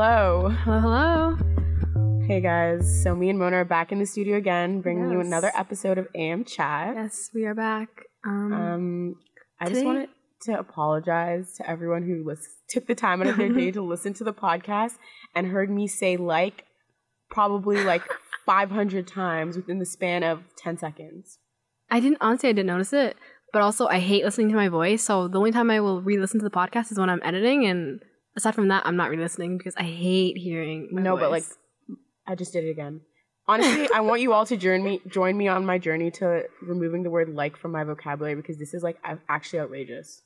Hello. 0.00 0.48
Hello, 0.48 0.78
hello. 0.78 2.24
Hey 2.28 2.40
guys. 2.40 3.02
So 3.02 3.16
me 3.16 3.30
and 3.30 3.36
Mona 3.36 3.56
are 3.56 3.64
back 3.64 3.90
in 3.90 3.98
the 3.98 4.06
studio 4.06 4.36
again, 4.36 4.80
bringing 4.80 5.10
you 5.10 5.18
another 5.18 5.50
episode 5.56 5.98
of 5.98 6.06
AM 6.14 6.44
Chat. 6.44 6.94
Yes, 6.94 7.30
we 7.34 7.44
are 7.46 7.54
back. 7.54 7.88
Um, 8.24 8.52
Um, 8.52 9.16
I 9.60 9.68
just 9.68 9.84
wanted 9.84 10.08
to 10.42 10.56
apologize 10.56 11.54
to 11.54 11.68
everyone 11.68 12.04
who 12.04 12.32
took 12.68 12.86
the 12.86 12.94
time 12.94 13.22
out 13.22 13.26
of 13.26 13.38
their 13.38 13.48
day 13.48 13.70
to 13.72 13.82
listen 13.82 14.14
to 14.14 14.22
the 14.22 14.32
podcast 14.32 14.98
and 15.34 15.48
heard 15.48 15.68
me 15.68 15.88
say 15.88 16.16
like 16.16 16.66
probably 17.28 17.82
like 17.82 18.02
500 18.46 19.04
times 19.04 19.56
within 19.56 19.80
the 19.80 19.86
span 19.86 20.22
of 20.22 20.44
10 20.58 20.78
seconds. 20.78 21.38
I 21.90 21.98
didn't 21.98 22.18
honestly, 22.20 22.50
I 22.50 22.52
didn't 22.52 22.68
notice 22.68 22.92
it, 22.92 23.16
but 23.52 23.62
also 23.62 23.88
I 23.88 23.98
hate 23.98 24.24
listening 24.24 24.50
to 24.50 24.54
my 24.54 24.68
voice. 24.68 25.02
So 25.02 25.26
the 25.26 25.38
only 25.38 25.50
time 25.50 25.72
I 25.72 25.80
will 25.80 26.00
re-listen 26.00 26.38
to 26.38 26.44
the 26.44 26.54
podcast 26.54 26.92
is 26.92 27.00
when 27.00 27.10
I'm 27.10 27.20
editing, 27.24 27.66
and 27.66 28.00
aside 28.38 28.54
from 28.54 28.68
that, 28.68 28.86
I'm 28.86 28.96
not 28.96 29.10
re-listening 29.10 29.58
because 29.58 29.74
I 29.76 29.82
hate 29.82 30.38
hearing. 30.38 30.88
My 30.90 31.02
no, 31.02 31.16
but 31.16 31.30
like. 31.30 31.44
I 32.26 32.34
just 32.34 32.52
did 32.52 32.64
it 32.64 32.70
again. 32.70 33.00
Honestly, 33.46 33.88
I 33.94 34.00
want 34.00 34.20
you 34.20 34.34
all 34.34 34.44
to 34.46 34.56
join 34.56 34.82
me 34.82 35.00
join 35.08 35.36
me 35.36 35.48
on 35.48 35.64
my 35.64 35.78
journey 35.78 36.10
to 36.12 36.42
removing 36.62 37.02
the 37.02 37.10
word 37.10 37.30
like 37.30 37.56
from 37.56 37.72
my 37.72 37.84
vocabulary 37.84 38.34
because 38.34 38.58
this 38.58 38.74
is 38.74 38.82
like 38.82 38.98
actually 39.28 39.60
outrageous. 39.60 40.22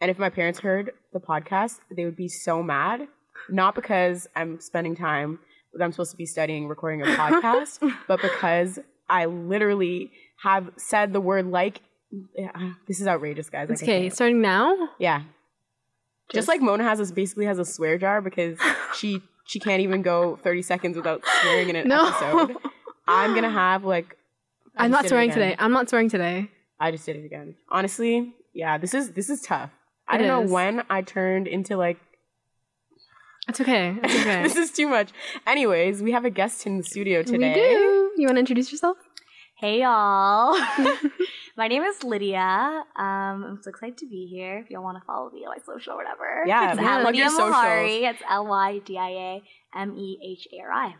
And 0.00 0.10
if 0.10 0.18
my 0.18 0.30
parents 0.30 0.58
heard 0.58 0.92
the 1.12 1.20
podcast, 1.20 1.78
they 1.94 2.04
would 2.04 2.16
be 2.16 2.28
so 2.28 2.62
mad. 2.62 3.06
Not 3.48 3.74
because 3.74 4.26
I'm 4.34 4.60
spending 4.60 4.96
time 4.96 5.38
that 5.72 5.84
I'm 5.84 5.92
supposed 5.92 6.10
to 6.10 6.16
be 6.16 6.26
studying 6.26 6.66
recording 6.66 7.02
a 7.02 7.04
podcast, 7.16 7.78
but 8.08 8.20
because 8.20 8.80
I 9.08 9.26
literally 9.26 10.10
have 10.42 10.70
said 10.76 11.12
the 11.12 11.20
word 11.20 11.46
like 11.46 11.80
yeah, 12.36 12.72
this 12.88 13.00
is 13.00 13.06
outrageous, 13.06 13.48
guys. 13.50 13.68
Like, 13.68 13.82
okay. 13.82 14.10
Starting 14.10 14.40
now. 14.40 14.74
Yeah. 14.98 15.22
Just, 16.32 16.48
like 16.48 16.60
Mona 16.60 16.84
has 16.84 16.98
this 16.98 17.10
basically 17.12 17.46
has 17.46 17.58
a 17.58 17.64
swear 17.64 17.98
jar 17.98 18.20
because 18.20 18.58
she 18.96 19.20
she 19.46 19.58
can't 19.58 19.80
even 19.82 20.02
go 20.02 20.36
30 20.42 20.62
seconds 20.62 20.96
without 20.96 21.22
swearing 21.40 21.68
in 21.70 21.76
an 21.76 21.88
No. 21.88 22.06
episode. 22.08 22.56
I'm 23.08 23.34
gonna 23.34 23.50
have 23.50 23.84
like 23.84 24.16
I 24.76 24.84
I'm 24.84 24.90
not 24.90 25.06
swearing 25.08 25.30
today. 25.30 25.56
I'm 25.58 25.72
not 25.72 25.88
swearing 25.88 26.08
today. 26.08 26.50
I 26.78 26.90
just 26.92 27.04
did 27.04 27.16
it 27.16 27.24
again. 27.24 27.56
Honestly, 27.68 28.32
yeah, 28.54 28.78
this 28.78 28.94
is 28.94 29.12
this 29.12 29.28
is 29.30 29.40
tough. 29.42 29.70
I 30.08 30.16
It 30.16 30.18
don't 30.22 30.28
know 30.46 30.52
when 30.52 30.82
I 30.88 31.02
turned 31.02 31.46
into 31.46 31.76
like 31.76 31.98
It's 33.48 33.60
okay. 33.60 33.96
It's 34.02 34.14
okay. 34.20 34.42
this 34.44 34.56
is 34.56 34.70
too 34.70 34.88
much. 34.88 35.10
Anyways, 35.46 36.02
we 36.02 36.12
have 36.12 36.24
a 36.24 36.30
guest 36.30 36.66
in 36.66 36.78
the 36.78 36.84
studio 36.84 37.22
today. 37.22 37.48
We 37.54 37.54
do. 37.60 38.12
You 38.16 38.26
want 38.26 38.36
to 38.36 38.40
introduce 38.40 38.70
yourself? 38.70 38.96
Hey 39.60 39.82
y'all. 39.82 40.58
My 41.58 41.68
name 41.68 41.82
is 41.82 42.02
Lydia. 42.02 42.82
Um, 42.96 43.44
I'm 43.44 43.58
so 43.60 43.68
excited 43.68 43.98
to 43.98 44.06
be 44.06 44.24
here. 44.24 44.56
If 44.56 44.70
y'all 44.70 44.82
want 44.82 44.96
to 44.96 45.04
follow 45.04 45.30
me 45.30 45.40
on 45.40 45.50
my 45.50 45.58
social 45.62 45.92
or 45.92 45.96
whatever. 45.96 46.44
Yeah, 46.46 46.72
it's 46.72 46.80
yeah, 46.80 46.96
at 46.96 47.04
Lydia. 47.04 47.26
Mehari. 47.26 48.10
It's 48.10 48.22
L 48.30 48.46
Y 48.46 48.78
D 48.86 48.96
I 48.96 49.10
A 49.10 49.42
M 49.76 49.94
E 49.98 50.18
H 50.24 50.48
A 50.54 50.62
R 50.62 50.72
I. 50.72 50.94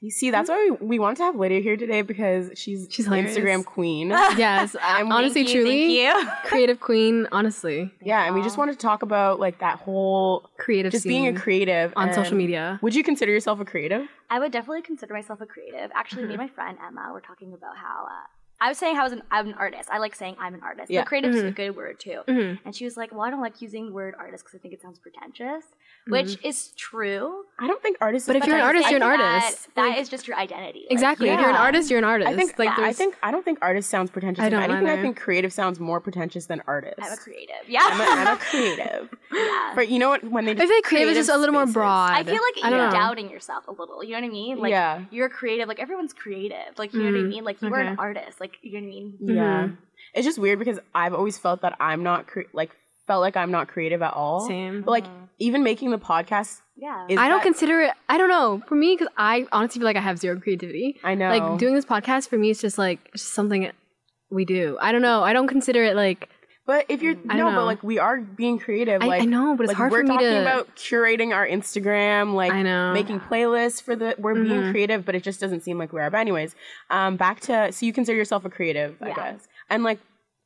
You 0.00 0.10
see, 0.12 0.30
that's 0.30 0.48
why 0.48 0.70
we, 0.80 0.86
we 0.86 0.98
wanted 1.00 1.16
to 1.16 1.22
have 1.24 1.34
Lydia 1.36 1.60
here 1.60 1.76
today 1.76 2.02
because 2.02 2.50
she's 2.54 2.86
She's 2.88 3.06
hilarious. 3.06 3.36
Instagram 3.36 3.64
queen. 3.64 4.08
yes. 4.36 4.76
I'm- 4.82 5.10
honestly, 5.10 5.40
you, 5.42 5.48
truly, 5.52 5.96
Thank 5.96 6.24
you. 6.24 6.30
creative 6.44 6.78
queen. 6.78 7.26
Honestly, 7.32 7.92
yeah, 8.02 8.24
and 8.26 8.34
we 8.34 8.42
just 8.42 8.56
wanted 8.58 8.72
to 8.72 8.78
talk 8.78 9.02
about 9.02 9.40
like 9.40 9.58
that 9.58 9.78
whole 9.80 10.48
creative. 10.56 10.92
just 10.92 11.04
being 11.04 11.26
a 11.26 11.32
creative 11.38 11.92
on 11.96 12.12
social 12.12 12.36
media. 12.36 12.78
Would 12.82 12.94
you 12.94 13.02
consider 13.02 13.32
yourself 13.32 13.58
a 13.60 13.64
creative? 13.64 14.02
I 14.30 14.38
would 14.38 14.52
definitely 14.52 14.82
consider 14.82 15.14
myself 15.14 15.40
a 15.40 15.46
creative. 15.46 15.90
Actually, 15.94 16.24
me 16.26 16.34
and 16.34 16.42
my 16.42 16.48
friend 16.48 16.78
Emma 16.86 17.10
were 17.12 17.20
talking 17.20 17.52
about 17.52 17.76
how 17.76 18.04
uh, 18.06 18.26
I 18.60 18.68
was 18.68 18.78
saying 18.78 18.98
I 18.98 19.04
was 19.04 19.12
an, 19.12 19.22
I'm 19.30 19.46
an 19.48 19.54
artist. 19.54 19.88
I 19.90 19.98
like 19.98 20.14
saying 20.16 20.36
I'm 20.40 20.54
an 20.54 20.62
artist. 20.62 20.90
Yeah. 20.90 21.02
But 21.02 21.08
creative 21.08 21.34
is 21.34 21.42
a 21.42 21.52
Mhm. 21.52 21.54
good 21.56 21.76
word 21.76 22.00
too. 22.00 22.20
Mhm. 22.26 22.58
And 22.64 22.74
she 22.74 22.84
was 22.84 22.96
like, 22.96 23.12
"Well, 23.12 23.22
I 23.22 23.30
don't 23.30 23.40
like 23.40 23.60
using 23.62 23.86
the 23.86 23.92
word 23.92 24.14
artist 24.18 24.44
because 24.44 24.58
I 24.58 24.60
think 24.60 24.74
it 24.74 24.82
sounds 24.82 24.98
pretentious," 24.98 25.64
Mm-hmm. 25.64 26.12
which 26.12 26.38
is 26.44 26.72
true. 26.76 27.44
I 27.60 27.66
don't 27.68 27.80
think 27.82 27.98
artist. 28.00 28.26
But 28.26 28.36
is 28.36 28.42
if 28.42 28.48
you're 28.48 28.56
an 28.56 28.62
artist, 28.62 28.90
you're 28.90 29.02
an 29.02 29.08
that- 29.08 29.20
artist. 29.42 29.68
that 29.76 29.88
Like- 29.90 29.98
is 29.98 30.08
just 30.08 30.26
your 30.26 30.36
identity. 30.36 30.80
Like, 30.80 30.90
Exactly. 30.92 31.28
If 31.28 31.38
you're 31.40 31.50
an 31.50 31.56
artist, 31.56 31.90
you're 31.90 31.98
an 31.98 32.04
artist. 32.04 32.28
I 32.30 32.34
think 32.34 32.58
like 32.58 32.70
I 32.70 32.76
there's 32.82 32.96
think 32.96 33.16
I 33.22 33.30
don't 33.30 33.44
think 33.44 33.58
artist 33.62 33.90
sounds 33.90 34.10
pretentious. 34.10 34.42
I 34.44 34.48
don't 34.48 34.62
anything, 34.62 34.88
I 34.88 35.00
think 35.02 35.20
creative 35.20 35.52
sounds 35.52 35.78
more 35.78 36.00
pretentious 36.00 36.46
than 36.46 36.62
artist. 36.66 36.94
I'm 37.00 37.12
a 37.12 37.16
creative. 37.16 37.56
Yeah. 37.68 37.80
I'm 37.84 38.00
a, 38.00 38.04
I'm 38.30 38.36
a 38.36 38.40
creative. 38.50 39.14
yeah. 39.32 39.74
For 39.74 39.82
you 39.82 39.98
know 39.98 40.08
what 40.08 40.24
when 40.24 40.44
they 40.46 40.52
I 40.52 40.56
feel 40.56 40.68
like 40.68 40.84
creative 40.84 41.10
is 41.10 41.26
just 41.26 41.30
a 41.30 41.38
little 41.38 41.52
more 41.54 41.66
broad. 41.66 42.12
I 42.12 42.24
feel 42.24 42.34
like 42.34 42.64
I 42.64 42.70
you're 42.70 42.78
know. 42.86 42.90
doubting 42.90 43.30
yourself 43.30 43.68
a 43.68 43.72
little. 43.72 44.02
You 44.02 44.12
know 44.14 44.20
what 44.20 44.26
I 44.26 44.30
mean? 44.30 44.58
Like 44.58 44.70
yeah, 44.70 45.02
you're 45.10 45.28
creative. 45.28 45.68
Like 45.68 45.78
everyone's 45.78 46.12
creative. 46.12 46.76
Like 46.78 46.92
you 46.94 47.00
know 47.02 47.10
what 47.12 47.18
I 47.18 47.22
Mhm. 47.22 47.28
mean? 47.28 47.44
Like 47.44 47.60
you 47.62 47.72
are 47.72 47.80
an 47.80 47.96
artist. 47.98 48.40
Like 48.40 48.47
you 48.62 48.72
know 48.72 48.78
what 48.80 48.84
I 48.84 48.90
mean? 48.90 49.18
yeah. 49.20 49.62
Mhm. 49.68 49.76
It's 50.14 50.26
just 50.26 50.38
weird 50.38 50.58
because 50.58 50.78
I've 50.94 51.14
always 51.14 51.38
felt 51.38 51.62
that 51.62 51.76
I'm 51.80 52.02
not 52.02 52.26
cre- 52.26 52.50
like 52.52 52.70
felt 53.06 53.20
like 53.20 53.36
I'm 53.36 53.50
not 53.50 53.68
creative 53.68 54.02
at 54.02 54.12
all. 54.14 54.40
Same. 54.46 54.82
But 54.82 54.90
like 54.90 55.04
Mhm. 55.06 55.28
even 55.38 55.62
making 55.62 55.90
the 55.90 55.98
podcast, 55.98 56.60
yeah. 56.76 57.06
is 57.08 57.18
I 57.18 57.28
don't 57.28 57.38
that- 57.38 57.42
consider 57.44 57.80
it. 57.80 57.92
I 58.08 58.18
don't 58.18 58.28
know. 58.28 58.62
For 58.66 58.74
me, 58.74 58.94
because 58.94 59.08
I 59.16 59.46
honestly 59.52 59.80
feel 59.80 59.86
like 59.86 59.96
I 59.96 60.00
have 60.00 60.18
zero 60.18 60.38
creativity. 60.40 60.98
I 61.04 61.14
know 61.14 61.28
Like 61.30 61.58
doing 61.58 61.74
this 61.74 61.84
podcast 61.84 62.28
for 62.28 62.36
me 62.38 62.50
is 62.50 62.60
just 62.60 62.78
like 62.78 63.00
it's 63.14 63.22
just 63.22 63.34
something 63.34 63.70
we 64.30 64.44
do. 64.44 64.76
I 64.80 64.92
don't 64.92 65.02
know. 65.02 65.22
I 65.22 65.32
don't 65.32 65.46
consider 65.48 65.82
it 65.84 65.96
like 65.96 66.28
But 66.68 66.84
if 66.90 67.00
you're 67.02 67.16
I 67.30 67.36
no, 67.38 67.44
don't 67.46 67.54
but 67.54 67.64
like 67.64 67.82
we 67.82 67.98
are 67.98 68.20
being 68.20 68.58
creative. 68.58 69.02
I, 69.02 69.06
like 69.06 69.22
I 69.22 69.24
know, 69.24 69.56
but 69.56 69.64
it's 69.64 69.68
like 69.70 69.76
hard 69.78 69.90
we're 69.90 70.00
for 70.02 70.04
me 70.04 70.14
talking 70.14 70.28
to. 70.28 70.40
about 70.42 70.76
curating 70.76 71.34
our 71.34 71.46
Instagram, 71.48 72.34
like 72.34 72.52
I 72.52 72.62
know. 72.62 72.92
making 72.92 73.20
playlists 73.20 73.82
for 73.82 73.96
the 73.96 74.14
we're 74.18 74.34
being 74.34 74.60
Mhm. 74.64 74.70
creative, 74.70 75.04
but 75.06 75.14
it 75.14 75.22
just 75.22 75.40
doesn't 75.40 75.62
seem 75.62 75.78
like 75.78 75.94
we 75.94 76.00
are. 76.02 76.10
But 76.10 76.18
anyways, 76.20 76.54
um, 76.90 77.16
back 77.16 77.40
to 77.48 77.72
so 77.72 77.86
you 77.86 77.92
consider 77.94 78.16
yourself 78.18 78.44
a 78.44 78.50
creative, 78.50 78.96
I 79.02 79.12
guess, 79.12 79.48
and 79.70 79.82
like. 79.82 79.98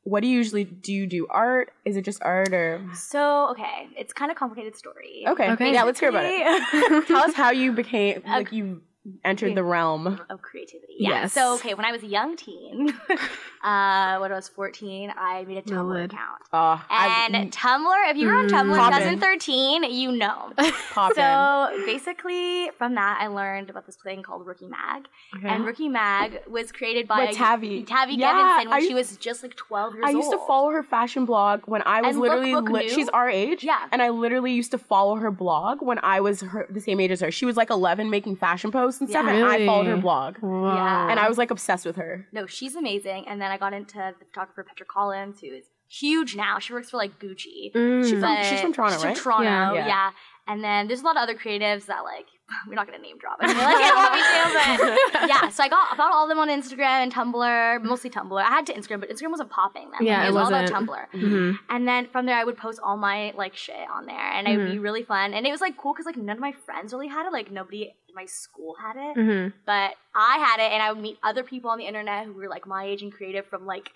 What 0.05 0.19
do 0.19 0.27
you 0.27 0.35
usually 0.35 0.65
do? 0.65 0.91
You 0.91 1.07
do 1.07 1.27
art? 1.29 1.71
Is 1.85 1.95
it 1.95 2.01
just 2.03 2.21
art 2.23 2.51
or? 2.53 2.81
So 2.93 3.47
okay, 3.51 3.87
it's 3.97 4.11
kind 4.11 4.31
of 4.31 4.35
complicated 4.37 4.75
story. 4.75 5.23
Okay, 5.25 5.51
Okay. 5.51 5.71
yeah, 5.71 5.83
let's 5.83 5.97
hear 5.97 6.09
about 6.09 6.25
it. 6.25 6.41
it. 6.73 7.07
Tell 7.07 7.23
us 7.23 7.33
how 7.33 7.51
you 7.51 7.71
became 7.71 8.21
like 8.27 8.51
you 8.51 8.81
entered 9.25 9.55
the 9.55 9.63
realm. 9.63 10.19
of 10.29 10.41
creativity. 10.41 10.93
Yeah. 10.99 11.09
Yes. 11.09 11.33
So 11.33 11.55
okay, 11.55 11.73
when 11.73 11.85
I 11.85 11.91
was 11.91 12.03
a 12.03 12.07
young 12.07 12.35
teen, 12.37 12.89
uh, 13.63 14.17
when 14.19 14.31
I 14.31 14.35
was 14.35 14.47
14, 14.49 15.13
I 15.17 15.43
made 15.45 15.57
a 15.57 15.61
Tumblr 15.61 15.87
Lilith. 15.87 16.13
account. 16.13 16.41
Uh, 16.51 16.79
And 16.89 17.35
I, 17.35 17.45
Tumblr, 17.51 18.11
if 18.11 18.17
you 18.17 18.27
were 18.27 18.33
on 18.35 18.47
Mm. 18.47 18.51
Tumblr 18.51 18.75
in 19.07 19.19
2013, 19.19 19.83
you 19.91 20.11
know. 20.11 20.53
pop 20.93 21.11
in. 21.11 21.15
So 21.15 21.85
basically, 21.85 22.69
from 22.77 22.95
that, 22.95 23.17
I 23.21 23.27
learned 23.27 23.69
about 23.69 23.85
this 23.85 23.95
thing 23.97 24.23
called 24.23 24.45
Rookie 24.45 24.67
Mag. 24.67 25.07
Okay. 25.37 25.47
And 25.47 25.65
Rookie 25.65 25.89
Mag 25.89 26.41
was 26.47 26.71
created 26.71 27.07
by 27.07 27.25
By 27.27 27.31
Tavi. 27.33 27.83
Tavi 27.83 28.15
Yeah, 28.15 28.31
Gevinson 28.63 28.69
when 28.69 28.73
I- 28.83 28.85
she 28.87 28.93
was 28.93 29.17
just 29.17 29.43
like 29.43 29.55
12 29.55 29.95
years 29.95 30.03
old. 30.03 30.09
I 30.09 30.13
old. 30.15 30.23
used 30.23 30.31
to 30.31 30.45
follow 30.47 30.69
her 30.71 30.83
fashion 30.83 31.25
blog 31.25 31.61
when 31.65 31.81
I 31.85 32.01
was 32.01 32.11
And 32.15 32.19
literally 32.21 32.51
Lookbook 32.51 32.71
li- 32.71 32.89
she's 32.89 33.09
our 33.09 33.29
age. 33.29 33.63
Yeah. 33.63 33.87
And 33.91 34.01
I 34.01 34.09
literally 34.09 34.51
used 34.53 34.71
to 34.71 34.77
follow 34.77 35.15
her 35.15 35.31
blog 35.31 35.81
when 35.81 35.99
I 36.03 36.19
was 36.21 36.41
her, 36.41 36.67
the 36.69 36.79
same 36.81 36.99
age 36.99 37.11
as 37.11 37.21
her. 37.21 37.31
She 37.31 37.45
was 37.45 37.57
like 37.57 37.69
11 37.69 38.09
making 38.09 38.35
fashion 38.35 38.71
posts 38.71 38.92
and 38.99 39.09
stuff, 39.09 39.25
Yeah. 39.25 39.33
and 39.35 39.45
I 39.45 39.65
followed 39.65 39.87
her 39.87 39.97
blog. 39.97 40.37
Wow. 40.41 40.75
Yeah. 40.75 41.09
And 41.11 41.19
I 41.19 41.27
was 41.29 41.37
like 41.37 41.51
obsessed 41.51 41.85
with 41.85 41.95
her. 41.97 42.27
No, 42.31 42.45
she's 42.45 42.75
amazing. 42.75 43.27
And 43.27 43.41
then 43.41 43.51
I 43.51 43.57
got 43.57 43.73
into 43.73 43.97
the 44.19 44.25
photographer 44.25 44.63
Petra 44.63 44.85
Collins, 44.85 45.39
who 45.41 45.47
is 45.47 45.65
huge 45.89 46.35
now. 46.35 46.59
She 46.59 46.73
works 46.73 46.89
for 46.89 46.97
like 46.97 47.19
Gucci. 47.19 47.71
Mm. 47.73 48.03
She 48.09 48.19
from- 48.19 48.43
she's 48.43 48.61
from 48.61 48.73
Toronto, 48.73 48.95
she's 48.97 49.05
right? 49.05 49.17
From 49.17 49.23
Toronto, 49.23 49.43
Yeah. 49.49 49.73
yeah. 49.73 49.87
Yeah. 49.87 50.09
And 50.47 50.63
then 50.63 50.87
there's 50.87 51.01
a 51.01 51.05
lot 51.05 51.15
of 51.15 51.21
other 51.23 51.35
creatives 51.35 51.85
that 51.85 52.03
like 52.03 52.25
we're 52.67 52.75
not 52.75 52.85
gonna 52.85 52.99
name 52.99 53.17
drop. 53.17 53.37
I 53.41 53.47
feel 53.47 53.57
like 53.57 53.75
I 53.77 53.95
want 53.95 54.13
me 54.13 54.95
to, 54.95 55.09
but 55.13 55.27
yeah. 55.43 55.49
So 55.49 55.63
I 55.63 55.69
got 55.69 55.93
I 55.93 55.97
found 55.97 56.13
all 56.13 56.23
of 56.23 56.29
them 56.29 56.39
on 56.39 56.49
Instagram 56.49 57.03
and 57.03 57.13
Tumblr, 57.13 57.81
mostly 57.83 58.09
Tumblr. 58.09 58.39
I 58.41 58.49
had 58.49 58.65
to 58.67 58.73
Instagram, 58.73 58.99
but 58.99 59.09
Instagram 59.09 59.31
wasn't 59.31 59.49
popping 59.49 59.89
then. 59.91 60.05
Yeah, 60.07 60.17
Like, 60.19 60.25
it 60.25 60.29
it 60.29 60.33
was 60.33 60.41
all 60.43 60.47
about 60.49 60.71
wasn't. 60.71 60.89
Tumblr. 60.89 61.05
Mhm. 61.13 61.59
And 61.69 61.87
then 61.87 62.07
from 62.07 62.25
there, 62.25 62.35
I 62.37 62.43
would 62.43 62.57
post 62.57 62.79
all 62.83 62.97
my 62.97 63.31
like 63.37 63.55
shit 63.55 63.87
on 63.93 64.05
there, 64.05 64.31
and 64.33 64.47
it 64.47 64.57
would 64.57 64.63
Mm-hmm. 64.65 64.73
be 64.73 64.79
really 64.79 65.03
fun. 65.03 65.33
And 65.33 65.45
it 65.47 65.51
was 65.51 65.61
like 65.61 65.77
cool 65.77 65.93
because 65.93 66.05
like 66.05 66.17
none 66.17 66.35
of 66.35 66.41
my 66.41 66.51
friends 66.51 66.91
really 66.93 67.07
had 67.07 67.25
it. 67.25 67.31
Like 67.31 67.49
nobody 67.51 67.83
in 67.83 68.15
my 68.15 68.25
school 68.25 68.75
had 68.79 68.95
it, 68.97 69.17
Mhm. 69.17 69.53
but 69.65 69.95
I 70.13 70.37
had 70.37 70.59
it, 70.59 70.71
and 70.73 70.83
I 70.83 70.91
would 70.91 71.01
meet 71.01 71.17
other 71.23 71.43
people 71.43 71.69
on 71.71 71.77
the 71.79 71.85
internet 71.87 72.25
who 72.25 72.33
were 72.33 72.49
like 72.49 72.67
my 72.67 72.83
age 72.85 73.01
and 73.01 73.11
creative 73.11 73.45
from 73.47 73.65
like 73.65 73.89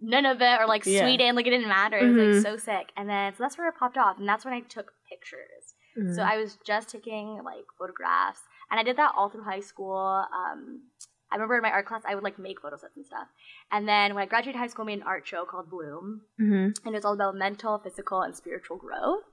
none 0.00 0.26
of 0.26 0.42
it 0.42 0.60
or 0.60 0.66
like 0.66 0.84
Yeah. 0.84 1.02
Sweden. 1.02 1.36
Like 1.36 1.46
it 1.46 1.50
didn't 1.50 1.68
matter. 1.68 1.96
It 1.98 2.10
was 2.12 2.16
like 2.16 2.42
so 2.42 2.56
sick. 2.56 2.90
And 2.96 3.08
then 3.08 3.32
so 3.34 3.44
that's 3.44 3.56
where 3.56 3.68
it 3.68 3.76
popped 3.78 3.96
off, 3.96 4.18
and 4.18 4.28
that's 4.28 4.44
when 4.44 4.52
I 4.54 4.60
took 4.60 4.92
pictures. 5.08 5.74
So 6.14 6.22
I 6.22 6.36
was 6.38 6.58
just 6.64 6.88
taking 6.88 7.42
like 7.44 7.66
photographs, 7.78 8.40
and 8.70 8.80
I 8.80 8.82
did 8.82 8.96
that 8.96 9.12
all 9.16 9.28
through 9.28 9.44
high 9.44 9.60
school. 9.60 9.96
Um, 9.96 10.82
I 11.30 11.36
remember 11.36 11.56
in 11.56 11.62
my 11.62 11.70
art 11.70 11.86
class, 11.86 12.02
I 12.06 12.14
would 12.14 12.24
like 12.24 12.38
make 12.38 12.60
photo 12.60 12.76
sets 12.76 12.96
and 12.96 13.06
stuff. 13.06 13.28
And 13.70 13.88
then 13.88 14.14
when 14.14 14.22
I 14.22 14.26
graduated 14.26 14.58
high 14.58 14.66
school, 14.68 14.84
I 14.84 14.86
made 14.86 14.98
an 15.00 15.06
art 15.06 15.26
show 15.26 15.44
called 15.44 15.70
Bloom, 15.70 16.22
Mhm. 16.40 16.76
and 16.84 16.94
it 16.94 16.98
was 16.98 17.04
all 17.04 17.14
about 17.14 17.34
mental, 17.34 17.78
physical, 17.78 18.22
and 18.22 18.34
spiritual 18.36 18.76
growth. 18.76 19.24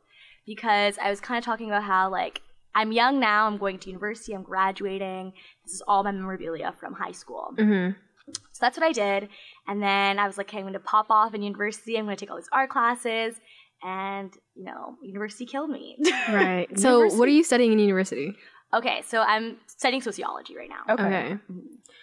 Because 0.46 0.98
I 0.98 1.10
was 1.10 1.20
kind 1.22 1.38
of 1.38 1.44
talking 1.46 1.68
about 1.70 1.84
how 1.84 2.10
like 2.10 2.42
I'm 2.76 2.92
young 2.92 3.20
now, 3.20 3.48
I'm 3.48 3.58
going 3.58 3.80
to 3.80 3.90
university, 3.90 4.34
I'm 4.34 4.44
graduating. 4.44 5.34
This 5.64 5.74
is 5.74 5.82
all 5.88 6.04
my 6.04 6.12
memorabilia 6.12 6.72
from 6.80 6.94
high 6.94 7.12
school. 7.12 7.54
Mhm. 7.58 7.96
So 8.52 8.60
that's 8.62 8.78
what 8.78 8.86
I 8.86 8.92
did. 8.92 9.28
And 9.68 9.82
then 9.82 10.20
I 10.20 10.28
was 10.28 10.38
like, 10.38 10.50
okay, 10.50 10.60
I'm 10.60 10.64
going 10.66 10.74
to 10.74 10.80
pop 10.80 11.08
off 11.10 11.34
in 11.34 11.42
university. 11.42 11.98
I'm 11.98 12.06
going 12.06 12.16
to 12.16 12.20
take 12.20 12.30
all 12.30 12.38
these 12.38 12.50
art 12.52 12.70
classes. 12.70 13.40
And, 13.84 14.34
you 14.56 14.66
know, 14.66 14.96
university 15.02 15.46
killed 15.46 15.70
me. 15.70 15.98
Right. 16.30 16.68
So, 16.78 17.08
what 17.16 17.28
are 17.28 17.32
you 17.32 17.44
studying 17.44 17.72
in 17.72 17.80
university? 17.80 18.36
okay, 18.72 19.02
so 19.04 19.22
I'm 19.22 19.58
studying 19.66 20.02
sociology 20.02 20.56
right 20.56 20.70
now. 20.70 20.94
Okay. 20.94 21.04
Okay. 21.04 21.30
Mm-hmm. 21.52 21.60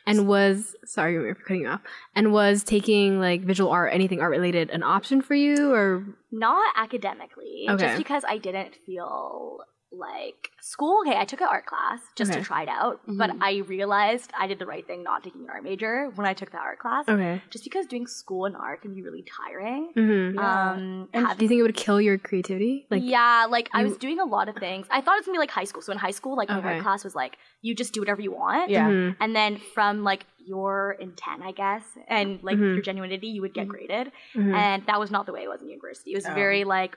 And 0.08 0.26
was 0.28 0.74
sorry 0.84 1.16
for 1.34 1.40
cutting 1.42 1.62
you 1.62 1.68
off. 1.68 1.80
And 2.14 2.32
was 2.32 2.62
taking 2.64 3.18
like 3.20 3.42
visual 3.42 3.70
art, 3.70 3.92
anything 3.92 4.20
art 4.20 4.30
related, 4.30 4.70
an 4.70 4.82
option 4.82 5.20
for 5.20 5.34
you, 5.34 5.72
or 5.72 6.04
Not 6.32 6.74
academically, 6.76 7.66
Okay. 7.68 7.84
just 7.84 7.98
because 7.98 8.24
I 8.26 8.38
didn't 8.38 8.74
feel 8.86 9.60
like 9.98 10.50
school. 10.60 11.02
Okay, 11.06 11.16
I 11.16 11.24
took 11.24 11.40
an 11.40 11.48
art 11.50 11.66
class 11.66 12.00
just 12.14 12.30
Okay. 12.30 12.40
to 12.40 12.46
try 12.46 12.62
it 12.62 12.68
out, 12.68 13.00
but 13.06 13.30
Mhm. 13.30 13.38
I 13.40 13.58
realized 13.58 14.30
I 14.38 14.46
did 14.46 14.58
the 14.58 14.66
right 14.66 14.86
thing 14.86 15.02
not 15.02 15.22
taking 15.24 15.42
an 15.44 15.50
art 15.50 15.62
major 15.64 16.10
when 16.14 16.26
I 16.26 16.34
took 16.34 16.50
that 16.52 16.60
art 16.60 16.78
class. 16.78 17.08
Okay. 17.08 17.42
Just 17.50 17.64
because 17.64 17.86
doing 17.86 18.06
school 18.06 18.44
and 18.46 18.56
art 18.56 18.82
can 18.82 18.94
be 18.94 19.02
really 19.02 19.22
tiring. 19.22 19.92
Mm-hmm. 19.94 20.38
Um, 20.38 21.08
And 21.12 21.26
have- 21.26 21.38
Do 21.38 21.44
you 21.44 21.48
think 21.48 21.60
it 21.60 21.62
would 21.62 21.76
kill 21.76 22.00
your 22.00 22.18
creativity? 22.18 22.86
Like, 22.90 23.02
yeah, 23.04 23.46
like 23.48 23.68
I 23.72 23.84
was 23.84 23.96
doing 23.96 24.18
a 24.20 24.24
lot 24.24 24.48
of 24.48 24.56
things. 24.56 24.86
I 24.90 25.00
thought 25.00 25.14
it 25.14 25.20
was 25.20 25.26
gonna 25.26 25.36
be 25.36 25.40
like 25.46 25.50
high 25.50 25.64
school. 25.64 25.82
So 25.82 25.92
in 25.92 25.98
high 25.98 26.10
school, 26.10 26.36
like 26.36 26.48
my 26.48 26.60
art 26.62 26.82
class 26.82 27.04
was 27.04 27.14
like 27.14 27.36
you 27.62 27.74
just 27.74 27.92
do 27.94 28.00
whatever 28.00 28.20
you 28.20 28.32
want. 28.32 28.70
Yeah. 28.70 28.88
Mhm. 28.88 29.16
And 29.20 29.34
then 29.34 29.56
from 29.56 30.04
like 30.04 30.24
your 30.44 30.92
intent, 31.00 31.42
I 31.42 31.50
guess, 31.50 31.82
and 32.06 32.38
like 32.42 32.56
Mhm. 32.56 32.74
your 32.76 32.82
genuinity, 32.82 33.32
you 33.32 33.40
would 33.42 33.52
get 33.52 33.66
Mhm. 33.66 33.70
graded. 33.70 34.12
Mhm. 34.34 34.54
And 34.54 34.86
that 34.86 35.00
was 35.00 35.10
not 35.10 35.26
the 35.26 35.32
way 35.32 35.42
it 35.42 35.48
was 35.48 35.60
in 35.60 35.68
university. 35.68 36.12
It 36.12 36.16
was 36.16 36.26
Oh. 36.28 36.34
very 36.34 36.62
like 36.64 36.96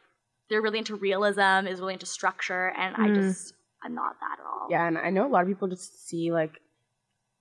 they're 0.49 0.61
really 0.61 0.79
into 0.79 0.95
realism, 0.95 1.67
is 1.67 1.79
really 1.79 1.93
into 1.93 2.05
structure, 2.05 2.69
and 2.77 2.95
I 2.95 3.07
Mhm. 3.09 3.15
just 3.15 3.53
I'm 3.83 3.93
not 3.95 4.15
that 4.19 4.39
at 4.39 4.45
all. 4.45 4.67
Yeah, 4.69 4.85
and 4.87 4.97
I 4.97 5.09
know 5.09 5.25
a 5.25 5.29
lot 5.29 5.41
of 5.43 5.47
people 5.47 5.67
just 5.69 6.07
see 6.07 6.31
like 6.33 6.59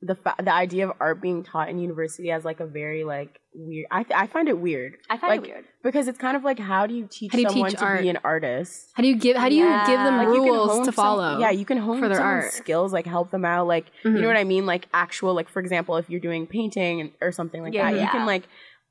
the 0.00 0.14
fa- 0.14 0.36
the 0.40 0.52
idea 0.54 0.88
of 0.88 0.94
art 1.00 1.20
being 1.20 1.42
taught 1.42 1.68
in 1.68 1.80
university 1.80 2.30
as 2.30 2.44
like 2.44 2.60
a 2.60 2.66
very 2.66 3.02
like 3.02 3.40
weird. 3.52 3.86
I 3.90 4.04
th- 4.04 4.16
I 4.16 4.28
find 4.28 4.48
it 4.48 4.56
weird 4.56 4.96
I 5.10 5.16
find 5.16 5.32
Like, 5.32 5.48
it 5.48 5.52
weird. 5.52 5.64
because 5.82 6.06
it's 6.06 6.18
kind 6.18 6.36
of 6.36 6.44
like 6.44 6.60
how 6.60 6.86
do 6.86 6.94
you 6.94 7.08
teach 7.10 7.32
How 7.32 7.38
do 7.38 7.42
you 7.42 7.48
someone 7.48 7.70
teach 7.70 7.80
to 7.80 7.84
art? 7.84 8.02
be 8.02 8.08
an 8.08 8.18
artist? 8.22 8.92
How 8.94 9.02
do 9.02 9.08
you 9.08 9.16
give? 9.16 9.36
How 9.36 9.48
do 9.48 9.56
you 9.56 9.64
Yeah. 9.64 9.84
give 9.88 9.98
them 9.98 10.16
Like, 10.18 10.28
you 10.28 10.44
rules 10.44 10.70
hone 10.70 10.78
to 10.80 10.84
some- 10.84 10.94
follow? 10.94 11.38
yeah, 11.40 11.50
you 11.50 11.64
can 11.64 11.78
hone 11.78 11.98
for 11.98 12.08
their 12.08 12.20
art. 12.20 12.52
skills, 12.52 12.92
like 12.92 13.06
help 13.06 13.32
them 13.32 13.44
out. 13.44 13.66
Like 13.66 13.86
you 14.04 14.12
Mhm. 14.12 14.20
know 14.20 14.28
what 14.28 14.36
I 14.36 14.44
mean? 14.44 14.64
Like 14.66 14.86
actual, 14.94 15.34
like 15.34 15.48
for 15.48 15.58
example, 15.58 15.96
if 15.96 16.08
you're 16.08 16.20
doing 16.20 16.46
painting 16.46 17.00
and- 17.00 17.12
or 17.20 17.32
something 17.32 17.60
like 17.64 17.74
Yeah, 17.74 17.90
that, 17.90 18.00
you 18.00 18.06
can 18.06 18.24
like 18.26 18.44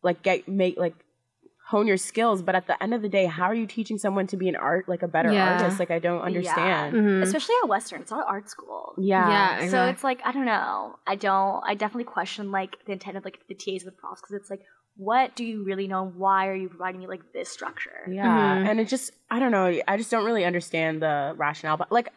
like 0.03 0.21
get 0.23 0.45
make 0.49 0.77
like 0.77 0.95
hone 1.69 1.85
your 1.87 1.97
skills. 1.97 2.41
But 2.41 2.55
at 2.55 2.65
the 2.67 2.81
end 2.81 2.93
of 2.93 3.01
the 3.01 3.09
day, 3.09 3.25
how 3.25 3.45
are 3.45 3.53
you 3.53 3.67
teaching 3.67 3.97
someone 3.97 4.25
to 4.27 4.37
be 4.37 4.47
an 4.49 4.55
art 4.55 4.87
like 4.87 5.03
a 5.03 5.07
better 5.07 5.31
Yeah. 5.31 5.57
artist? 5.57 5.79
Like 5.79 5.91
I 5.91 5.99
don't 5.99 6.21
understand. 6.21 6.95
Mhm. 6.95 7.21
Especially 7.23 7.55
at 7.63 7.69
Western, 7.69 8.01
it's 8.01 8.11
not 8.11 8.25
art 8.27 8.49
school. 8.49 8.93
Yeah. 8.97 9.29
Yeah, 9.61 9.69
So 9.69 9.85
it's 9.85 10.03
like 10.03 10.21
I 10.25 10.31
don't 10.31 10.45
know. 10.45 10.95
I 11.05 11.15
don't. 11.15 11.61
I 11.65 11.73
definitely 11.75 12.05
question 12.05 12.51
like 12.51 12.77
the 12.85 12.93
intent 12.93 13.17
of 13.17 13.25
like 13.25 13.39
the 13.49 13.55
TAs 13.55 13.83
and 13.83 13.91
the 13.91 13.97
profs 13.97 14.21
because 14.21 14.35
it's 14.35 14.49
like, 14.49 14.61
what 14.95 15.35
do 15.35 15.43
you 15.43 15.63
really 15.63 15.87
know? 15.87 16.05
Why 16.15 16.47
are 16.47 16.55
you 16.55 16.69
providing 16.69 16.99
me 17.01 17.07
like 17.07 17.21
this 17.33 17.49
structure? 17.49 17.99
Yeah, 18.09 18.25
Mhm. 18.57 18.69
and 18.69 18.79
it 18.79 18.87
just 18.87 19.11
I 19.29 19.39
don't 19.39 19.51
know. 19.51 19.79
I 19.87 19.97
just 19.97 20.09
don't 20.09 20.25
really 20.25 20.45
understand 20.45 21.01
the 21.01 21.33
rationale. 21.37 21.77
But 21.77 21.91
like, 21.91 22.09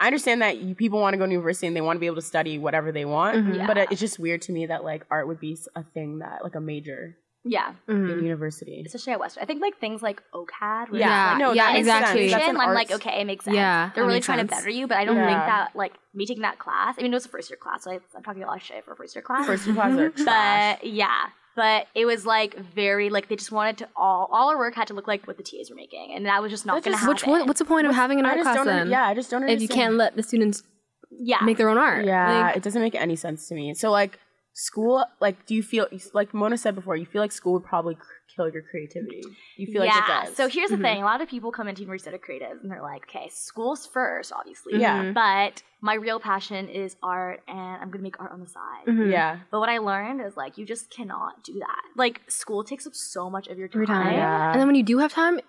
I 0.00 0.06
understand 0.06 0.42
that 0.42 0.58
you, 0.58 0.74
people 0.74 1.00
want 1.00 1.14
to 1.14 1.18
go 1.18 1.26
to 1.26 1.30
university 1.30 1.66
and 1.66 1.76
they 1.76 1.80
want 1.80 1.96
to 1.96 2.00
be 2.00 2.06
able 2.06 2.16
to 2.16 2.22
study 2.22 2.56
whatever 2.58 2.90
they 2.92 3.04
want. 3.04 3.36
Mhm. 3.36 3.56
Yeah. 3.56 3.66
But 3.66 3.78
it, 3.78 3.88
it's 3.92 4.00
just 4.00 4.18
weird 4.18 4.42
to 4.42 4.52
me 4.52 4.66
that 4.66 4.82
like 4.84 5.04
art 5.10 5.26
would 5.28 5.40
be 5.40 5.56
a 5.76 5.82
thing 5.82 6.18
that 6.20 6.42
like 6.42 6.54
a 6.54 6.60
major 6.60 7.16
Yeah, 7.44 7.72
Mhm. 7.88 8.18
in 8.18 8.24
university. 8.24 8.82
especially 8.86 9.14
at 9.14 9.20
Western. 9.20 9.42
I 9.42 9.46
think 9.46 9.60
like 9.60 9.76
things 9.78 10.00
like 10.00 10.22
OCAD. 10.32 10.90
where 10.90 11.00
Yeah, 11.00 11.32
it's, 11.32 11.38
no, 11.40 11.52
yeah, 11.52 11.72
that 11.72 11.78
exactly. 11.78 12.28
sense. 12.28 12.32
That's 12.40 12.48
an 12.50 12.56
I'm 12.60 12.72
like, 12.74 12.90
okay, 12.92 13.20
it 13.20 13.24
makes 13.26 13.44
sense. 13.44 13.56
Yeah, 13.56 13.90
they're 13.94 14.04
really 14.06 14.20
trying 14.20 14.38
sense. 14.38 14.50
to 14.50 14.56
better 14.56 14.70
you, 14.70 14.86
but 14.86 14.96
I 14.98 15.04
don't 15.04 15.16
Yeah. 15.16 15.26
think 15.26 15.38
that 15.38 15.70
like 15.74 15.94
me 16.14 16.24
taking 16.24 16.42
that 16.42 16.58
class. 16.60 16.94
I 16.98 17.02
mean, 17.02 17.12
it 17.12 17.16
was 17.16 17.26
a 17.26 17.28
first 17.28 17.50
year 17.50 17.56
class, 17.56 17.82
so 17.84 17.90
I, 17.90 17.98
I'm 18.16 18.22
talking 18.22 18.44
a 18.44 18.46
lot 18.46 18.56
of 18.58 18.62
shit 18.62 18.84
for 18.84 18.92
a 18.92 18.96
first 18.96 19.14
year 19.16 19.22
class. 19.22 19.46
First 19.46 19.66
year 19.66 19.74
classes 19.74 19.98
are 19.98 20.10
trash. 20.24 20.78
but 20.80 20.86
yeah, 20.86 21.26
but 21.56 21.88
it 21.96 22.06
was 22.06 22.24
like 22.24 22.56
very 22.56 23.10
like 23.10 23.28
they 23.28 23.34
just 23.36 23.50
wanted 23.50 23.76
to 23.78 23.88
all 23.96 24.28
all 24.30 24.48
our 24.50 24.56
work 24.58 24.74
had 24.76 24.86
to 24.88 24.94
look 24.94 25.08
like 25.08 25.26
what 25.26 25.36
the 25.36 25.42
TAs 25.42 25.68
were 25.68 25.74
making, 25.76 26.12
and 26.14 26.26
that 26.26 26.40
was 26.42 26.52
just 26.52 26.64
not 26.64 26.84
going 26.84 26.92
to 26.94 26.98
happen. 26.98 27.08
Which 27.12 27.26
one? 27.26 27.46
What's 27.48 27.58
the 27.58 27.64
point 27.64 27.88
of 27.88 27.94
having 27.96 28.20
an 28.20 28.26
I 28.26 28.30
art 28.36 28.42
class 28.42 28.64
then? 28.64 28.88
yeah, 28.88 29.04
I 29.08 29.14
just 29.14 29.30
don't. 29.32 29.42
if 29.48 29.60
you 29.60 29.66
can't 29.68 29.94
let 29.94 30.14
the 30.14 30.22
students 30.22 30.62
yeah, 31.10 31.38
make 31.42 31.56
their 31.58 31.68
own 31.68 31.76
art. 31.76 32.04
Yeah, 32.06 32.46
Like, 32.46 32.56
it 32.58 32.62
doesn't 32.62 32.80
make 32.80 32.94
any 32.94 33.16
sense 33.16 33.48
to 33.48 33.54
me. 33.56 33.74
So 33.74 33.90
like 33.90 34.18
school, 34.54 35.04
like, 35.20 35.46
do 35.46 35.54
you 35.54 35.62
feel 35.62 35.86
like 36.12 36.34
Mona 36.34 36.56
said 36.58 36.74
before? 36.74 36.96
You 36.96 37.06
feel 37.06 37.20
like 37.22 37.32
school 37.32 37.54
would 37.54 37.64
probably 37.64 37.96
kill 38.34 38.48
your 38.50 38.62
creativity. 38.62 39.22
You 39.58 39.66
feel 39.66 39.84
yeah. 39.84 39.94
like 39.94 40.04
it 40.04 40.26
does. 40.26 40.36
So 40.36 40.48
here's 40.48 40.70
the 40.70 40.76
Mhm. 40.76 40.82
thing: 40.82 41.02
a 41.02 41.04
lot 41.04 41.20
of 41.20 41.28
people 41.28 41.52
come 41.52 41.68
into 41.68 41.82
university 41.82 42.10
that 42.10 42.16
are 42.16 42.18
creatives, 42.26 42.62
and 42.62 42.70
they're 42.70 42.82
like, 42.82 43.02
okay, 43.04 43.28
school's 43.30 43.86
first, 43.86 44.32
obviously. 44.32 44.78
Yeah. 44.80 45.04
Mhm. 45.04 45.14
But 45.14 45.62
my 45.80 45.94
real 45.94 46.18
passion 46.20 46.68
is 46.68 46.96
art, 47.02 47.42
and 47.48 47.58
I'm 47.82 47.90
gonna 47.90 48.02
make 48.02 48.20
art 48.20 48.32
on 48.32 48.40
the 48.40 48.46
side. 48.46 48.86
Mhm. 48.86 49.10
yeah, 49.10 49.38
But 49.50 49.60
what 49.60 49.68
I 49.68 49.78
learned 49.78 50.20
is 50.22 50.36
like 50.36 50.56
you 50.56 50.64
just 50.64 50.90
cannot 50.90 51.42
do 51.42 51.54
that. 51.58 51.82
Like 51.96 52.22
school 52.28 52.64
takes 52.64 52.86
up 52.86 52.94
so 52.94 53.28
much 53.28 53.48
of 53.48 53.58
your 53.58 53.68
time. 53.68 53.82
Every 53.82 53.86
time. 53.94 54.12
Yeah. 54.14 54.52
And 54.52 54.60
then 54.60 54.66
when 54.66 54.76
you 54.76 54.82
do 54.82 54.98
have 54.98 55.12
time, 55.12 55.40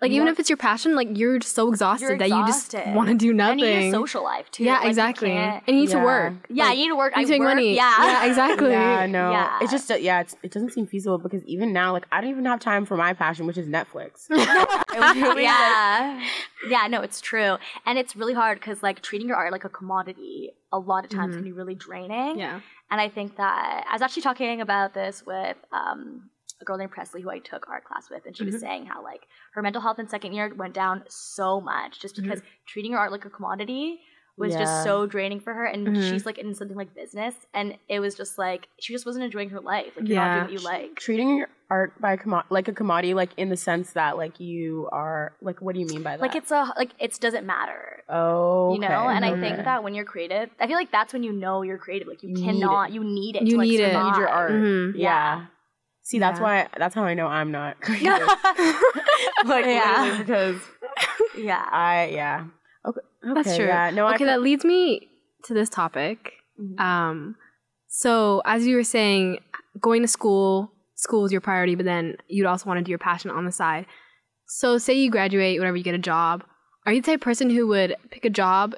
like 0.00 0.12
even 0.12 0.28
if 0.28 0.38
it's 0.38 0.48
your 0.48 0.56
passion, 0.56 0.94
like 0.94 1.08
you're 1.18 1.38
just 1.40 1.54
so 1.54 1.68
exhausted 1.68 2.08
You're 2.08 2.18
that 2.18 2.28
you 2.28 2.46
just 2.46 2.72
exhausted. 2.74 2.94
want 2.94 3.08
to 3.08 3.14
do 3.16 3.32
nothing. 3.32 3.52
And 3.64 3.72
you 3.74 3.80
need 3.80 3.88
a 3.88 3.92
social 3.92 4.22
life 4.22 4.50
too. 4.50 4.64
yeah, 4.64 4.74
Like, 4.74 4.82
you 4.84 4.88
exactly. 4.90 5.28
can't- 5.30 5.64
And 5.66 5.76
you 5.76 5.82
need 5.82 5.90
Yeah. 5.90 5.98
to 5.98 6.04
work. 6.04 6.32
yeah, 6.48 6.64
Like, 6.66 6.76
you 6.78 6.82
need 6.84 6.88
to 6.90 6.96
work. 6.96 7.12
you 7.16 7.18
I 7.18 7.20
need 7.22 7.26
to 7.26 7.32
make 7.32 7.40
work, 7.40 7.48
money. 7.56 7.74
Yeah, 7.74 8.04
Yeah, 8.06 8.24
exactly. 8.26 8.70
Yeah, 8.70 9.06
no. 9.06 9.30
Yeah. 9.32 9.58
It 9.62 9.70
just 9.70 9.90
yeah, 10.00 10.20
it's, 10.20 10.36
it 10.42 10.50
doesn't 10.52 10.70
seem 10.72 10.86
feasible 10.86 11.18
because 11.18 11.42
even 11.44 11.72
now, 11.72 11.92
like 11.92 12.06
I 12.12 12.20
don't 12.20 12.30
even 12.30 12.44
have 12.44 12.60
time 12.60 12.86
for 12.86 12.96
my 12.96 13.12
passion, 13.12 13.46
which 13.46 13.58
is 13.58 13.66
Netflix. 13.66 14.26
I 14.30 15.12
literally, 15.14 15.34
like- 15.34 15.42
yeah, 15.44 16.26
yeah. 16.68 16.86
No, 16.88 17.00
it's 17.02 17.20
true, 17.20 17.56
and 17.86 17.98
it's 17.98 18.14
really 18.14 18.34
hard 18.34 18.60
because 18.60 18.82
like 18.82 19.02
treating 19.02 19.26
your 19.28 19.36
art 19.36 19.50
like 19.52 19.64
a 19.64 19.68
commodity 19.68 20.52
a 20.72 20.78
lot 20.78 21.04
of 21.04 21.10
times 21.10 21.32
Mhm. 21.34 21.38
can 21.38 21.44
be 21.44 21.52
really 21.52 21.74
draining. 21.74 22.38
Yeah. 22.38 22.60
And 22.90 23.00
I 23.00 23.08
think 23.08 23.36
that 23.36 23.84
I 23.88 23.92
was 23.92 24.02
actually 24.02 24.22
talking 24.22 24.60
about 24.60 24.94
this 24.94 25.24
with 25.26 25.56
um, 25.72 26.30
a 26.60 26.64
girl 26.64 26.76
named 26.76 26.90
Presley 26.90 27.22
who 27.22 27.30
I 27.30 27.38
took 27.38 27.68
art 27.68 27.84
class 27.84 28.10
with, 28.10 28.26
and 28.26 28.36
she 28.36 28.44
Mhm. 28.44 28.52
was 28.52 28.60
saying 28.60 28.86
how 28.86 29.02
like 29.02 29.26
her 29.52 29.62
mental 29.62 29.80
health 29.82 29.98
in 29.98 30.08
second 30.08 30.32
year 30.32 30.52
went 30.54 30.74
down 30.74 31.04
so 31.08 31.60
much 31.60 32.00
just 32.00 32.16
because 32.16 32.42
treating 32.66 32.92
her 32.92 32.98
art 32.98 33.12
like 33.12 33.24
a 33.24 33.30
commodity 33.30 34.00
was 34.36 34.52
Yeah. 34.52 34.60
just 34.60 34.84
so 34.84 35.04
draining 35.04 35.40
for 35.40 35.52
her. 35.52 35.64
And 35.64 35.88
Mhm. 35.88 36.10
she's 36.10 36.24
like 36.24 36.38
in 36.38 36.54
something 36.54 36.76
like 36.76 36.94
business, 36.94 37.34
and 37.54 37.76
it 37.88 37.98
was 38.00 38.14
just 38.14 38.38
like 38.38 38.68
she 38.78 38.92
just 38.92 39.04
wasn't 39.04 39.24
enjoying 39.24 39.50
her 39.50 39.60
life. 39.60 39.96
Like 39.96 40.06
you're 40.08 40.16
Yeah. 40.16 40.26
not 40.26 40.34
doing 40.34 40.44
what 40.44 40.52
you 40.52 40.68
like. 40.68 40.94
treating 40.96 41.36
your 41.38 41.48
art 41.70 41.92
by 42.00 42.16
commo- 42.16 42.44
like 42.48 42.66
a 42.68 42.72
commodity, 42.72 43.14
like 43.14 43.30
in 43.36 43.48
the 43.50 43.56
sense 43.56 43.92
that 43.94 44.16
like 44.16 44.38
you 44.40 44.88
are 44.92 45.32
like, 45.42 45.60
what 45.60 45.74
do 45.74 45.80
you 45.80 45.86
mean 45.86 46.02
by 46.04 46.12
that? 46.16 46.20
Like 46.22 46.36
it's 46.36 46.50
a 46.52 46.72
like 46.76 46.92
it 47.00 47.18
doesn't 47.20 47.46
matter. 47.46 48.02
oh, 48.10 48.72
you 48.72 48.78
know 48.80 48.86
okay, 48.86 49.16
and 49.16 49.22
i 49.24 49.38
think 49.38 49.56
that 49.62 49.84
when 49.84 49.94
you're 49.94 50.04
creative 50.06 50.48
i 50.60 50.66
feel 50.66 50.76
like 50.76 50.90
that's 50.90 51.12
when 51.12 51.22
you 51.22 51.30
know 51.30 51.60
you're 51.60 51.76
creative 51.76 52.08
like 52.08 52.22
you, 52.22 52.30
You 52.30 52.36
need 52.36 52.44
cannot 52.44 52.90
you 52.90 53.04
need 53.04 53.36
it 53.36 53.42
You 53.42 53.50
to, 53.52 53.56
like, 53.58 53.68
need 53.68 53.80
it. 53.80 53.92
You 53.92 54.02
need 54.02 54.16
your 54.16 54.28
art. 54.30 54.50
Mhm. 54.52 54.92
yeah. 54.94 55.00
Yeah. 55.40 55.46
See, 56.08 56.18
that's 56.18 56.38
Yeah. 56.40 56.44
why 56.44 56.68
that's 56.78 56.94
how 56.94 57.04
I 57.04 57.14
know 57.14 57.26
I'm 57.26 57.50
not 57.52 57.80
creative. 57.86 58.26
like 59.44 59.66
Yeah. 59.66 60.16
because 60.18 60.56
yeah 61.36 61.64
I 61.70 62.10
yeah. 62.12 62.44
Okay, 62.86 63.00
That's 63.34 63.56
true. 63.56 63.66
Yeah. 63.66 63.90
No, 63.90 64.06
okay, 64.08 64.18
feel- 64.18 64.26
that 64.28 64.40
leads 64.42 64.64
me 64.64 65.08
to 65.44 65.54
this 65.54 65.68
topic. 65.68 66.32
Mhm. 66.60 66.80
Um, 66.80 67.36
so 67.88 68.40
as 68.44 68.66
you 68.66 68.76
were 68.76 68.84
saying, 68.84 69.38
going 69.80 70.02
to 70.02 70.08
school, 70.08 70.72
school 70.94 71.24
is 71.26 71.32
your 71.32 71.40
priority, 71.42 71.74
but 71.74 71.84
then 71.84 72.16
you'd 72.28 72.46
also 72.46 72.66
want 72.66 72.78
to 72.78 72.84
do 72.84 72.90
your 72.90 72.98
passion 72.98 73.30
on 73.30 73.44
the 73.44 73.52
side. 73.52 73.84
So 74.46 74.78
say 74.78 74.94
you 74.94 75.10
graduate, 75.10 75.58
whatever, 75.60 75.76
you 75.76 75.84
get 75.84 75.94
a 75.94 75.98
job. 75.98 76.42
Are 76.86 76.92
you 76.92 77.02
the 77.02 77.06
type 77.06 77.16
of 77.16 77.20
person 77.20 77.50
who 77.50 77.66
would 77.68 77.94
pick 78.10 78.24
a 78.24 78.30
job 78.30 78.74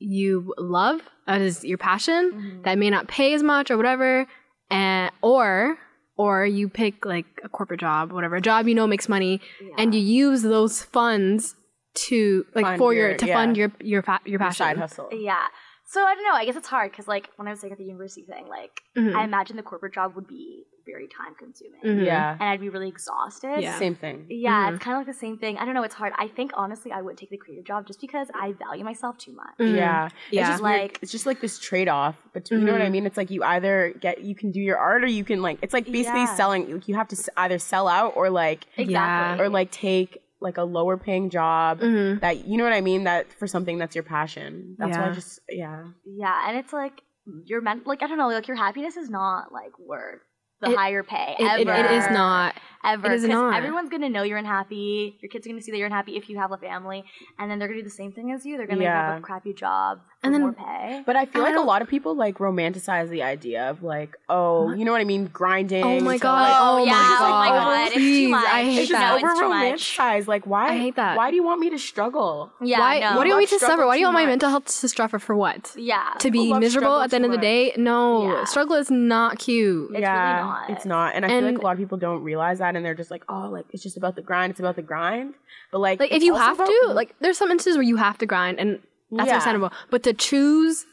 you 0.00 0.52
love, 0.58 1.00
that 1.28 1.40
is 1.40 1.64
your 1.64 1.78
passion, 1.78 2.32
Mhm. 2.32 2.64
that 2.64 2.76
may 2.78 2.90
not 2.90 3.06
pay 3.06 3.34
as 3.34 3.42
much 3.42 3.70
or 3.70 3.76
whatever, 3.76 4.26
and 4.70 5.12
or 5.22 5.78
or 6.16 6.44
you 6.46 6.68
pick 6.68 7.04
like 7.04 7.26
a 7.44 7.48
corporate 7.48 7.80
job, 7.80 8.12
whatever, 8.12 8.36
a 8.36 8.40
job 8.40 8.68
you 8.68 8.74
know 8.74 8.86
makes 8.86 9.08
money, 9.08 9.40
Yeah. 9.60 9.74
and 9.78 9.94
you 9.94 10.00
use 10.00 10.42
those 10.42 10.82
funds 10.82 11.54
to 11.94 12.46
like 12.54 12.64
Fund 12.64 12.78
for 12.78 12.94
your, 12.94 13.08
your- 13.10 13.16
to 13.18 13.26
yeah. 13.26 13.34
fund 13.34 13.56
your 13.56 13.72
your 13.80 14.02
fa- 14.02 14.20
your 14.24 14.30
your 14.32 14.38
passion. 14.38 14.54
side 14.64 14.78
hustle. 14.78 15.08
yeah 15.12 15.44
so 15.92 15.98
i 16.04 16.14
don't 16.14 16.24
know 16.28 16.34
i 16.34 16.44
guess 16.46 16.56
it's 16.56 16.68
hard 16.68 16.90
because 16.90 17.06
like 17.14 17.24
when 17.36 17.46
i 17.48 17.50
was 17.50 17.60
saying 17.60 17.72
at 17.72 17.78
the 17.78 17.84
university 17.84 18.22
thing 18.32 18.44
like 18.48 18.74
Mhm. 18.96 19.14
i 19.18 19.24
imagine 19.24 19.56
the 19.56 19.62
corporate 19.70 19.94
job 19.94 20.14
would 20.16 20.26
be 20.26 20.64
very 20.84 21.06
time 21.06 21.34
consuming 21.38 21.80
Mhm. 21.84 22.04
Yeah. 22.06 22.32
and 22.40 22.42
i'd 22.50 22.60
be 22.60 22.68
really 22.68 22.88
exhausted 22.88 23.60
Yeah. 23.60 23.78
Same 23.78 23.94
thing. 23.94 24.26
yeah 24.28 24.68
Mhm. 24.68 24.74
it's 24.74 24.84
kind 24.84 24.94
of 24.96 25.00
like 25.06 25.14
the 25.14 25.20
same 25.26 25.36
thing 25.38 25.56
i 25.58 25.64
don't 25.64 25.74
know 25.74 25.82
it's 25.84 25.94
hard 25.94 26.12
i 26.18 26.26
think 26.28 26.50
honestly 26.54 26.90
i 26.92 27.00
would 27.00 27.16
take 27.16 27.30
the 27.30 27.36
creative 27.36 27.64
job 27.64 27.86
just 27.86 28.00
because 28.00 28.28
i 28.34 28.52
value 28.52 28.84
myself 28.84 29.16
too 29.18 29.32
much 29.32 29.54
Mhm. 29.60 29.76
Yeah. 29.76 30.06
It's 30.06 30.14
Yeah. 30.30 30.48
just 30.50 30.62
weird- 30.62 30.80
Like- 30.82 30.98
it's 31.02 31.12
just 31.12 31.26
like 31.26 31.40
this 31.40 31.58
trade 31.58 31.88
off 31.88 32.16
between 32.32 32.60
you 32.60 32.66
know 32.66 32.72
what 32.72 32.82
I 32.82 32.86
Mhm. 32.88 32.92
mean? 32.92 33.06
It's 33.06 33.16
like 33.16 33.30
you 33.30 33.42
either 33.44 33.92
get 34.00 34.22
you 34.22 34.34
can 34.34 34.50
do 34.50 34.60
your 34.60 34.78
art 34.78 35.04
or 35.04 35.10
you 35.18 35.24
can 35.24 35.40
like 35.42 35.58
it's 35.62 35.74
like 35.74 35.84
basically 35.98 36.20
Yeah. 36.30 36.34
selling 36.40 36.72
like 36.72 36.88
you 36.88 36.94
have 36.96 37.08
to 37.08 37.16
either 37.36 37.58
sell 37.58 37.86
out 37.86 38.16
or 38.16 38.30
like 38.30 38.66
exactly 38.76 39.44
or 39.44 39.48
like 39.48 39.70
take 39.70 40.21
like 40.42 40.58
a 40.58 40.62
lower 40.64 40.96
paying 40.96 41.30
job 41.30 41.80
Mhm. 41.80 42.20
that 42.20 42.44
you 42.46 42.56
know 42.58 42.64
what 42.64 42.72
I 42.72 42.80
mean 42.80 43.04
that 43.04 43.32
for 43.32 43.46
something 43.46 43.78
that's 43.78 43.94
your 43.94 44.04
passion. 44.04 44.76
That's 44.78 44.96
why 44.96 45.08
I 45.08 45.12
just 45.12 45.40
yeah. 45.48 45.84
Yeah, 46.04 46.48
and 46.48 46.58
it's 46.58 46.72
like 46.72 47.00
your 47.44 47.60
men 47.60 47.82
like 47.86 48.02
I 48.02 48.06
don't 48.08 48.18
know, 48.18 48.28
like 48.28 48.48
your 48.48 48.56
happiness 48.56 48.96
is 48.96 49.08
not 49.10 49.52
like 49.52 49.78
worth 49.78 50.20
the 50.60 50.70
It- 50.70 50.76
higher 50.76 51.02
pay 51.02 51.36
It, 51.38 51.60
it- 51.60 51.68
ever. 51.68 51.84
it 51.86 51.90
is 51.92 52.10
not. 52.10 52.54
Ever. 52.84 53.06
it 53.06 53.12
is 53.14 53.22
'cause 53.22 53.28
not. 53.30 53.54
Everyone's 53.54 53.88
gonna 53.90 54.08
know 54.08 54.22
you're 54.22 54.38
unhappy. 54.38 55.16
Your 55.20 55.28
kids 55.28 55.46
are 55.46 55.50
gonna 55.50 55.62
see 55.62 55.70
that 55.72 55.78
you're 55.78 55.86
unhappy 55.86 56.16
if 56.16 56.28
you 56.28 56.38
have 56.38 56.52
a 56.52 56.56
family, 56.56 57.04
and 57.38 57.50
then 57.50 57.58
they're 57.58 57.68
gonna 57.68 57.80
do 57.80 57.84
the 57.84 57.90
same 57.90 58.12
thing 58.12 58.32
as 58.32 58.44
you. 58.46 58.56
They're 58.56 58.66
gonna 58.66 58.84
have 58.88 59.18
a 59.18 59.20
crappy 59.20 59.52
job 59.52 60.00
And 60.22 60.32
then- 60.34 60.42
more 60.42 60.52
pay. 60.52 61.02
But 61.06 61.16
I 61.16 61.24
feel 61.26 61.42
I 61.42 61.50
like 61.50 61.56
a 61.56 61.60
lot 61.62 61.82
of 61.82 61.88
people 61.88 62.14
like 62.14 62.38
romanticize 62.38 63.08
the 63.08 63.22
idea 63.22 63.68
of 63.70 63.82
like, 63.82 64.16
oh, 64.28 64.72
you 64.72 64.84
know 64.84 64.92
what 64.92 65.00
I 65.00 65.04
mean, 65.04 65.26
grinding. 65.32 65.84
Oh 65.84 66.00
my 66.00 66.18
god! 66.18 66.42
like- 66.42 66.56
oh, 66.60 66.78
oh, 66.80 66.84
yeah, 66.84 66.92
my 66.92 67.16
oh 67.16 67.18
god! 67.18 67.38
my 67.40 67.48
God, 67.48 67.86
it's 67.86 67.94
too 67.94 68.00
Please, 68.00 68.30
much. 68.30 68.46
I 68.48 68.64
hate 68.64 68.78
it's 68.82 68.90
that. 68.92 69.14
It's 69.16 69.24
over 69.24 69.42
romanticized. 69.44 70.26
Like, 70.28 70.46
why? 70.46 70.68
I 70.68 70.76
hate 70.78 70.96
that. 70.96 71.16
Why 71.16 71.30
do 71.30 71.36
you 71.36 71.42
want 71.44 71.60
me 71.60 71.70
to 71.70 71.78
struggle? 71.78 72.50
Yeah, 72.60 72.78
why? 72.80 73.00
no. 73.00 73.16
What 73.16 73.22
do 73.24 73.28
you 73.28 73.34
want 73.34 73.50
me 73.50 73.58
to 73.58 73.64
suffer? 73.64 73.86
Why 73.86 73.96
do 73.96 74.00
you 74.00 74.06
want 74.06 74.14
my 74.14 74.22
much. 74.22 74.28
mental 74.30 74.50
health 74.50 74.66
to 74.80 74.88
suffer 74.88 75.18
for 75.18 75.34
what? 75.36 75.72
Yeah. 75.76 76.14
To 76.20 76.30
be 76.30 76.52
miserable 76.52 77.00
at 77.00 77.10
the 77.10 77.16
end 77.16 77.24
of 77.24 77.30
the 77.32 77.38
day? 77.38 77.72
No, 77.76 78.28
Yeah. 78.32 78.44
struggle 78.44 78.76
is 78.76 78.90
not 78.90 79.38
cute. 79.38 79.84
It's 79.84 79.90
really 79.92 80.02
yeah, 80.02 80.42
not. 80.42 80.70
it's 80.70 80.84
not. 80.84 81.14
And 81.14 81.24
I 81.24 81.28
feel 81.28 81.42
like 81.42 81.58
a 81.58 81.60
lot 81.62 81.72
of 81.72 81.78
people 81.78 81.98
don't 81.98 82.22
realize 82.22 82.58
that, 82.58 82.71
and 82.76 82.84
they're 82.84 82.94
just 82.94 83.10
like, 83.10 83.24
oh, 83.28 83.48
like 83.50 83.66
it's 83.70 83.82
just 83.82 83.96
about 83.96 84.16
the 84.16 84.22
grind. 84.22 84.50
It's 84.50 84.60
about 84.60 84.76
the 84.76 84.82
grind. 84.82 85.34
But 85.70 85.78
like, 85.80 86.00
Like 86.00 86.12
if 86.12 86.22
you 86.22 86.34
have 86.34 86.56
about- 86.56 86.66
to, 86.68 86.92
like 86.92 87.14
there's 87.20 87.38
some 87.38 87.50
instances 87.50 87.76
where 87.76 87.84
you 87.86 87.96
have 87.96 88.18
to 88.18 88.26
grind, 88.26 88.58
and 88.60 88.80
that's 89.10 89.26
Yeah. 89.28 89.34
understandable. 89.34 89.72
But 89.90 90.02
to 90.04 90.12
choose 90.12 90.86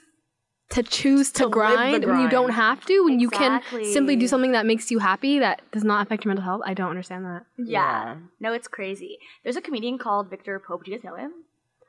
to 0.71 0.83
choose 0.83 1.31
to, 1.31 1.39
To 1.39 1.45
live 1.45 1.51
the 1.51 1.57
grind 1.57 2.05
when 2.05 2.19
you 2.21 2.29
don't 2.29 2.51
have 2.51 2.85
to, 2.85 3.03
when 3.03 3.19
you 3.19 3.29
can 3.31 3.59
simply 3.91 4.15
do 4.15 4.27
something 4.27 4.51
that 4.51 4.67
makes 4.67 4.91
you 4.91 4.99
happy 4.99 5.39
that 5.39 5.61
does 5.71 5.83
not 5.83 6.05
affect 6.05 6.23
your 6.25 6.29
mental 6.29 6.43
health, 6.45 6.61
I 6.63 6.75
don't 6.75 6.91
understand 6.91 7.25
that. 7.25 7.45
Yeah. 7.57 7.65
Yeah. 7.65 8.15
No, 8.39 8.53
it's 8.53 8.67
crazy. 8.67 9.17
There's 9.43 9.55
a 9.55 9.61
comedian 9.61 9.97
called 9.97 10.29
Victor 10.29 10.59
Pope. 10.59 10.83
Do 10.85 10.91
you 10.91 10.97
guys 10.97 11.03
know 11.03 11.15
him? 11.15 11.31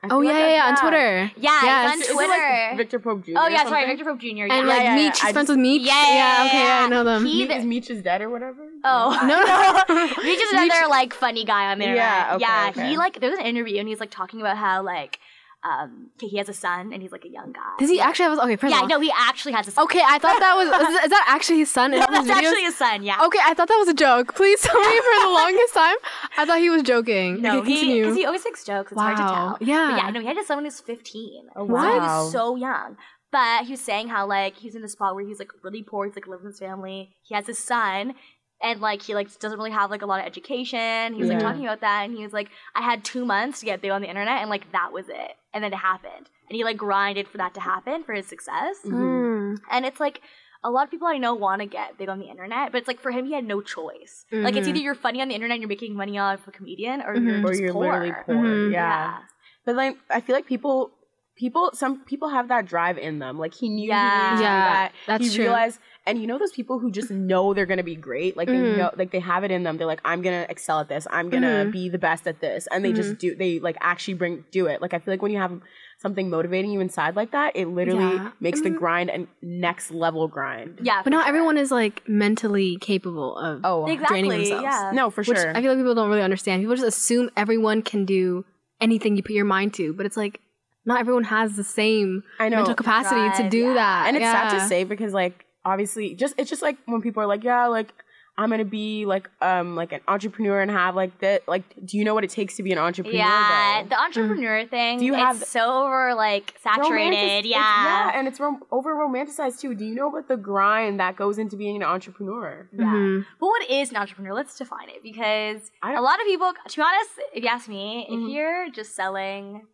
I 0.03 0.07
Oh 0.09 0.21
yeah, 0.21 0.31
like 0.31 0.39
yeah, 0.39 0.49
yeah, 0.55 0.65
on 0.69 0.75
Twitter. 0.77 1.31
Yeah, 1.37 1.59
he's 1.59 1.63
Yes. 1.67 1.93
on 1.93 2.01
Is 2.01 2.09
it 2.09 2.13
Twitter. 2.13 2.29
like 2.69 2.77
Victor 2.77 2.97
Pope 2.99 3.23
Jr. 3.23 3.31
oh 3.37 3.47
yeah, 3.47 3.57
sorry, 3.65 3.69
something? 3.83 3.87
Victor 3.97 4.05
Pope 4.05 4.19
Jr. 4.19 4.27
And 4.27 4.49
yeah. 4.49 4.57
like 4.63 4.81
yeah, 4.81 4.95
Meech, 4.95 5.03
yeah, 5.05 5.11
he's 5.11 5.23
I 5.25 5.31
friends 5.33 5.35
just- 5.35 5.49
with 5.49 5.59
Meech. 5.59 5.81
Yeah, 5.83 5.93
yeah, 6.07 6.15
yeah, 6.41 6.45
okay, 6.47 6.63
yeah. 6.63 6.85
I 6.85 6.89
know 6.89 7.03
them. 7.03 7.23
He- 7.25 7.47
Me- 7.47 7.53
is 7.55 7.65
Meech's 7.65 8.01
dead 8.01 8.21
or 8.23 8.31
whatever? 8.31 8.67
Oh 8.83 9.09
no, 9.27 9.43
no. 9.43 10.07
He's 10.23 10.39
just 10.39 10.53
another 10.53 10.87
like 10.89 11.13
funny 11.13 11.45
guy 11.45 11.71
on 11.71 11.79
the 11.79 11.85
internet. 11.85 12.03
Yeah, 12.03 12.35
okay, 12.35 12.41
yeah. 12.45 12.69
okay. 12.71 12.89
He 12.89 12.97
like 12.97 13.19
there 13.19 13.29
was 13.29 13.39
an 13.39 13.45
interview 13.45 13.77
and 13.79 13.87
he's 13.87 13.99
like 13.99 14.11
talking 14.11 14.39
about 14.41 14.57
how 14.57 14.81
like 14.83 15.19
um 15.63 16.09
okay, 16.17 16.27
he 16.27 16.37
has 16.37 16.49
a 16.49 16.53
son 16.53 16.91
and 16.91 17.03
he's 17.03 17.11
like 17.11 17.23
a 17.23 17.29
young 17.29 17.51
guy. 17.51 17.61
Does 17.77 17.89
he 17.89 17.99
actually 17.99 18.25
have? 18.29 18.39
Okay, 18.39 18.55
first 18.55 18.71
Yeah, 18.71 18.77
of 18.77 18.81
all, 18.83 18.87
no, 18.89 18.99
he 18.99 19.11
actually 19.15 19.53
has 19.53 19.67
a 19.67 19.71
son. 19.71 19.83
Okay, 19.83 20.01
I 20.03 20.17
thought 20.17 20.39
that 20.39 20.55
was 20.55 20.67
is, 20.67 21.03
is 21.05 21.09
that 21.11 21.25
actually 21.27 21.59
his 21.59 21.69
son? 21.69 21.91
No, 21.91 21.99
that's 21.99 22.27
videos? 22.27 22.31
actually 22.47 22.63
his 22.63 22.75
son. 22.77 23.03
Yeah. 23.03 23.23
Okay, 23.23 23.37
I 23.45 23.53
thought 23.53 23.67
that 23.67 23.77
was 23.77 23.87
a 23.87 23.93
joke. 23.93 24.33
Please 24.33 24.59
tell 24.61 24.79
me 24.79 24.97
for 24.97 25.25
the 25.27 25.29
longest 25.31 25.73
time. 25.75 25.95
I 26.37 26.45
thought 26.45 26.57
he 26.59 26.71
was 26.71 26.81
joking. 26.81 27.41
No, 27.43 27.59
okay, 27.59 27.71
he 27.71 27.99
because 27.99 28.15
he 28.15 28.25
always 28.25 28.43
makes 28.43 28.63
jokes. 28.63 28.91
It's 28.91 28.99
hard 29.01 29.17
to 29.17 29.23
Wow. 29.23 29.57
tell. 29.59 29.67
Yeah. 29.67 29.91
But 29.91 29.97
yeah, 30.03 30.09
no, 30.09 30.19
he 30.21 30.25
had 30.25 30.37
a 30.37 30.43
son 30.43 30.57
when 30.57 30.65
he 30.65 30.69
was 30.69 30.79
15. 30.79 31.49
Oh, 31.55 31.67
So 31.67 31.67
he 31.67 31.71
wow. 31.73 31.99
was 32.23 32.31
so 32.31 32.55
young. 32.55 32.97
But 33.31 33.65
he 33.65 33.71
was 33.71 33.81
saying 33.81 34.09
how 34.09 34.25
like 34.27 34.57
he's 34.57 34.75
in 34.75 34.83
a 34.83 34.89
spot 34.89 35.13
where 35.15 35.23
he's 35.25 35.39
like 35.39 35.51
really 35.63 35.83
poor. 35.83 36.05
He's 36.05 36.15
like 36.15 36.27
living 36.27 36.45
with 36.45 36.53
his 36.55 36.59
family. 36.59 37.15
He 37.21 37.33
has 37.35 37.45
his 37.47 37.59
son, 37.59 38.15
and 38.61 38.79
like 38.81 39.01
he 39.01 39.15
like 39.15 39.37
doesn't 39.39 39.57
really 39.57 39.71
have 39.71 39.89
like 39.91 40.01
a 40.01 40.05
lot 40.05 40.19
of 40.19 40.25
education. 40.25 41.13
He 41.13 41.21
was 41.21 41.29
like 41.29 41.39
talking 41.39 41.63
about 41.65 41.81
that, 41.81 42.03
and 42.05 42.15
he 42.15 42.23
was 42.23 42.33
like, 42.33 42.49
I 42.75 42.81
had 42.81 43.03
two 43.03 43.25
months 43.25 43.59
to 43.61 43.65
get 43.65 43.81
big 43.81 43.91
on 43.91 44.01
the 44.01 44.09
internet, 44.09 44.41
and 44.41 44.49
like 44.49 44.71
that 44.71 44.91
was 44.93 45.09
it. 45.09 45.33
And 45.53 45.63
then 45.63 45.73
it 45.73 45.77
happened, 45.77 46.29
and 46.49 46.55
he 46.55 46.63
like 46.63 46.77
grinded 46.77 47.27
for 47.27 47.37
that 47.37 47.53
to 47.55 47.59
happen 47.59 48.03
for 48.03 48.13
his 48.13 48.27
success. 48.27 48.77
Mm. 48.85 49.57
And 49.71 49.85
it's 49.85 49.99
like 49.99 50.21
a 50.63 50.69
lot 50.69 50.83
of 50.85 50.91
people 50.91 51.07
I 51.07 51.17
know 51.17 51.33
want 51.33 51.61
to 51.61 51.65
get 51.65 51.97
big 51.97 52.07
on 52.07 52.19
the 52.19 52.27
internet, 52.29 52.71
but 52.71 52.77
it's 52.77 52.87
like 52.87 53.01
for 53.01 53.09
him, 53.11 53.25
he 53.25 53.33
had 53.33 53.43
no 53.45 53.61
choice. 53.61 54.25
Like 54.31 54.55
it's 54.55 54.67
Mhm. 54.67 54.69
either 54.71 54.79
you're 54.79 54.95
funny 54.95 55.19
on 55.21 55.27
the 55.27 55.33
internet 55.33 55.55
and 55.55 55.61
you're 55.63 55.67
making 55.69 55.95
money 55.95 56.19
off 56.19 56.47
a 56.47 56.51
comedian, 56.51 57.01
or 57.01 57.15
you're 57.15 57.39
Mhm. 57.39 57.43
Or 57.45 57.47
just 57.49 57.61
you're 57.61 57.73
poor. 57.73 57.83
literally 57.85 58.13
poor. 58.25 58.35
Mhm. 58.35 58.71
Yeah. 58.71 59.17
But 59.65 59.75
like, 59.75 59.97
I 60.09 60.21
feel 60.21 60.35
like 60.35 60.45
people, 60.45 60.91
people, 61.35 61.71
some 61.73 62.01
people 62.05 62.29
have 62.29 62.47
that 62.49 62.65
drive 62.67 62.99
in 62.99 63.17
them. 63.19 63.39
Like 63.39 63.53
he 63.55 63.69
knew 63.69 63.87
Yeah. 63.87 63.97
he 64.09 64.15
needed 64.17 64.29
to 64.29 64.37
do 64.37 64.43
Yeah, 64.43 64.59
that. 64.73 64.91
that's 65.07 65.29
he 65.29 65.35
true. 65.35 65.45
realized, 65.45 65.79
and 66.05 66.19
you 66.19 66.25
know 66.27 66.37
those 66.39 66.51
people 66.51 66.79
who 66.79 66.91
just 66.91 67.11
know 67.11 67.53
they're 67.53 67.65
gonna 67.65 67.83
be 67.83 67.95
great. 67.95 68.35
Like 68.35 68.47
they 68.47 68.55
Mhm. 68.55 68.77
know, 68.77 68.91
like 68.97 69.11
they 69.11 69.19
have 69.19 69.43
it 69.43 69.51
in 69.51 69.63
them. 69.63 69.77
They're 69.77 69.87
like, 69.87 70.01
I'm 70.03 70.21
gonna 70.21 70.45
excel 70.49 70.79
at 70.79 70.89
this. 70.89 71.05
I'm 71.11 71.29
gonna 71.29 71.65
Mhm. 71.65 71.71
be 71.71 71.89
the 71.89 71.99
best 71.99 72.27
at 72.27 72.39
this, 72.41 72.67
and 72.71 72.83
they 72.83 72.91
just 72.93 73.17
do. 73.19 73.35
They 73.35 73.59
like 73.59 73.77
actually 73.81 74.15
bring 74.15 74.43
do 74.51 74.65
it. 74.67 74.81
Like 74.81 74.93
I 74.93 74.99
feel 74.99 75.13
like 75.13 75.21
when 75.21 75.31
you 75.31 75.37
have 75.37 75.59
something 75.99 76.31
motivating 76.31 76.71
you 76.71 76.79
inside 76.79 77.15
like 77.15 77.29
that, 77.31 77.55
it 77.55 77.67
literally 77.67 78.15
Yeah. 78.15 78.31
makes 78.39 78.61
the 78.61 78.71
Mhm. 78.71 78.77
grind 78.79 79.09
a 79.11 79.27
next 79.43 79.91
level 79.91 80.27
grind. 80.27 80.79
Yeah, 80.81 81.01
But 81.03 81.11
not 81.11 81.21
sure. 81.25 81.29
everyone 81.29 81.57
is 81.57 81.69
like 81.71 82.01
mentally 82.07 82.77
capable 82.81 83.37
of 83.37 83.61
Oh, 83.63 83.85
exactly. 83.85 84.21
draining 84.23 84.39
themselves. 84.39 84.63
Yeah. 84.63 84.91
no, 84.95 85.11
for 85.11 85.21
which 85.23 85.37
sure. 85.37 85.51
I 85.55 85.61
feel 85.61 85.71
like 85.71 85.77
people 85.79 85.93
don't 85.93 86.09
really 86.09 86.23
understand. 86.23 86.63
People 86.63 86.75
just 86.75 86.87
assume 86.87 87.29
everyone 87.37 87.83
can 87.83 88.05
do 88.05 88.43
anything 88.79 89.15
you 89.15 89.21
put 89.21 89.33
your 89.33 89.45
mind 89.45 89.75
to, 89.75 89.93
but 89.93 90.07
it's 90.07 90.17
like 90.17 90.39
not 90.83 90.99
everyone 90.99 91.25
has 91.25 91.55
the 91.55 91.63
same 91.63 92.23
I 92.39 92.49
know. 92.49 92.55
mental 92.57 92.73
capacity 92.73 93.43
to 93.43 93.47
do 93.49 93.59
yeah. 93.67 93.73
that. 93.75 94.05
and 94.07 94.17
it's 94.17 94.25
sad 94.25 94.49
to 94.57 94.65
say 94.67 94.83
because 94.83 95.13
like 95.13 95.45
obviously 95.65 96.15
just 96.15 96.33
it's 96.37 96.49
just 96.49 96.61
like 96.61 96.77
when 96.85 97.01
people 97.01 97.21
are 97.23 97.27
like 97.27 97.43
yeah 97.43 97.67
like 97.67 97.93
i'm 98.37 98.49
gonna 98.49 98.63
be 98.65 99.05
like 99.05 99.29
um 99.41 99.75
like 99.75 99.91
an 99.91 99.99
entrepreneur 100.07 100.61
and 100.61 100.71
have 100.71 100.95
like 100.95 101.19
that 101.19 101.45
like 101.47 101.63
do 101.85 101.97
you 101.97 102.03
know 102.05 102.13
what 102.15 102.23
it 102.23 102.29
takes 102.29 102.55
to 102.55 102.63
be 102.63 102.71
an 102.71 102.77
entrepreneur 102.77 103.17
Yeah, 103.17 103.83
though? 103.83 103.89
the 103.89 103.99
entrepreneur 104.01 104.65
thing. 104.65 104.99
Do 104.99 105.05
you 105.05 105.13
it's 105.13 105.21
have- 105.21 105.43
so 105.43 105.83
over 105.83 106.15
like 106.15 106.55
saturated? 106.63 106.93
Romantic- 106.93 107.51
yeah. 107.51 107.59
it's- 107.59 107.85
yeah 107.85 108.11
and 108.19 108.27
it's 108.29 108.39
rom- 108.39 108.63
over 108.71 108.95
romanticized 108.95 109.59
too 109.59 109.75
do 109.75 109.85
you 109.85 109.93
know 109.93 110.07
about 110.09 110.27
the 110.29 110.37
grind 110.37 110.99
that 110.99 111.15
goes 111.17 111.37
into 111.37 111.55
being 111.57 111.75
an 111.75 111.83
entrepreneur 111.83 112.69
Yeah. 112.71 112.85
Mhm. 112.85 113.25
But 113.39 113.47
what 113.47 113.69
is 113.69 113.91
an 113.91 113.97
entrepreneur? 113.97 114.33
Let's 114.33 114.57
define 114.57 114.89
it 114.89 115.03
because 115.03 115.69
I 115.83 115.91
a 115.91 115.95
don't- 115.95 116.03
lot 116.03 116.19
of 116.21 116.25
people, 116.25 116.53
to 116.69 116.75
be 116.77 116.81
honest, 116.81 117.11
if 117.35 117.43
you 117.43 117.49
ask 117.49 117.67
me, 117.67 118.07
Mhm. 118.09 118.27
if 118.27 118.33
you're 118.33 118.69
just 118.71 118.95
selling 118.95 119.67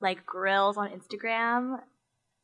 like 0.00 0.24
grills 0.24 0.76
on 0.78 0.88
Instagram, 0.90 1.80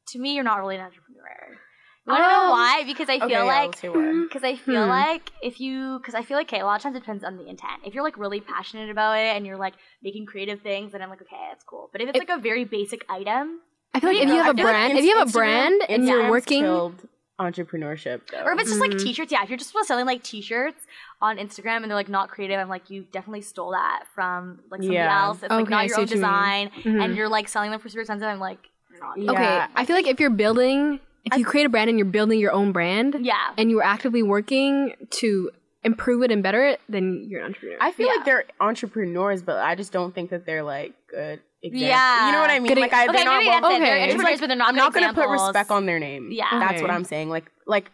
to 0.08 0.18
me, 0.18 0.34
you're 0.34 0.44
not 0.44 0.58
really 0.60 0.76
an 0.76 0.82
entrepreneur. 0.82 1.58
You 2.06 2.12
wanna 2.12 2.28
know 2.28 2.44
Um, 2.44 2.50
why? 2.50 2.82
Because 2.84 3.08
I 3.08 3.18
feel 3.18 3.26
okay 3.26 3.42
like 3.42 3.66
let's 3.68 3.80
hear 3.80 3.92
why. 3.92 4.24
Because 4.28 4.44
I 4.44 4.56
feel 4.56 4.82
Hmm. 4.84 4.90
like 4.90 5.30
if 5.42 5.58
you, 5.60 5.98
because 6.00 6.14
I 6.14 6.22
feel 6.22 6.36
like, 6.36 6.48
okay, 6.52 6.60
a 6.60 6.64
lot 6.66 6.76
of 6.76 6.82
times 6.82 6.96
it 6.96 7.00
depends 7.00 7.24
on 7.24 7.36
the 7.38 7.46
intent. 7.48 7.80
If 7.86 7.94
you're 7.94 8.04
like 8.04 8.18
really 8.18 8.40
passionate 8.40 8.90
about 8.90 9.16
it 9.18 9.34
and 9.36 9.46
you're 9.46 9.56
like 9.56 9.74
making 10.02 10.26
creative 10.26 10.60
things, 10.60 10.92
then 10.92 11.00
I'm 11.02 11.08
like, 11.08 11.22
okay, 11.22 11.36
that's 11.50 11.64
cool. 11.64 11.88
But 11.92 12.02
if 12.02 12.08
it's 12.10 12.16
It- 12.18 12.28
like 12.28 12.36
a 12.38 12.40
very 12.40 12.64
basic 12.64 13.04
item, 13.08 13.60
I 13.94 14.00
feel 14.00 14.10
like 14.10 14.18
if 14.22 14.28
you 14.28 14.34
I 14.34 14.44
have 14.44 14.54
a 14.54 14.56
feel 14.58 14.64
like 14.66 14.74
brand, 14.74 14.98
if 14.98 15.04
you 15.04 15.16
have 15.16 15.28
a 15.28 15.32
brand 15.32 15.82
and 15.88 16.06
you're 16.06 16.28
working, 16.30 16.62
killed 16.62 17.06
entrepreneurship 17.40 18.20
though. 18.30 18.42
or 18.44 18.52
if 18.52 18.60
it's 18.60 18.68
just 18.70 18.80
like 18.80 18.90
Mhm. 18.92 18.98
t-shirts, 19.02 19.32
yeah, 19.32 19.42
if 19.42 19.48
you're 19.48 19.56
just 19.58 19.74
selling 19.86 20.04
like 20.06 20.22
t-shirts 20.22 20.86
on 21.22 21.36
Instagram 21.38 21.76
and 21.78 21.84
they're 21.86 21.94
like 21.94 22.08
not 22.08 22.28
creative, 22.28 22.58
I'm 22.58 22.68
like, 22.68 22.90
you 22.90 23.06
definitely 23.12 23.42
stole 23.42 23.70
that 23.72 24.04
from 24.14 24.60
like 24.70 24.80
somebody 24.82 24.94
Yeah. 24.96 25.24
else. 25.26 25.42
It's 25.42 25.50
like 25.50 25.62
Okay, 25.66 25.74
I 25.74 25.76
not 25.78 25.86
your 25.86 25.96
own 25.96 26.02
what 26.02 26.10
you 26.10 26.16
mean. 26.16 26.22
design, 26.22 26.70
Mhm. 26.82 27.04
and 27.04 27.16
you're 27.16 27.28
like 27.28 27.48
selling 27.48 27.70
them 27.70 27.80
for 27.80 27.88
super 27.88 28.00
expensive. 28.02 28.28
I'm 28.28 28.40
like, 28.40 28.68
not. 29.00 29.18
Yeah. 29.18 29.30
okay, 29.32 29.66
I 29.74 29.84
feel 29.84 29.96
like 29.96 30.06
if 30.06 30.20
you're 30.20 30.30
building, 30.30 31.00
if 31.24 31.38
you 31.38 31.44
create 31.44 31.64
a 31.66 31.68
brand 31.68 31.88
and 31.90 31.98
you're 31.98 32.06
building 32.06 32.38
your 32.38 32.52
own 32.52 32.72
brand, 32.72 33.16
Yeah. 33.20 33.34
and 33.56 33.70
you 33.70 33.78
are 33.80 33.84
actively 33.84 34.22
working 34.22 34.94
to 35.20 35.50
improve 35.82 36.22
it 36.22 36.30
and 36.30 36.42
better 36.42 36.64
it, 36.64 36.80
then 36.88 37.24
you're 37.28 37.40
an 37.40 37.46
entrepreneur. 37.48 37.76
i 37.80 37.92
feel 37.92 38.06
Yeah. 38.06 38.14
like 38.14 38.24
they're 38.24 38.44
entrepreneurs 38.60 39.42
but 39.42 39.56
i 39.58 39.74
just 39.74 39.92
don't 39.92 40.14
think 40.14 40.30
that 40.30 40.46
they're 40.46 40.62
like 40.62 40.94
good 41.10 41.40
examples. 41.62 41.88
Yeah. 41.90 42.26
you 42.26 42.32
know 42.32 42.40
what 42.40 42.48
i 42.50 42.58
mean 42.58 42.68
Good- 42.72 42.80
like 42.80 42.92
I, 42.94 43.04
Okay, 43.04 43.12
they're 43.16 43.24
not 43.26 43.36
maybe 43.36 43.48
well- 43.48 43.60
that's 43.60 43.74
it. 43.76 43.80
They're 43.80 43.92
okay. 43.94 44.02
entrepreneurs, 44.04 44.32
It's 44.32 44.40
but 44.40 44.46
they're 44.48 44.56
not. 44.56 44.68
I'm 44.68 44.74
good 44.74 44.80
not 44.80 44.94
gonna 44.94 45.12
put 45.14 45.28
respect 45.28 45.70
on 45.70 45.84
their 45.86 45.98
name. 45.98 46.28
Yeah. 46.32 46.46
that's 46.58 46.80
what 46.80 46.90
I'm 46.90 47.04
saying. 47.04 47.28
Like, 47.28 47.44
like, 47.66 47.90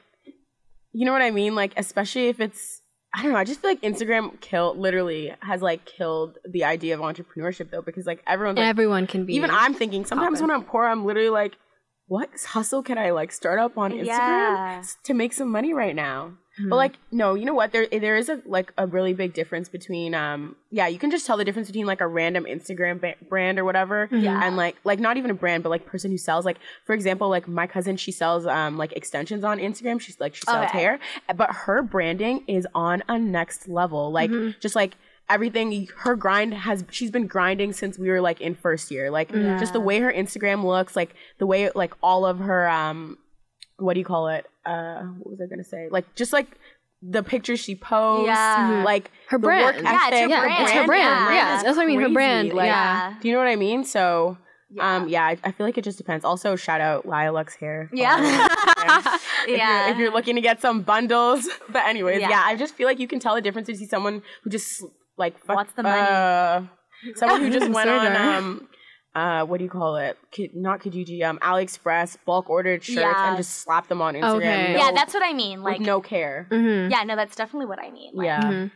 you 0.92 1.04
know 1.04 1.12
what 1.12 1.22
I 1.22 1.30
mean? 1.30 1.54
Like, 1.54 1.72
especially 1.76 2.28
if 2.28 2.40
it's, 2.40 2.82
I 3.14 3.22
don't 3.22 3.32
know. 3.32 3.38
I 3.38 3.44
just 3.44 3.60
feel 3.60 3.70
like 3.72 3.80
Instagram 3.82 4.40
kill 4.40 4.76
literally 4.76 5.32
has 5.40 5.62
like 5.62 5.84
killed 5.84 6.38
the 6.48 6.62
idea 6.64 6.94
of 6.94 7.00
entrepreneurship 7.00 7.70
though, 7.70 7.82
because 7.82 8.06
like 8.06 8.22
everyone's 8.26 8.58
like, 8.58 8.66
Everyone 8.66 9.06
can 9.08 9.24
be. 9.24 9.34
even 9.34 9.50
I'm 9.50 9.74
thinking 9.74 10.04
sometimes 10.04 10.38
Poppin'. 10.40 10.48
when 10.48 10.56
I'm 10.56 10.64
poor, 10.64 10.84
I'm 10.84 11.04
literally 11.04 11.28
like, 11.30 11.56
what 12.10 12.28
hustle 12.54 12.82
can 12.82 12.98
I 12.98 13.10
like 13.12 13.30
start 13.30 13.60
up 13.60 13.78
on 13.78 13.92
Instagram 13.92 14.06
Yeah. 14.06 14.82
to 15.04 15.14
make 15.14 15.32
some 15.32 15.48
money 15.48 15.72
right 15.72 15.94
now? 15.94 16.32
Mhm. 16.60 16.68
But 16.68 16.76
like, 16.84 16.94
no, 17.12 17.34
you 17.34 17.44
know 17.44 17.54
what? 17.54 17.70
There 17.70 17.86
there 17.86 18.16
is 18.16 18.28
a 18.28 18.42
like 18.44 18.72
a 18.76 18.84
really 18.84 19.12
big 19.22 19.32
difference 19.32 19.68
between 19.68 20.12
um 20.12 20.56
yeah, 20.72 20.88
you 20.88 20.98
can 20.98 21.12
just 21.12 21.24
tell 21.24 21.36
the 21.36 21.44
difference 21.44 21.68
between 21.68 21.86
like 21.86 22.00
a 22.00 22.08
random 22.08 22.44
Instagram 22.56 23.00
ba- 23.00 23.14
brand 23.28 23.60
or 23.60 23.64
whatever 23.64 24.08
Yeah. 24.10 24.40
and 24.44 24.56
like 24.56 24.74
like 24.82 24.98
not 24.98 25.18
even 25.18 25.30
a 25.30 25.34
brand 25.34 25.62
but 25.62 25.68
like 25.70 25.86
person 25.86 26.10
who 26.10 26.18
sells 26.18 26.44
like 26.44 26.58
for 26.84 26.94
example 26.94 27.28
like 27.28 27.46
my 27.46 27.68
cousin 27.68 27.96
she 27.96 28.10
sells 28.10 28.44
um 28.44 28.76
like 28.76 28.92
extensions 28.94 29.44
on 29.44 29.58
Instagram 29.60 30.00
she's 30.00 30.18
like 30.18 30.34
she 30.34 30.42
sells 30.42 30.66
Okay. 30.68 30.78
hair 30.80 30.98
but 31.36 31.50
her 31.64 31.80
branding 31.80 32.42
is 32.48 32.66
on 32.74 33.04
a 33.08 33.16
next 33.20 33.68
level 33.68 34.10
like 34.10 34.30
Mhm. 34.32 34.58
just 34.58 34.74
like 34.74 34.96
everything 35.30 35.88
her 35.98 36.14
grind 36.16 36.52
has 36.52 36.84
she's 36.90 37.10
been 37.10 37.26
grinding 37.26 37.72
since 37.72 37.98
we 37.98 38.10
were 38.10 38.20
like 38.20 38.40
in 38.40 38.54
first 38.54 38.90
year 38.90 39.10
like 39.10 39.30
just 39.32 39.72
the 39.72 39.80
way 39.80 40.00
her 40.00 40.12
Instagram 40.12 40.64
looks 40.64 40.94
like 40.96 41.14
the 41.38 41.46
way 41.46 41.70
like 41.74 41.94
all 42.02 42.26
of 42.26 42.38
her 42.40 42.68
um 42.68 43.16
what 43.78 43.94
do 43.94 44.00
you 44.00 44.04
call 44.04 44.28
it 44.28 44.44
uh 44.66 45.00
what 45.20 45.30
was 45.30 45.40
I 45.40 45.46
gonna 45.48 45.64
say 45.64 45.88
like 45.90 46.14
just 46.14 46.32
like 46.32 46.58
the 47.02 47.22
pictures 47.22 47.58
she 47.60 47.74
posts 47.74 48.26
Yeah. 48.26 48.82
like 48.84 49.10
Her 49.28 49.38
brand. 49.38 49.64
work 49.76 49.84
Yeah, 49.84 50.08
it's 50.08 50.16
her 50.16 50.16
ethic, 50.16 50.28
the 50.30 50.36
brand. 50.40 50.62
it's 50.62 50.72
her 50.72 50.86
brand. 50.86 51.34
Yeah. 51.34 51.34
Yeah, 51.56 51.62
that's 51.62 51.76
what 51.78 51.82
I 51.84 51.86
mean. 51.86 52.00
Her 52.00 52.10
brand. 52.10 52.52
Like, 52.52 52.66
yeah. 52.66 53.14
do 53.22 53.28
you 53.28 53.32
know 53.32 53.40
what 53.40 53.48
I 53.48 53.56
mean? 53.56 53.84
So, 53.84 54.36
Yeah. 54.70 54.96
um, 54.96 55.08
yeah, 55.08 55.24
I, 55.24 55.38
I 55.42 55.50
feel 55.52 55.64
like 55.66 55.78
it 55.78 55.84
just 55.84 55.96
depends. 55.96 56.26
Also, 56.26 56.56
shout 56.56 56.82
out 56.82 57.06
Lilacs 57.06 57.54
Hair. 57.54 57.88
Yeah. 57.94 58.16
Follow 58.16 58.28
her 58.28 58.42
on 58.42 59.00
Instagram. 59.02 59.20
If, 59.48 59.56
yeah. 59.56 59.84
you're, 59.86 59.92
if 59.94 59.98
you're 59.98 60.12
looking 60.12 60.34
to 60.34 60.42
get 60.42 60.60
some 60.60 60.82
bundles, 60.82 61.48
but 61.70 61.86
anyways, 61.86 62.20
Yeah. 62.20 62.28
yeah. 62.28 62.42
I 62.44 62.54
just 62.54 62.74
feel 62.74 62.86
like 62.86 62.98
you 62.98 63.08
can 63.08 63.18
tell 63.18 63.34
the 63.34 63.40
difference 63.40 63.68
between 63.68 63.88
someone 63.88 64.20
who 64.44 64.50
just 64.50 64.82
like 65.20 65.38
fuck- 65.38 65.56
Wants 65.56 65.72
the 65.74 65.84
money. 65.84 66.00
Uh, 66.00 66.62
someone 67.14 67.40
who 67.42 67.50
just 67.50 67.70
went 67.78 67.88
on 67.88 68.06
Sorry. 68.12 68.36
um, 68.36 68.68
uh, 69.14 69.44
what 69.44 69.58
do 69.58 69.64
you 69.64 69.70
call 69.70 69.96
it? 69.96 70.16
Ki- 70.32 70.50
not 70.54 70.80
Kijiji, 70.80 71.22
um, 71.24 71.38
AliExpress, 71.42 72.16
bulk 72.24 72.48
ordered 72.50 72.82
shirts 72.82 72.98
Yeah. 73.00 73.28
and 73.28 73.36
just 73.36 73.52
slapped 73.62 73.88
them 73.88 74.00
on 74.02 74.14
Instagram. 74.14 74.36
Okay. 74.36 74.72
no- 74.74 74.78
yeah, 74.78 74.90
that's 74.92 75.14
what 75.14 75.22
I 75.24 75.32
mean. 75.32 75.62
with 75.62 75.72
Like, 75.72 75.80
no 75.80 76.00
care. 76.00 76.46
Mhm. 76.50 76.90
yeah, 76.90 77.02
no, 77.04 77.14
that's 77.16 77.36
definitely 77.36 77.66
what 77.66 77.78
I 77.80 77.90
mean. 77.90 78.12
Like, 78.14 78.26
Yeah. 78.26 78.42
Mhm. 78.42 78.70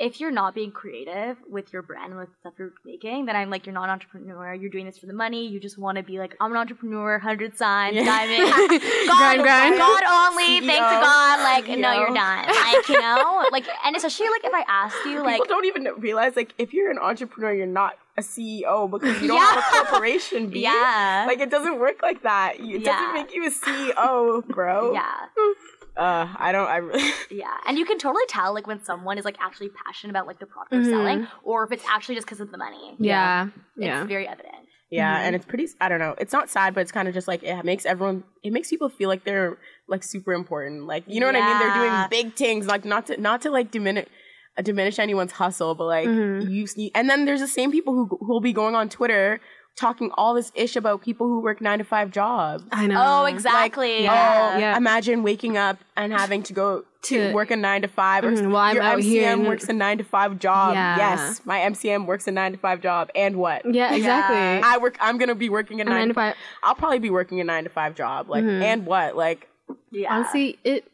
If 0.00 0.18
you're 0.18 0.30
not 0.30 0.54
being 0.54 0.72
creative 0.72 1.36
with 1.46 1.72
your 1.74 1.82
brand 1.82 2.12
and 2.12 2.18
with 2.18 2.30
stuff 2.40 2.54
you're 2.58 2.72
making, 2.86 3.26
then 3.26 3.36
I'm 3.36 3.50
like, 3.50 3.66
you're 3.66 3.74
not 3.74 3.84
an 3.84 3.90
entrepreneur. 3.90 4.54
You're 4.54 4.70
doing 4.70 4.86
this 4.86 4.96
for 4.96 5.04
the 5.06 5.12
money. 5.12 5.46
You 5.46 5.60
just 5.60 5.76
want 5.76 5.98
to 5.98 6.02
be 6.02 6.18
like, 6.18 6.34
I'm 6.40 6.50
an 6.52 6.56
entrepreneur, 6.56 7.18
hundred 7.18 7.56
signs, 7.58 7.96
Yeah. 7.96 8.04
diamond, 8.04 8.50
God, 9.06 9.18
Grind, 9.18 9.42
grind. 9.42 9.76
God 9.76 10.02
only, 10.08 10.60
thanks 10.66 10.88
to 10.88 11.00
God. 11.02 11.40
Like, 11.42 11.68
no, 11.78 11.92
you're 11.92 12.10
not. 12.14 12.48
Like, 12.48 12.88
you 12.88 12.98
know, 12.98 13.44
like, 13.52 13.66
and 13.84 13.94
especially 13.94 14.28
like 14.30 14.44
if 14.44 14.54
I 14.54 14.64
ask 14.68 14.96
you, 15.04 15.22
like, 15.22 15.34
People 15.42 15.46
don't 15.54 15.66
even 15.66 15.84
realize 15.98 16.34
like 16.34 16.54
if 16.56 16.72
you're 16.72 16.90
an 16.90 16.98
entrepreneur, 16.98 17.52
you're 17.52 17.66
not 17.66 17.98
a 18.16 18.22
CEO 18.22 18.90
because 18.90 19.20
you 19.20 19.28
don't 19.28 19.36
Yeah. 19.36 19.60
have 19.60 19.84
a 19.84 19.86
corporation. 19.86 20.48
B. 20.50 20.62
yeah, 20.62 21.24
Like 21.28 21.40
it 21.40 21.50
doesn't 21.50 21.78
work 21.78 22.00
like 22.02 22.22
that. 22.22 22.58
You- 22.60 22.76
It 22.76 22.82
Yeah. 22.86 22.96
doesn't 22.96 23.12
make 23.14 23.34
you 23.34 23.46
a 23.46 23.50
CEO, 23.50 24.46
bro. 24.48 24.94
yeah. 24.94 25.26
Uh, 26.00 26.26
I 26.38 26.50
don't. 26.52 26.66
I. 26.68 26.76
really- 26.78 27.10
Yeah, 27.30 27.54
and 27.66 27.78
you 27.78 27.84
can 27.84 27.98
totally 27.98 28.24
tell 28.28 28.54
like 28.54 28.66
when 28.66 28.82
someone 28.82 29.18
is 29.18 29.24
like 29.24 29.36
actually 29.40 29.68
passionate 29.68 30.10
about 30.10 30.26
like 30.26 30.38
the 30.40 30.46
product 30.46 30.70
they're 30.72 30.80
Mhm. 30.80 30.90
selling, 30.90 31.28
or 31.44 31.62
if 31.64 31.72
it's 31.72 31.84
actually 31.88 32.14
just 32.14 32.26
because 32.26 32.40
of 32.40 32.50
the 32.50 32.58
money. 32.58 32.96
Yeah. 32.98 33.48
It's 33.76 33.86
Yeah. 33.86 34.04
very 34.04 34.26
evident. 34.26 34.54
Yeah, 34.90 35.14
Mhm. 35.16 35.20
and 35.26 35.36
it's 35.36 35.44
pretty. 35.44 35.68
I 35.80 35.88
don't 35.90 36.00
know. 36.00 36.14
It's 36.18 36.32
not 36.32 36.48
sad, 36.50 36.74
but 36.74 36.80
it's 36.80 36.90
kind 36.90 37.06
of 37.06 37.14
just 37.14 37.28
like 37.28 37.42
it 37.44 37.64
makes 37.64 37.84
everyone. 37.86 38.24
It 38.42 38.52
makes 38.52 38.68
people 38.70 38.88
feel 38.88 39.08
like 39.08 39.24
they're 39.24 39.58
like 39.88 40.02
super 40.02 40.32
important. 40.32 40.86
Like 40.86 41.04
you 41.06 41.20
know 41.20 41.26
what 41.26 41.36
I 41.36 41.46
mean? 41.48 41.58
They're 41.60 41.74
doing 41.74 42.06
big 42.10 42.34
things. 42.34 42.66
Like 42.66 42.84
not 42.84 43.06
to 43.08 43.20
not 43.20 43.42
to 43.42 43.50
like 43.50 43.70
diminish. 43.70 44.08
Diminish 44.60 44.98
anyone's 44.98 45.32
hustle, 45.32 45.74
but 45.74 45.84
like 45.84 46.08
Mhm. 46.08 46.50
you 46.50 46.90
and 46.94 47.08
then 47.08 47.24
there's 47.24 47.40
the 47.40 47.46
same 47.48 47.70
people 47.70 47.94
who 47.94 48.06
who 48.06 48.26
will 48.26 48.40
be 48.40 48.52
going 48.52 48.74
on 48.74 48.88
Twitter 48.88 49.40
talking 49.76 50.10
all 50.14 50.34
this 50.34 50.52
ish 50.54 50.76
about 50.76 51.00
people 51.00 51.26
who 51.26 51.40
work 51.40 51.60
nine 51.60 51.78
to 51.78 51.84
five 51.84 52.10
jobs. 52.10 52.64
I 52.70 52.86
know. 52.86 52.96
Oh, 53.02 53.24
exactly. 53.24 54.02
yeah. 54.04 54.52
Oh, 54.54 54.58
Yeah. 54.58 54.76
imagine 54.76 55.22
waking 55.22 55.56
up 55.56 55.78
and 55.96 56.12
having 56.12 56.42
to 56.44 56.52
go 56.52 56.84
to 57.02 57.28
To- 57.28 57.32
work 57.32 57.50
a 57.50 57.56
nine 57.56 57.80
to 57.82 57.88
five, 57.88 58.24
or 58.24 58.32
Mhm, 58.32 58.48
well, 58.48 58.56
I'm 58.58 58.74
your 58.74 58.84
out 58.84 58.98
MCM 58.98 59.38
here 59.40 59.48
works 59.48 59.68
a 59.70 59.72
nine 59.72 59.96
to 59.98 60.04
five 60.04 60.38
job. 60.38 60.74
Yeah. 60.74 60.96
Yes, 60.98 61.40
my 61.46 61.60
MCM 61.60 62.04
works 62.06 62.26
a 62.28 62.30
nine 62.32 62.52
to 62.52 62.58
five 62.58 62.82
job, 62.82 63.08
and 63.14 63.36
what? 63.36 63.62
Yeah, 63.64 63.94
exactly. 63.94 64.36
Yeah. 64.36 64.60
I 64.62 64.76
work. 64.76 64.98
I'm 65.00 65.16
gonna 65.16 65.34
be 65.34 65.48
working 65.48 65.80
a 65.80 65.82
A 65.82 65.84
nine, 65.86 65.94
nine 65.94 66.08
to 66.08 66.14
to 66.14 66.20
five. 66.20 66.34
I'll 66.62 66.74
probably 66.74 66.98
be 66.98 67.08
working 67.08 67.40
a 67.40 67.44
nine 67.44 67.64
to 67.64 67.70
five 67.70 67.94
job. 67.94 68.28
Like, 68.28 68.44
Mhm. 68.44 68.62
and 68.62 68.86
what? 68.86 69.16
Like, 69.16 69.48
Yeah. 69.92 70.12
Honestly, 70.14 70.58
it. 70.62 70.90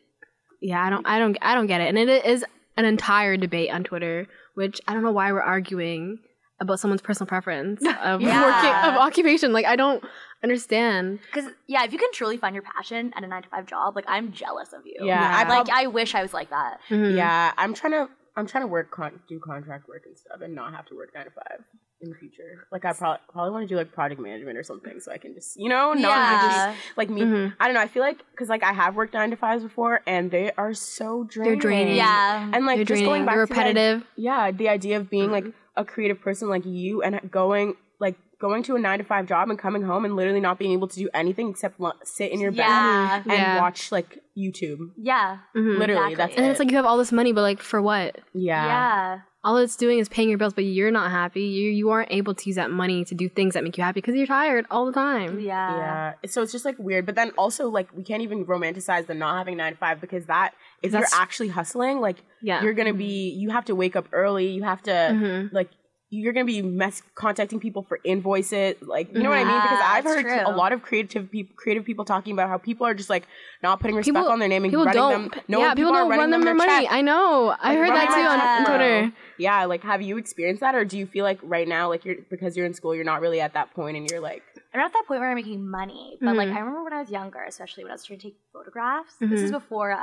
Yeah, 0.61 0.85
I 0.85 0.91
don't. 0.91 1.05
I 1.09 1.19
don't. 1.19 1.37
I 1.43 1.55
don't 1.55 1.67
get 1.67 1.81
it, 1.81 1.89
and 1.89 1.99
it 1.99 2.25
is 2.25 2.45
an 2.77 2.85
entire 2.85 3.37
debate 3.37 3.71
on 3.73 3.83
Twitter, 3.83 4.27
which 4.55 4.81
I 4.87 4.93
don't 4.95 5.03
know 5.03 5.11
why 5.11 5.33
we're 5.33 5.41
arguing 5.43 6.19
about 6.61 6.81
someone's 6.81 7.03
personal 7.03 7.27
preference 7.29 7.81
of 8.03 8.21
Yeah. 8.21 8.43
working 8.43 8.91
of 8.95 9.01
occupation. 9.01 9.53
Like 9.53 9.67
I 9.67 9.77
don't 9.77 10.03
understand. 10.43 11.19
Because 11.33 11.51
yeah, 11.67 11.85
if 11.85 11.93
you 11.93 11.99
can 11.99 12.11
truly 12.13 12.37
find 12.37 12.55
your 12.55 12.63
passion 12.65 13.13
at 13.17 13.25
a 13.25 13.27
nine 13.27 13.43
to 13.43 13.49
five 13.49 13.67
job, 13.67 13.95
like 13.97 14.05
I'm 14.09 14.33
jealous 14.33 14.73
of 14.73 14.81
you. 14.87 14.95
yeah, 15.01 15.21
Yeah. 15.21 15.45
I 15.47 15.49
Like 15.59 15.69
I 15.71 15.87
wish 15.87 16.15
I 16.15 16.23
was 16.23 16.33
like 16.35 16.51
that. 16.51 16.79
Mhm. 16.91 17.17
yeah, 17.17 17.53
I'm 17.59 17.75
trying 17.75 17.93
to. 17.93 18.09
I'm 18.39 18.47
trying 18.47 18.65
to 18.65 18.69
work 18.69 18.91
con- 18.91 19.19
do 19.31 19.41
contract 19.41 19.89
work 19.89 20.03
and 20.05 20.15
stuff, 20.15 20.43
and 20.43 20.55
not 20.55 20.75
have 20.75 20.85
to 20.89 20.95
work 20.95 21.09
nine 21.15 21.25
to 21.25 21.31
five 21.31 21.65
in 22.03 22.11
the 22.11 22.15
future. 22.17 22.67
Like, 22.71 22.85
I 22.85 22.93
probably 22.93 23.19
probably 23.33 23.51
want 23.51 23.63
to 23.67 23.69
do 23.75 23.77
like 23.79 23.93
project 23.93 24.21
management 24.21 24.59
or 24.59 24.63
something, 24.63 25.01
so 25.01 25.11
I 25.11 25.17
can 25.17 25.33
just 25.33 25.59
you 25.59 25.71
know 25.71 25.95
not 25.95 26.03
Yeah. 26.19 26.43
just 26.75 26.97
like 26.99 27.09
me. 27.09 27.23
Mhm. 27.23 27.55
I 27.59 27.65
don't 27.65 27.73
know. 27.73 27.81
I 27.81 27.87
feel 27.87 28.03
like 28.03 28.19
because 28.33 28.51
like 28.51 28.63
I 28.63 28.75
have 28.75 28.95
worked 28.95 29.15
nine 29.15 29.31
to 29.31 29.37
fives 29.37 29.63
before, 29.63 30.03
and 30.07 30.31
they 30.31 30.53
are 30.59 30.75
so 30.75 31.25
draining. 31.25 31.53
They're 31.55 31.61
draining. 31.63 31.97
Yeah. 31.97 32.51
and 32.53 32.67
like 32.67 32.77
They're 32.77 32.85
just 32.85 33.01
draining. 33.01 33.07
going 33.07 33.25
back 33.25 33.37
They're 33.37 33.47
to 33.47 33.55
the- 33.55 33.59
repetitive. 33.59 34.05
yeah, 34.17 34.51
the 34.51 34.69
idea 34.69 34.99
of 34.99 35.09
being 35.09 35.31
like 35.31 35.47
a 35.77 35.85
creative 35.85 36.21
person 36.21 36.49
like 36.49 36.65
you 36.65 37.03
and 37.03 37.21
going 37.31 37.75
like 38.01 38.17
going 38.39 38.63
to 38.63 38.77
a 38.77 38.79
nine 38.79 38.99
to 38.99 39.05
five 39.05 39.27
job 39.27 39.49
and 39.49 39.59
coming 39.59 39.83
home 39.83 40.05
and 40.05 40.15
literally 40.17 40.41
not 40.41 40.59
being 40.59 40.73
able 40.73 40.87
to 40.87 40.97
do 40.97 41.09
anything 41.15 41.49
except 41.49 41.81
lo- 41.81 41.93
sit 42.05 42.31
in 42.31 42.39
your 42.41 42.51
bed 42.51 42.59
Yeah. 42.59 43.17
and 43.23 43.25
Yeah. 43.33 43.61
watch 43.61 43.91
like 43.91 44.19
YouTube. 44.37 44.91
Yeah. 44.99 45.39
Mhm. 45.57 45.79
Literally, 45.79 46.13
Exactly. 46.13 46.15
that's 46.17 46.37
And 46.37 46.47
it. 46.47 46.51
it's 46.51 46.59
like 46.61 46.71
you 46.71 46.77
have 46.77 46.85
all 46.85 46.99
this 46.99 47.13
money, 47.13 47.33
but 47.33 47.41
like 47.43 47.61
for 47.63 47.81
what? 47.81 48.19
yeah. 48.35 48.67
Yeah. 48.67 49.19
All 49.45 49.57
it's 49.59 49.77
doing 49.77 50.01
is 50.01 50.09
paying 50.09 50.29
your 50.29 50.39
bills, 50.39 50.53
but 50.55 50.65
you're 50.65 50.91
not 50.91 51.11
happy. 51.13 51.43
You 51.43 51.71
you 51.71 51.89
aren't 51.91 52.11
able 52.11 52.35
to 52.35 52.47
use 52.49 52.57
that 52.57 52.71
money 52.71 53.05
to 53.05 53.15
do 53.15 53.29
things 53.29 53.55
that 53.55 53.63
make 53.63 53.79
you 53.79 53.85
happy 53.85 54.01
because 54.01 54.17
you're 54.17 54.27
tired 54.27 54.67
all 54.73 54.87
the 54.87 54.93
time. 54.93 55.39
Yeah. 55.39 55.77
Yeah. 55.77 56.13
So 56.29 56.43
it's 56.43 56.51
just 56.53 56.65
like 56.65 56.75
weird. 56.79 57.07
But 57.07 57.15
then 57.15 57.31
also 57.39 57.69
like 57.69 57.89
we 57.97 58.03
can't 58.03 58.23
even 58.23 58.45
romanticize 58.45 59.07
the 59.07 59.15
not 59.15 59.39
having 59.39 59.57
nine 59.57 59.73
to 59.75 59.79
five 59.79 60.01
because 60.01 60.27
that 60.27 60.53
if 60.83 60.93
That's- 60.93 61.11
you're 61.13 61.21
actually 61.21 61.49
hustling, 61.49 62.01
like 62.01 62.19
Yeah. 62.43 62.63
you're 62.63 62.75
gonna 62.75 62.95
be 62.95 63.31
you 63.31 63.51
have 63.51 63.65
to 63.67 63.75
wake 63.75 63.97
up 63.97 64.07
early, 64.13 64.49
you 64.49 64.63
have 64.65 64.83
to 64.83 64.91
Mhm. 64.91 65.53
like 65.53 65.71
you're 66.09 66.33
gonna 66.33 66.45
be 66.47 66.63
mess 66.63 67.03
contacting 67.17 67.59
people 67.59 67.83
for 67.83 67.99
invoices, 68.05 68.77
like 68.81 69.13
you 69.13 69.23
know 69.25 69.29
what 69.31 69.39
I 69.41 69.45
mean? 69.45 69.61
Because 69.61 69.81
I've 69.83 70.05
heard 70.05 70.23
true. 70.25 70.41
a 70.47 70.55
lot 70.55 70.73
of 70.73 70.81
creative 70.81 71.29
people, 71.31 71.53
creative 71.57 71.85
people 71.85 72.05
talking 72.05 72.33
about 72.33 72.49
how 72.49 72.59
people 72.59 72.87
are 72.87 72.95
just 72.95 73.11
like 73.11 73.27
not 73.61 73.81
putting 73.81 73.97
respect 73.97 74.15
People- 74.17 74.31
on 74.31 74.39
their 74.39 74.49
name 74.49 74.63
and 74.63 74.71
People 74.71 74.85
running 74.85 75.03
don't. 75.03 75.33
them. 75.35 75.41
No, 75.49 75.59
yeah, 75.59 75.75
people 75.75 75.91
are 75.91 76.03
don't 76.03 76.09
running 76.11 76.21
run 76.21 76.31
them 76.31 76.43
their 76.43 76.55
money. 76.55 76.85
check. 76.87 76.93
I 76.93 77.03
know. 77.03 77.57
I 77.61 77.75
heard 77.75 77.89
that 77.91 78.07
too 78.11 78.21
on, 78.21 78.41
on 78.41 78.65
check. 78.65 78.67
Twitter. 78.69 79.13
Yeah, 79.39 79.65
like 79.65 79.83
have 79.83 80.01
you 80.01 80.17
experienced 80.17 80.61
that, 80.61 80.77
or 80.77 80.85
do 80.85 80.97
you 80.97 81.07
feel 81.07 81.25
like 81.25 81.41
right 81.43 81.67
now, 81.67 81.89
like 81.89 82.05
you're 82.05 82.17
because 82.31 82.57
you're 82.57 82.67
in 82.67 82.75
school, 82.75 82.95
you're 82.95 83.05
not 83.05 83.21
really 83.21 83.41
at 83.41 83.55
that 83.55 83.75
point, 83.75 83.97
and 83.97 84.09
you're 84.09 84.21
like, 84.21 84.45
I'm 84.73 84.79
not 84.81 84.87
at 84.87 84.93
that 84.93 85.07
point 85.09 85.21
where 85.21 85.29
I'm 85.29 85.35
making 85.35 85.69
money, 85.69 86.19
but 86.21 86.37
like 86.37 86.49
Mhm. 86.49 86.55
I 86.55 86.59
remember 86.61 86.85
when 86.85 86.93
I 86.93 87.01
was 87.01 87.11
younger, 87.11 87.43
especially 87.43 87.83
when 87.83 87.91
I 87.91 87.95
was 87.95 88.05
trying 88.05 88.21
to 88.21 88.29
take 88.29 88.37
photographs. 88.53 89.17
This 89.21 89.41
is 89.41 89.51
Mhm. 89.51 89.55
before 89.55 89.91
uh, 89.91 89.99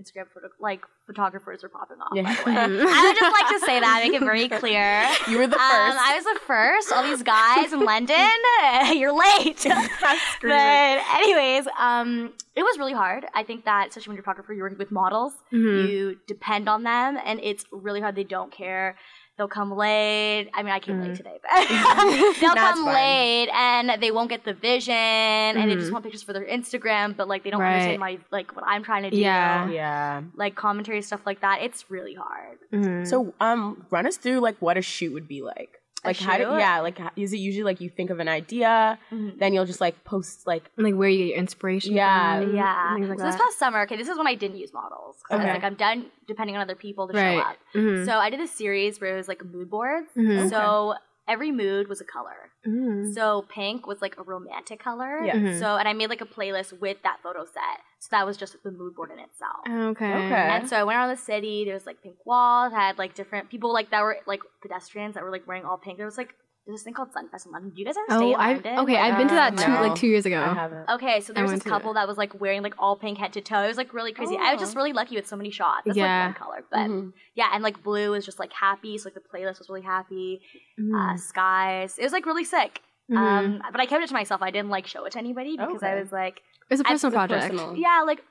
Instagram 0.00 0.26
photo 0.34 0.48
like 0.60 0.80
photographers 1.06 1.62
are 1.62 1.68
popping 1.68 1.98
off. 2.00 2.10
Yeah. 2.14 2.22
By 2.44 2.66
the 2.68 2.74
way. 2.78 2.84
I 2.88 3.02
would 3.06 3.16
just 3.18 3.32
like 3.32 3.48
to 3.60 3.66
say 3.66 3.78
that, 3.80 4.00
make 4.02 4.12
it 4.14 4.24
very 4.24 4.48
clear. 4.48 5.08
you 5.28 5.38
were 5.38 5.46
the 5.46 5.54
Um, 5.54 5.70
first. 5.70 5.98
I 6.00 6.14
was 6.16 6.24
the 6.24 6.40
first. 6.46 6.92
All 6.92 7.02
these 7.04 7.22
guys 7.22 7.72
in 7.72 7.84
London, 7.84 8.28
you're 8.98 9.12
late. 9.16 9.64
But 10.42 11.02
anyways, 11.20 11.66
um, 11.78 12.32
it 12.54 12.62
was 12.62 12.78
really 12.78 12.92
hard. 12.92 13.26
I 13.34 13.42
think 13.44 13.64
that 13.64 13.88
especially 13.88 14.10
when 14.10 14.16
you're 14.16 14.22
a 14.22 14.24
photographer, 14.24 14.52
you're 14.52 14.64
working 14.66 14.78
with 14.78 14.90
models. 14.90 15.32
Mhm. 15.52 15.88
You 15.88 16.16
depend 16.26 16.68
on 16.68 16.82
them, 16.82 17.18
and 17.24 17.40
it's 17.42 17.64
really 17.72 18.00
hard. 18.00 18.14
They 18.16 18.24
don't 18.24 18.52
care. 18.52 18.96
They'll 19.36 19.48
come 19.48 19.72
late. 19.76 20.48
I 20.54 20.62
mean, 20.62 20.72
I 20.72 20.78
came 20.78 21.00
late 21.02 21.16
today, 21.16 21.38
but 21.42 21.50
they'll 22.40 22.54
That's 22.54 22.74
come 22.76 22.84
fine. 22.84 22.94
late, 22.94 23.48
and 23.52 24.00
they 24.00 24.12
won't 24.12 24.30
get 24.30 24.44
the 24.44 24.54
vision, 24.54 24.94
and 24.94 25.68
they 25.68 25.74
just 25.74 25.88
Mhm. 25.90 25.92
want 25.94 26.04
pictures 26.04 26.22
for 26.22 26.32
their 26.32 26.44
Instagram, 26.46 27.16
but 27.16 27.26
like 27.26 27.42
they 27.42 27.50
don't 27.50 27.60
Right. 27.60 27.72
understand 27.74 27.98
my 27.98 28.18
like 28.30 28.54
what 28.54 28.64
I'm 28.64 28.84
trying 28.84 29.02
to 29.02 29.10
do. 29.10 29.16
Yeah. 29.16 29.68
yeah. 29.68 30.22
Like 30.36 30.54
commentary 30.54 31.02
stuff 31.02 31.22
like 31.26 31.40
that. 31.40 31.62
It's 31.62 31.90
really 31.90 32.14
hard. 32.14 32.58
Mhm. 32.72 33.06
So, 33.08 33.34
um, 33.40 33.84
run 33.90 34.06
us 34.06 34.16
through 34.16 34.38
like 34.38 34.56
what 34.60 34.76
a 34.76 34.82
shoot 34.82 35.12
would 35.12 35.26
be 35.26 35.42
like. 35.42 35.80
A 36.04 36.08
Like 36.08 36.18
how 36.18 36.36
do 36.36 36.44
shoot? 36.44 36.58
yeah, 36.58 36.80
like 36.80 36.98
is 37.16 37.32
it 37.32 37.38
usually 37.38 37.64
like 37.64 37.80
you 37.80 37.88
think 37.88 38.10
of 38.10 38.18
an 38.20 38.28
idea, 38.28 38.98
Mhm. 39.10 39.38
then 39.38 39.52
you'll 39.54 39.64
just 39.64 39.80
like 39.80 40.04
post 40.04 40.46
like 40.46 40.70
like 40.76 40.94
where 40.94 41.08
you 41.08 41.18
get 41.18 41.28
your 41.30 41.38
inspiration 41.38 41.94
Yeah. 41.94 42.40
from, 42.40 42.54
Yeah. 42.56 42.96
like 43.08 43.18
so 43.18 43.24
this 43.26 43.36
past 43.36 43.58
summer, 43.58 43.82
okay, 43.82 43.96
this 43.96 44.08
is 44.08 44.18
when 44.18 44.26
I 44.26 44.34
didn't 44.34 44.58
use 44.58 44.72
models. 44.72 45.16
'cause 45.22 45.30
I 45.30 45.36
was 45.36 45.44
Okay. 45.44 45.54
like, 45.54 45.64
I'm 45.64 45.74
done 45.74 46.06
depending 46.26 46.56
on 46.56 46.62
other 46.62 46.74
people 46.74 47.08
to 47.08 47.14
Right. 47.14 47.42
show 47.42 47.48
up. 47.50 47.56
Mhm. 47.74 48.04
So 48.06 48.12
I 48.18 48.28
did 48.30 48.40
a 48.40 48.46
series 48.46 49.00
where 49.00 49.14
it 49.14 49.16
was 49.16 49.28
like 49.28 49.44
mood 49.44 49.70
boards. 49.70 50.10
Mhm. 50.16 50.50
So 50.50 50.94
every 51.26 51.50
mood 51.52 51.88
was 51.88 52.00
a 52.00 52.04
color. 52.04 52.50
Mhm. 52.66 53.14
So 53.14 53.42
pink 53.48 53.86
was 53.86 54.00
like 54.02 54.16
a 54.18 54.22
romantic 54.22 54.78
color. 54.80 55.22
Yeah. 55.24 55.36
Mhm. 55.36 55.58
So 55.58 55.76
and 55.76 55.88
I 55.88 55.92
made 55.92 56.10
like 56.10 56.20
a 56.20 56.26
playlist 56.26 56.78
with 56.80 56.98
that 57.02 57.18
photo 57.22 57.44
set. 57.44 57.80
So 57.98 58.08
that 58.10 58.26
was 58.26 58.36
just 58.36 58.62
the 58.62 58.70
mood 58.70 58.94
board 58.94 59.10
in 59.10 59.18
itself. 59.18 59.62
Okay. 59.66 60.12
Okay. 60.12 60.48
And 60.54 60.68
so 60.68 60.76
I 60.76 60.84
went 60.84 60.96
around 60.98 61.10
the 61.10 61.16
city. 61.16 61.64
There 61.64 61.74
was 61.74 61.86
like 61.86 62.02
pink 62.02 62.16
walls. 62.26 62.72
I 62.74 62.80
had 62.86 62.98
like 62.98 63.14
different 63.14 63.48
people 63.50 63.72
like 63.72 63.90
that 63.90 64.02
were 64.02 64.18
like 64.26 64.40
pedestrians 64.60 65.14
that 65.14 65.24
were 65.24 65.30
like 65.30 65.46
wearing 65.46 65.64
all 65.64 65.78
pink. 65.78 65.96
There 65.96 66.06
was 66.06 66.18
like 66.18 66.34
there's 66.66 66.76
this 66.78 66.82
thing 66.84 66.94
called 66.94 67.10
Sunfest 67.12 67.46
in 67.46 67.52
London. 67.52 67.70
Do 67.74 67.80
you 67.80 67.84
guys 67.86 67.96
ever 67.96 68.06
stay 68.18 68.24
Oh, 68.24 68.30
in 68.30 68.36
I've 68.40 68.54
London? 68.64 68.78
okay. 68.80 68.94
Like, 68.94 69.12
I've 69.12 69.18
been 69.18 69.28
to 69.28 69.34
that 69.34 69.52
Uh, 69.58 69.64
two, 69.66 69.72
no. 69.72 69.82
like 69.88 69.94
two 69.98 70.06
years 70.06 70.24
ago. 70.26 70.40
I 70.40 70.54
haven't. 70.54 70.88
Okay, 70.90 71.20
so 71.20 71.32
there 71.34 71.42
was 71.42 71.52
this 71.52 71.62
couple 71.62 71.92
that 71.94 72.08
was 72.08 72.16
like 72.16 72.40
wearing 72.40 72.62
like 72.62 72.74
all 72.78 72.96
pink 72.96 73.18
head 73.18 73.32
to 73.34 73.40
toe. 73.42 73.60
It 73.62 73.68
was 73.68 73.76
like 73.76 73.92
really 73.92 74.12
crazy. 74.12 74.36
I 74.40 74.52
was 74.52 74.60
just 74.62 74.74
Oh. 74.74 74.78
really 74.78 74.92
lucky 74.94 75.16
with 75.16 75.26
so 75.26 75.36
many 75.36 75.50
shots. 75.50 75.82
That's 75.84 75.96
Yeah. 75.98 76.26
like 76.26 76.40
one 76.40 76.46
color, 76.48 76.64
but 76.70 76.78
Mhm. 76.90 77.12
yeah, 77.34 77.50
and 77.52 77.62
like 77.62 77.82
blue 77.82 78.10
was 78.12 78.24
just 78.24 78.38
like 78.38 78.52
happy. 78.52 78.96
So 78.96 79.08
like 79.08 79.14
the 79.14 79.20
playlist 79.20 79.58
was 79.58 79.68
really 79.68 79.82
happy. 79.82 80.40
Uh, 80.78 80.82
Mhm. 80.82 81.18
skies, 81.18 81.98
it 81.98 82.02
was 82.02 82.12
like 82.12 82.24
really 82.26 82.44
sick. 82.44 82.80
Mhm. 83.10 83.16
Um, 83.18 83.62
but 83.70 83.80
I 83.80 83.86
kept 83.86 84.02
it 84.02 84.06
to 84.08 84.14
myself. 84.14 84.40
I 84.40 84.50
didn't 84.50 84.70
like 84.70 84.86
show 84.86 85.04
it 85.04 85.12
to 85.12 85.18
anybody 85.18 85.58
because 85.58 85.82
I 85.82 85.94
was 85.96 86.10
like, 86.12 86.40
it's 86.70 86.80
a 86.80 86.84
personal 86.84 86.94
it's 86.94 87.04
a 87.04 87.10
project. 87.10 87.42
personal- 87.52 87.76
yeah, 87.76 88.02
like 88.06 88.24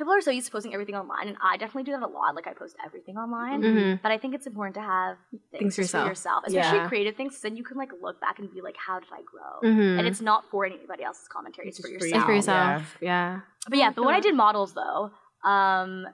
people 0.00 0.12
are 0.14 0.20
so 0.20 0.30
used 0.30 0.46
to 0.46 0.52
posting 0.52 0.72
everything 0.74 0.94
online, 1.02 1.28
and 1.28 1.36
I 1.42 1.56
definitely 1.56 1.84
do 1.84 1.92
that 1.92 2.02
a 2.02 2.12
lot. 2.18 2.34
Like 2.34 2.46
I 2.46 2.54
post 2.54 2.74
everything 2.84 3.16
online. 3.24 3.62
Mhm. 3.62 4.02
But 4.02 4.10
I 4.12 4.18
think 4.18 4.34
it's 4.34 4.46
important 4.46 4.74
to 4.80 4.80
have 4.96 5.16
things, 5.30 5.60
Things 5.60 5.74
for 5.76 5.82
just 5.82 5.94
yourself. 5.94 6.08
yourself, 6.08 6.44
especially 6.46 6.78
Yeah. 6.78 6.88
creative 6.88 7.14
things. 7.16 7.34
'cause 7.34 7.42
Then 7.42 7.56
you 7.56 7.64
can 7.68 7.76
like 7.76 7.92
look 8.00 8.20
back 8.20 8.38
and 8.40 8.50
be 8.52 8.60
like, 8.68 8.76
"How 8.86 8.98
did 8.98 9.12
I 9.12 9.22
grow?" 9.32 9.52
Mhm. 9.70 9.98
And 9.98 10.06
it's 10.06 10.20
not 10.30 10.44
for 10.50 10.64
anybody 10.64 11.02
else's 11.04 11.28
commentary; 11.28 11.68
it's, 11.68 11.78
It's 11.78 11.86
for 11.86 11.92
just 11.92 12.00
for 12.00 12.06
yourself. 12.06 12.28
It's 12.30 12.46
for 12.46 12.52
Yeah. 12.54 12.70
yourself. 12.78 12.96
Yeah. 13.00 13.40
But 13.68 13.78
yeah, 13.78 13.90
but 13.90 14.04
when 14.04 14.14
I 14.14 14.20
did 14.20 14.34
models 14.34 14.72
though, 14.74 15.10
um, 15.44 16.08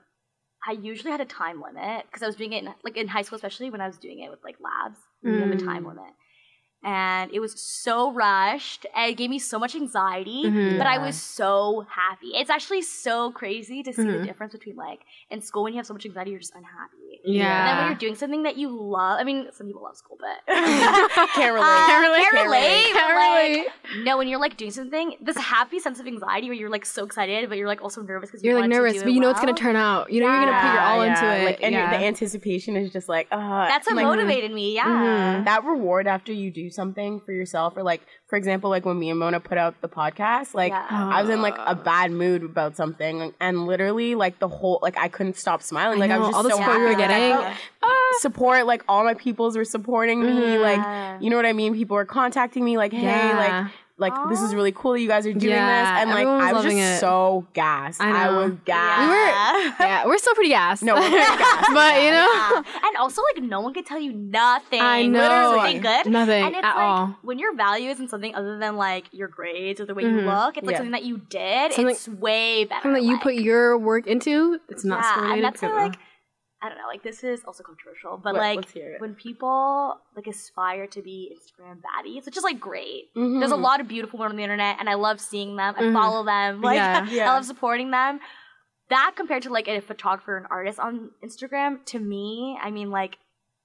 I 0.67 0.71
usually 0.73 1.11
had 1.11 1.21
a 1.21 1.25
time 1.25 1.61
limit 1.61 2.05
because 2.07 2.21
I 2.23 2.25
was 2.25 2.35
doing 2.35 2.51
it 2.53 2.63
in, 2.65 2.73
like 2.83 2.97
in 2.97 3.07
high 3.07 3.21
school, 3.21 3.37
especially 3.37 3.69
when 3.69 3.79
I 3.79 3.87
was 3.87 3.97
doing 3.97 4.19
it 4.19 4.29
with 4.29 4.43
like 4.43 4.57
labs. 4.59 4.99
You 5.23 5.39
have 5.39 5.51
a 5.51 5.57
time 5.57 5.83
Mm. 5.83 5.87
limit, 5.87 6.13
and 6.87 7.31
it 7.33 7.39
was 7.45 7.53
so 7.61 7.95
rushed. 8.13 8.85
And 8.95 9.11
it 9.11 9.17
gave 9.21 9.29
me 9.29 9.39
so 9.39 9.57
much 9.63 9.75
anxiety, 9.75 10.43
Mhm. 10.45 10.77
but 10.79 10.87
I 10.87 10.97
was 11.07 11.15
so 11.39 11.85
happy. 12.01 12.29
It's 12.39 12.49
actually 12.57 12.83
so 12.83 13.31
crazy 13.31 13.79
to 13.83 13.91
see 13.93 14.03
the 14.15 14.19
Mhm. 14.19 14.23
difference 14.27 14.53
between 14.57 14.77
like 14.87 15.01
in 15.29 15.41
school 15.41 15.63
when 15.63 15.73
you 15.73 15.79
have 15.79 15.85
so 15.91 15.93
much 15.97 16.05
anxiety, 16.05 16.31
you're 16.31 16.39
just 16.47 16.55
unhappy. 16.55 17.06
Great. 17.23 17.35
And 17.39 17.67
then 17.67 17.77
when 17.77 17.85
you're 17.87 17.99
doing 17.99 18.15
something 18.15 18.43
that 18.43 18.57
you 18.57 18.69
love, 18.69 19.19
I 19.19 19.23
mean, 19.23 19.47
some 19.51 19.67
people 19.67 19.83
love 19.83 19.95
school, 19.97 20.17
but 20.19 20.53
Can't 20.53 21.53
relate. 21.53 21.65
Uh, 21.65 21.87
Can't 21.87 22.01
relate. 22.07 22.21
Can't 22.21 22.33
Can't 22.35 22.45
relate. 22.47 22.59
relate. 22.67 22.93
but, 22.93 22.99
Can't 22.99 23.65
like. 23.95 24.03
No, 24.05 24.17
when 24.17 24.27
you're 24.27 24.39
like 24.39 24.57
doing 24.57 24.71
something, 24.71 25.15
this 25.21 25.37
happy 25.37 25.79
sense 25.79 25.99
of 25.99 26.07
anxiety 26.07 26.47
where 26.47 26.57
you're 26.57 26.69
like 26.69 26.85
so 26.85 27.03
excited, 27.05 27.49
but 27.49 27.57
you're 27.57 27.67
like 27.67 27.81
also 27.81 28.01
nervous 28.01 28.29
because 28.29 28.43
You're 28.43 28.55
like 28.55 28.63
want 28.63 28.73
to 28.73 28.77
nervous, 28.79 28.93
do 28.93 28.99
but 29.01 29.07
it 29.09 29.13
you 29.13 29.19
know 29.19 29.29
it's 29.29 29.39
gonna 29.39 29.53
turn 29.53 29.75
out. 29.75 30.11
You 30.11 30.21
know 30.21 30.27
you're 30.27 30.45
gonna 30.45 30.59
put 30.61 30.73
your 30.73 30.81
all 30.81 31.01
into 31.01 31.25
it. 31.41 31.45
Like, 31.45 31.63
and 31.63 31.73
yeah. 31.73 31.97
the 31.97 32.05
anticipation 32.05 32.75
is 32.75 32.91
just 32.91 33.07
like, 33.09 33.27
uh, 33.31 33.67
That's 33.67 33.87
what 33.87 33.95
like, 33.95 34.05
motivated 34.05 34.51
me. 34.51 34.75
Yeah. 34.75 34.85
Mhm. 34.85 35.45
that 35.45 35.63
reward 35.63 36.07
after 36.07 36.31
you 36.33 36.51
do 36.51 36.69
something 36.69 37.19
for 37.21 37.31
yourself, 37.31 37.75
or 37.77 37.83
like, 37.83 38.01
for 38.27 38.35
example, 38.35 38.69
like 38.69 38.85
when 38.85 38.99
me 38.99 39.09
and 39.09 39.19
Mona 39.19 39.39
put 39.39 39.57
out 39.57 39.79
the 39.81 39.89
podcast, 39.89 40.53
like 40.53 40.71
Yeah. 40.71 40.85
I 40.89 41.21
was 41.21 41.29
in 41.29 41.41
like 41.41 41.55
a 41.57 41.75
bad 41.75 42.11
mood 42.11 42.43
about 42.43 42.75
something, 42.75 43.33
and 43.39 43.65
literally 43.67 44.15
like 44.15 44.39
the 44.39 44.47
whole 44.47 44.79
like 44.81 44.97
I 44.97 45.07
couldn't 45.07 45.37
stop 45.37 45.61
smiling. 45.61 45.99
Like 45.99 46.11
I, 46.11 46.15
know, 46.15 46.19
was 46.21 46.27
just 46.29 46.37
all 46.37 46.43
the 46.43 46.49
so 46.49 46.57
support 46.57 46.77
happy. 46.77 46.85
Like, 46.87 46.97
I 46.97 46.99
getting. 47.07 47.16
Felt 47.19 47.53
support. 48.19 48.65
Like 48.65 48.83
all 48.87 49.03
my 49.03 49.13
peoples 49.13 49.57
were 49.57 49.65
supporting 49.65 50.21
me. 50.21 50.29
Mhm. 50.31 50.61
Like 50.61 51.21
you 51.21 51.29
know 51.29 51.35
what 51.35 51.45
I 51.45 51.53
mean. 51.53 51.73
People 51.73 51.95
were 51.95 52.05
contacting 52.05 52.63
me 52.65 52.77
like, 52.77 52.93
hey, 52.93 53.03
Yeah. 53.03 53.37
like. 53.63 53.71
Like 53.99 54.13
this 54.29 54.39
is 54.43 54.53
really 54.53 54.71
cool 54.71 54.91
that 54.91 55.01
you 55.01 55.07
guys 55.07 55.25
are 55.25 55.33
doing 55.33 55.55
Yeah, 55.55 55.95
this, 55.95 56.01
and 56.03 56.09
like 56.11 56.19
everyone 56.27 56.37
was 56.37 56.47
I 56.49 56.53
was 56.53 56.63
just 56.65 56.75
it. 56.77 56.99
so 56.99 57.47
gassed. 57.53 57.99
I 57.99 58.27
I, 58.27 58.29
was 58.29 58.51
gassed. 58.63 59.01
We 59.01 59.07
were- 59.07 59.15
Yeah. 59.25 59.73
yeah, 59.79 60.05
we're 60.05 60.19
still 60.19 60.35
pretty 60.35 60.51
gassed. 60.51 60.83
No, 60.83 60.93
we're 60.93 61.01
pretty 61.01 61.15
gassed. 61.25 61.73
but 61.73 62.03
you 62.03 62.11
know, 62.11 62.29
Yeah. 62.31 62.61
And 62.83 62.97
also, 62.97 63.23
like, 63.33 63.41
no 63.43 63.59
one 63.61 63.73
could 63.73 63.87
tell 63.87 63.99
you 63.99 64.13
nothing. 64.13 64.81
I 64.81 65.07
know. 65.07 65.53
it's 65.55 65.63
something 65.63 65.81
good. 65.81 66.11
Nothing 66.11 66.43
and 66.45 66.55
it's 66.55 66.63
at 66.63 66.75
like, 66.75 66.85
all. 66.85 67.15
When 67.23 67.39
your 67.39 67.55
value 67.55 67.89
isn't 67.89 68.09
something 68.11 68.35
other 68.35 68.59
than 68.59 68.77
like 68.77 69.05
your 69.13 69.29
grades 69.29 69.81
or 69.81 69.87
the 69.87 69.95
way 69.95 70.03
you 70.03 70.09
Mhm. 70.09 70.25
look, 70.45 70.57
it's 70.57 70.67
like 70.67 70.73
Yeah. 70.73 70.77
something 70.77 70.91
that 70.91 71.03
you 71.03 71.17
did. 71.29 71.73
Something- 71.73 71.95
it's 71.95 72.07
way 72.07 72.65
better. 72.65 72.81
something 72.83 73.01
that 73.01 73.07
you 73.07 73.13
like. 73.13 73.23
put 73.23 73.33
your 73.33 73.79
work 73.79 74.05
into, 74.05 74.59
it's 74.69 74.85
not 74.85 74.99
yeah, 75.01 75.11
still 75.11 75.23
related. 75.23 75.37
and 75.37 75.45
that's 75.55 75.61
why, 75.63 75.69
like, 75.85 75.95
I 76.61 76.69
don't 76.69 76.77
know, 76.79 76.87
like 76.87 77.03
this 77.03 77.23
is 77.23 77.43
also 77.45 77.61
controversial, 77.63 78.17
but 78.17 78.33
Let- 78.33 78.39
like 78.41 78.55
let's 78.57 78.71
hear 78.71 78.93
it. 78.95 79.01
when 79.01 79.13
people 79.13 79.99
like 80.15 80.25
aspire 80.27 80.87
to 80.87 81.01
be 81.03 81.37
Instagram 81.37 81.77
baddies, 81.81 82.25
which 82.25 82.35
is 82.35 82.43
like 82.43 82.59
great. 82.59 83.13
Mhm. 83.15 83.39
There's 83.39 83.51
a 83.51 83.55
lot 83.55 83.79
of 83.79 83.87
beautiful 83.87 84.17
women 84.17 84.31
on 84.31 84.37
the 84.37 84.43
internet, 84.43 84.77
and 84.79 84.89
I 84.89 84.95
love 84.95 85.19
seeing 85.21 85.55
them. 85.55 85.75
I 85.77 85.81
Mhm. 85.83 85.93
follow 85.93 86.23
them. 86.25 86.61
Like 86.61 86.77
Yeah. 86.77 87.05
Yeah. 87.09 87.29
I 87.31 87.35
love 87.35 87.45
supporting 87.45 87.91
them. 87.91 88.19
That 88.89 89.13
compared 89.15 89.43
to 89.43 89.49
like 89.51 89.67
a 89.67 89.81
photographer 89.81 90.35
and 90.37 90.47
artist 90.49 90.79
on 90.79 91.11
Instagram, 91.23 91.83
to 91.87 91.99
me, 91.99 92.57
I 92.61 92.71
mean 92.71 92.89
like 92.89 93.17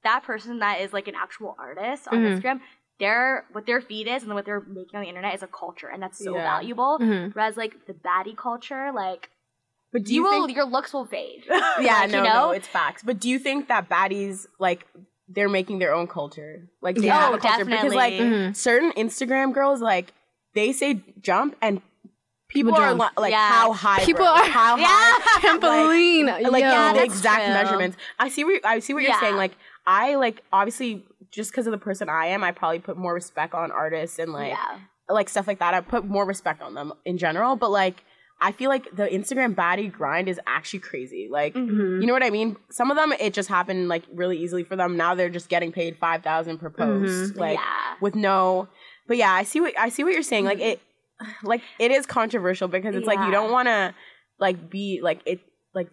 that 0.04 0.22
person 0.24 0.58
that 0.58 0.80
is 0.80 0.92
like 0.92 1.08
an 1.08 1.14
actual 1.14 1.56
artist 1.58 2.08
on 2.08 2.18
Mhm. 2.18 2.40
Instagram, 2.42 2.60
their 2.98 3.46
what 3.52 3.64
their 3.64 3.80
feed 3.80 4.06
is 4.06 4.22
and 4.22 4.34
what 4.34 4.44
they're 4.44 4.60
making 4.60 4.96
on 4.96 5.02
the 5.02 5.08
internet 5.08 5.34
is 5.34 5.42
a 5.42 5.46
culture, 5.46 5.88
and 5.88 6.02
that's 6.02 6.18
so 6.22 6.34
Yeah. 6.34 6.42
valuable. 6.42 6.98
Mhm. 7.00 7.34
Whereas 7.34 7.56
like 7.56 7.86
the 7.86 7.94
baddie 7.94 8.36
culture, 8.36 8.92
like 8.92 9.30
But 9.92 10.04
do 10.04 10.14
you, 10.14 10.22
you, 10.24 10.30
will 10.30 10.46
think? 10.46 10.56
your 10.56 10.64
looks 10.66 10.92
will 10.92 11.04
fade. 11.06 11.44
yeah, 11.48 11.60
Like, 11.78 12.10
no, 12.10 12.18
you 12.18 12.24
know? 12.24 12.32
no, 12.34 12.50
it's 12.52 12.66
facts. 12.66 13.02
But 13.02 13.20
do 13.20 13.28
you 13.28 13.38
think 13.38 13.68
that 13.68 13.88
baddies 13.88 14.46
like 14.58 14.86
they're 15.28 15.48
making 15.48 15.78
their 15.80 15.94
own 15.94 16.06
culture? 16.06 16.68
Like 16.80 16.96
they 16.96 17.06
Yeah. 17.06 17.20
have 17.20 17.32
Oh, 17.32 17.36
a 17.36 17.38
culture 17.38 17.64
because 17.64 17.92
like 17.94 18.14
definitely. 18.14 18.48
Mhm. 18.48 18.56
certain 18.56 18.92
Instagram 18.92 19.52
girls 19.52 19.80
like 19.80 20.12
they 20.54 20.72
say 20.72 21.00
jump 21.20 21.56
and 21.62 21.82
people, 22.48 22.72
People 22.72 22.82
are 22.84 22.90
jump. 22.90 23.00
li- 23.00 23.08
like 23.22 23.30
Yeah. 23.32 23.48
how 23.50 23.72
high 23.72 24.04
People 24.04 24.24
bro? 24.24 24.32
are- 24.34 24.44
how 24.44 24.76
Yeah. 24.76 24.86
high 24.88 25.40
Trampoline. 25.58 26.26
like, 26.26 26.50
like 26.52 26.62
yo. 26.62 26.68
yeah, 26.70 26.92
the 26.92 27.02
exact 27.04 27.44
true. 27.44 27.52
measurements. 27.54 27.96
I 28.18 28.28
see 28.28 28.44
what 28.44 28.64
I 28.64 28.78
see 28.80 28.94
what 28.94 29.02
you're 29.02 29.18
saying. 29.20 29.36
Like 29.36 29.52
I 29.86 30.14
like 30.16 30.42
obviously 30.52 31.04
just 31.30 31.50
because 31.50 31.66
of 31.66 31.70
the 31.72 31.78
person 31.78 32.08
I 32.08 32.26
am, 32.26 32.44
I 32.44 32.52
probably 32.52 32.78
put 32.78 32.96
more 32.96 33.14
respect 33.14 33.54
on 33.54 33.70
artists 33.72 34.18
and 34.18 34.32
like 34.32 34.50
yeah. 34.52 34.78
like 35.08 35.28
stuff 35.30 35.46
like 35.46 35.58
that. 35.60 35.72
I 35.74 35.80
put 35.80 36.04
more 36.06 36.26
respect 36.26 36.60
on 36.62 36.74
them 36.74 36.92
in 37.06 37.16
general. 37.18 37.56
But 37.56 37.70
like 37.70 38.04
I 38.44 38.50
feel 38.52 38.68
like 38.68 38.84
the 38.96 39.06
Instagram 39.06 39.54
baddie 39.54 39.90
grind 39.92 40.28
is 40.28 40.40
actually 40.46 40.80
crazy. 40.80 41.28
Like 41.30 41.54
Mhm. 41.54 42.00
you 42.00 42.06
know 42.06 42.12
what 42.12 42.24
I 42.24 42.30
mean? 42.30 42.56
Some 42.70 42.90
of 42.90 42.96
them 42.96 43.12
it 43.12 43.32
just 43.34 43.48
happened 43.48 43.88
like 43.88 44.02
really 44.12 44.36
easily 44.38 44.64
for 44.64 44.74
them. 44.76 44.96
Now 44.96 45.14
they're 45.14 45.30
just 45.30 45.48
getting 45.48 45.70
paid 45.72 45.96
five 45.96 46.22
thousand 46.22 46.58
per 46.58 46.68
post. 46.70 47.34
Mhm. 47.34 47.38
Like 47.38 47.58
yeah. 47.58 47.94
with 48.00 48.14
no 48.16 48.68
but 49.06 49.16
yeah, 49.16 49.32
I 49.32 49.44
see 49.44 49.60
what 49.60 49.72
I 49.78 49.88
see 49.90 50.02
what 50.04 50.12
you're 50.12 50.22
saying. 50.22 50.44
Like 50.44 50.60
it 50.60 50.80
like 51.44 51.62
it 51.78 51.90
is 51.92 52.04
controversial 52.06 52.66
because 52.68 52.96
it's 52.96 53.06
like 53.06 53.20
you 53.20 53.30
don't 53.30 53.52
wanna 53.52 53.94
like 54.40 54.68
be 54.70 55.00
like 55.02 55.20
it 55.24 55.40
like 55.74 55.88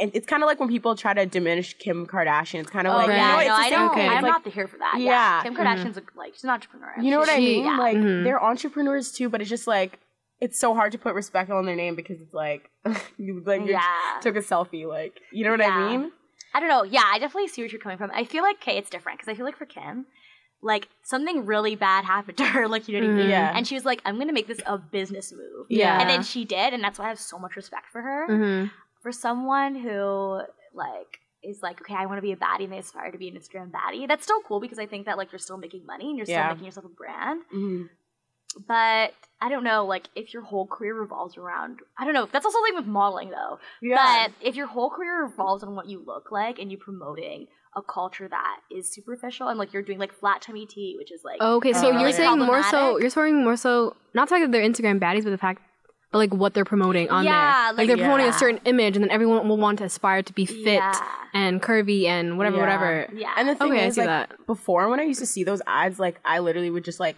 and 0.00 0.10
it's 0.14 0.26
kind 0.26 0.42
of 0.42 0.46
like 0.46 0.60
when 0.60 0.68
people 0.68 0.94
try 0.94 1.12
to 1.14 1.26
diminish 1.26 1.74
Kim 1.74 2.06
Kardashian. 2.06 2.60
It's 2.60 2.70
kind 2.70 2.86
of 2.86 2.94
Oh 2.94 2.96
like 2.98 3.08
right. 3.08 3.16
you 3.16 3.22
know, 3.22 3.28
yeah, 3.28 3.40
it's 3.40 3.48
no, 3.48 3.54
the 3.56 3.60
I 3.60 3.62
same 3.70 3.72
don't. 3.78 3.90
Okay. 3.90 4.00
thing. 4.02 4.10
I'm 4.10 4.22
like, 4.22 4.44
not 4.46 4.52
here 4.52 4.68
for 4.68 4.78
that. 4.78 4.94
Yeah, 4.98 5.04
Yeah. 5.10 5.42
Kim 5.42 5.54
Mhm. 5.54 5.58
Kardashian's 5.58 5.96
a, 5.98 6.02
like 6.16 6.34
she's 6.34 6.44
an 6.44 6.50
entrepreneur. 6.50 6.94
you 7.00 7.10
know 7.10 7.18
what 7.18 7.28
I 7.28 7.36
She- 7.38 7.44
mean? 7.56 7.64
Yeah. 7.64 7.76
Like 7.76 7.96
Mhm. 7.96 8.22
they're 8.24 8.42
entrepreneurs 8.42 9.10
too, 9.12 9.28
but 9.28 9.40
it's 9.40 9.50
just 9.50 9.66
like 9.66 9.98
it's 10.44 10.58
so 10.58 10.74
hard 10.74 10.90
to 10.92 10.98
put 10.98 11.14
respect 11.14 11.50
on 11.50 11.64
their 11.66 11.76
name 11.76 11.94
because 11.94 12.20
it's 12.20 12.34
like 12.34 12.68
you 13.16 13.42
like 13.46 13.62
yeah. 13.64 14.18
took 14.20 14.36
a 14.36 14.40
selfie. 14.40 14.86
Like 14.86 15.20
you 15.32 15.44
know 15.44 15.52
what 15.52 15.60
Yeah. 15.60 15.68
I 15.76 15.96
mean? 15.96 16.12
I 16.54 16.60
don't 16.60 16.68
know. 16.68 16.82
Yeah, 16.82 17.04
I 17.06 17.18
definitely 17.18 17.48
see 17.48 17.62
what 17.62 17.70
you're 17.72 17.80
coming 17.80 17.96
from. 17.98 18.10
I 18.12 18.24
feel 18.24 18.42
like 18.42 18.56
okay, 18.62 18.76
it's 18.76 18.90
different 18.90 19.18
because 19.18 19.32
I 19.32 19.36
feel 19.36 19.46
like 19.46 19.56
for 19.56 19.66
Kim, 19.66 20.06
like 20.60 20.88
something 21.02 21.46
really 21.46 21.76
bad 21.76 22.04
happened 22.04 22.36
to 22.38 22.44
her. 22.54 22.66
Like 22.68 22.88
you 22.88 23.00
know 23.00 23.06
what 23.06 23.14
I 23.14 23.16
mean? 23.18 23.26
Mhm. 23.26 23.30
Yeah. 23.30 23.52
And 23.56 23.66
she 23.66 23.74
was 23.76 23.84
like, 23.84 24.02
I'm 24.04 24.18
gonna 24.18 24.32
make 24.32 24.48
this 24.48 24.60
a 24.66 24.76
business 24.78 25.32
move. 25.32 25.66
Yeah. 25.70 26.00
And 26.00 26.10
then 26.10 26.22
she 26.22 26.44
did, 26.44 26.74
and 26.74 26.82
that's 26.84 26.98
why 26.98 27.06
I 27.06 27.08
have 27.08 27.20
so 27.20 27.38
much 27.38 27.54
respect 27.56 27.86
for 27.92 28.02
her. 28.02 28.26
Mhm. 28.28 28.70
For 29.02 29.12
someone 29.12 29.74
who 29.76 30.40
like 30.74 31.20
is 31.42 31.60
like, 31.62 31.80
okay, 31.80 31.94
I 31.94 32.06
want 32.06 32.18
to 32.18 32.22
be 32.22 32.32
a 32.32 32.36
baddie, 32.36 32.64
and 32.64 32.72
they 32.72 32.78
aspire 32.78 33.10
to 33.10 33.18
be 33.18 33.28
an 33.28 33.34
Instagram 33.34 33.70
baddie. 33.72 34.06
That's 34.06 34.22
still 34.24 34.40
cool 34.42 34.60
because 34.60 34.78
I 34.78 34.86
think 34.86 35.06
that 35.06 35.16
like 35.18 35.32
you're 35.32 35.38
still 35.40 35.56
making 35.58 35.86
money 35.86 36.06
and 36.08 36.16
you're 36.16 36.26
still 36.26 36.36
Yeah. 36.36 36.48
making 36.50 36.66
yourself 36.66 36.86
a 36.86 36.88
brand. 36.88 37.42
Mhm. 37.54 37.88
But 38.54 39.12
I 39.40 39.48
don't 39.48 39.64
know, 39.64 39.84
like 39.86 40.08
if 40.14 40.32
your 40.32 40.42
whole 40.42 40.66
career 40.66 40.94
revolves 40.94 41.36
around, 41.36 41.80
I 41.98 42.04
don't 42.04 42.14
know. 42.14 42.28
That's 42.30 42.44
also 42.44 42.60
like 42.60 42.74
with 42.74 42.86
modeling 42.86 43.30
though. 43.30 43.58
Yeah. 43.80 44.26
But 44.28 44.32
if 44.46 44.54
your 44.56 44.66
whole 44.66 44.90
career 44.90 45.22
revolves 45.24 45.62
on 45.64 45.74
what 45.74 45.86
you 45.88 46.02
look 46.06 46.30
like 46.30 46.58
and 46.58 46.70
you're 46.70 46.80
promoting 46.80 47.46
a 47.74 47.80
culture 47.82 48.28
that 48.28 48.60
is 48.70 48.92
superficial 48.92 49.48
and 49.48 49.58
like 49.58 49.72
you're 49.72 49.82
doing 49.82 49.98
like 49.98 50.12
flat 50.12 50.42
tummy 50.42 50.66
tea, 50.66 50.94
which 50.98 51.10
is 51.10 51.22
like 51.24 51.40
Okay, 51.40 51.72
so 51.72 51.88
you're 51.88 51.94
really 51.96 52.12
saying 52.12 52.38
more 52.38 52.62
so 52.64 52.98
you're 52.98 53.10
saying 53.10 53.42
more 53.42 53.56
so 53.56 53.96
not 54.14 54.28
the 54.28 54.34
fact 54.34 54.42
that 54.44 54.52
they're 54.52 54.62
Instagram 54.68 55.00
baddies, 55.00 55.24
but 55.24 55.30
the 55.30 55.38
fact 55.38 55.62
but 56.12 56.18
like 56.18 56.34
what 56.34 56.52
they're 56.52 56.66
promoting 56.66 57.08
on 57.08 57.24
Yeah, 57.24 57.30
there. 57.30 57.72
Like, 57.72 57.76
like- 57.78 57.86
they're 57.88 57.96
promoting 57.96 58.26
a 58.26 58.32
certain 58.34 58.60
image 58.66 58.96
and 58.96 59.02
then 59.02 59.10
everyone 59.10 59.48
will 59.48 59.56
want 59.56 59.78
to 59.78 59.84
aspire 59.84 60.22
to 60.22 60.32
be 60.34 60.44
fit 60.44 60.74
Yeah. 60.74 60.92
and 61.32 61.62
curvy 61.62 62.04
and 62.04 62.36
whatever, 62.36 62.58
Yeah. 62.58 62.62
whatever. 62.62 63.08
yeah. 63.14 63.32
And 63.38 63.48
the 63.48 63.54
thing 63.54 63.72
Okay, 63.72 63.84
I 63.84 63.86
is, 63.86 63.94
see 63.94 64.02
like 64.02 64.28
that. 64.28 64.46
before 64.46 64.90
when 64.90 65.00
I 65.00 65.04
used 65.04 65.20
to 65.20 65.26
see 65.26 65.42
those 65.42 65.62
ads, 65.66 65.98
like 65.98 66.20
I 66.24 66.40
literally 66.40 66.68
would 66.70 66.84
just 66.84 67.00
like 67.00 67.16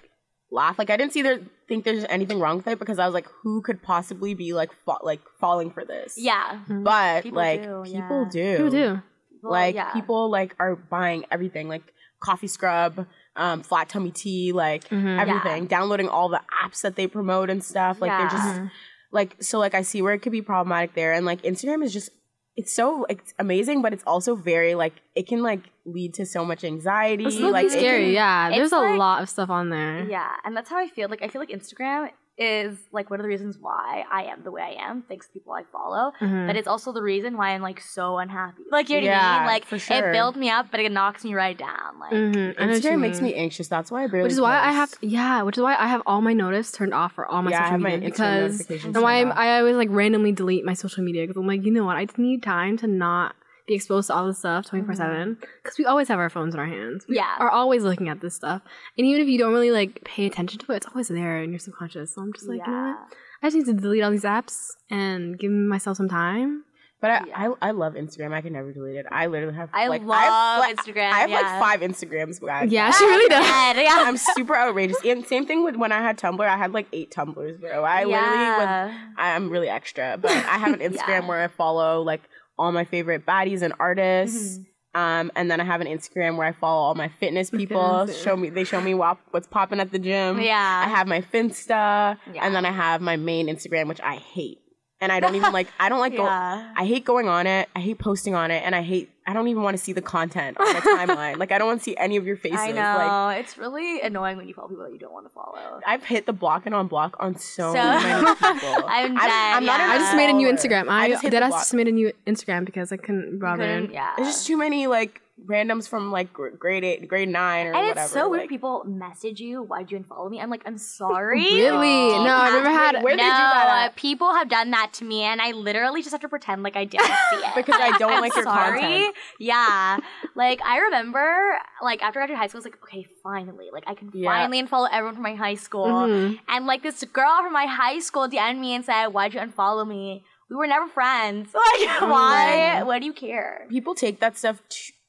laugh. 0.55 0.79
Like 0.79 0.91
I 0.91 0.97
didn't 0.97 1.13
see 1.13 1.23
there 1.23 1.41
think 1.69 1.85
there's 1.85 2.05
anything 2.09 2.39
wrong 2.41 2.57
with 2.59 2.67
it 2.69 2.79
because 2.79 2.99
I 2.99 3.07
was 3.07 3.15
like, 3.15 3.27
who 3.43 3.61
could 3.63 3.83
possibly 3.83 4.35
be 4.35 4.53
like 4.55 4.71
fa- 4.85 5.03
like 5.03 5.21
falling 5.41 5.71
for 5.71 5.85
this? 5.85 6.15
yeah. 6.17 6.61
But 6.69 7.23
People 7.25 7.37
like 7.37 7.63
do, 7.63 7.83
people 7.85 8.21
yeah. 8.23 8.29
do. 8.31 8.57
People 8.57 8.71
do. 8.71 9.03
Well, 9.43 9.53
like 9.53 9.75
yeah. 9.75 9.93
people 9.93 10.31
like 10.31 10.55
are 10.59 10.77
buying 10.77 11.25
everything 11.31 11.69
like 11.69 11.83
coffee 12.21 12.47
scrub 12.47 13.07
um 13.37 13.63
flat 13.63 13.89
tummy 13.91 14.11
tea 14.11 14.53
like 14.53 14.89
Mhm. 14.89 15.19
everything 15.21 15.67
downloading 15.67 16.09
all 16.09 16.29
the 16.31 16.41
apps 16.65 16.81
that 16.83 16.95
they 16.97 17.07
promote 17.07 17.51
and 17.51 17.63
stuff 17.63 18.01
like 18.01 18.11
they're 18.17 18.31
just 18.31 18.55
Mhm. 18.61 18.71
like 19.11 19.37
so 19.41 19.59
like 19.59 19.75
i 19.75 19.83
see 19.83 20.01
where 20.01 20.15
it 20.15 20.21
could 20.21 20.33
be 20.33 20.41
problematic 20.41 20.95
there 20.95 21.13
and 21.13 21.27
like 21.27 21.43
instagram 21.43 21.85
is 21.85 21.93
just 21.93 22.09
it's 22.57 22.73
so 22.73 23.05
it's 23.09 23.35
amazing 23.39 23.83
but 23.83 23.93
it's 23.93 24.05
also 24.07 24.37
very 24.37 24.75
like 24.75 24.95
it 25.15 25.27
can 25.27 25.43
like 25.43 25.61
lead 25.85 26.15
to 26.15 26.25
so 26.25 26.45
much 26.45 26.63
anxiety 26.65 27.25
It's 27.25 27.37
low-key 27.37 27.53
like 27.53 27.67
it 27.67 27.73
scary, 27.73 28.05
can- 28.05 28.13
yeah. 28.15 28.51
There's 28.51 28.73
a 28.73 28.79
like- 28.79 28.99
lot 28.99 29.23
of 29.23 29.29
stuff 29.29 29.51
on 29.51 29.71
there. 29.71 30.05
Yeah, 30.09 30.31
and 30.45 30.57
that's 30.57 30.71
how 30.71 30.79
I 30.79 30.87
feel. 30.89 31.09
Like 31.09 31.23
I 31.23 31.29
feel 31.29 31.41
like 31.41 31.51
Instagram 31.51 32.11
is 32.37 32.77
like 32.91 33.11
one 33.11 33.21
of 33.21 33.25
the 33.25 33.29
reasons 33.29 33.57
why 33.61 34.05
I 34.11 34.25
am 34.25 34.43
the 34.43 34.51
way 34.51 34.63
I 34.63 34.89
am, 34.89 35.03
thanks 35.03 35.27
to 35.29 35.33
people 35.33 35.53
I 35.53 35.63
follow. 35.71 36.13
Mhm. 36.21 36.47
But 36.49 36.57
it's 36.57 36.67
also 36.67 36.93
the 36.93 37.03
reason 37.03 37.37
why 37.37 37.51
I'm 37.51 37.63
like 37.63 37.81
so 37.81 38.19
unhappy. 38.19 38.63
Like 38.71 38.89
you 38.89 39.01
know 39.03 39.07
what 39.09 39.17
I 39.17 39.39
mean? 39.39 39.47
Like 39.47 39.65
for 39.65 39.79
sure. 39.79 40.11
it 40.11 40.13
builds 40.13 40.37
me 40.37 40.51
up, 40.51 40.67
but 40.71 40.81
it 40.81 40.91
knocks 40.91 41.23
me 41.25 41.35
right 41.35 41.57
down. 41.57 41.99
Like 42.01 42.13
Mhm, 42.13 42.55
I 42.59 42.67
know 42.67 42.73
what 42.73 42.83
you 42.85 42.91
instagram 42.91 43.01
makes 43.01 43.21
me 43.21 43.35
anxious 43.35 43.69
that's 43.69 43.91
why 43.91 44.05
i 44.05 44.07
barely 44.09 44.25
Which 44.25 44.33
is 44.33 44.41
why 44.41 44.59
I 44.59 44.73
have 44.73 44.93
yeah, 45.01 45.43
which 45.43 45.57
is 45.59 45.63
why 45.63 45.77
I 45.77 45.87
have 45.87 46.03
all 46.07 46.23
my 46.23 46.33
notice 46.33 46.73
turned 46.73 46.93
off 46.95 47.13
for 47.13 47.27
all 47.27 47.43
my 47.43 47.51
yeah, 47.53 47.59
I 47.59 47.61
social 47.63 47.71
have 47.73 47.81
my 47.81 47.91
media 47.91 48.11
Instagram 48.11 48.59
because 48.59 48.85
and 48.85 49.01
why 49.03 49.21
I'm. 49.21 49.33
I 49.33 49.59
always 49.59 49.77
like 49.77 49.89
randomly 49.91 50.33
delete 50.33 50.65
my 50.65 50.75
social 50.75 51.05
media 51.05 51.23
because 51.23 51.37
I'm 51.37 51.47
like, 51.47 51.65
you 51.65 51.71
know 51.73 51.85
what, 51.85 51.97
I 51.97 52.05
just 52.07 52.19
need 52.19 52.43
time 52.43 52.77
to 52.79 52.87
not 52.89 53.37
be 53.67 53.75
exposed 53.75 54.09
to 54.09 54.15
all 54.15 54.27
this 54.27 54.39
stuff 54.39 54.67
24 54.67 54.95
seven 54.95 55.17
mm-hmm. 55.37 55.45
because 55.63 55.79
we 55.79 55.85
always 55.87 56.09
have 56.09 56.19
our 56.19 56.29
phones 56.31 56.55
in 56.55 56.61
our 56.61 56.67
hands. 56.67 57.05
We 57.09 57.17
Yeah. 57.17 57.37
are 57.39 57.51
always 57.51 57.83
looking 57.83 58.09
at 58.09 58.21
this 58.21 58.35
stuff, 58.35 58.63
and 58.99 59.07
even 59.07 59.23
if 59.23 59.29
you 59.29 59.39
don't 59.39 59.53
really 59.53 59.71
like 59.71 60.03
pay 60.05 60.27
attention 60.27 60.59
to 60.61 60.73
it, 60.73 60.77
it's 60.77 60.87
always 60.87 61.09
there 61.09 61.43
in 61.43 61.51
your 61.51 61.59
subconscious. 61.59 62.15
So 62.15 62.23
I'm 62.23 62.33
just 62.33 62.49
like, 62.49 62.61
you 62.67 62.73
know 62.73 62.89
what? 62.89 63.17
I 63.43 63.47
just 63.51 63.57
need 63.57 63.67
to 63.67 63.81
delete 63.81 64.03
all 64.03 64.11
these 64.11 64.25
apps 64.25 64.69
and 64.91 65.39
give 65.39 65.51
myself 65.51 65.97
some 65.97 66.09
time. 66.09 66.65
but 67.01 67.11
I, 67.11 67.21
Yeah. 67.27 67.43
I 67.61 67.69
i 67.69 67.71
love 67.73 67.93
instagram 68.03 68.33
i 68.33 68.41
can 68.41 68.55
never 68.55 68.73
delete 68.73 68.97
it 68.97 69.05
i 69.13 69.27
literally 69.27 69.55
have 69.57 69.69
I 69.75 69.89
like 69.89 70.03
love 70.05 70.21
have, 70.23 70.61
like, 70.61 70.77
Instagram. 70.77 71.11
i 71.13 71.19
have 71.21 71.29
yeah. 71.29 71.41
like 71.41 71.61
five 71.67 71.81
instagrams 71.89 72.41
guys 72.41 72.73
Yeah, 72.73 72.91
she 72.93 73.05
really 73.05 73.29
does. 73.29 73.45
Yeah. 73.45 74.05
I'm 74.09 74.17
super 74.17 74.57
outrageous. 74.57 74.97
And 75.05 75.27
same 75.27 75.45
thing 75.47 75.65
with 75.65 75.77
when 75.77 75.93
I 75.93 76.01
had 76.01 76.17
Tumblr. 76.17 76.41
I 76.41 76.57
had 76.57 76.73
like 76.73 76.87
eight 76.95 77.11
Tumblrs, 77.11 77.61
bro. 77.61 77.85
I 77.85 78.05
literally 78.05 78.51
would. 78.59 78.71
yeah. 78.71 78.99
I'm 79.19 79.51
really 79.51 79.69
extra, 79.69 80.17
but 80.19 80.31
I 80.31 80.57
have 80.65 80.73
an 80.73 80.81
Instagram 80.89 81.23
Yeah. 81.23 81.29
where 81.29 81.43
I 81.43 81.49
follow 81.49 82.01
like 82.03 82.23
all 82.59 82.73
my 82.73 82.85
favorite 82.85 83.27
baddies 83.27 83.63
and 83.63 83.73
artists. 83.79 84.59
Mhm. 84.59 84.65
Um, 84.97 85.33
and 85.35 85.51
then 85.51 85.61
I 85.61 85.65
have 85.65 85.81
an 85.81 85.89
Instagram 85.89 86.37
where 86.37 86.47
I 86.47 86.53
follow 86.53 86.81
all 86.81 86.95
my 86.95 87.09
fitness 87.09 87.51
people. 87.51 88.07
Show 88.07 88.37
me, 88.37 88.49
they 88.51 88.63
show 88.63 88.81
me 88.81 88.95
what, 88.95 89.19
what's 89.33 89.49
popping 89.49 89.81
at 89.81 89.91
the 89.91 89.99
gym. 89.99 90.41
Yeah. 90.41 90.83
I 90.87 90.89
have 90.89 91.09
my 91.09 91.21
Finsta, 91.21 92.17
Yeah. 92.33 92.45
and 92.47 92.55
then 92.55 92.65
I 92.65 92.71
have 92.71 93.01
my 93.01 93.17
main 93.17 93.49
Instagram, 93.49 93.89
which 93.89 94.01
I 94.01 94.15
hate. 94.17 94.59
And 95.01 95.11
I 95.13 95.21
don't 95.21 95.35
even 95.35 95.53
like. 95.53 95.69
I 95.79 95.89
don't 95.89 96.01
like 96.07 96.17
go. 96.17 96.25
I 96.25 96.85
hate 96.87 97.05
going 97.05 97.29
on 97.29 97.47
it. 97.47 97.69
I 97.77 97.81
hate 97.81 97.99
posting 97.99 98.35
on 98.35 98.51
it, 98.51 98.63
and 98.65 98.75
I 98.75 98.83
hate. 98.83 99.11
I 99.27 99.33
don't 99.33 99.49
even 99.49 99.63
want 99.63 99.75
to 99.77 99.83
see 99.83 99.95
the 99.95 100.03
content 100.03 100.59
on 100.61 100.67
the 100.75 100.81
timeline. 100.83 101.37
Like 101.39 101.51
I 101.51 101.57
don't 101.59 101.67
want 101.69 101.81
to 101.81 101.85
see 101.85 101.97
any 101.97 102.17
of 102.17 102.27
your 102.27 102.37
faces. 102.37 102.59
I 102.61 102.67
Like 102.73 102.75
know. 102.75 103.29
it's 103.31 103.57
really 103.57 104.01
annoying 104.03 104.37
when 104.37 104.47
you 104.49 104.53
follow 104.55 104.69
people 104.69 104.85
that 104.85 104.93
you 104.93 104.99
don't 104.99 105.13
want 105.15 105.27
to 105.27 105.33
follow. 105.33 105.81
I've 105.87 106.05
hit 106.05 106.27
the 106.27 106.33
block 106.35 106.67
and 106.67 106.75
on 106.75 106.89
block 106.89 107.17
on 107.19 107.35
so, 107.37 107.73
So- 107.73 107.83
many 107.83 108.35
people. 108.35 108.45
I'm 108.87 109.17
I- 109.17 109.21
dead, 109.27 109.57
I'm 109.57 109.65
not 109.65 109.81
yeah. 109.81 109.87
even 109.87 109.97
I 109.97 109.99
just 109.99 110.17
made 110.17 110.29
a 110.31 110.33
new. 110.35 110.49
Instagram. 110.49 110.89
I, 110.91 111.09
just 111.09 111.23
did 111.23 111.33
the 111.33 111.43
I 111.43 111.49
block. 111.49 111.61
just 111.63 111.73
made 111.75 111.89
a 111.89 111.93
new 111.93 112.13
Instagram 112.27 112.67
because 112.67 112.93
I 112.93 112.99
couldn't 112.99 113.39
bother. 113.39 113.65
Couldn't- 113.65 113.93
yeah. 113.95 114.13
There's 114.17 114.29
just 114.29 114.47
too 114.47 114.59
many 114.59 114.87
like 114.87 115.23
randoms 115.49 115.89
from 115.89 116.13
like 116.13 116.33
grade 116.33 116.85
eight, 116.85 117.09
grade 117.09 117.29
nine, 117.29 117.67
or 117.67 117.73
whatever. 117.73 117.79
and 117.79 117.89
whatever. 117.89 118.05
it's 118.05 118.13
so 118.13 118.29
weird. 118.29 118.49
People 118.49 118.85
message 118.87 119.41
you, 119.41 119.63
"Why'd 119.63 119.91
you 119.91 119.99
unfollow 119.99 120.31
me?" 120.31 120.41
I'm 120.41 120.49
like, 120.51 120.63
"I'm 120.67 120.79
sorry." 120.99 121.41
Really? 121.43 122.13
Oh. 122.15 122.25
No, 122.25 122.35
I've 122.37 122.53
never 122.55 122.71
had. 122.71 123.03
Where 123.03 123.17
no, 123.17 123.23
did 123.23 123.27
you 123.27 123.33
do 123.33 123.37
that 123.37 123.85
at? 123.91 123.97
people 123.97 124.33
have 124.35 124.49
done 124.49 124.71
that 124.71 124.93
to 124.95 125.05
me, 125.05 125.23
and 125.23 125.41
I 125.43 125.51
literally 125.53 126.01
just 126.03 126.13
have 126.13 126.21
to 126.21 126.29
pretend 126.29 126.63
like 126.63 126.77
I 126.77 126.85
didn't 126.95 127.07
see 127.07 127.37
it 127.37 127.55
Because 127.55 127.77
I 127.79 127.97
don't 127.99 128.21
like 128.21 128.35
your 128.35 128.45
sorry. 128.45 128.81
content. 128.81 129.15
Yeah, 129.41 129.99
like 130.35 130.63
I 130.63 130.79
remember, 130.79 131.59
like 131.83 132.03
after 132.03 132.21
I 132.21 132.27
graduated 132.27 132.39
high 132.39 132.47
school, 132.47 132.59
I 132.59 132.61
was 132.61 132.65
like, 132.67 132.83
okay, 132.85 133.07
finally, 133.23 133.67
like 133.73 133.85
I 133.87 133.95
can 133.95 134.11
Yeah. 134.15 134.31
finally 134.31 134.63
unfollow 134.63 134.89
everyone 134.93 135.15
from 135.15 135.23
my 135.25 135.35
high 135.35 135.57
school. 135.57 135.87
Mhm. 135.87 136.39
And 136.49 136.67
like 136.67 136.83
this 136.83 137.03
girl 137.13 137.43
from 137.43 137.53
my 137.53 137.67
high 137.67 137.99
school 137.99 138.29
DM'd 138.29 138.61
me 138.61 138.75
and 138.75 138.85
said, 138.85 139.09
"Why'd 139.09 139.35
you 139.35 139.41
unfollow 139.41 139.87
me? 139.87 140.25
We 140.49 140.57
were 140.57 140.67
never 140.67 140.87
friends. 140.89 141.49
Like, 141.55 142.01
why? 142.03 142.75
Right. 142.77 142.83
Why 142.87 142.99
do 143.01 143.07
you 143.07 143.13
care?" 143.13 143.67
people 143.69 143.95
take 143.97 144.21
that 144.21 144.39
stuff. 144.39 144.63
T- 144.69 144.93
uh, 144.93 145.04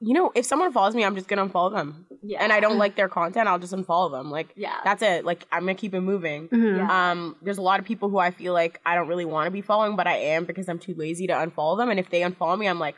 you 0.00 0.12
know, 0.14 0.30
if 0.34 0.44
someone 0.44 0.72
follows 0.72 0.94
me, 0.94 1.04
I'm 1.04 1.14
just 1.14 1.26
gonna 1.28 1.46
unfollow 1.46 1.72
them, 1.72 2.06
Yeah, 2.22 2.42
and 2.42 2.52
I 2.52 2.60
don't 2.60 2.76
like 2.84 2.96
their 2.96 3.08
content. 3.08 3.48
I'll 3.48 3.58
just 3.58 3.72
unfollow 3.72 4.10
them. 4.10 4.30
Like 4.30 4.48
Yeah. 4.56 4.76
that's 4.84 5.02
it. 5.02 5.24
Like 5.24 5.46
I'm 5.50 5.60
gonna 5.62 5.74
keep 5.74 5.94
it 5.94 6.00
moving. 6.00 6.48
Mhm. 6.48 6.78
Yeah. 6.78 7.10
Um, 7.12 7.36
there's 7.42 7.58
a 7.58 7.62
lot 7.62 7.80
of 7.80 7.86
people 7.86 8.08
who 8.10 8.18
I 8.18 8.30
feel 8.30 8.52
like 8.52 8.80
I 8.84 8.94
don't 8.94 9.08
really 9.08 9.24
want 9.24 9.46
to 9.46 9.50
be 9.50 9.62
following, 9.62 9.96
but 9.96 10.06
I 10.06 10.16
am 10.16 10.44
because 10.44 10.68
I'm 10.68 10.78
too 10.78 10.94
lazy 10.94 11.26
to 11.28 11.32
unfollow 11.32 11.78
them. 11.78 11.88
And 11.90 11.98
if 11.98 12.10
they 12.10 12.20
unfollow 12.20 12.58
me, 12.58 12.66
I'm 12.68 12.78
like, 12.78 12.96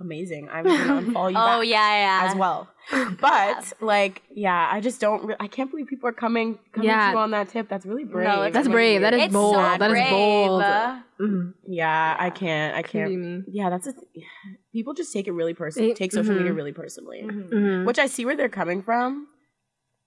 amazing. 0.00 0.48
I'm 0.50 0.64
gonna 0.64 1.02
unfollow 1.02 1.30
you 1.30 1.36
Oh 1.38 1.60
back 1.60 1.66
yeah, 1.68 2.20
yeah. 2.22 2.28
as 2.30 2.36
well. 2.36 2.68
But 3.20 3.72
like, 3.80 4.22
yeah, 4.34 4.68
I 4.70 4.80
just 4.80 5.00
don't. 5.00 5.24
Re- 5.26 5.36
I 5.38 5.46
can't 5.46 5.70
believe 5.70 5.86
people 5.86 6.08
are 6.08 6.12
coming 6.12 6.58
coming 6.72 6.88
Yeah. 6.88 7.06
to 7.06 7.12
you 7.12 7.18
on 7.18 7.30
that 7.30 7.48
tip. 7.50 7.68
That's 7.68 7.86
really 7.86 8.04
brave. 8.04 8.26
No, 8.26 8.42
it's 8.42 8.54
That's 8.54 8.66
I'm 8.66 8.72
brave. 8.72 9.00
That 9.02 9.14
is 9.14 9.22
It's 9.24 9.32
bold. 9.32 9.54
so 9.54 9.60
That 9.62 9.90
is 9.90 10.10
bold. 10.10 10.62
Mhm. 11.20 11.54
Yeah, 11.68 12.16
I 12.18 12.30
can't. 12.30 12.76
I 12.76 12.82
Couldn't 12.82 13.08
be 13.08 13.14
can't. 13.14 13.44
Yeah, 13.48 13.70
that's 13.70 13.86
a. 13.86 13.92
Th- 13.92 14.06
people 14.72 14.94
just 14.94 15.12
take 15.12 15.28
it 15.28 15.32
really 15.32 15.54
personally. 15.54 15.90
It- 15.92 15.96
Take 15.96 16.12
social 16.12 16.34
media 16.34 16.52
mhm. 16.52 16.56
really 16.56 16.72
personally, 16.72 17.22
Mhm. 17.22 17.86
which 17.86 17.98
I 17.98 18.06
see 18.06 18.24
where 18.24 18.36
they're 18.36 18.48
coming 18.48 18.82
from. 18.82 19.28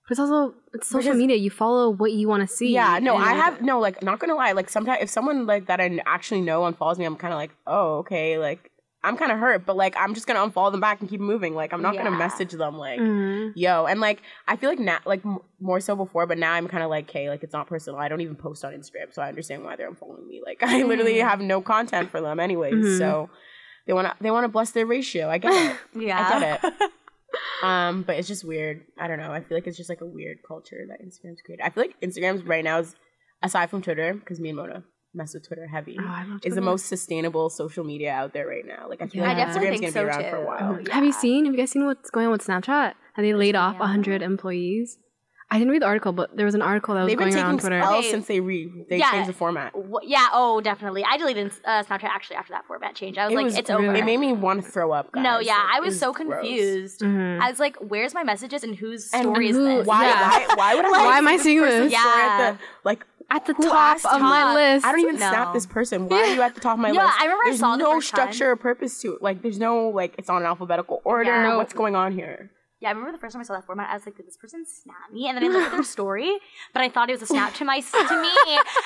But 0.07 0.11
it's 0.11 0.19
also 0.19 0.53
it's 0.73 0.87
social 0.87 1.11
Because- 1.13 1.17
media. 1.17 1.37
You 1.37 1.49
follow 1.49 1.89
what 1.89 2.11
you 2.11 2.27
want 2.27 2.41
to 2.47 2.47
see. 2.53 2.71
Yeah, 2.73 2.99
no, 2.99 3.15
I 3.15 3.31
and- 3.31 3.41
have 3.41 3.61
no 3.61 3.79
like. 3.79 4.03
Not 4.03 4.19
gonna 4.19 4.35
lie, 4.35 4.51
like 4.51 4.69
sometimes 4.69 4.99
if 5.01 5.09
someone 5.09 5.45
like 5.47 5.67
that 5.67 5.79
I 5.79 5.99
actually 6.05 6.41
know 6.41 6.61
unfollows 6.69 6.97
me, 6.97 7.05
I'm 7.05 7.15
kind 7.15 7.33
of 7.33 7.37
like, 7.39 7.51
oh, 7.65 7.99
okay, 7.99 8.37
like 8.37 8.69
I'm 9.05 9.15
kind 9.17 9.31
of 9.31 9.37
hurt, 9.39 9.65
but 9.65 9.75
like 9.77 9.95
I'm 9.97 10.13
just 10.13 10.27
gonna 10.27 10.39
unfollow 10.39 10.71
them 10.71 10.81
back 10.81 10.99
and 10.99 11.09
keep 11.09 11.21
moving. 11.21 11.53
Like 11.55 11.71
I'm 11.73 11.81
not 11.81 11.95
gonna 11.95 12.11
message 12.11 12.51
them 12.51 12.77
like. 12.77 12.99
Mhm. 12.99 13.53
Yo, 13.55 13.85
and 13.85 13.99
like 14.01 14.21
I 14.47 14.55
feel 14.55 14.69
like 14.69 14.79
now, 14.79 14.99
like 15.05 15.25
m- 15.25 15.39
more 15.59 15.79
so 15.79 15.95
before, 15.95 16.25
but 16.27 16.37
now 16.37 16.53
I'm 16.53 16.67
kind 16.67 16.83
of 16.83 16.89
like, 16.89 17.07
okay, 17.09 17.29
like 17.29 17.43
it's 17.43 17.53
not 17.53 17.67
personal. 17.67 17.99
I 17.99 18.07
don't 18.07 18.21
even 18.21 18.35
post 18.35 18.65
on 18.65 18.73
Instagram, 18.73 19.13
so 19.13 19.21
I 19.21 19.29
understand 19.29 19.63
why 19.63 19.75
they're 19.75 19.89
unfollowing 19.91 20.27
me. 20.27 20.41
Like 20.45 20.59
I 20.63 20.83
literally 20.83 21.15
Mm. 21.15 21.29
have 21.29 21.39
no 21.41 21.61
content 21.61 22.09
for 22.11 22.19
them, 22.19 22.39
anyways. 22.39 22.73
Mhm. 22.73 22.97
So 22.97 23.29
they 23.87 23.93
want 23.93 24.07
to 24.07 24.15
they 24.21 24.31
want 24.31 24.43
to 24.45 24.49
bless 24.49 24.71
their 24.71 24.85
ratio. 24.85 25.29
I 25.29 25.37
get 25.37 25.53
it. 25.53 25.77
yeah. 26.01 26.29
I 26.33 26.39
get 26.39 26.63
it. 26.81 26.91
Um, 27.63 28.03
but 28.03 28.15
it's 28.17 28.27
just 28.27 28.43
weird. 28.45 28.81
I 28.99 29.07
don't 29.07 29.17
know. 29.19 29.31
I 29.31 29.41
feel 29.41 29.57
like 29.57 29.67
it's 29.67 29.75
just 29.77 29.89
like 29.89 30.01
a 30.01 30.05
weird 30.05 30.37
culture 30.47 30.85
that 30.89 31.01
Instagram's 31.01 31.41
created. 31.41 31.63
I 31.63 31.69
feel 31.69 31.83
like 31.83 31.99
Instagram's 32.01 32.43
right 32.43 32.63
now 32.63 32.79
is 32.79 32.95
aside 33.43 33.69
from 33.69 33.81
Twitter, 33.81 34.13
because 34.13 34.39
me 34.39 34.49
and 34.49 34.57
Mona 34.57 34.83
mess 35.15 35.33
with 35.33 35.47
Twitter 35.47 35.67
heavy, 35.67 35.97
Oh, 35.99 36.03
I 36.05 36.23
love 36.25 36.41
is 36.43 36.55
the 36.55 36.61
most 36.61 36.85
sustainable 36.87 37.49
social 37.49 37.83
media 37.83 38.11
out 38.11 38.33
there 38.33 38.47
right 38.47 38.65
now. 38.65 38.87
Like 38.89 39.01
I 39.01 39.07
feel 39.07 39.21
Yeah. 39.23 39.29
like 39.29 39.37
I 39.37 39.45
definitely 39.45 39.69
Instagram's 39.69 39.79
think 39.79 39.93
gonna 39.95 40.07
be 40.07 40.13
so, 40.13 40.19
around 40.19 40.29
for 40.31 40.37
a 40.37 40.45
while. 40.45 40.73
Mhm. 40.83 40.87
Have 40.89 41.03
you 41.05 41.11
seen? 41.11 41.45
Have 41.45 41.53
you 41.53 41.59
guys 41.59 41.71
seen 41.71 41.85
what's 41.85 42.09
going 42.09 42.25
on 42.27 42.31
with 42.31 42.45
Snapchat? 42.45 42.93
Have 43.13 43.23
they 43.23 43.33
laid 43.33 43.55
off 43.55 43.77
Yeah. 43.79 43.87
hundred 43.87 44.21
employees? 44.21 44.97
I 45.51 45.59
didn't 45.59 45.71
read 45.71 45.83
the 45.83 45.85
article, 45.85 46.11
but 46.11 46.35
there 46.35 46.45
was 46.47 46.55
an 46.55 46.63
article 46.63 46.95
that 46.95 47.01
was 47.03 47.11
They've 47.11 47.19
going 47.19 47.31
around 47.35 47.57
taking 47.57 47.59
Twitter. 47.59 47.77
L 47.77 47.97
Okay. 47.99 48.09
since 48.09 48.25
they 48.25 48.39
re 48.39 48.67
they 48.89 48.97
Yeah. 48.97 49.11
changed 49.11 49.29
the 49.29 49.33
format. 49.33 49.73
Wh- 49.75 50.03
yeah. 50.03 50.27
Oh, 50.33 50.59
definitely. 50.59 51.05
I 51.07 51.17
deleted 51.17 51.51
uh, 51.63 51.83
Snapchat 51.83 52.05
actually 52.05 52.37
after 52.37 52.51
that 52.53 52.65
format 52.65 52.95
change. 52.95 53.19
I 53.19 53.25
was 53.25 53.33
It 53.33 53.35
like, 53.35 53.43
was 53.45 53.57
it's 53.59 53.69
really- 53.69 53.87
over. 53.89 53.95
It 53.95 54.05
made 54.05 54.17
me 54.19 54.33
want 54.33 54.65
to 54.65 54.69
throw 54.71 54.91
up. 54.91 55.11
Guys. 55.11 55.23
no, 55.23 55.39
yeah, 55.39 55.53
Like, 55.53 55.65
I 55.75 55.77
it 55.77 55.83
was 55.83 55.99
so 55.99 56.11
gross. 56.13 56.29
confused. 56.41 57.01
Mhm. 57.01 57.39
I 57.39 57.47
was 57.51 57.59
like, 57.59 57.77
"Where's 57.77 58.15
my 58.15 58.23
messages 58.23 58.63
and 58.63 58.75
whose 58.75 59.13
And 59.13 59.21
story 59.21 59.49
is 59.49 59.55
who- 59.55 59.65
this?" 59.65 59.87
Why? 59.87 60.05
Yeah. 60.07 60.29
Why? 60.47 60.55
Why 60.55 60.75
would 60.75 60.85
I? 60.85 60.89
Why 61.05 61.17
am 61.19 61.27
I 61.27 61.37
seeing 61.37 61.59
person's 61.59 61.91
this? 61.91 61.99
story 62.01 62.21
at 62.23 62.37
Yeah. 62.39 62.51
the, 62.53 62.57
like 62.83 63.05
At 63.31 63.45
the 63.45 63.53
who 63.53 63.63
top 63.63 63.97
of 64.05 64.21
my 64.21 64.53
list. 64.53 64.85
I 64.85 64.91
don't 64.91 65.01
even 65.01 65.15
No. 65.15 65.29
snap 65.29 65.53
this 65.53 65.65
person. 65.65 66.07
Why 66.09 66.17
are 66.23 66.33
you 66.35 66.41
at 66.41 66.53
the 66.55 66.61
top 66.61 66.73
of 66.75 66.79
my 66.79 66.91
Yeah, 66.91 67.05
list? 67.05 67.19
I 67.19 67.23
remember 67.23 67.43
I 67.47 67.55
saw 67.55 67.73
it 67.73 67.77
the 67.77 67.83
no 67.83 67.91
first 67.93 68.11
time. 68.11 68.19
structure 68.21 68.51
or 68.51 68.55
purpose 68.55 69.01
to 69.01 69.13
it. 69.15 69.21
Like, 69.21 69.41
there's 69.41 69.59
no 69.59 69.89
like, 69.89 70.15
it's 70.17 70.29
on 70.29 70.41
an 70.41 70.47
alphabetical 70.47 71.01
order. 71.03 71.29
Yeah. 71.31 71.55
What's 71.57 71.73
going 71.73 71.95
on 71.95 72.11
here? 72.11 72.51
Yeah, 72.81 72.89
I 72.89 72.91
remember 72.91 73.13
the 73.13 73.17
first 73.17 73.33
time 73.33 73.39
I 73.39 73.45
saw 73.45 73.53
that 73.53 73.65
format, 73.65 73.89
I 73.89 73.93
was 73.95 74.05
like, 74.05 74.15
"Did 74.17 74.27
this 74.27 74.35
person 74.37 74.65
snap 74.65 75.09
me?" 75.11 75.27
And 75.27 75.37
then 75.37 75.45
I 75.45 75.47
looked 75.47 75.67
at 75.67 75.71
their 75.71 75.83
story, 75.97 76.37
but 76.73 76.83
I 76.83 76.89
thought 76.89 77.09
it 77.09 77.13
was 77.13 77.21
a 77.21 77.25
snap 77.25 77.53
to 77.55 77.65
my 77.65 77.79
to 77.79 77.85
me, 78.21 78.29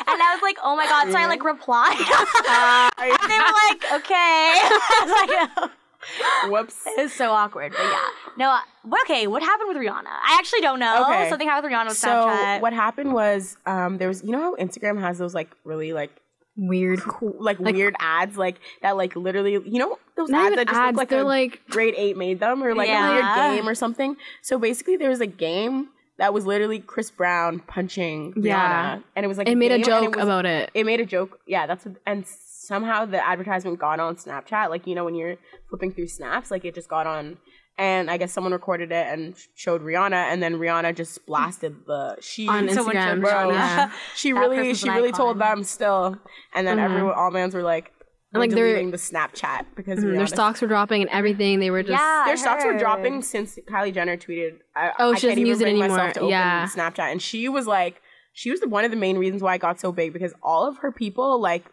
and 0.08 0.22
I 0.22 0.30
was 0.36 0.42
like, 0.44 0.58
"Oh 0.64 0.76
my 0.78 0.86
god!" 0.86 1.12
So 1.12 1.18
I 1.18 1.26
like 1.26 1.44
replied, 1.44 1.98
and 2.00 3.32
they 3.32 3.40
were 3.40 3.58
like, 3.68 4.02
"Okay." 4.02 4.54
I 4.62 5.02
was 5.04 5.12
like, 5.12 5.50
oh. 5.58 5.72
Whoops. 6.48 6.76
It's 6.98 7.14
so 7.14 7.32
awkward, 7.32 7.72
but 7.74 7.82
yeah. 7.84 8.00
No, 8.38 8.58
okay. 9.04 9.28
What 9.28 9.42
happened 9.44 9.70
with 9.70 9.78
Rihanna? 9.78 10.08
I 10.08 10.38
actually 10.40 10.62
don't 10.62 10.80
know. 10.80 11.04
Okay. 11.06 11.30
Something 11.30 11.48
happened 11.48 11.72
with 11.72 11.80
Rihanna 11.80 11.88
with 11.90 11.98
So 11.98 12.08
Snapchat. 12.10 12.62
what 12.62 12.74
happened 12.74 13.14
was, 13.14 13.58
um, 13.66 13.98
there 13.98 14.08
was, 14.08 14.24
you 14.24 14.32
know 14.32 14.40
how 14.42 14.56
Instagram 14.56 15.00
has 15.02 15.18
those 15.18 15.34
like 15.36 15.50
really 15.64 15.94
like 15.94 16.12
Weird. 16.58 17.00
cool, 17.02 17.36
like, 17.40 17.60
Like- 17.60 17.76
weird 17.76 17.96
ads, 18.00 18.38
like 18.38 18.56
that, 18.82 18.98
like 18.98 19.16
literally, 19.16 19.54
you 19.54 19.80
know, 19.80 19.98
those 20.18 20.30
Not 20.30 20.40
ads 20.40 20.46
even 20.48 20.58
that 20.58 20.68
just 20.68 20.78
ads. 20.80 20.94
look 20.96 20.98
like 20.98 21.10
they're 21.10 21.22
a 21.22 21.24
like 21.24 21.62
grade 21.70 21.94
eight 21.98 22.18
made 22.18 22.40
them, 22.42 22.62
or 22.64 22.76
like 22.76 22.88
Yeah. 22.90 23.10
a 23.10 23.14
weird 23.14 23.58
game 23.58 23.70
or 23.70 23.76
something. 23.76 24.18
So 24.42 24.58
basically, 24.58 24.98
there 24.98 25.10
was 25.10 25.22
a 25.22 25.28
game 25.28 25.90
that 26.18 26.34
was 26.34 26.46
literally 26.46 26.80
Chris 26.80 27.12
Brown 27.12 27.60
punching 27.60 28.34
Rihanna, 28.34 28.44
Yeah. 28.44 29.00
and 29.16 29.24
it 29.24 29.28
was 29.30 29.38
like 29.38 29.48
it 29.48 29.56
made 29.56 29.68
a 29.72 29.78
game, 29.78 29.78
and 29.78 29.86
joke 29.86 30.04
it 30.04 30.16
was- 30.18 30.24
about 30.26 30.46
it. 30.46 30.70
it 30.74 30.86
made 30.86 31.00
a 31.00 31.06
joke. 31.06 31.40
Yeah, 31.46 31.66
that's 31.66 31.86
what, 31.86 31.96
and 32.06 32.26
somehow 32.70 33.06
the 33.06 33.22
advertisement 33.34 33.80
got 33.80 34.00
on 34.00 34.16
Snapchat. 34.16 34.70
Like 34.70 34.88
you 34.88 34.96
know 34.96 35.04
when 35.04 35.16
you're 35.16 35.36
flipping 35.70 35.92
through 35.94 36.08
snaps, 36.08 36.50
like 36.52 36.64
it 36.64 36.74
just 36.76 36.88
got 36.90 37.06
on. 37.08 37.38
And 37.78 38.12
I 38.12 38.18
guess 38.18 38.34
someone 38.34 38.52
recorded 38.52 38.92
it 38.92 39.08
and 39.08 39.36
showed 39.56 39.82
Rihanna, 39.82 40.12
and 40.32 40.44
then 40.44 40.56
Rihanna 40.56 40.94
just 40.98 41.26
blasted 41.26 41.74
the 41.88 42.18
she 42.20 42.46
On 42.48 42.68
Instagram, 42.68 43.22
bro. 43.22 43.52
Yeah. 43.52 43.92
she 44.16 44.34
really 44.34 44.74
she 44.74 44.90
really 44.90 45.10
icon. 45.10 45.18
told 45.18 45.40
them 45.40 45.64
still, 45.64 46.18
and 46.54 46.68
then 46.68 46.78
Mhm. 46.78 46.84
everyone 46.86 47.14
all 47.16 47.32
mans 47.32 47.54
were 47.56 47.64
like, 47.64 47.92
And, 48.34 48.42
like 48.42 48.50
deleting 48.52 48.92
the 48.92 48.98
Snapchat 48.98 49.62
because 49.78 50.00
Mhm, 50.00 50.18
Their 50.18 50.28
stocks 50.28 50.62
were 50.62 50.68
dropping 50.68 51.02
and 51.04 51.10
everything. 51.10 51.60
They 51.62 51.72
were 51.72 51.82
just 51.82 52.00
Yeah. 52.02 52.24
their 52.28 52.36
stocks 52.38 52.66
were 52.66 52.78
dropping 52.78 53.22
since 53.24 53.58
Kylie 53.72 53.94
Jenner 53.94 54.18
tweeted. 54.18 54.58
I, 54.76 54.92
Oh, 55.00 55.14
I 55.14 55.16
she 55.16 55.22
can't 55.28 55.38
doesn't 55.38 55.40
even 55.40 55.48
use 55.48 55.62
it 55.62 55.68
anymore. 55.70 55.88
myself 55.88 56.14
to 56.16 56.20
open 56.20 56.30
Yeah. 56.32 56.68
Snapchat, 56.68 57.12
and 57.14 57.22
she 57.22 57.48
was 57.48 57.66
like, 57.66 58.02
she 58.34 58.52
was 58.52 58.60
the, 58.60 58.68
one 58.70 58.84
of 58.86 58.92
the 58.92 58.98
main 58.98 59.18
reasons 59.18 59.42
why 59.42 59.56
it 59.56 59.62
got 59.62 59.80
so 59.80 59.92
big 59.94 60.12
because 60.14 60.34
all 60.44 60.68
of 60.68 60.78
her 60.80 60.92
people 60.92 61.40
like, 61.42 61.64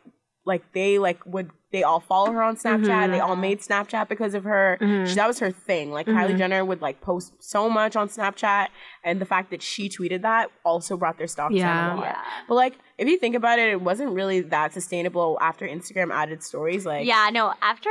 like 0.46 0.72
they 0.72 0.98
like 0.98 1.18
would 1.26 1.50
they 1.72 1.82
all 1.82 1.98
follow 2.00 2.30
her 2.30 2.40
on 2.42 2.56
Snapchat. 2.56 2.86
Mhm. 2.86 3.10
They 3.10 3.20
all 3.20 3.34
made 3.36 3.58
Snapchat 3.60 4.08
because 4.08 4.34
of 4.34 4.44
her. 4.44 4.78
Mhm. 4.80 5.06
She, 5.08 5.14
that 5.16 5.26
was 5.26 5.40
her 5.40 5.50
thing. 5.50 5.90
Like 5.90 6.06
Kylie 6.06 6.30
Mhm. 6.34 6.38
Jenner 6.38 6.64
would 6.64 6.80
like 6.80 7.00
post 7.00 7.34
so 7.40 7.68
much 7.68 7.96
on 7.96 8.08
Snapchat, 8.08 8.68
and 9.04 9.20
the 9.20 9.26
fact 9.26 9.50
that 9.50 9.60
she 9.62 9.88
tweeted 9.88 10.22
that 10.22 10.48
also 10.64 10.96
brought 10.96 11.18
their 11.18 11.26
stocks 11.26 11.54
Yeah. 11.54 11.66
down 11.88 11.98
a 11.98 12.00
lot. 12.00 12.04
Yeah. 12.06 12.22
But 12.48 12.54
like, 12.54 12.78
if 12.96 13.08
you 13.08 13.18
think 13.18 13.34
about 13.34 13.58
it, 13.58 13.68
it 13.68 13.80
wasn't 13.82 14.12
really 14.12 14.40
that 14.40 14.72
sustainable 14.72 15.36
after 15.42 15.66
Instagram 15.66 16.12
added 16.14 16.42
stories. 16.42 16.86
Like, 16.86 17.04
yeah, 17.06 17.28
no. 17.32 17.52
After 17.60 17.90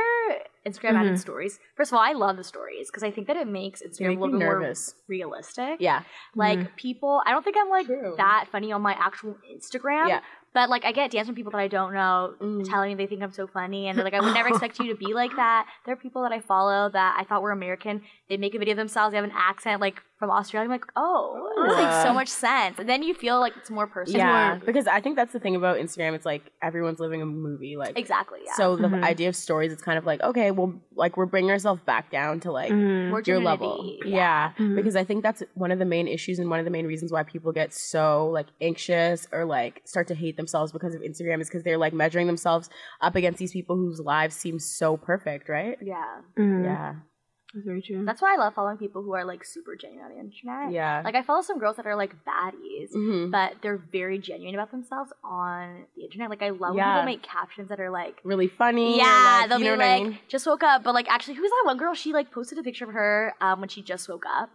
Instagram 0.66 0.94
added 0.94 1.20
stories, 1.20 1.60
first 1.76 1.92
of 1.92 1.96
all, 1.96 2.02
I 2.02 2.12
love 2.12 2.36
the 2.38 2.44
stories 2.44 2.88
because 2.90 3.04
I 3.04 3.10
think 3.12 3.26
that 3.28 3.36
it 3.36 3.46
makes 3.46 3.82
Instagram 3.82 4.16
a 4.16 4.20
little 4.20 4.38
bit 4.38 4.46
more 4.48 4.74
realistic. 5.06 5.76
Yeah, 5.80 6.02
Like 6.34 6.76
people, 6.76 7.22
I 7.24 7.30
don't 7.30 7.44
think 7.44 7.56
I'm 7.60 7.68
like 7.68 7.86
True. 7.86 8.14
that 8.16 8.46
funny 8.50 8.72
on 8.72 8.82
my 8.82 8.94
actual 8.94 9.36
Instagram. 9.54 10.08
Yeah. 10.08 10.20
But 10.56 10.70
like 10.70 10.86
I 10.86 10.92
get 10.92 11.10
DMs 11.12 11.26
from 11.26 11.34
people 11.34 11.52
that 11.52 11.58
I 11.58 11.68
don't 11.68 11.92
know 11.92 12.32
Mm. 12.40 12.66
telling 12.66 12.88
me 12.88 12.94
they 12.94 13.06
think 13.06 13.22
I'm 13.22 13.30
so 13.30 13.46
funny 13.46 13.88
and 13.88 13.98
they're 13.98 14.04
like, 14.06 14.14
I 14.14 14.20
would 14.20 14.32
never 14.32 14.48
expect 14.52 14.78
you 14.80 14.86
to 14.90 14.94
be 14.98 15.12
like 15.12 15.36
that. 15.36 15.66
There 15.84 15.92
are 15.92 15.98
people 15.98 16.22
that 16.22 16.32
I 16.32 16.40
follow 16.40 16.88
that 16.88 17.16
I 17.20 17.24
thought 17.24 17.42
were 17.42 17.50
American. 17.50 18.00
They 18.30 18.38
make 18.38 18.54
a 18.54 18.58
video 18.58 18.72
of 18.72 18.78
themselves, 18.78 19.12
they 19.12 19.16
have 19.18 19.24
an 19.26 19.36
accent 19.36 19.82
like 19.82 20.00
from 20.18 20.30
Australia. 20.30 20.64
I'm 20.64 20.70
like, 20.70 20.86
oh, 20.96 21.52
that 21.66 21.76
makes 21.76 22.02
so 22.02 22.14
much 22.14 22.28
sense. 22.28 22.78
And 22.78 22.88
then 22.88 23.02
you 23.02 23.12
feel 23.14 23.38
like 23.38 23.52
it's 23.56 23.70
more 23.70 23.86
personal. 23.86 24.20
yeah. 24.20 24.54
Because 24.64 24.86
I 24.86 25.00
think 25.00 25.14
that's 25.16 25.32
the 25.32 25.40
thing 25.40 25.56
about 25.56 25.76
Instagram. 25.78 26.14
It's 26.14 26.24
like 26.24 26.50
everyone's 26.62 27.00
living 27.00 27.20
a 27.20 27.26
movie. 27.26 27.76
Like, 27.76 27.98
Exactly. 27.98 28.40
Yeah. 28.46 28.52
so 28.54 28.76
the 28.76 28.88
Mhm. 28.88 29.04
idea 29.04 29.28
of 29.28 29.36
stories, 29.36 29.72
it's 29.72 29.82
kind 29.82 29.98
of 29.98 30.06
like 30.06 30.22
okay, 30.22 30.50
well, 30.52 30.72
like 30.94 31.16
we're 31.18 31.26
bringing 31.26 31.50
ourselves 31.50 31.82
back 31.82 32.10
down 32.10 32.40
to 32.40 32.52
like 32.52 32.72
Mhm. 32.72 33.10
your 33.26 33.40
genuinity. 33.40 33.44
level. 33.44 33.96
Yeah. 34.06 34.52
Mhm. 34.58 34.76
Because 34.76 34.96
I 34.96 35.04
think 35.04 35.22
that's 35.22 35.42
one 35.54 35.70
of 35.70 35.78
the 35.78 35.84
main 35.84 36.08
issues 36.08 36.38
and 36.38 36.48
one 36.48 36.58
of 36.60 36.64
the 36.64 36.70
main 36.70 36.86
reasons 36.86 37.12
why 37.12 37.22
people 37.22 37.52
get 37.52 37.72
so 37.74 38.28
like 38.28 38.46
anxious 38.60 39.26
or 39.32 39.44
like 39.44 39.82
start 39.84 40.06
to 40.08 40.14
hate 40.14 40.36
themselves 40.36 40.72
because 40.72 40.94
of 40.94 41.02
Instagram 41.02 41.40
is 41.40 41.48
because 41.48 41.62
they're 41.62 41.78
like 41.78 41.92
measuring 41.92 42.26
themselves 42.26 42.70
up 43.02 43.16
against 43.16 43.38
these 43.38 43.52
people 43.52 43.76
whose 43.76 44.00
lives 44.00 44.34
seem 44.34 44.58
so 44.58 44.96
perfect, 44.96 45.48
right? 45.48 45.76
Yeah. 45.82 46.20
Mhm. 46.38 46.64
Yeah. 46.64 46.94
That's 47.56 47.64
very 47.66 47.80
true. 47.80 48.04
That's 48.04 48.20
why 48.20 48.34
I 48.34 48.36
love 48.38 48.52
following 48.54 48.76
people 48.76 49.02
who 49.02 49.14
are 49.14 49.24
like 49.24 49.42
super 49.44 49.76
genuine 49.76 50.04
on 50.04 50.10
the 50.12 50.18
internet. 50.20 50.72
Yeah. 50.72 51.00
Like 51.02 51.14
I 51.14 51.22
follow 51.22 51.40
some 51.40 51.58
girls 51.58 51.76
that 51.76 51.86
are 51.86 51.96
like 51.96 52.14
baddies, 52.26 52.92
Mhm. 52.94 53.30
but 53.30 53.54
they're 53.62 53.78
very 53.78 54.18
genuine 54.18 54.54
about 54.54 54.70
themselves 54.70 55.10
on 55.24 55.86
the 55.96 56.02
internet. 56.04 56.28
Like 56.28 56.42
I 56.42 56.50
love 56.50 56.74
when 56.74 56.78
Yeah. 56.84 56.92
people 56.92 57.06
make 57.06 57.22
captions 57.22 57.70
that 57.70 57.80
are 57.80 57.88
like 57.90 58.20
really 58.24 58.46
funny. 58.48 58.98
Yeah, 58.98 59.38
like, 59.40 59.48
they'll 59.48 59.58
be 59.58 59.70
what 59.70 59.80
I 59.80 59.94
like, 59.96 60.02
mean? 60.02 60.18
just 60.28 60.46
woke 60.46 60.62
up. 60.62 60.82
But 60.84 60.92
like, 60.92 61.08
actually, 61.10 61.34
who's 61.34 61.50
that 61.50 61.62
one 61.64 61.78
girl? 61.78 61.94
She 61.94 62.12
like 62.12 62.30
posted 62.30 62.58
a 62.58 62.62
picture 62.62 62.84
of 62.84 62.90
her 62.92 63.34
um, 63.40 63.60
when 63.60 63.70
she 63.70 63.80
just 63.80 64.06
woke 64.06 64.26
up, 64.26 64.50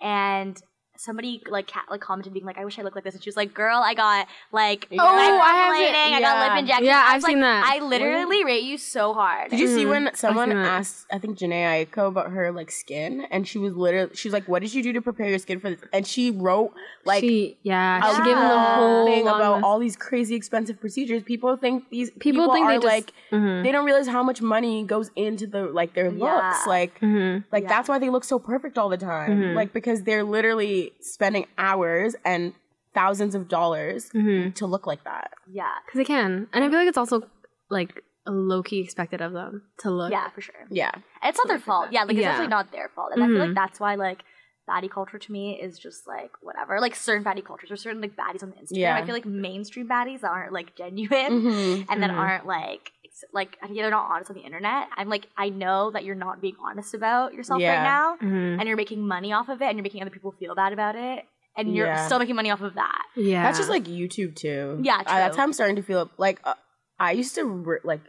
and 0.00 0.62
somebody 0.96 1.42
like 1.48 1.66
ca- 1.66 1.84
like 1.90 2.00
commented 2.00 2.32
being 2.32 2.44
like, 2.46 2.58
"I 2.58 2.64
wish 2.64 2.78
I 2.78 2.82
looked 2.82 2.94
like 2.94 3.04
this," 3.04 3.14
and 3.14 3.22
she 3.22 3.28
was 3.28 3.36
like, 3.36 3.52
"Girl, 3.54 3.78
I 3.78 3.94
got 3.94 4.26
like 4.52 4.88
Oh, 4.92 4.96
I 4.98 5.22
haven't- 5.24 5.94
microneedling, 5.94 6.12
I 6.16 6.20
got 6.20 6.48
lip 6.48 6.58
injections." 6.60 6.86
Yeah, 6.86 7.04
I 7.04 7.10
I've 7.10 7.14
was 7.16 7.22
like, 7.24 7.30
seen 7.32 7.40
that. 7.40 7.72
I 7.74 7.84
literally 7.84 8.44
rate 8.44 8.62
you 8.64 8.78
so 8.78 9.12
hard. 9.14 9.50
Did 9.50 9.60
you 9.60 9.68
see 9.68 9.84
Mhm. 9.84 9.88
when 9.90 10.10
someone 10.14 10.52
asked, 10.52 11.06
I 11.12 11.18
think 11.18 11.38
Jhené 11.38 11.86
Aiko 11.86 12.08
about 12.08 12.30
her 12.30 12.52
like 12.52 12.70
skin, 12.70 13.26
and 13.30 13.46
she 13.46 13.58
was 13.58 13.74
literally, 13.76 14.14
she 14.14 14.28
was 14.28 14.32
like, 14.32 14.46
"What 14.48 14.62
did 14.62 14.72
you 14.74 14.82
do 14.82 14.92
to 14.92 15.02
prepare 15.02 15.28
your 15.28 15.38
skin 15.38 15.60
for 15.60 15.70
this?" 15.70 15.80
And 15.92 16.06
she 16.06 16.30
wrote 16.30 16.72
like 17.04 17.20
she, 17.20 17.56
yeah, 17.62 17.98
a 17.98 18.14
she 18.16 18.22
gave 18.22 18.36
him 18.36 18.48
the 18.48 18.58
whole 18.58 19.06
thing 19.06 19.22
about 19.26 19.54
list. 19.56 19.64
all 19.64 19.78
these 19.78 19.96
crazy 19.96 20.34
expensive 20.34 20.80
procedures. 20.80 21.22
People 21.22 21.56
think 21.56 21.90
these 21.90 22.10
People 22.10 22.44
people, 22.44 22.54
think 22.54 22.66
are 22.66 22.72
they 22.72 22.76
just- 22.76 22.86
like 22.86 23.12
Mhm. 23.32 23.62
they 23.64 23.72
don't 23.72 23.84
realize 23.84 24.08
how 24.08 24.22
much 24.22 24.40
money 24.40 24.84
goes 24.84 25.10
into 25.16 25.46
the 25.46 25.64
like 25.66 25.94
their 25.94 26.10
looks. 26.10 26.20
Yeah. 26.20 26.62
Like 26.66 26.98
Mhm. 27.00 27.44
like 27.52 27.64
Yeah. 27.64 27.68
that's 27.68 27.88
why 27.88 27.98
they 27.98 28.10
look 28.10 28.24
so 28.24 28.38
perfect 28.38 28.78
all 28.78 28.88
the 28.88 28.96
time. 28.96 29.30
Mhm. 29.42 29.54
Like 29.54 29.72
because 29.72 30.02
they're 30.04 30.24
literally 30.24 30.92
spending 31.00 31.46
hours 31.58 32.14
and 32.24 32.52
thousands 32.94 33.34
of 33.34 33.48
dollars 33.48 34.10
Mhm. 34.10 34.54
to 34.54 34.66
look 34.66 34.86
like 34.86 35.02
that. 35.04 35.32
yeah, 35.48 35.72
Because 35.84 35.98
they 35.98 36.04
can, 36.04 36.48
and 36.52 36.64
I 36.64 36.68
feel 36.68 36.78
like 36.78 36.88
it's 36.88 36.98
also 36.98 37.28
like 37.70 38.02
low 38.26 38.62
key 38.62 38.80
expected 38.80 39.20
of 39.20 39.32
them 39.32 39.62
to 39.78 39.90
look. 39.90 40.10
yeah, 40.12 40.28
for 40.30 40.40
sure. 40.40 40.54
Yeah. 40.70 40.92
And 40.94 41.28
it's 41.30 41.38
not 41.38 41.48
their 41.48 41.58
fault. 41.58 41.88
Yeah, 41.92 42.02
like 42.04 42.12
it's 42.12 42.20
Yeah. 42.20 42.28
definitely 42.32 42.50
not 42.50 42.72
their 42.72 42.88
fault. 42.94 43.10
And 43.14 43.22
I 43.22 43.26
feel 43.26 43.38
like 43.46 43.54
that's 43.54 43.78
why 43.80 43.96
like 43.96 44.22
baddie 44.66 44.90
culture 44.90 45.18
to 45.18 45.32
me 45.32 45.60
is 45.60 45.78
just 45.78 46.06
like 46.06 46.30
whatever. 46.40 46.80
Like 46.80 46.94
certain 46.94 47.22
baddie 47.22 47.44
cultures 47.44 47.70
or 47.70 47.76
certain 47.76 48.00
like 48.00 48.16
baddies 48.16 48.42
on 48.42 48.48
the 48.50 48.56
Instagram. 48.56 48.78
Yeah. 48.78 48.96
I 48.96 49.04
feel 49.04 49.14
like 49.14 49.26
mainstream 49.26 49.86
baddies 49.88 50.20
that 50.20 50.30
aren't 50.30 50.52
like 50.54 50.74
genuine 50.74 51.42
Mhm. 51.42 51.86
and 51.90 52.02
that 52.02 52.10
Mhm. 52.10 52.16
aren't 52.16 52.46
like 52.46 52.92
ex- 53.14 53.24
like 53.32 53.56
yeah, 53.70 53.82
they're 53.82 53.90
not 53.90 54.10
honest 54.10 54.30
on 54.30 54.36
the 54.36 54.42
internet. 54.42 54.88
I'm 54.96 55.08
like 55.08 55.26
I 55.36 55.48
know 55.48 55.90
that 55.92 56.04
you're 56.04 56.14
not 56.14 56.40
being 56.40 56.56
honest 56.62 56.94
about 56.94 57.34
yourself 57.34 57.60
Yeah. 57.60 57.76
right 57.76 57.82
now 57.82 58.16
Mhm. 58.22 58.58
and 58.58 58.68
you're 58.68 58.76
making 58.76 59.06
money 59.06 59.32
off 59.32 59.48
of 59.48 59.62
it 59.62 59.66
and 59.66 59.76
you're 59.76 59.82
making 59.82 60.02
other 60.02 60.10
people 60.10 60.32
feel 60.38 60.54
bad 60.54 60.72
about 60.72 60.96
it 60.96 61.24
and 61.56 61.74
you're 61.74 61.86
Yeah. 61.86 62.06
still 62.06 62.18
making 62.18 62.34
money 62.36 62.50
off 62.50 62.60
of 62.62 62.74
that. 62.74 63.02
yeah. 63.16 63.42
That's 63.44 63.58
just 63.58 63.70
like 63.70 63.84
YouTube 63.84 64.34
too. 64.36 64.78
Yeah, 64.82 64.98
Uh, 65.00 65.04
that's 65.04 65.36
how 65.36 65.42
I'm 65.44 65.52
starting 65.52 65.76
to 65.76 65.82
feel. 65.82 66.10
Like 66.18 66.40
uh, 66.44 66.54
I 66.98 67.12
used 67.12 67.34
to 67.36 67.44
re- 67.44 67.78
like 67.84 68.00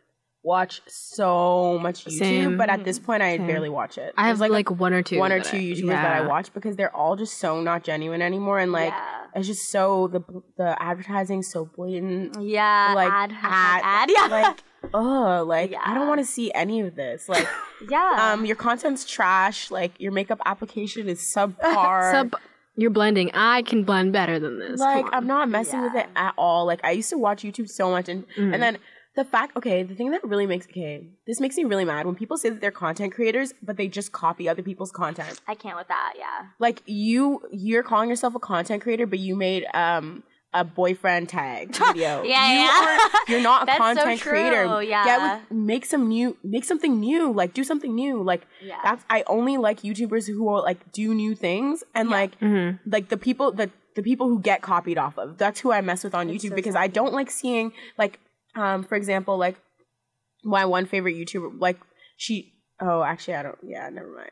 watch 0.43 0.79
so 0.87 1.79
much 1.81 2.05
YouTube, 2.05 2.19
Same. 2.19 2.57
but 2.57 2.69
at 2.69 2.83
this 2.83 2.99
point 2.99 3.23
I 3.23 3.37
Same. 3.37 3.47
barely 3.47 3.69
watch 3.69 3.97
it. 3.97 4.13
I 4.17 4.27
have 4.27 4.39
like, 4.39 4.51
like 4.51 4.69
one 4.69 4.93
or 4.93 5.01
two, 5.01 5.17
one 5.17 5.31
or 5.31 5.39
two 5.39 5.57
I- 5.57 5.59
YouTubers 5.61 5.87
that 5.89 6.17
I 6.17 6.21
watch 6.27 6.53
because 6.53 6.75
they're 6.75 6.95
all 6.95 7.15
just 7.15 7.39
so 7.39 7.61
not 7.61 7.83
genuine 7.83 8.21
anymore, 8.21 8.59
and 8.59 8.71
like 8.71 8.93
yeah. 8.93 9.25
it's 9.35 9.47
just 9.47 9.71
so 9.71 10.07
the 10.07 10.21
the 10.57 10.81
advertising 10.81 11.41
so 11.41 11.65
blatant. 11.65 12.39
Yeah, 12.41 12.93
like, 12.95 13.11
ad, 13.11 13.31
hashtag 13.31 13.41
ad- 13.43 13.81
ad, 13.83 14.09
yeah, 14.15 14.27
Like 14.27 14.63
oh, 14.93 15.43
like 15.47 15.73
I 15.83 15.93
don't 15.93 16.07
want 16.07 16.19
to 16.19 16.25
see 16.25 16.51
any 16.53 16.81
of 16.81 16.95
this. 16.95 17.27
Like 17.29 17.47
yeah. 17.89 18.31
um, 18.33 18.45
your 18.45 18.55
content's 18.55 19.05
trash. 19.05 19.71
Like 19.71 19.99
your 19.99 20.11
makeup 20.11 20.39
application 20.45 21.07
is 21.09 21.19
subpar. 21.19 22.11
Sub, 22.11 22.35
you're 22.75 22.91
blending. 22.91 23.31
I 23.33 23.61
can 23.63 23.83
blend 23.83 24.13
better 24.13 24.39
than 24.39 24.59
this. 24.59 24.79
Like. 24.79 25.05
I'm 25.11 25.27
not 25.27 25.49
messing 25.49 25.81
with 25.81 25.95
it 25.95 26.07
at 26.15 26.33
all. 26.37 26.65
Like 26.65 26.81
I 26.83 26.91
used 26.91 27.09
to 27.09 27.17
watch 27.17 27.43
YouTube 27.43 27.69
so 27.69 27.89
much, 27.89 28.09
and 28.09 28.25
Mhm. 28.37 28.53
and 28.53 28.61
then 28.61 28.77
the 29.15 29.23
fact, 29.23 29.55
okay, 29.55 29.81
the 29.81 29.95
thing 29.95 30.11
that 30.11 30.21
really 30.25 30.45
makes 30.45 30.65
okay, 30.67 31.07
this 31.25 31.39
makes 31.39 31.55
me 31.55 31.63
really 31.63 31.85
mad 31.85 32.05
when 32.05 32.15
people 32.15 32.37
say 32.37 32.49
that 32.49 32.59
they're 32.59 32.69
content 32.71 33.13
creators, 33.13 33.53
but 33.63 33.77
they 33.77 33.87
just 33.87 34.11
copy 34.11 34.49
other 34.49 34.61
people's 34.61 34.91
content. 34.91 35.39
I 35.47 35.55
can't 35.55 35.77
with 35.77 35.87
that. 35.87 36.13
Yeah. 36.17 36.47
Like 36.59 36.81
you, 36.85 37.41
you're 37.49 37.81
calling 37.83 38.09
yourself 38.09 38.35
a 38.35 38.39
content 38.39 38.83
creator, 38.83 39.05
but 39.07 39.19
you 39.19 39.37
made 39.37 39.65
um 39.73 40.23
a 40.55 40.63
boyfriend 40.63 41.27
tag 41.29 41.75
video. 41.87 42.23
Yeah, 42.23 42.51
you 42.53 42.59
yeah. 42.61 42.85
aren't- 42.87 43.29
you're 43.29 43.41
not 43.41 43.63
a 43.63 43.65
That's 43.67 43.77
so 43.77 43.83
content 43.83 44.21
creator. 44.21 44.63
true, 44.65 44.79
Get 44.81 44.89
yeah. 45.05 45.39
with, 45.39 45.51
make 45.51 45.85
some 45.85 46.07
new, 46.07 46.37
make 46.43 46.63
something 46.65 46.99
new. 46.99 47.31
Like 47.31 47.53
do 47.53 47.63
something 47.63 47.93
new. 47.93 48.23
Like 48.23 48.47
Yeah. 48.61 48.77
that's 48.83 49.03
I 49.09 49.23
only 49.27 49.57
like 49.57 49.81
YouTubers 49.81 50.27
who 50.27 50.43
will 50.43 50.63
like 50.63 50.91
do 50.93 51.13
new 51.13 51.35
things 51.35 51.83
and 51.93 52.09
Yeah. 52.09 52.15
like 52.15 52.39
Mhm. 52.39 52.79
like 52.85 53.09
the 53.09 53.17
people 53.17 53.51
the 53.51 53.69
the 53.95 54.01
people 54.03 54.27
who 54.27 54.39
get 54.41 54.61
copied 54.61 54.97
off 54.97 55.17
of. 55.17 55.37
That's 55.37 55.59
who 55.59 55.71
I 55.71 55.81
mess 55.81 56.03
with 56.03 56.15
on 56.15 56.29
It's 56.29 56.43
YouTube 56.43 56.49
so 56.49 56.55
because 56.55 56.73
sad. 56.73 56.81
I 56.83 56.87
don't 56.87 57.13
like 57.13 57.29
seeing 57.29 57.71
like 57.97 58.19
um 58.55 58.83
for 58.83 58.95
example 58.95 59.37
like 59.37 59.57
my 60.43 60.63
one 60.65 60.85
favorite 60.85 61.15
YouTuber 61.15 61.59
like 61.59 61.79
she 62.17 62.53
oh 62.81 63.03
actually 63.03 63.35
I 63.35 63.43
don't 63.43 63.57
yeah 63.63 63.89
never 63.89 64.07
mind. 64.15 64.31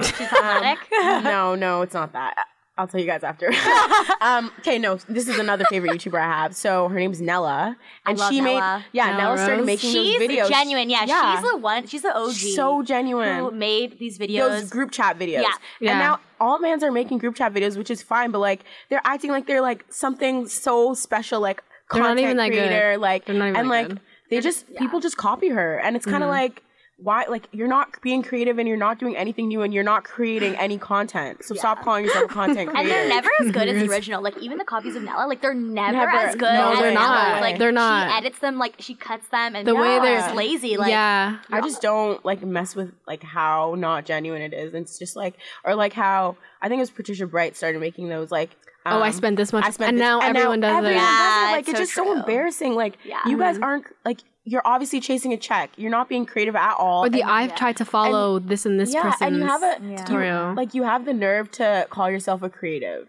She's 0.00 0.28
problematic. 0.28 0.78
no, 1.24 1.54
no, 1.56 1.82
it's 1.82 1.94
not 1.94 2.12
that. 2.12 2.36
I'll 2.78 2.86
tell 2.86 3.00
you 3.00 3.06
guys 3.06 3.24
after. 3.24 3.50
um, 4.20 4.50
okay, 4.60 4.78
no, 4.78 4.94
this 5.08 5.28
is 5.28 5.38
another 5.38 5.64
favorite 5.68 5.92
YouTuber 5.92 6.18
I 6.18 6.24
have. 6.24 6.54
So 6.56 6.88
her 6.88 6.98
name's 6.98 7.20
Nella, 7.20 7.76
I 8.06 8.10
and 8.10 8.18
love 8.18 8.32
she 8.32 8.40
Nella. 8.40 8.78
made 8.78 8.84
yeah. 8.92 9.06
Nella 9.08 9.18
Nella 9.18 9.38
started 9.38 9.66
making 9.66 9.90
she's 9.92 10.18
those 10.18 10.28
videos. 10.28 10.48
genuine. 10.48 10.88
Yeah, 10.88 11.04
Yeah. 11.06 11.40
she's 11.40 11.50
the 11.50 11.56
one. 11.58 11.86
She's 11.86 12.02
the 12.02 12.16
OG. 12.16 12.32
so 12.32 12.82
genuine. 12.82 13.38
who 13.38 13.50
made 13.50 13.98
these 13.98 14.18
videos. 14.18 14.48
Those 14.60 14.70
group 14.70 14.90
chat 14.92 15.18
videos. 15.18 15.42
Yeah. 15.42 15.52
Yeah. 15.80 15.90
And 15.90 15.98
now 15.98 16.20
all 16.40 16.58
mans 16.60 16.82
are 16.84 16.92
making 16.92 17.18
group 17.18 17.34
chat 17.34 17.52
videos, 17.52 17.76
which 17.76 17.90
is 17.90 18.00
fine, 18.02 18.30
but 18.30 18.38
like 18.38 18.60
they're 18.88 19.02
acting 19.04 19.30
like 19.30 19.46
they're 19.46 19.60
like 19.60 19.84
something 19.90 20.46
so 20.48 20.94
special, 20.94 21.40
like 21.40 21.62
They're 21.92 22.00
not 22.02 22.08
content 22.10 22.24
even 22.26 22.36
that 22.36 22.50
good. 22.50 22.68
creator, 22.68 22.96
like 22.98 23.24
They're 23.26 23.34
not 23.34 23.48
even 23.48 23.56
and 23.60 23.66
that 23.70 23.74
like 23.74 23.88
good. 23.88 24.00
they 24.30 24.40
just 24.40 24.66
yeah. 24.70 24.78
people 24.78 25.00
just 25.00 25.16
copy 25.16 25.48
her, 25.48 25.78
and 25.78 25.96
it's 25.96 26.06
kind 26.06 26.22
of 26.22 26.28
Mhm. 26.28 26.32
like 26.32 26.62
why 27.00 27.24
like 27.28 27.46
you're 27.52 27.68
not 27.68 28.02
being 28.02 28.24
creative 28.24 28.58
and 28.58 28.66
you're 28.66 28.76
not 28.76 28.98
doing 28.98 29.16
anything 29.16 29.46
new 29.46 29.62
and 29.62 29.72
you're 29.72 29.84
not 29.84 30.02
creating 30.02 30.56
any 30.56 30.76
content. 30.78 31.44
So 31.44 31.54
Yeah. 31.54 31.60
stop 31.60 31.82
calling 31.84 32.04
yourself 32.04 32.24
a 32.24 32.34
content 32.34 32.70
creator. 32.70 32.76
and 32.78 32.90
they're 32.90 33.08
never 33.08 33.28
as 33.40 33.52
good 33.52 33.68
as 33.68 33.80
the 33.80 33.88
original. 33.88 34.20
Like 34.20 34.36
even 34.38 34.58
the 34.58 34.64
copies 34.64 34.96
of 34.96 35.04
Nella, 35.04 35.28
like 35.28 35.40
they're 35.40 35.54
never, 35.54 35.96
Never. 35.96 36.10
as 36.10 36.34
good 36.34 36.52
No, 36.52 36.72
as 36.72 36.78
they're 36.80 36.92
Nella's. 36.92 37.08
not. 37.34 37.40
Like 37.40 37.58
They're 37.58 37.70
not. 37.70 38.10
She 38.10 38.16
edits 38.16 38.38
them, 38.40 38.58
like 38.58 38.74
she 38.80 38.94
cuts 38.96 39.28
them, 39.28 39.54
and 39.54 39.64
The 39.66 39.76
way 39.76 40.00
they're- 40.00 40.16
just 40.18 40.34
lazy. 40.34 40.76
Like 40.76 40.90
yeah. 40.90 41.38
I 41.52 41.60
just 41.60 41.80
don't 41.80 42.24
like 42.24 42.42
mess 42.42 42.74
with 42.74 42.92
like 43.06 43.22
how 43.22 43.76
not 43.78 44.04
genuine 44.04 44.42
it 44.42 44.52
is. 44.52 44.74
And 44.74 44.82
it's 44.82 44.98
just 44.98 45.14
like 45.14 45.34
or 45.64 45.76
like 45.76 45.92
how 45.92 46.36
I 46.60 46.68
think 46.68 46.78
it 46.78 46.82
was 46.82 46.90
Patricia 46.90 47.26
Bright 47.28 47.56
started 47.56 47.80
making 47.80 48.08
those 48.08 48.32
like 48.32 48.50
oh, 48.86 49.00
I 49.00 49.08
um, 49.08 49.12
spent 49.12 49.36
this 49.36 49.52
much, 49.52 49.64
I 49.64 49.70
spent 49.70 49.88
and 49.90 49.98
this- 49.98 50.02
now 50.02 50.20
everyone 50.20 50.60
does 50.60 50.70
everyone 50.76 50.92
it. 50.92 50.96
Yeah, 50.96 51.00
does 51.02 51.48
it. 51.48 51.52
Like 51.52 51.60
it's 51.60 51.68
it's, 51.68 51.78
so 51.78 51.82
just 51.84 51.94
so 51.94 52.12
embarrassing. 52.18 52.74
Like 52.74 52.98
Yeah. 53.04 53.20
you 53.26 53.38
guys 53.38 53.58
aren't 53.58 53.86
like 54.04 54.20
you're 54.44 54.62
obviously 54.64 55.00
chasing 55.00 55.32
a 55.34 55.36
check. 55.36 55.70
You're 55.76 55.90
not 55.90 56.08
being 56.08 56.24
creative 56.24 56.56
at 56.56 56.74
all. 56.78 57.04
Or 57.04 57.10
the 57.10 57.20
and, 57.22 57.30
I've 57.30 57.50
yeah. 57.50 57.56
tried 57.56 57.76
to 57.78 57.84
follow 57.84 58.38
this 58.38 58.64
and 58.64 58.80
this 58.80 58.94
yeah, 58.94 59.02
person's 59.02 59.22
and 59.22 59.36
you 59.36 59.46
have 59.46 59.62
a 59.62 59.76
Yeah. 59.82 59.90
you- 59.90 59.96
tutorial. 59.98 60.54
like 60.54 60.72
you 60.74 60.84
have 60.84 61.04
the 61.04 61.12
nerve 61.12 61.50
to 61.52 61.86
call 61.90 62.10
yourself 62.10 62.42
a 62.42 62.48
creative. 62.48 63.08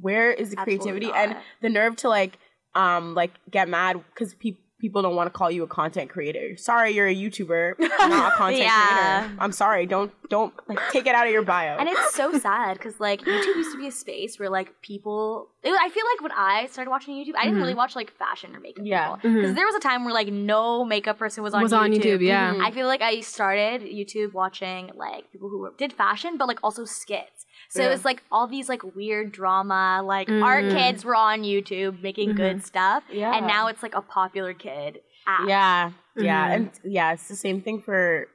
Where 0.00 0.32
is 0.32 0.50
the 0.50 0.58
Absolutely 0.60 0.78
creativity 0.78 1.06
not. 1.06 1.16
and 1.16 1.36
the 1.62 1.68
nerve 1.68 1.96
to 1.96 2.08
like 2.08 2.38
um 2.74 3.14
like 3.14 3.32
get 3.50 3.68
mad 3.68 4.02
because 4.14 4.34
people 4.34 4.62
people 4.80 5.02
don't 5.02 5.14
want 5.16 5.26
to 5.26 5.30
call 5.30 5.50
you 5.50 5.62
a 5.62 5.66
content 5.66 6.10
creator. 6.10 6.56
Sorry, 6.56 6.92
you're 6.92 7.06
a 7.06 7.14
YouTuber, 7.14 7.78
not 7.80 8.32
a 8.32 8.36
content 8.36 8.62
Yeah. 8.62 9.20
creator. 9.22 9.36
I'm 9.40 9.52
sorry. 9.52 9.86
Don't 9.86 10.12
don't 10.28 10.52
like 10.68 10.78
take 10.90 11.06
it 11.06 11.14
out 11.14 11.26
of 11.26 11.32
your 11.32 11.42
bio. 11.42 11.76
And 11.78 11.88
it's 11.88 12.14
so 12.14 12.36
sad 12.38 12.78
because 12.78 12.98
like 13.00 13.20
YouTube 13.20 13.56
used 13.56 13.72
to 13.72 13.78
be 13.78 13.88
a 13.88 13.92
space 13.92 14.38
where 14.38 14.48
like 14.50 14.80
people. 14.82 15.48
It, 15.62 15.70
I 15.78 15.88
feel 15.90 16.04
like 16.14 16.22
when 16.22 16.32
I 16.32 16.66
started 16.66 16.90
watching 16.90 17.14
YouTube, 17.14 17.34
I 17.36 17.44
didn't 17.44 17.58
Mhm. 17.58 17.62
really 17.62 17.74
watch 17.74 17.94
like 17.94 18.10
fashion 18.12 18.54
or 18.56 18.60
makeup 18.60 18.84
Yeah. 18.86 19.16
people 19.16 19.30
because 19.34 19.50
Mhm. 19.52 19.54
there 19.56 19.66
was 19.66 19.74
a 19.74 19.80
time 19.80 20.04
where 20.04 20.14
like 20.14 20.28
no 20.28 20.84
makeup 20.84 21.18
person 21.18 21.42
was 21.44 21.52
on 21.54 21.62
was 21.62 21.72
YouTube. 21.72 21.78
on 21.78 21.90
YouTube, 21.92 22.20
yeah. 22.22 22.54
I 22.62 22.70
feel 22.70 22.86
like 22.86 23.02
I 23.02 23.20
started 23.20 23.82
YouTube 23.82 24.32
watching 24.32 24.90
like 24.94 25.30
people 25.32 25.48
who 25.50 25.58
were, 25.58 25.72
did 25.76 25.92
fashion, 25.92 26.36
but 26.38 26.48
like 26.48 26.58
also 26.62 26.84
skits. 26.84 27.44
So 27.70 27.80
Yeah. 27.82 27.88
it 27.88 27.90
was 27.92 28.04
like 28.04 28.22
all 28.32 28.46
these 28.48 28.68
like 28.68 28.82
weird 28.96 29.30
drama, 29.32 30.02
like 30.04 30.28
art 30.28 30.64
Mm. 30.64 30.72
kids 30.76 31.04
were 31.04 31.14
on 31.14 31.42
YouTube 31.42 32.02
making 32.02 32.34
good 32.34 32.64
stuff, 32.64 33.04
yeah. 33.10 33.34
and 33.36 33.46
now 33.46 33.68
it's 33.68 33.82
like 33.82 33.94
a 33.94 34.02
popular 34.02 34.52
kid 34.54 35.00
app. 35.26 35.48
Yeah, 35.48 35.92
yeah, 36.16 36.48
Mhm. 36.50 36.54
and 36.56 36.70
yeah, 36.84 37.12
it's 37.12 37.28
the 37.28 37.36
same 37.36 37.62
thing 37.62 37.80
for 37.80 38.26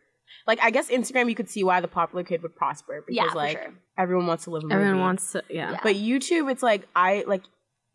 like 0.47 0.59
I 0.63 0.69
guess 0.71 0.89
Instagram. 0.89 1.27
You 1.29 1.35
could 1.35 1.49
see 1.49 1.63
why 1.65 1.81
the 1.81 1.87
popular 1.89 2.23
kid 2.23 2.41
would 2.43 2.55
prosper 2.55 3.03
because 3.05 3.15
Yeah, 3.33 3.33
like 3.35 3.57
sure. 3.61 3.73
everyone 3.97 4.25
wants 4.27 4.45
to 4.45 4.51
live. 4.51 4.63
A 4.69 4.73
Everyone 4.73 4.99
wants 5.01 5.33
to, 5.33 5.43
yeah. 5.49 5.71
Yeah. 5.71 5.79
But 5.83 5.95
YouTube, 5.95 6.49
it's 6.49 6.63
like 6.63 6.87
I 6.95 7.23
like 7.27 7.43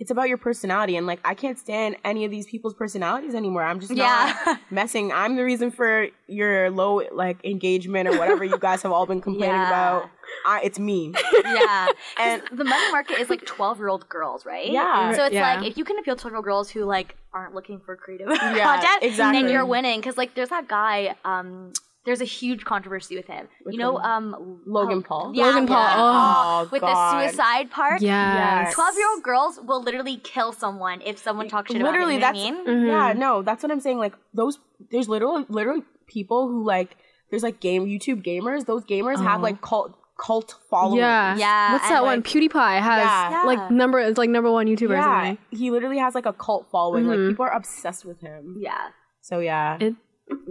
it's 0.00 0.10
about 0.10 0.28
your 0.28 0.38
personality, 0.38 0.96
and 0.96 1.06
like 1.06 1.20
I 1.24 1.34
can't 1.34 1.58
stand 1.58 1.94
any 2.04 2.24
of 2.24 2.30
these 2.32 2.46
people's 2.46 2.74
personalities 2.74 3.34
anymore. 3.34 3.62
I'm 3.62 3.78
just 3.78 3.92
not 3.92 4.34
Yeah. 4.46 4.56
messing. 4.70 5.12
I'm 5.12 5.36
the 5.36 5.44
reason 5.44 5.70
for 5.70 6.08
your 6.26 6.70
low 6.70 7.02
like 7.12 7.44
engagement 7.44 8.08
or 8.08 8.18
whatever 8.18 8.42
you 8.42 8.58
guys 8.58 8.82
have 8.82 8.90
all 8.92 9.06
been 9.06 9.20
complaining 9.20 9.54
Yeah. 9.56 9.68
about. 9.98 10.10
I, 10.46 10.62
it's 10.64 10.78
me. 10.78 11.12
yeah. 11.44 11.88
And- 12.18 12.42
And 12.50 12.58
the 12.58 12.64
money 12.64 12.90
market 12.92 13.18
is 13.18 13.28
like 13.30 13.44
12 13.44 13.78
year 13.78 13.88
old 13.88 14.08
girls, 14.08 14.46
right? 14.46 14.70
Yeah. 14.70 15.12
So 15.14 15.24
it's 15.26 15.34
Yeah. 15.34 15.54
like 15.56 15.66
if 15.70 15.76
you 15.76 15.84
can 15.84 15.98
appeal 15.98 16.16
to 16.16 16.20
12 16.22 16.32
year 16.32 16.36
old 16.38 16.44
girls 16.44 16.70
who 16.70 16.84
like 16.84 17.16
aren't 17.32 17.54
looking 17.54 17.78
for 17.78 17.94
creative 17.94 18.28
Yeah, 18.30 18.64
content, 18.76 19.02
exactly. 19.02 19.42
then 19.42 19.50
you're 19.52 19.66
winning. 19.66 20.00
Because 20.00 20.16
like 20.16 20.34
there's 20.34 20.48
that 20.48 20.66
guy, 20.66 21.14
um, 21.24 21.72
there's 22.10 22.20
a 22.20 22.24
huge 22.24 22.64
controversy 22.64 23.14
with 23.16 23.26
him. 23.26 23.48
With 23.64 23.74
you 23.74 23.78
know, 23.78 23.96
whom? 23.96 24.34
um, 24.34 24.60
Logan 24.66 24.98
oh, 24.98 25.08
Paul? 25.08 25.32
Yeah, 25.34 25.46
Logan 25.46 25.66
Paul, 25.68 26.66
oh. 26.66 26.68
with 26.72 26.80
God. 26.80 27.20
the 27.22 27.28
suicide 27.28 27.70
part. 27.70 28.02
Yes. 28.02 28.74
12 28.74 28.96
year 28.96 29.08
old 29.14 29.22
girls 29.22 29.60
will 29.62 29.82
literally 29.82 30.16
kill 30.16 30.52
someone 30.52 31.00
if 31.02 31.18
someone 31.18 31.48
talks 31.48 31.70
shit 31.70 31.80
literally 31.80 32.16
about 32.16 32.34
that's 32.34 32.44
them. 32.44 32.56
You 32.56 32.64
know 32.64 32.64
what 32.64 32.70
I 32.70 32.74
mean? 32.74 32.86
Mhm. 32.86 32.88
yeah 32.88 33.12
no 33.12 33.42
that's 33.42 33.62
what 33.62 33.70
i'm 33.70 33.80
saying 33.80 33.98
like 33.98 34.14
those 34.34 34.58
there's 34.90 35.08
literally 35.08 35.44
literally 35.48 35.82
people 36.06 36.48
who 36.48 36.64
like 36.64 36.96
there's 37.30 37.42
like 37.42 37.60
game 37.60 37.86
YouTube 37.86 38.24
gamers. 38.24 38.66
Those 38.66 38.84
gamers 38.84 39.22
have 39.22 39.40
Oh. 39.40 39.42
like 39.42 39.60
cult 39.60 39.94
cult 40.18 40.54
following. 40.68 40.98
Yeah. 40.98 41.36
Yeah, 41.36 41.72
What's 41.72 41.84
and, 41.84 41.94
that 41.94 42.02
one? 42.04 42.22
PewDiePie 42.22 42.80
has 42.80 43.00
Yeah. 43.00 43.42
like 43.46 43.70
number 43.70 43.98
it's 44.00 44.18
like 44.18 44.28
number 44.28 44.50
one 44.50 44.66
YouTuber 44.66 44.90
Yeah, 44.90 45.36
he 45.50 45.70
literally 45.70 45.98
has 45.98 46.14
like 46.14 46.26
a 46.26 46.32
cult 46.32 46.68
following. 46.70 47.04
Mhm. 47.04 47.08
Like 47.08 47.30
people 47.30 47.44
are 47.46 47.54
obsessed 47.54 48.04
with 48.04 48.20
him. 48.20 48.56
Yeah. 48.58 48.88
So 49.22 49.38
yeah, 49.38 49.78
It- 49.80 49.94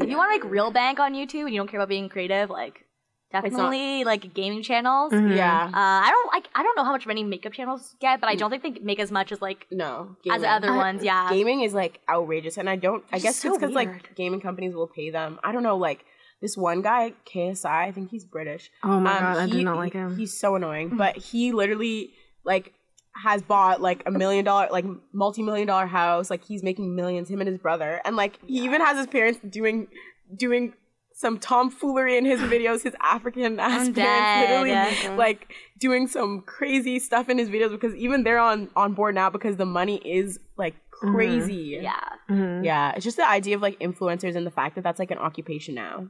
If 0.01 0.09
you 0.09 0.17
want 0.17 0.31
to 0.33 0.39
make 0.39 0.51
real 0.51 0.71
bank 0.71 0.99
on 0.99 1.13
YouTube 1.13 1.41
and 1.45 1.49
you 1.53 1.57
don't 1.59 1.67
care 1.69 1.79
about 1.79 1.89
being 1.89 2.09
creative, 2.09 2.49
like 2.49 2.85
definitely 3.31 4.03
like 4.03 4.33
gaming 4.33 4.63
channels. 4.63 5.13
Mhm. 5.13 5.35
yeah, 5.35 5.65
Uh, 5.65 5.71
I 5.73 6.09
don't 6.09 6.33
like. 6.33 6.47
I 6.55 6.63
don't 6.63 6.75
know 6.75 6.83
how 6.83 6.91
much 6.91 7.05
money 7.05 7.23
makeup 7.23 7.53
channels 7.53 7.95
get, 7.99 8.19
but 8.21 8.29
I 8.29 8.35
don't 8.35 8.49
think 8.49 8.63
they 8.63 8.79
make 8.81 8.99
as 8.99 9.11
much 9.11 9.31
as 9.31 9.41
like 9.41 9.67
no. 9.71 10.15
as 10.31 10.43
other 10.43 10.71
I- 10.71 10.77
ones. 10.77 11.03
Yeah. 11.03 11.29
gaming 11.29 11.61
is 11.61 11.73
like 11.73 11.99
outrageous, 12.09 12.57
and 12.57 12.69
I 12.69 12.75
don't. 12.75 13.03
I 13.11 13.19
guess 13.19 13.35
so 13.37 13.49
it's 13.49 13.57
because 13.59 13.75
like 13.75 14.15
gaming 14.15 14.41
companies 14.41 14.73
will 14.73 14.87
pay 14.87 15.09
them. 15.11 15.39
I 15.43 15.51
don't 15.51 15.63
know, 15.63 15.77
like. 15.77 16.05
This 16.41 16.55
one 16.55 16.81
guy, 16.81 17.11
KSI, 17.25 17.65
I 17.89 17.91
think 17.91 18.11
he's 18.11 18.23
British. 18.23 18.71
Oh 18.81 18.97
my 19.01 19.11
Um, 19.17 19.23
god, 19.23 19.37
I 19.39 19.45
he- 19.47 19.51
did 19.51 19.65
not 19.65 19.75
like 19.75 19.91
him. 19.91 20.15
He's 20.15 20.39
so 20.39 20.55
annoying, 20.55 20.95
but 20.95 21.17
he 21.17 21.51
literally 21.51 22.13
like 22.45 22.71
has 23.15 23.41
bought 23.41 23.81
like 23.81 24.03
a 24.05 24.11
million 24.11 24.45
dollar, 24.45 24.67
like 24.71 24.85
multi 25.13 25.43
million 25.43 25.67
dollar 25.67 25.85
house. 25.87 26.29
Like 26.29 26.43
he's 26.45 26.63
making 26.63 26.95
millions. 26.95 27.29
Him 27.29 27.41
and 27.41 27.47
his 27.49 27.57
brother, 27.57 28.01
and 28.05 28.15
like 28.15 28.39
he 28.45 28.59
even 28.63 28.81
has 28.81 28.97
his 28.97 29.07
parents 29.07 29.39
doing 29.49 29.87
doing 30.35 30.73
some 31.13 31.37
tomfoolery 31.37 32.17
in 32.17 32.23
his 32.25 32.39
videos. 32.39 32.81
His 32.83 32.95
African 33.01 33.59
ass 33.59 33.89
parents 33.89 33.95
dead. 33.95 34.49
literally 34.49 34.69
Yeah. 34.71 35.15
like 35.17 35.53
doing 35.79 36.07
some 36.07 36.41
crazy 36.41 36.97
stuff 36.99 37.27
in 37.29 37.37
his 37.37 37.49
videos 37.49 37.71
because 37.71 37.93
even 37.95 38.23
they're 38.23 38.39
on 38.39 38.69
on 38.75 38.93
board 38.93 39.15
now 39.15 39.29
because 39.29 39.57
the 39.57 39.65
money 39.65 39.97
is 40.05 40.39
like 40.57 40.75
crazy. 40.91 41.79
yeah. 41.81 41.99
Mhm. 42.29 42.63
Yeah, 42.63 42.93
it's 42.95 43.03
just 43.03 43.17
the 43.17 43.27
idea 43.29 43.55
of 43.55 43.61
like 43.61 43.77
influencers 43.79 44.35
and 44.35 44.45
the 44.45 44.51
fact 44.51 44.75
that 44.75 44.83
that's 44.83 44.99
like 44.99 45.11
an 45.11 45.17
occupation 45.17 45.75
now. 45.75 46.07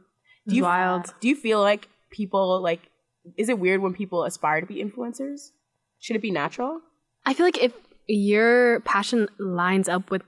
Do 0.47 0.55
you 0.55 0.63
Wild. 0.63 1.13
do 1.21 1.27
you 1.27 1.35
feel 1.35 1.61
like 1.61 1.87
people 2.11 2.61
like 2.61 2.81
is 3.37 3.49
it 3.49 3.57
weird 3.59 3.81
when 3.81 3.93
people 3.93 4.23
aspire 4.23 4.61
to 4.61 4.67
be 4.67 4.75
influencers? 4.83 5.51
Should 5.99 6.15
it 6.15 6.21
be 6.21 6.31
natural? 6.31 6.81
I 7.25 7.33
feel 7.33 7.45
like 7.45 7.61
if 7.63 7.73
your 8.07 8.79
passion 8.81 9.27
lines 9.37 9.87
up 9.89 10.09
with 10.11 10.23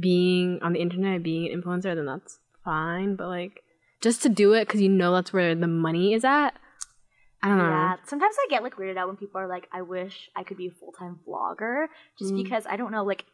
being 0.00 0.58
on 0.62 0.72
the 0.72 0.80
internet, 0.80 1.22
being 1.22 1.52
an 1.52 1.60
influencer, 1.62 1.94
then 1.94 2.06
that's 2.06 2.38
fine. 2.64 3.16
But 3.16 3.28
like, 3.28 3.60
just 4.00 4.22
to 4.22 4.28
do 4.28 4.52
it 4.52 4.66
because 4.66 4.80
you 4.80 4.88
know 4.88 5.12
that's 5.12 5.32
where 5.32 5.54
the 5.54 5.66
money 5.66 6.14
is 6.14 6.24
at. 6.24 6.50
I 7.42 7.48
don't 7.48 7.58
know. 7.58 7.64
Yeah. 7.64 7.96
Sometimes 8.06 8.36
I 8.38 8.46
get 8.50 8.62
like 8.62 8.76
weirded 8.76 8.96
out 8.96 9.08
when 9.08 9.16
people 9.16 9.40
are 9.40 9.48
like, 9.48 9.68
"I 9.72 9.82
wish 9.82 10.30
I 10.36 10.44
could 10.44 10.56
be 10.56 10.68
a 10.68 10.70
full 10.70 10.92
time 10.92 11.18
vlogger," 11.26 11.86
just 12.18 12.32
Mm. 12.32 12.42
because 12.42 12.66
I 12.66 12.76
don't 12.76 12.92
know, 12.92 13.04
like. 13.04 13.24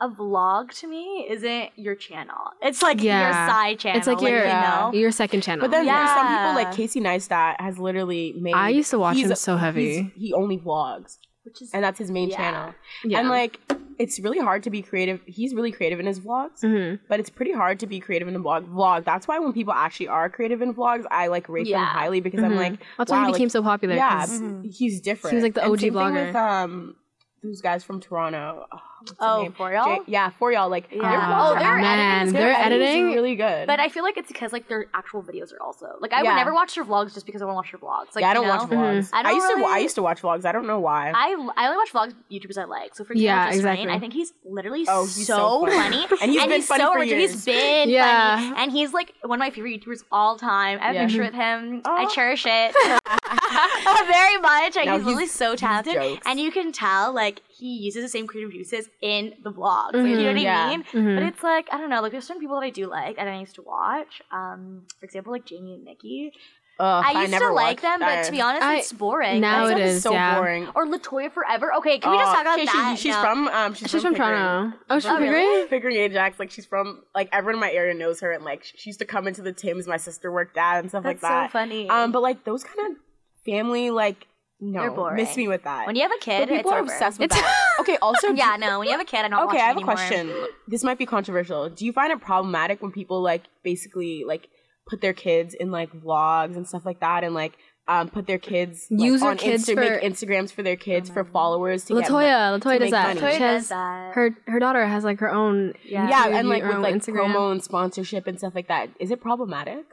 A 0.00 0.08
vlog 0.08 0.70
to 0.78 0.86
me 0.86 1.26
isn't 1.28 1.70
your 1.74 1.96
channel. 1.96 2.36
It's 2.62 2.82
like 2.82 3.02
Yeah. 3.02 3.20
your 3.20 3.32
side 3.50 3.80
channel. 3.80 3.98
It's 3.98 4.06
like 4.06 4.20
your 4.20 4.42
you 4.46 4.52
know. 4.52 4.92
your 4.94 5.10
second 5.10 5.40
channel. 5.42 5.60
But 5.60 5.72
then 5.72 5.86
there's 5.86 6.10
some 6.10 6.28
people 6.28 6.54
like 6.54 6.70
Casey 6.72 7.00
Neistat 7.00 7.60
has 7.60 7.80
literally 7.80 8.32
made. 8.38 8.54
I 8.54 8.68
used 8.68 8.90
to 8.90 8.98
watch 9.00 9.16
him 9.16 9.34
so 9.34 9.56
heavy. 9.56 10.12
He 10.16 10.32
only 10.32 10.56
vlogs, 10.56 11.18
which 11.48 11.62
is 11.62 11.70
and 11.74 11.82
that's 11.84 11.98
his 11.98 12.10
main 12.10 12.28
Yeah. 12.28 12.36
channel. 12.36 12.74
yeah. 13.04 13.18
And 13.20 13.28
like, 13.28 13.58
it's 13.98 14.20
really 14.20 14.38
hard 14.38 14.62
to 14.62 14.70
be 14.70 14.80
creative. 14.82 15.20
He's 15.26 15.54
really 15.54 15.72
creative 15.72 15.98
in 15.98 16.06
his 16.06 16.20
vlogs. 16.20 16.60
Mhm. 16.62 17.00
but 17.08 17.18
it's 17.20 17.30
pretty 17.30 17.52
hard 17.52 17.80
to 17.80 17.86
be 17.86 17.98
creative 18.00 18.28
in 18.28 18.36
a 18.36 18.40
vlog. 18.40 18.68
Vlog. 18.68 19.04
That's 19.04 19.26
why 19.26 19.38
when 19.38 19.52
people 19.52 19.72
actually 19.72 20.08
are 20.08 20.28
creative 20.28 20.60
in 20.62 20.74
vlogs, 20.74 21.04
I 21.10 21.26
like 21.28 21.48
rate 21.48 21.68
them 21.70 21.80
highly 21.82 22.20
because 22.20 22.42
I'm 22.44 22.52
Mhm. 22.52 22.56
like, 22.64 22.74
that's 22.98 23.10
wow, 23.10 23.18
why 23.18 23.22
he 23.24 23.26
like, 23.32 23.34
became 23.38 23.48
so 23.48 23.62
popular. 23.62 23.94
yeah, 23.96 24.24
Mhm. 24.26 24.72
he's 24.78 25.00
different. 25.00 25.32
He 25.32 25.36
was, 25.36 25.42
like, 25.44 25.54
the 25.54 25.64
OG 25.64 25.90
vlogger. 25.90 26.26
With, 26.26 26.36
um, 26.36 26.96
those 27.42 27.60
guys 27.60 27.82
from 27.84 28.00
Toronto. 28.00 28.66
Oh, 28.72 28.78
Oh, 29.20 29.48
for 29.56 29.72
y'all? 29.72 29.96
Jay- 29.96 30.02
yeah, 30.06 30.30
for 30.30 30.52
y'all. 30.52 30.68
Like, 30.68 30.88
Yeah. 30.90 31.02
their 31.02 31.20
Oh, 31.38 31.54
their 31.58 31.76
man, 31.76 32.32
their 32.32 32.50
editing- 32.52 33.06
really 33.06 33.36
good. 33.36 33.66
But 33.66 33.80
I 33.80 33.88
feel 33.88 34.02
like 34.02 34.16
it's 34.16 34.28
because 34.28 34.52
like 34.52 34.68
their 34.68 34.86
actual 34.94 35.22
videos 35.22 35.52
are 35.52 35.62
also 35.62 35.86
like 36.00 36.12
I 36.12 36.22
Yeah. 36.22 36.30
would 36.32 36.36
never 36.36 36.52
watch 36.54 36.74
their 36.74 36.84
vlogs 36.84 37.14
just 37.14 37.24
because 37.26 37.40
I 37.42 37.44
want 37.44 37.54
to 37.54 37.58
watch 37.58 37.70
their 37.72 37.80
vlogs. 37.80 38.14
Like 38.14 38.22
yeah, 38.22 38.30
I 38.30 38.34
don't 38.34 38.46
know? 38.46 38.56
watch 38.56 38.68
vlogs. 38.68 39.10
Mhm. 39.10 39.10
I 39.12 39.18
I, 39.20 39.22
don't 39.22 39.34
used 39.36 39.48
to. 39.56 39.64
I 39.64 39.78
used 39.78 39.94
to 39.96 40.02
watch 40.02 40.22
vlogs. 40.22 40.44
I 40.44 40.52
don't 40.52 40.66
know 40.66 40.80
why. 40.80 41.12
I 41.14 41.28
I 41.56 41.66
only 41.66 41.76
watch 41.78 41.92
vlogs 41.92 42.14
YouTubers 42.30 42.58
I 42.58 42.64
like. 42.64 42.94
So 42.94 43.04
for 43.04 43.12
example, 43.12 43.22
Yeah, 43.22 43.46
Just 43.46 43.56
exactly. 43.58 43.86
Reign, 43.86 43.94
I 43.96 43.98
think 44.00 44.12
he's 44.14 44.32
literally 44.44 44.84
Oh, 44.88 45.02
he's 45.02 45.26
so, 45.26 45.64
so 45.64 45.66
funny. 45.66 46.06
And 46.22 46.30
he's 46.30 46.44
been 46.46 46.62
funny 46.62 46.82
so 46.84 46.92
for 46.92 47.04
years. 47.04 47.32
He's 47.32 47.44
been 47.44 47.88
Yeah. 47.90 48.36
funny, 48.38 48.62
and 48.62 48.72
he's 48.72 48.92
like 48.92 49.14
one 49.22 49.38
of 49.38 49.40
my 49.40 49.50
favorite 49.50 49.80
YouTubers 49.84 50.02
all 50.10 50.36
time. 50.36 50.78
I 50.80 50.86
have 50.86 50.94
Yeah. 50.94 51.02
a 51.02 51.06
picture 51.06 51.22
with 51.22 51.34
him. 51.34 51.82
I 51.84 52.06
cherish 52.06 52.44
it 52.46 52.74
very 54.06 54.36
much. 54.38 54.76
No, 54.76 54.82
he's 54.82 55.04
literally 55.04 55.14
he's- 55.24 55.32
so 55.32 55.56
talented, 55.56 56.20
and 56.26 56.40
you 56.40 56.50
can 56.50 56.72
tell 56.72 57.12
like 57.12 57.42
he 57.58 57.76
uses 57.78 58.02
the 58.02 58.08
same 58.08 58.26
creative 58.26 58.52
juices 58.52 58.88
in 59.00 59.34
the 59.42 59.50
vlogs. 59.52 59.92
Like, 59.94 60.06
you 60.06 60.16
know 60.16 60.26
what 60.26 60.36
I 60.36 60.38
Mhm. 60.38 60.42
Yeah. 60.42 60.68
mean? 60.70 60.84
Mhm. 60.84 61.14
But 61.16 61.22
it's 61.24 61.42
like 61.42 61.68
I 61.72 61.78
don't 61.78 61.90
know. 61.90 62.00
Like 62.00 62.12
there's 62.12 62.26
certain 62.26 62.40
people 62.40 62.56
that 62.60 62.66
I 62.66 62.70
do 62.70 62.86
like 62.86 63.16
that 63.16 63.26
I 63.28 63.38
used 63.40 63.54
to 63.56 63.62
watch. 63.62 64.22
Um, 64.30 64.86
for 64.98 65.04
example, 65.04 65.32
like 65.32 65.44
Jamie 65.44 65.74
and 65.74 65.84
Nikki. 65.84 66.32
Ugh, 66.80 67.04
I 67.04 67.22
used 67.22 67.34
to 67.36 67.48
like 67.50 67.80
them, 67.80 67.98
but 67.98 68.22
to 68.26 68.30
be 68.30 68.40
honest, 68.40 68.62
I- 68.62 68.76
it's 68.76 68.92
boring. 68.92 69.40
now 69.40 69.66
it 69.66 69.78
is, 69.78 70.00
so 70.00 70.12
yeah. 70.12 70.36
boring. 70.38 70.68
Or 70.76 70.86
Latoya 70.86 71.32
Forever. 71.32 71.74
Okay, 71.78 71.98
can 71.98 72.12
we 72.12 72.18
just 72.18 72.30
Oh, 72.30 72.34
talk 72.34 72.42
about 72.42 72.60
she- 72.60 72.66
that? 72.66 72.96
she's 73.00 73.14
No. 73.14 73.20
from. 73.20 73.48
Um, 73.48 73.74
she's, 73.74 73.90
She's 73.90 74.00
from 74.02 74.14
Pickering. 74.14 74.30
Toronto. 74.38 74.76
Oh, 74.88 74.98
she's 75.00 75.06
Oh, 75.10 75.14
from 75.16 75.22
really? 75.24 75.62
Pickering? 75.64 75.68
Pickering 75.70 75.96
Ajax, 75.96 76.38
like 76.38 76.52
she's 76.52 76.66
from 76.66 77.02
like 77.16 77.28
everyone 77.32 77.54
in 77.56 77.60
my 77.60 77.72
area 77.72 77.94
knows 77.94 78.20
her, 78.20 78.30
and 78.30 78.44
like 78.44 78.62
she 78.62 78.90
used 78.90 79.00
to 79.00 79.04
come 79.06 79.26
into 79.26 79.42
the 79.42 79.52
Tim's. 79.52 79.88
My 79.88 79.96
sister 79.96 80.30
worked 80.30 80.56
at 80.56 80.78
and 80.78 80.88
stuff 80.88 81.02
That's 81.02 81.20
like 81.20 81.28
that. 81.28 81.44
It's 81.46 81.52
so 81.52 81.58
funny. 81.58 81.90
Um, 81.90 82.12
but 82.12 82.22
like 82.22 82.44
those 82.44 82.62
kind 82.62 82.92
of 82.92 82.96
family, 83.44 83.90
like 83.90 84.28
no, 84.60 84.80
They're 84.80 84.90
boring. 84.90 85.16
miss 85.16 85.36
me 85.36 85.46
with 85.48 85.62
that. 85.64 85.86
when 85.86 85.94
you 85.96 86.02
have 86.02 86.10
a 86.10 86.14
but 86.14 86.20
kid, 86.24 86.48
people 86.48 86.56
it's 86.58 86.70
are 86.70 86.78
over. 86.80 86.92
obsessed 86.92 87.18
with 87.20 87.30
It's- 87.32 87.40
that. 87.40 87.64
Okay, 87.80 87.96
also, 88.02 88.28
yeah, 88.34 88.56
no. 88.58 88.80
When 88.80 88.86
you 88.88 88.92
have 88.92 89.00
a 89.00 89.04
kid, 89.04 89.24
I'm 89.24 89.30
not 89.30 89.44
okay, 89.48 89.58
watching 89.58 89.60
I 89.60 89.66
have 89.66 89.76
a 89.76 89.78
anymore. 89.78 89.94
question. 89.94 90.46
This 90.66 90.82
might 90.84 90.98
be 90.98 91.06
controversial. 91.06 91.70
Do 91.70 91.84
you 91.86 91.92
find 91.92 92.12
it 92.12 92.20
problematic 92.20 92.82
when 92.82 92.90
people 92.92 93.22
like 93.22 93.44
basically 93.62 94.24
like 94.26 94.48
put 94.88 95.00
their 95.00 95.12
kids 95.12 95.54
in 95.54 95.70
like 95.70 95.92
vlogs 95.92 96.56
and 96.56 96.66
stuff 96.66 96.84
like 96.84 97.00
that, 97.00 97.22
and 97.24 97.34
like 97.34 97.56
um 97.86 98.08
put 98.10 98.26
their 98.26 98.38
kids 98.38 98.86
like, 98.90 99.00
Use 99.06 99.20
their 99.20 99.30
on 99.30 99.36
kids 99.36 99.66
Insta- 99.66 99.76
make 99.76 99.92
for- 99.92 100.00
Instagrams 100.00 100.52
for 100.52 100.62
their 100.64 100.76
kids 100.76 101.08
for 101.08 101.24
followers 101.24 101.84
to 101.86 101.94
get 101.94 102.10
Latoya, 102.10 102.58
Latoya 102.60 102.78
does 102.78 102.80
make 102.80 102.90
that. 102.90 103.14
money. 103.14 103.20
Latoya 103.20 103.32
She 103.32 103.38
does 103.38 103.52
has 103.62 103.68
that. 103.68 104.14
her 104.14 104.36
her 104.46 104.58
daughter 104.58 104.84
has 104.84 105.04
like 105.04 105.20
her 105.20 105.30
own 105.30 105.74
Yeah. 105.84 106.08
yeah, 106.10 106.36
and 106.36 106.48
like 106.48 106.64
with 106.64 106.78
like 106.78 106.94
Instagram. 106.96 107.32
promo 107.32 107.52
and 107.52 107.62
sponsorship 107.62 108.26
and 108.26 108.38
stuff 108.38 108.54
like 108.56 108.66
that. 108.68 108.90
Is 108.98 109.10
it 109.12 109.20
problematic? 109.20 109.84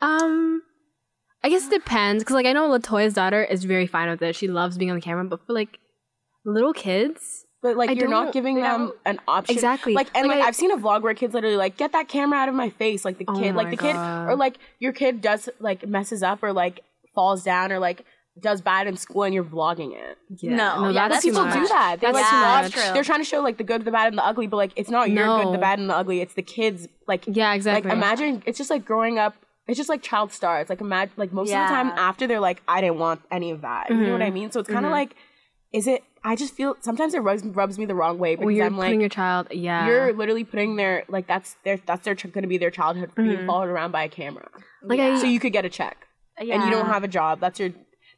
Um, 0.00 0.62
I 1.44 1.48
guess 1.48 1.66
it 1.66 1.70
depends 1.70 2.22
because 2.22 2.34
like 2.34 2.46
I 2.46 2.52
know 2.52 2.68
Latoya's 2.68 3.14
daughter 3.14 3.42
is 3.42 3.64
very 3.64 3.86
fine 3.86 4.08
with 4.08 4.22
it. 4.22 4.36
She 4.36 4.48
loves 4.48 4.78
being 4.78 4.90
on 4.90 4.96
the 4.96 5.02
camera, 5.02 5.24
but 5.24 5.44
for 5.46 5.52
like 5.52 5.78
little 6.44 6.72
kids, 6.72 7.44
But 7.62 7.76
like 7.76 7.90
I 7.90 7.92
you're 7.92 8.08
not 8.08 8.32
giving 8.32 8.56
them 8.56 8.86
don't- 8.86 8.96
an 9.06 9.20
option. 9.28 9.54
Exactly. 9.54 9.94
Like 9.94 10.08
and 10.14 10.26
Like, 10.28 10.36
like, 10.36 10.44
I- 10.44 10.48
I've 10.48 10.56
seen 10.56 10.70
a 10.70 10.76
vlog 10.76 11.02
where 11.02 11.14
kids 11.14 11.34
literally 11.34 11.56
like 11.56 11.76
get 11.76 11.92
that 11.92 12.08
camera 12.08 12.38
out 12.38 12.48
of 12.48 12.54
my 12.54 12.70
face. 12.70 13.04
Like 13.04 13.18
the 13.18 13.24
Oh 13.28 13.34
kid, 13.38 13.54
like 13.54 13.66
my 13.66 13.70
the 13.72 13.76
kid, 13.76 13.96
or 13.96 14.36
like 14.36 14.56
your 14.78 14.92
kid 14.92 15.20
does 15.20 15.48
like 15.58 15.86
messes 15.86 16.22
up 16.22 16.42
or 16.42 16.52
like 16.52 16.80
falls 17.14 17.42
down 17.42 17.72
or 17.72 17.78
like 17.78 18.04
does 18.40 18.62
bad 18.62 18.86
in 18.86 18.96
school 18.96 19.24
and 19.24 19.34
you're 19.34 19.44
vlogging 19.44 19.92
it. 19.94 20.16
yeah, 20.40 20.56
No, 20.56 20.88
yeah, 20.88 21.08
that's 21.08 21.14
that's 21.16 21.24
too 21.24 21.30
people 21.32 21.44
much. 21.44 21.54
do 21.54 21.68
that. 21.68 22.00
They 22.00 22.06
That's 22.06 22.14
like 22.14 22.30
too 22.30 22.36
Yeah, 22.36 22.62
much. 22.86 22.94
They're 22.94 23.04
trying 23.04 23.18
to 23.20 23.24
show 23.24 23.40
like 23.42 23.58
the 23.58 23.64
good, 23.64 23.84
the 23.84 23.90
bad, 23.90 24.08
and 24.08 24.16
the 24.16 24.24
ugly, 24.24 24.46
but 24.46 24.56
like 24.56 24.72
it's 24.74 24.88
not 24.90 25.10
your 25.10 25.26
good, 25.42 25.52
the 25.52 25.58
bad, 25.58 25.78
and 25.78 25.90
the 25.90 25.94
ugly. 25.96 26.20
It's 26.22 26.34
the 26.34 26.42
kids. 26.42 26.88
Like 27.06 27.24
Yeah, 27.26 27.52
exactly. 27.52 27.90
like 27.90 27.96
imagine 27.98 28.42
it's 28.46 28.56
just 28.58 28.70
like 28.70 28.84
growing 28.84 29.18
up. 29.18 29.34
It's 29.68 29.76
just 29.76 29.88
like 29.88 30.02
child 30.02 30.32
stars. 30.32 30.68
Like 30.68 30.80
imagine 30.80 31.14
like 31.16 31.32
most 31.32 31.52
of 31.52 31.68
the 31.68 31.74
time 31.74 31.88
after 31.96 32.26
they're 32.26 32.40
like 32.40 32.62
I 32.66 32.80
didn't 32.80 32.98
want 32.98 33.22
any 33.30 33.50
of 33.50 33.60
that. 33.62 33.90
You 33.90 33.96
know 33.96 34.12
what 34.12 34.22
I 34.22 34.30
Mhm. 34.30 34.34
mean? 34.34 34.50
So 34.50 34.60
it's 34.60 34.68
kind 34.68 34.84
of 34.84 34.90
Mhm. 34.90 34.92
like, 35.00 35.16
is 35.72 35.86
it? 35.86 36.02
I 36.24 36.36
just 36.36 36.54
feel 36.54 36.76
sometimes 36.80 37.14
it 37.14 37.18
rubs, 37.20 37.44
rubs 37.44 37.78
me 37.78 37.84
the 37.84 37.94
wrong 37.96 38.18
way 38.18 38.34
because 38.36 38.46
when 38.46 38.54
you're 38.56 38.66
I'm 38.66 38.76
like 38.76 38.88
putting 38.88 39.00
your 39.00 39.08
child, 39.08 39.48
yeah, 39.50 39.86
you're 39.86 40.12
literally 40.12 40.44
putting 40.44 40.76
their 40.76 41.04
like 41.08 41.26
that's 41.26 41.56
their 41.64 41.78
that's 41.84 42.04
their 42.04 42.14
going 42.14 42.42
to 42.42 42.48
be 42.48 42.58
their 42.58 42.70
childhood 42.70 43.10
being 43.16 43.38
Mhm. 43.38 43.46
followed 43.46 43.68
around 43.68 43.90
by 43.92 44.04
a 44.04 44.08
camera. 44.08 44.48
like 44.84 44.98
Yeah. 44.98 45.14
I 45.14 45.18
So 45.18 45.26
you 45.26 45.38
could 45.40 45.52
get 45.52 45.64
a 45.64 45.68
check 45.70 46.06
yeah. 46.40 46.54
and 46.54 46.64
you 46.64 46.70
don't 46.70 46.86
have 46.86 47.04
a 47.04 47.08
job. 47.08 47.40
That's 47.40 47.58
your. 47.60 47.70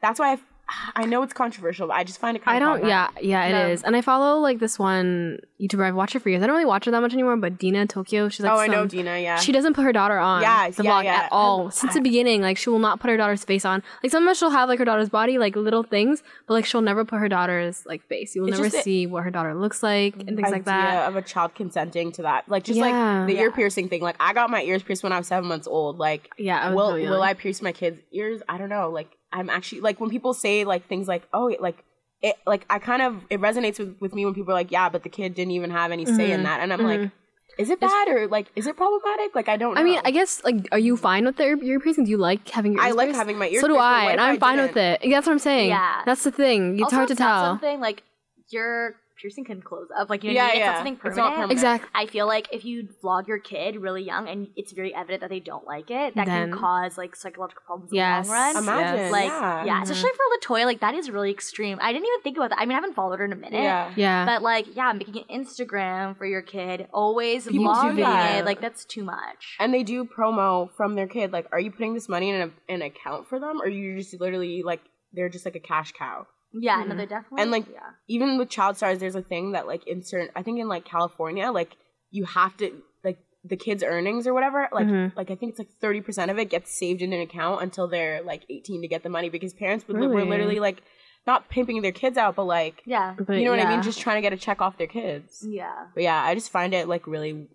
That's 0.03 0.19
why 0.19 0.33
I've, 0.33 0.45
I 0.97 1.05
know 1.07 1.23
it's 1.23 1.33
controversial, 1.33 1.87
but 1.89 1.95
I 1.97 2.05
just 2.05 2.19
find 2.21 2.37
it. 2.37 2.43
kind 2.43 2.57
I 2.57 2.59
don't. 2.59 2.87
Yeah, 2.89 3.09
yeah, 3.21 3.45
it 3.47 3.73
is. 3.73 3.83
No. 3.83 3.89
And 3.89 3.97
I 3.97 4.01
follow 4.01 4.39
like 4.41 4.59
this 4.61 4.79
one 4.79 5.39
YouTuber. 5.61 5.85
I've 5.87 5.95
watched 5.95 6.15
her 6.15 6.21
for 6.21 6.29
years. 6.31 6.43
I 6.43 6.47
don't 6.47 6.55
really 6.55 6.65
watch 6.67 6.85
her 6.87 6.91
that 6.91 7.01
much 7.01 7.13
anymore. 7.13 7.37
But 7.37 7.59
Dina 7.59 7.87
Tokio, 7.87 8.29
she's 8.31 8.41
like, 8.41 8.53
oh, 8.53 8.59
I 8.59 8.67
know 8.67 8.87
Dina. 8.87 9.19
Yeah. 9.19 9.37
She 9.37 9.53
doesn't 9.53 9.75
put 9.75 9.85
her 9.85 9.93
daughter 9.93 10.19
on 10.19 10.43
Yeah, 10.43 10.71
the 10.71 10.83
yeah, 10.83 10.91
vlog 10.91 11.05
yeah. 11.05 11.15
at 11.25 11.29
all 11.33 11.71
since 11.71 11.95
the 11.95 12.01
beginning. 12.01 12.41
Like 12.43 12.57
she 12.57 12.71
will 12.71 12.79
not 12.79 13.01
put 13.01 13.11
her 13.11 13.17
daughter's 13.17 13.45
face 13.45 13.65
on. 13.65 13.83
Like 14.03 14.11
sometimes 14.11 14.39
she'll 14.39 14.51
have 14.51 14.69
like 14.69 14.79
her 14.79 14.85
daughter's 14.85 15.09
body, 15.11 15.39
like 15.39 15.55
little 15.57 15.83
things, 15.83 16.23
but 16.47 16.55
like 16.55 16.65
she'll 16.65 16.81
never 16.83 17.05
put 17.05 17.19
her 17.21 17.29
daughter's 17.29 17.85
like 17.87 18.03
face. 18.09 18.35
You 18.35 18.43
will 18.43 18.49
It's 18.49 18.59
never 18.59 18.71
see 18.71 19.07
what 19.07 19.25
her 19.25 19.31
daughter 19.31 19.55
looks 19.55 19.83
like 19.83 20.17
and 20.17 20.37
things 20.37 20.51
like 20.51 20.65
that. 20.65 21.09
of 21.09 21.17
a 21.17 21.23
child 21.23 21.55
consenting 21.55 22.13
to 22.13 22.23
that, 22.23 22.49
like 22.49 22.65
just 22.65 22.79
Yeah. 22.79 23.19
like 23.21 23.27
the 23.29 23.39
ear 23.39 23.51
piercing 23.53 23.89
thing. 23.89 24.01
Like 24.03 24.17
I 24.19 24.33
got 24.33 24.51
my 24.51 24.63
ears 24.63 24.83
pierced 24.83 25.03
when 25.03 25.13
I 25.13 25.19
was 25.19 25.27
seven 25.27 25.49
months 25.49 25.67
old. 25.67 25.99
Like, 25.99 26.31
Yeah, 26.39 26.59
I 26.61 26.73
will 26.75 26.95
will 26.95 27.23
I 27.23 27.35
pierce 27.35 27.61
my 27.63 27.73
kids' 27.73 28.01
ears? 28.13 28.41
I 28.49 28.59
don't 28.59 28.69
know. 28.71 28.91
Like 28.91 29.11
I'm 29.35 29.51
actually 29.51 29.81
like 29.83 30.01
when 30.01 30.09
people 30.11 30.33
say 30.33 30.65
like 30.65 30.87
things 30.87 31.07
like 31.09 31.25
oh 31.35 31.55
like 31.61 31.85
it 32.23 32.37
like 32.47 32.65
I 32.71 32.79
kind 32.79 33.03
of 33.03 33.13
it 33.29 33.41
resonates 33.41 33.79
with 33.79 33.97
with 34.01 34.15
me 34.15 34.25
when 34.25 34.33
people 34.35 34.53
are 34.53 34.61
like 34.63 34.71
yeah 34.71 34.89
but 34.89 35.03
the 35.03 35.11
kid 35.11 35.35
didn't 35.35 35.51
even 35.53 35.71
have 35.71 35.91
any 35.93 36.07
say 36.07 36.31
in 36.33 36.41
Mhm. 36.41 36.45
that 36.45 36.61
and 36.61 36.73
I'm 36.73 36.81
Mhm. 36.81 37.03
like 37.03 37.11
is 37.59 37.71
it 37.71 37.79
bad 37.79 38.09
or 38.09 38.27
like 38.27 38.47
is 38.57 38.67
it 38.67 38.77
problematic? 38.77 39.35
Like 39.35 39.49
I 39.49 39.57
don't. 39.57 39.75
know. 39.75 39.81
I 39.81 39.85
mean, 39.85 40.01
I 40.05 40.11
guess 40.11 40.43
like, 40.43 40.67
are 40.73 40.79
you 40.79 40.97
fine 40.97 41.25
with 41.25 41.37
the 41.37 41.45
ear, 41.45 41.59
ear 41.63 41.79
piercing? 41.79 42.05
Do 42.05 42.11
you 42.11 42.17
like 42.17 42.49
having 42.49 42.73
your 42.73 42.83
I 42.83 42.91
like 42.91 43.07
pierced? 43.09 43.19
having 43.19 43.39
my 43.39 43.47
ears. 43.49 43.61
So 43.61 43.69
do 43.69 43.77
I, 43.77 44.11
and 44.11 44.21
I'm 44.21 44.35
I 44.37 44.39
fine 44.39 44.59
with 44.59 44.75
didn't? 44.75 45.05
it. 45.05 45.11
That's 45.11 45.27
what 45.29 45.35
I'm 45.35 45.39
saying. 45.39 45.69
Yeah. 45.69 46.03
that's 46.05 46.25
the 46.25 46.33
thing. 46.33 46.75
It's 46.75 46.85
Also, 46.85 46.97
hard 46.97 47.09
to 47.09 47.13
it's 47.13 47.19
tell. 47.21 47.45
Something 47.45 47.79
like 47.79 48.03
you're 48.51 48.97
piercing 49.21 49.45
can 49.45 49.63
close 49.63 49.89
up. 49.97 50.11
Like 50.11 50.25
you 50.25 50.31
know, 50.31 50.35
Yeah, 50.37 50.45
what 50.47 50.51
it's 50.55 50.59
yeah. 50.61 50.67
not 50.67 50.77
something 50.77 50.95
It's 50.95 51.03
not 51.05 51.13
permanent. 51.15 51.35
permanent. 51.35 51.53
Exactly. 51.53 51.89
I 51.95 52.07
feel 52.07 52.27
like 52.27 52.49
if 52.53 52.65
you 52.65 52.89
vlog 53.03 53.27
your 53.29 53.39
kid 53.39 53.77
really 53.77 54.03
young 54.03 54.29
and 54.29 54.49
it's 54.57 54.73
very 54.73 54.95
evident 54.95 55.21
that 55.21 55.31
they 55.31 55.41
don't 55.41 55.67
like 55.67 55.91
it, 55.91 56.15
that 56.17 56.27
Then- 56.27 56.51
can 56.51 56.59
cause 56.59 56.99
like 56.99 57.15
psychological 57.17 57.63
problems 57.67 57.91
Yes. 57.93 58.27
in 58.27 58.33
the 58.33 58.37
long 58.39 58.55
run. 58.55 58.63
Imagine, 58.65 58.97
Yes. 58.99 59.13
Like 59.13 59.25
yeah. 59.29 59.65
yeah, 59.65 59.79
Mhm. 59.81 59.83
especially 59.83 60.11
for 60.11 60.57
Latoya, 60.57 60.65
like 60.67 60.81
that 60.81 60.95
is 60.95 61.11
really 61.11 61.31
extreme. 61.31 61.79
I 61.81 61.93
didn't 61.93 62.07
even 62.07 62.21
think 62.23 62.37
about 62.37 62.51
that. 62.51 62.59
I 62.59 62.65
mean, 62.67 62.73
I 62.73 62.75
haven't 62.81 62.95
followed 62.95 63.19
her 63.21 63.25
in 63.25 63.33
a 63.33 63.37
minute. 63.37 63.63
yeah. 63.63 63.93
Yeah. 63.97 64.25
But 64.27 64.43
like, 64.43 64.75
yeah, 64.75 64.93
making 64.93 65.19
an 65.29 65.45
Instagram 65.45 66.17
for 66.17 66.27
your 66.27 66.43
kid, 66.43 66.89
always 66.93 67.47
People 67.47 67.67
vlogging 67.73 67.97
that. 67.97 68.41
it, 68.41 68.45
like 68.45 68.61
that's 68.61 68.85
too 68.85 69.05
much. 69.05 69.57
And 69.61 69.73
they 69.73 69.83
do 69.83 70.05
promo 70.05 70.71
from 70.77 70.95
their 70.97 71.07
kid. 71.07 71.33
Like, 71.33 71.47
are 71.53 71.61
you 71.61 71.71
putting 71.71 71.95
this 71.95 72.09
money 72.09 72.31
in 72.31 72.41
a, 72.69 72.73
an 72.73 72.83
account 72.83 73.29
for 73.29 73.39
them, 73.39 73.61
or 73.63 73.69
you 73.69 73.97
just 73.97 74.19
literally 74.21 74.63
like 74.65 74.81
they're 75.13 75.29
just 75.29 75.45
like 75.45 75.55
a 75.57 75.61
cash 75.61 75.93
cow? 75.93 76.27
Yeah, 76.55 76.83
no, 76.85 76.95
Mhm. 76.95 76.97
they're 76.97 77.07
definitely 77.07 77.43
And, 77.43 77.51
like, 77.51 77.67
yeah. 77.69 77.91
Even 78.09 78.39
with 78.39 78.49
child 78.49 78.77
stars, 78.77 78.99
there's 78.99 79.15
a 79.15 79.23
thing 79.23 79.53
that 79.53 79.67
like 79.67 79.87
in 79.87 80.03
certain, 80.03 80.29
I 80.37 80.43
think 80.43 80.59
in 80.61 80.69
like 80.69 80.85
California, 80.85 81.51
like 81.51 81.77
you 82.11 82.25
have 82.25 82.57
to 82.59 82.83
like 83.03 83.19
the 83.45 83.57
kids' 83.57 83.83
earnings 83.83 84.27
or 84.27 84.33
whatever. 84.35 84.69
Like, 84.73 84.87
Mhm. 84.87 85.17
like 85.17 85.31
I 85.31 85.35
think 85.35 85.51
it's 85.51 85.59
like 85.59 85.71
thirty 85.81 86.01
percent 86.01 86.31
of 86.31 86.39
it 86.39 86.47
gets 86.51 86.71
saved 86.79 87.03
in 87.03 87.13
an 87.13 87.21
account 87.21 87.63
until 87.63 87.89
they're 87.89 88.23
like 88.23 88.45
eighteen 88.49 88.81
to 88.83 88.89
get 88.89 89.03
the 89.03 89.09
money 89.09 89.29
because 89.31 89.53
parents 89.53 89.87
would, 89.89 89.97
were 89.99 90.25
literally 90.25 90.61
like 90.61 90.83
not 91.27 91.49
pimping 91.49 91.81
their 91.83 91.93
kids 91.93 92.17
out, 92.19 92.37
but 92.37 92.45
like 92.45 92.83
Yeah. 92.87 93.15
But 93.19 93.39
you 93.39 93.45
know 93.47 93.51
what 93.51 93.61
I 93.61 93.69
mean, 93.71 93.83
just 93.83 93.99
trying 94.01 94.17
to 94.17 94.23
get 94.23 94.33
a 94.33 94.37
check 94.37 94.61
off 94.61 94.77
their 94.79 94.87
kids. 94.87 95.45
Yeah. 95.49 95.87
But 95.95 96.03
yeah, 96.03 96.23
I 96.23 96.35
just 96.35 96.51
find 96.51 96.73
it 96.75 96.87
like 96.87 97.07
really, 97.07 97.49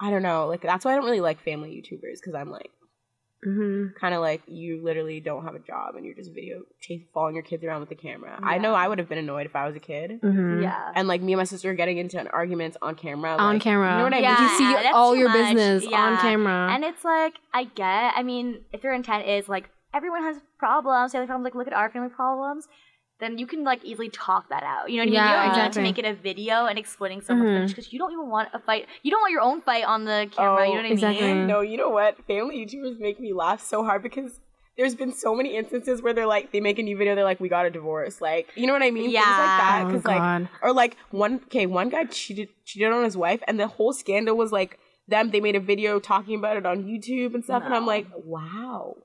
I 0.00 0.10
don't 0.10 0.22
know, 0.22 0.46
like 0.46 0.60
that's 0.62 0.84
why 0.84 0.92
I 0.92 0.96
don't 0.96 1.04
really 1.06 1.20
like 1.22 1.40
family 1.40 1.70
YouTubers 1.70 2.20
because 2.20 2.34
I'm 2.34 2.50
like 2.50 2.70
Mhm. 3.46 3.94
kind 3.94 4.14
of 4.14 4.20
like 4.20 4.42
you 4.46 4.82
literally 4.82 5.20
don't 5.20 5.44
have 5.44 5.54
a 5.54 5.60
job 5.60 5.94
and 5.94 6.04
you're 6.04 6.14
just 6.14 6.34
video 6.34 6.62
chase 6.80 7.02
following 7.14 7.34
your 7.36 7.44
kids 7.44 7.62
around 7.64 7.80
with 7.80 7.88
the 7.88 7.94
camera. 7.94 8.38
I 8.42 8.58
know 8.58 8.74
I 8.74 8.88
would 8.88 8.98
have 8.98 9.08
been 9.08 9.18
annoyed 9.18 9.46
if 9.46 9.54
I 9.54 9.66
was 9.66 9.76
a 9.76 9.80
kid. 9.80 10.20
Mhm. 10.22 10.62
Yeah. 10.62 10.92
And 10.94 11.06
like 11.06 11.22
me 11.22 11.32
and 11.34 11.38
my 11.38 11.44
sister 11.44 11.68
were 11.68 11.74
getting 11.74 11.98
into 11.98 12.28
arguments 12.30 12.76
on 12.82 12.94
camera. 12.96 13.36
On 13.36 13.54
like, 13.54 13.62
camera. 13.62 13.92
You 13.92 13.98
know 13.98 14.04
what 14.04 14.14
I 14.14 14.18
Yeah. 14.18 14.34
mean? 14.34 14.42
You 14.42 14.58
see 14.58 14.64
that's 14.82 14.94
all 14.94 15.14
your 15.14 15.28
much. 15.28 15.54
business 15.54 15.90
Yeah. 15.90 16.00
on 16.02 16.16
camera. 16.18 16.72
And 16.72 16.84
it's 16.84 17.04
like, 17.04 17.34
I 17.54 17.64
get, 17.64 18.12
I 18.16 18.22
mean, 18.22 18.64
if 18.72 18.82
their 18.82 18.92
intent 18.92 19.26
is 19.26 19.48
like, 19.48 19.70
everyone 19.94 20.22
has 20.22 20.40
problems, 20.58 21.12
family 21.12 21.26
problems, 21.26 21.44
like, 21.44 21.54
look 21.54 21.66
at 21.66 21.72
our 21.72 21.90
family 21.90 22.10
problems, 22.10 22.68
then 23.20 23.38
you 23.38 23.46
can 23.46 23.64
like 23.64 23.84
easily 23.84 24.08
talk 24.10 24.48
that 24.50 24.62
out. 24.62 24.90
You 24.90 24.96
know 24.98 25.02
what 25.02 25.08
I 25.08 25.10
mean? 25.10 25.28
You 25.28 25.52
don't 25.54 25.64
need 25.64 25.72
to 25.72 25.82
make 25.82 25.98
it 25.98 26.04
a 26.04 26.14
video 26.14 26.66
and 26.66 26.78
explaining 26.78 27.20
someone's 27.20 27.50
Mhm. 27.50 27.54
finish 27.54 27.70
because 27.72 27.92
you 27.92 27.98
don't 27.98 28.12
even 28.12 28.28
want 28.28 28.48
a 28.52 28.58
fight. 28.58 28.86
You 29.02 29.10
don't 29.10 29.20
want 29.20 29.32
your 29.32 29.42
own 29.42 29.60
fight 29.60 29.84
on 29.84 30.04
the 30.04 30.28
camera. 30.30 30.66
you 30.68 30.74
know 30.76 30.82
what 30.82 30.86
I 30.86 31.10
mean? 31.10 31.46
No, 31.46 31.60
you 31.60 31.76
know 31.76 31.88
what? 31.90 32.16
Family 32.26 32.64
YouTubers 32.64 32.98
make 33.00 33.18
me 33.20 33.32
laugh 33.32 33.60
so 33.60 33.82
hard 33.84 34.02
because 34.02 34.40
there's 34.76 34.94
been 34.94 35.12
so 35.12 35.34
many 35.34 35.56
instances 35.56 36.00
where 36.00 36.12
they're 36.12 36.26
like, 36.26 36.52
they 36.52 36.60
make 36.60 36.78
a 36.78 36.82
new 36.84 36.96
video, 36.96 37.16
they're 37.16 37.24
like, 37.24 37.40
we 37.40 37.48
got 37.48 37.66
a 37.66 37.70
divorce. 37.70 38.20
Like, 38.20 38.48
you 38.54 38.66
know 38.68 38.72
what 38.72 38.82
I 38.82 38.92
mean? 38.92 39.10
yeah 39.10 39.24
Things 39.24 39.38
like 39.38 39.56
that. 39.66 39.86
Oh, 39.86 39.90
'Cause, 39.90 40.04
like, 40.06 40.22
or 40.62 40.72
like 40.72 40.96
one, 41.10 41.40
okay, 41.46 41.66
one 41.66 41.88
guy 41.88 42.04
cheated, 42.04 42.48
cheated 42.64 42.92
on 42.92 43.02
his 43.02 43.16
wife, 43.16 43.42
and 43.48 43.58
the 43.58 43.66
whole 43.66 43.92
scandal 43.92 44.36
was 44.36 44.52
like 44.52 44.78
them. 45.08 45.30
They 45.32 45.40
made 45.40 45.56
a 45.56 45.60
video 45.60 45.98
talking 45.98 46.38
about 46.38 46.56
it 46.56 46.64
on 46.66 46.84
YouTube 46.84 47.34
and 47.34 47.42
stuff, 47.42 47.64
and 47.64 47.74
I'm 47.74 47.86
like, 47.86 48.06
wow, 48.14 48.96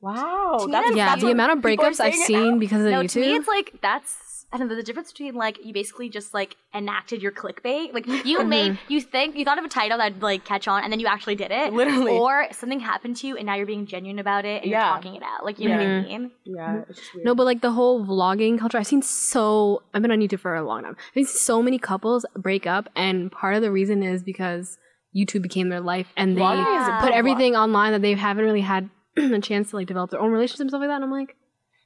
wow. 0.00 0.56
To 0.60 0.66
me, 0.66 0.72
That's, 0.72 0.84
that's- 0.86 0.96
yeah, 0.96 1.06
that's 1.10 1.22
the 1.22 1.30
amount 1.30 1.52
of 1.52 1.58
breakups 1.58 2.00
I've 2.00 2.14
seen 2.14 2.52
now. 2.54 2.58
because 2.58 2.82
of 2.84 2.90
No, 2.90 3.02
YouTube. 3.02 3.10
to 3.12 3.20
me, 3.20 3.36
it's 3.36 3.48
like 3.48 3.74
that's. 3.82 4.24
I 4.50 4.56
don't 4.56 4.68
know 4.68 4.76
the 4.76 4.82
difference 4.82 5.12
between 5.12 5.34
like 5.34 5.58
you 5.62 5.74
basically 5.74 6.08
just 6.08 6.32
like 6.32 6.56
enacted 6.74 7.20
your 7.22 7.32
clickbait. 7.32 7.92
Like 7.92 8.06
you 8.06 8.38
Mm-hmm. 8.38 8.48
made 8.48 8.78
you 8.88 9.02
think 9.02 9.36
you 9.36 9.44
thought 9.44 9.58
of 9.58 9.64
a 9.66 9.68
title 9.68 9.98
that'd 9.98 10.22
like 10.22 10.46
catch 10.46 10.66
on, 10.66 10.82
and 10.84 10.90
then 10.90 11.00
you 11.00 11.06
actually 11.06 11.34
did 11.34 11.50
it. 11.50 11.70
Literally. 11.74 12.12
Or 12.16 12.46
something 12.52 12.80
happened 12.80 13.16
to 13.18 13.26
you, 13.26 13.36
and 13.36 13.44
now 13.44 13.56
you're 13.56 13.66
being 13.66 13.84
genuine 13.84 14.18
about 14.18 14.46
it, 14.46 14.62
and 14.62 14.70
Yeah. 14.70 14.86
you're 14.86 14.96
talking 14.96 15.14
it 15.16 15.22
out. 15.22 15.44
Like 15.44 15.58
you 15.58 15.68
know 15.68 15.76
what 15.76 15.86
I 15.86 16.00
mean? 16.02 16.30
Yeah, 16.46 16.80
it's 16.88 16.98
weird. 17.14 17.26
No, 17.26 17.34
but 17.34 17.44
like 17.44 17.60
the 17.60 17.72
whole 17.72 18.06
vlogging 18.06 18.58
culture, 18.58 18.78
I've 18.78 18.86
seen 18.86 19.02
so. 19.02 19.82
I've 19.92 20.00
been 20.00 20.12
on 20.12 20.20
YouTube 20.20 20.40
for 20.40 20.54
a 20.54 20.64
long 20.66 20.82
time. 20.82 20.96
I've 21.14 21.14
seen 21.14 21.26
so 21.26 21.62
many 21.62 21.78
couples 21.78 22.24
break 22.34 22.66
up, 22.66 22.88
and 22.96 23.30
part 23.30 23.54
of 23.54 23.60
the 23.60 23.70
reason 23.70 24.02
is 24.02 24.22
because 24.22 24.78
YouTube 25.14 25.42
became 25.42 25.68
their 25.68 25.80
life, 25.82 26.06
and 26.16 26.38
they 26.38 26.40
Vlogging 26.40 26.82
is 26.82 26.88
a 26.88 26.98
put 27.02 27.12
everything 27.12 27.54
online 27.54 27.92
that 27.92 28.00
they 28.00 28.14
haven't 28.14 28.46
really 28.46 28.62
had 28.62 28.88
a 29.16 29.40
chance 29.40 29.70
to 29.70 29.76
like 29.76 29.86
develop 29.86 30.10
their 30.10 30.20
own 30.20 30.30
relationships 30.30 30.60
and 30.60 30.70
stuff 30.70 30.80
like 30.80 30.88
that. 30.88 30.96
And 30.96 31.04
I'm 31.04 31.10
like, 31.12 31.36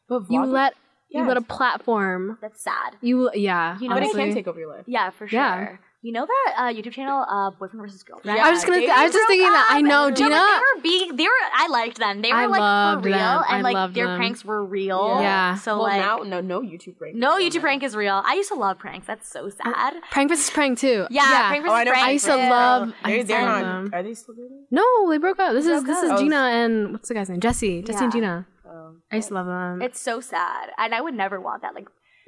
But 0.08 0.22
you 0.30 0.40
vlogging- 0.40 0.52
let 0.52 0.74
you 1.10 1.20
yeah. 1.20 1.28
let 1.28 1.36
a 1.36 1.42
platform. 1.42 2.38
That's 2.40 2.62
sad. 2.62 2.96
You 3.02 3.30
yeah. 3.34 3.78
You 3.78 3.88
know, 3.88 3.96
but 3.96 4.02
it 4.02 4.06
honestly. 4.06 4.24
can 4.26 4.34
take 4.34 4.48
over 4.48 4.58
your 4.58 4.70
life. 4.74 4.84
Yeah, 4.86 5.10
for 5.10 5.28
sure. 5.28 5.38
Yeah. 5.40 5.76
You 6.04 6.10
know 6.10 6.26
that 6.26 6.54
uh, 6.58 6.62
YouTube 6.74 6.90
channel, 6.94 7.24
uh, 7.30 7.50
Boyfriend 7.52 7.80
versus 7.80 8.02
Girlfriend. 8.02 8.36
Yeah. 8.36 8.44
I 8.44 8.50
was 8.50 8.56
just 8.58 8.66
gonna. 8.66 8.80
they 8.80 8.90
I 8.90 9.04
was 9.04 9.12
just 9.12 9.28
thinking 9.28 9.46
that. 9.52 9.68
I 9.70 9.80
know, 9.82 10.08
No, 10.08 10.14
Jeana. 10.16 10.30
but 10.30 10.30
they 10.30 10.58
were 10.58 10.82
being. 10.82 11.16
They 11.16 11.22
were. 11.24 11.30
I 11.54 11.68
liked 11.68 11.98
them. 11.98 12.22
They 12.22 12.30
were 12.32 12.38
I 12.38 12.46
like 12.46 12.58
loved 12.60 13.02
for 13.02 13.06
real, 13.06 13.18
them. 13.18 13.44
I 13.48 13.54
and 13.54 13.62
like 13.62 13.74
loved 13.74 13.94
their 13.94 14.08
them. 14.08 14.16
pranks 14.16 14.44
were 14.44 14.64
real. 14.64 15.18
Yeah. 15.20 15.54
So 15.54 15.74
well, 15.76 15.82
like, 15.84 16.00
now 16.00 16.16
no, 16.24 16.40
no 16.40 16.60
YouTube 16.60 16.98
prank. 16.98 17.14
no 17.14 17.38
is 17.38 17.44
YouTube 17.44 17.56
on 17.58 17.60
prank 17.62 17.82
is 17.84 17.94
real. 17.94 18.20
I 18.24 18.34
used 18.34 18.48
to 18.48 18.56
love 18.56 18.80
pranks. 18.80 19.06
That's 19.06 19.28
so 19.28 19.48
sad. 19.48 19.94
Prank 20.10 20.28
versus 20.30 20.50
prank 20.50 20.80
too. 20.80 21.06
Yeah, 21.08 21.48
prank 21.50 21.62
there. 21.64 21.70
Oh, 21.72 21.74
I 21.76 21.84
versus 21.84 21.86
know. 21.86 21.92
prank. 21.92 22.06
I 22.06 22.10
used 22.10 22.24
to 22.24 22.30
too. 22.32 22.36
love. 22.50 22.94
I 23.04 23.08
They're, 23.08 23.16
used 23.18 23.28
they're 23.28 23.42
love 23.42 23.62
not. 23.62 23.84
them. 23.84 23.90
Are 23.94 24.02
they 24.02 24.14
still 24.14 24.34
dating? 24.34 24.66
No, 24.72 25.08
they 25.08 25.18
broke 25.18 25.38
up. 25.38 25.52
This 25.52 25.66
is 25.66 25.84
this 25.84 26.02
is 26.02 26.10
Oh. 26.10 26.16
Jeana 26.16 26.64
and 26.64 26.92
what's 26.94 27.06
the 27.08 27.14
guy's 27.14 27.30
name? 27.30 27.38
Jesse. 27.38 27.80
Jesse 27.82 28.02
and 28.02 28.12
Jeana. 28.12 28.46
Oh. 28.66 28.96
I 29.12 29.16
used 29.16 29.28
to 29.28 29.34
love 29.34 29.46
them. 29.46 29.80
It's 29.80 30.00
so 30.00 30.20
sad, 30.20 30.70
and 30.78 30.96
I 30.96 31.00
would 31.00 31.14
never 31.14 31.40
want 31.40 31.62
that. 31.62 31.76
Like 31.76 31.86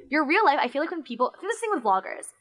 your 0.09 0.25
real 0.25 0.45
life. 0.45 0.59
I 0.61 0.69
feel 0.69 0.81
like 0.81 0.91
when 0.91 1.03
people. 1.03 1.33
This 1.41 1.59
thing 1.59 1.71
with 1.73 1.83
vloggers. 1.83 2.31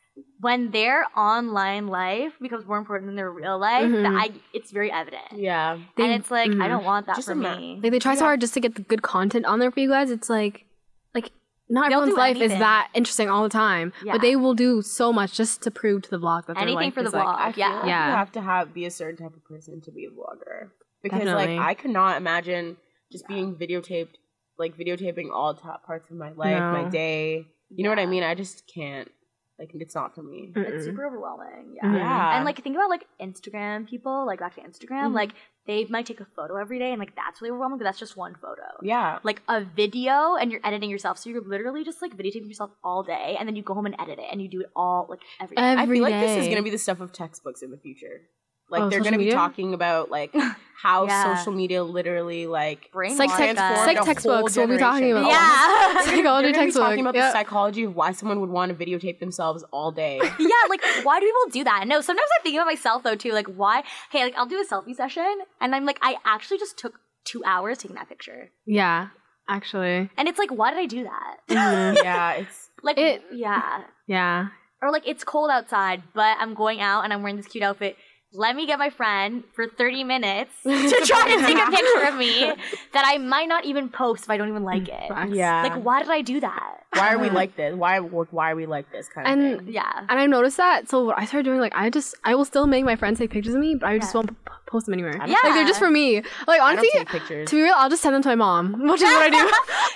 When 0.41 0.71
their 0.71 1.07
online 1.17 1.89
life 1.89 2.35
becomes 2.41 2.67
more 2.67 2.79
important 2.79 3.09
than 3.09 3.17
their 3.17 3.31
real 3.33 3.59
life, 3.59 3.85
Mhm. 3.91 4.03
that 4.03 4.15
I 4.15 4.33
it's 4.53 4.71
very 4.71 4.91
evident. 4.93 5.25
Yeah. 5.33 5.79
They- 5.97 6.05
and 6.05 6.13
it's 6.13 6.31
like 6.31 6.51
I 6.51 6.55
mhm. 6.55 6.69
don't 6.69 6.85
want 6.85 7.07
that 7.07 7.17
Just 7.17 7.29
for 7.29 7.35
me. 7.35 7.81
Like 7.83 7.91
they 7.93 7.99
try 7.99 8.15
so 8.15 8.21
Yeah. 8.21 8.27
hard 8.27 8.41
just 8.41 8.55
to 8.55 8.61
get 8.61 8.75
the 8.77 8.83
good 8.83 9.03
content 9.03 9.45
on 9.47 9.59
there 9.59 9.71
for 9.71 9.81
you 9.81 9.89
guys. 9.89 10.11
It's 10.11 10.31
like, 10.31 10.67
like 11.15 11.31
not 11.69 11.89
They'll 11.89 12.01
everyone's 12.03 12.15
do 12.15 12.19
life 12.19 12.37
is 12.53 12.59
that 12.59 12.91
interesting 12.95 13.29
all 13.31 13.43
the 13.43 13.49
time, 13.49 13.93
Yeah. 14.05 14.13
but 14.13 14.21
they 14.21 14.37
will 14.37 14.55
do 14.55 14.83
so 14.83 15.13
much 15.13 15.33
just 15.35 15.63
to 15.63 15.71
prove 15.71 16.03
to 16.03 16.11
the 16.11 16.19
vlog 16.19 16.47
that 16.47 16.55
their 16.55 16.63
Anything 16.63 16.77
life 16.77 16.95
for 16.95 17.03
the 17.03 17.09
is, 17.09 17.15
like- 17.15 17.27
I 17.27 17.53
feel 17.53 17.61
Yeah. 17.67 17.75
like 17.77 17.87
Yeah. 17.87 18.07
you 18.11 18.17
have 18.17 18.33
to 18.33 18.41
have 18.41 18.75
be 18.75 18.85
a 18.85 18.91
certain 18.91 19.17
type 19.17 19.35
of 19.35 19.45
person 19.45 19.81
to 19.81 19.91
be 19.91 20.05
a 20.05 20.11
vlogger 20.11 20.71
because 21.03 21.21
Definitely. 21.21 21.57
like 21.57 21.67
I 21.67 21.75
could 21.75 21.91
not 21.91 22.19
imagine 22.19 22.77
just 23.11 23.27
being 23.27 23.57
videotaped, 23.57 24.15
like 24.59 24.77
videotaping 24.77 25.31
all 25.33 25.55
top 25.55 25.85
parts 25.87 26.11
of 26.11 26.17
my 26.17 26.31
life, 26.33 26.61
my 26.61 26.85
day. 26.85 27.47
You 27.71 27.83
know 27.83 27.91
what 27.91 27.99
I 27.99 28.07
mean? 28.07 28.23
I 28.23 28.35
just 28.35 28.71
can't. 28.73 29.11
Like 29.59 29.71
it's 29.75 29.95
not 29.95 30.15
for 30.17 30.23
me. 30.23 30.51
It's 30.55 30.83
Mm-mm. 30.83 30.85
super 30.85 31.07
overwhelming. 31.07 31.75
Yeah. 31.77 31.85
Mhm. 31.87 31.97
Yeah. 31.99 32.37
And 32.37 32.45
like 32.45 32.61
think 32.61 32.75
about 32.75 32.91
like 32.91 33.07
Instagram 33.21 33.89
people, 33.89 34.27
like 34.27 34.41
back 34.41 34.57
to 34.57 34.61
Instagram, 34.63 35.11
Mhm. 35.11 35.15
like 35.15 35.31
they 35.67 35.85
might 35.85 36.07
take 36.07 36.21
a 36.21 36.25
photo 36.37 36.57
every 36.57 36.79
day 36.81 36.91
and 36.91 36.99
like 36.99 37.15
that's 37.15 37.41
really 37.41 37.53
overwhelming 37.53 37.79
but 37.79 37.85
that's 37.85 37.99
just 37.99 38.17
one 38.17 38.35
photo. 38.35 38.63
Yeah. 38.83 39.21
Like 39.23 39.43
a 39.49 39.61
video 39.63 40.35
and 40.35 40.51
you're 40.51 40.61
editing 40.65 40.91
yourself. 40.91 41.19
So 41.19 41.31
you're 41.31 41.41
literally 41.41 41.85
just 41.85 42.03
like 42.03 42.17
videotaping 42.17 42.49
yourself 42.49 42.73
all 42.83 43.05
day 43.05 43.37
and 43.39 43.49
then 43.49 43.55
you 43.55 43.63
go 43.63 43.75
home 43.75 43.87
and 43.87 43.95
edit 44.01 44.19
it 44.19 44.27
and 44.31 44.43
you 44.43 44.49
do 44.49 44.61
it 44.61 44.71
all 44.75 45.07
like 45.09 45.21
every 45.41 45.57
day. 45.57 45.63
Every 45.63 45.83
I 45.83 45.87
feel 45.87 46.03
like 46.03 46.21
this 46.21 46.37
is 46.43 46.49
gonna 46.49 46.63
be 46.63 46.71
the 46.71 46.79
stuff 46.79 47.01
of 47.01 47.13
textbooks 47.13 47.63
in 47.63 47.71
the 47.71 47.79
future. 47.79 48.23
Like 48.71 48.83
Oh, 48.83 48.89
they're 48.91 49.01
gonna 49.01 49.13
be 49.19 49.25
media? 49.25 49.35
talking 49.35 49.75
about 49.75 50.11
like 50.11 50.35
how 50.83 51.07
Yeah. 51.07 51.37
social 51.37 51.53
media 51.53 51.83
literally 51.85 52.47
like 52.47 52.91
Brainwash 52.93 53.17
Psych, 53.17 53.29
tech, 53.37 53.51
us. 53.51 53.57
transformed 53.57 53.85
psych 53.97 54.05
textbooks 54.05 54.57
we'll 54.57 54.67
be 54.69 54.77
talking 54.79 55.13
about. 55.13 55.27
Yeah. 55.27 55.93
They're 56.05 56.17
Psychology 56.17 56.25
gonna 56.25 56.43
be 56.47 56.53
textbook. 56.53 56.83
talking 56.83 57.01
about 57.01 57.15
yeah. 57.15 57.27
the 57.29 57.33
psychology 57.33 57.85
of 57.85 57.95
why 57.95 58.13
someone 58.13 58.41
would 58.41 58.51
want 58.51 58.77
to 58.77 58.85
videotape 58.85 59.21
themselves 59.21 59.65
all 59.71 59.93
day. 59.93 60.19
yeah, 60.39 60.49
like 60.69 60.83
why 61.05 61.21
do 61.21 61.27
people 61.27 61.51
do 61.53 61.65
that? 61.65 61.87
No, 61.87 62.01
sometimes 62.01 62.29
I 62.39 62.43
think 62.43 62.57
about 62.57 62.67
myself 62.67 63.03
though 63.03 63.15
too. 63.17 63.33
Like 63.33 63.47
why? 63.47 63.83
Hey, 64.11 64.25
like 64.25 64.35
I'll 64.37 64.47
do 64.47 64.61
a 64.61 64.65
selfie 64.67 64.95
session 64.95 65.37
and 65.61 65.75
I'm 65.75 65.85
like, 65.85 65.99
I 66.03 66.17
actually 66.25 66.59
just 66.59 66.77
took 66.79 66.95
two 67.25 67.43
hours 67.45 67.79
taking 67.79 67.97
that 67.97 68.09
picture, 68.09 68.51
yeah, 68.67 69.09
actually, 69.49 70.11
and 70.19 70.29
it's 70.29 70.39
like, 70.39 70.51
why 70.51 70.71
did 70.71 70.79
I 70.81 70.87
do 70.87 71.05
that? 71.05 71.37
Mhm. 71.49 72.03
yeah, 72.05 72.33
it's 72.33 72.69
Like, 72.83 72.99
It- 72.99 73.23
yeah, 73.33 73.83
yeah. 74.07 74.49
or 74.83 74.91
like 74.93 75.09
it's 75.09 75.25
cold 75.25 75.51
outside, 75.51 76.03
but 76.15 76.37
I'm 76.39 76.53
going 76.53 76.81
out 76.83 77.05
and 77.05 77.13
I'm 77.15 77.23
wearing 77.23 77.37
this 77.37 77.47
cute 77.47 77.65
outfit. 77.65 77.97
Let 78.37 78.57
me 78.57 78.67
get 78.67 78.79
my 78.81 78.91
friend 78.91 79.45
for 79.55 79.69
30 79.69 80.03
minutes 80.05 80.51
to 80.65 80.71
try 81.07 81.37
to 81.37 81.47
take 81.47 81.57
a 81.57 81.71
picture 81.71 82.09
of 82.09 82.17
me 82.17 82.53
that 82.93 83.05
I 83.07 83.19
might 83.19 83.47
not 83.49 83.65
even 83.65 83.89
post 83.89 84.25
if 84.25 84.31
I 84.31 84.37
don't 84.37 84.49
even 84.49 84.65
like 84.65 84.89
it. 84.89 85.33
Yeah. 85.35 85.63
Like, 85.63 85.85
why 85.85 86.03
did 86.03 86.11
I 86.11 86.21
do 86.21 86.41
that? 86.41 86.81
why 86.95 87.13
are 87.13 87.19
we 87.19 87.29
like 87.31 87.57
this? 87.57 87.75
Why 87.75 87.99
why 87.99 88.53
are 88.53 88.57
we 88.57 88.67
like 88.67 88.91
this 88.93 89.09
kind 89.09 89.27
of 89.27 89.59
thing? 89.61 89.73
Yeah. 89.73 90.07
and 90.09 90.19
I 90.21 90.27
noticed 90.27 90.57
that. 90.59 90.89
So 90.89 91.05
what 91.07 91.19
I 91.19 91.25
started 91.25 91.45
doing, 91.45 91.59
like, 91.61 91.73
I 91.75 91.91
just, 91.91 92.15
I 92.25 92.35
will 92.35 92.45
still 92.45 92.67
make 92.67 92.85
my 92.85 92.95
friends 92.97 93.19
take 93.19 93.31
pictures 93.31 93.55
of 93.55 93.61
me, 93.61 93.75
but 93.77 93.89
I 93.89 93.99
just 93.99 94.13
Yeah. 94.15 94.19
won't 94.19 94.31
p- 94.31 94.53
post 94.67 94.87
them 94.87 94.95
anywhere. 94.95 95.13
Yeah. 95.17 95.37
Like 95.43 95.55
they're 95.55 95.67
just 95.67 95.79
for 95.81 95.91
me. 95.91 96.23
Like 96.47 96.61
honestly, 96.61 96.89
don't 96.93 97.09
take 97.09 97.21
pictures. 97.21 97.49
to 97.51 97.57
be 97.57 97.63
real, 97.63 97.75
I'll 97.77 97.91
just 97.91 98.03
send 98.03 98.15
them 98.15 98.23
to 98.23 98.29
my 98.31 98.35
mom, 98.37 98.73
which 98.89 99.01
is 99.03 99.09
what 99.09 99.23
I 99.23 99.31
do. 99.31 99.51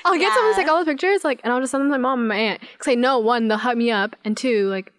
I'll 0.05 0.18
get 0.18 0.32
someone 0.34 0.55
to 0.55 0.61
take 0.61 0.68
all 0.68 0.78
the 0.84 0.91
pictures, 0.91 1.24
like, 1.24 1.41
and 1.45 1.53
I'll 1.53 1.61
just 1.61 1.70
send 1.72 1.82
them 1.82 1.89
to 1.89 1.99
my 1.99 2.03
mom 2.03 2.20
and 2.20 2.28
my 2.28 2.36
aunt. 2.36 2.61
Cause 2.78 2.89
I 2.89 2.95
know 2.95 3.18
one, 3.18 3.49
they'll 3.49 3.59
hug 3.59 3.76
me 3.76 3.91
up, 3.91 4.14
and 4.24 4.36
two, 4.36 4.68
like, 4.68 4.93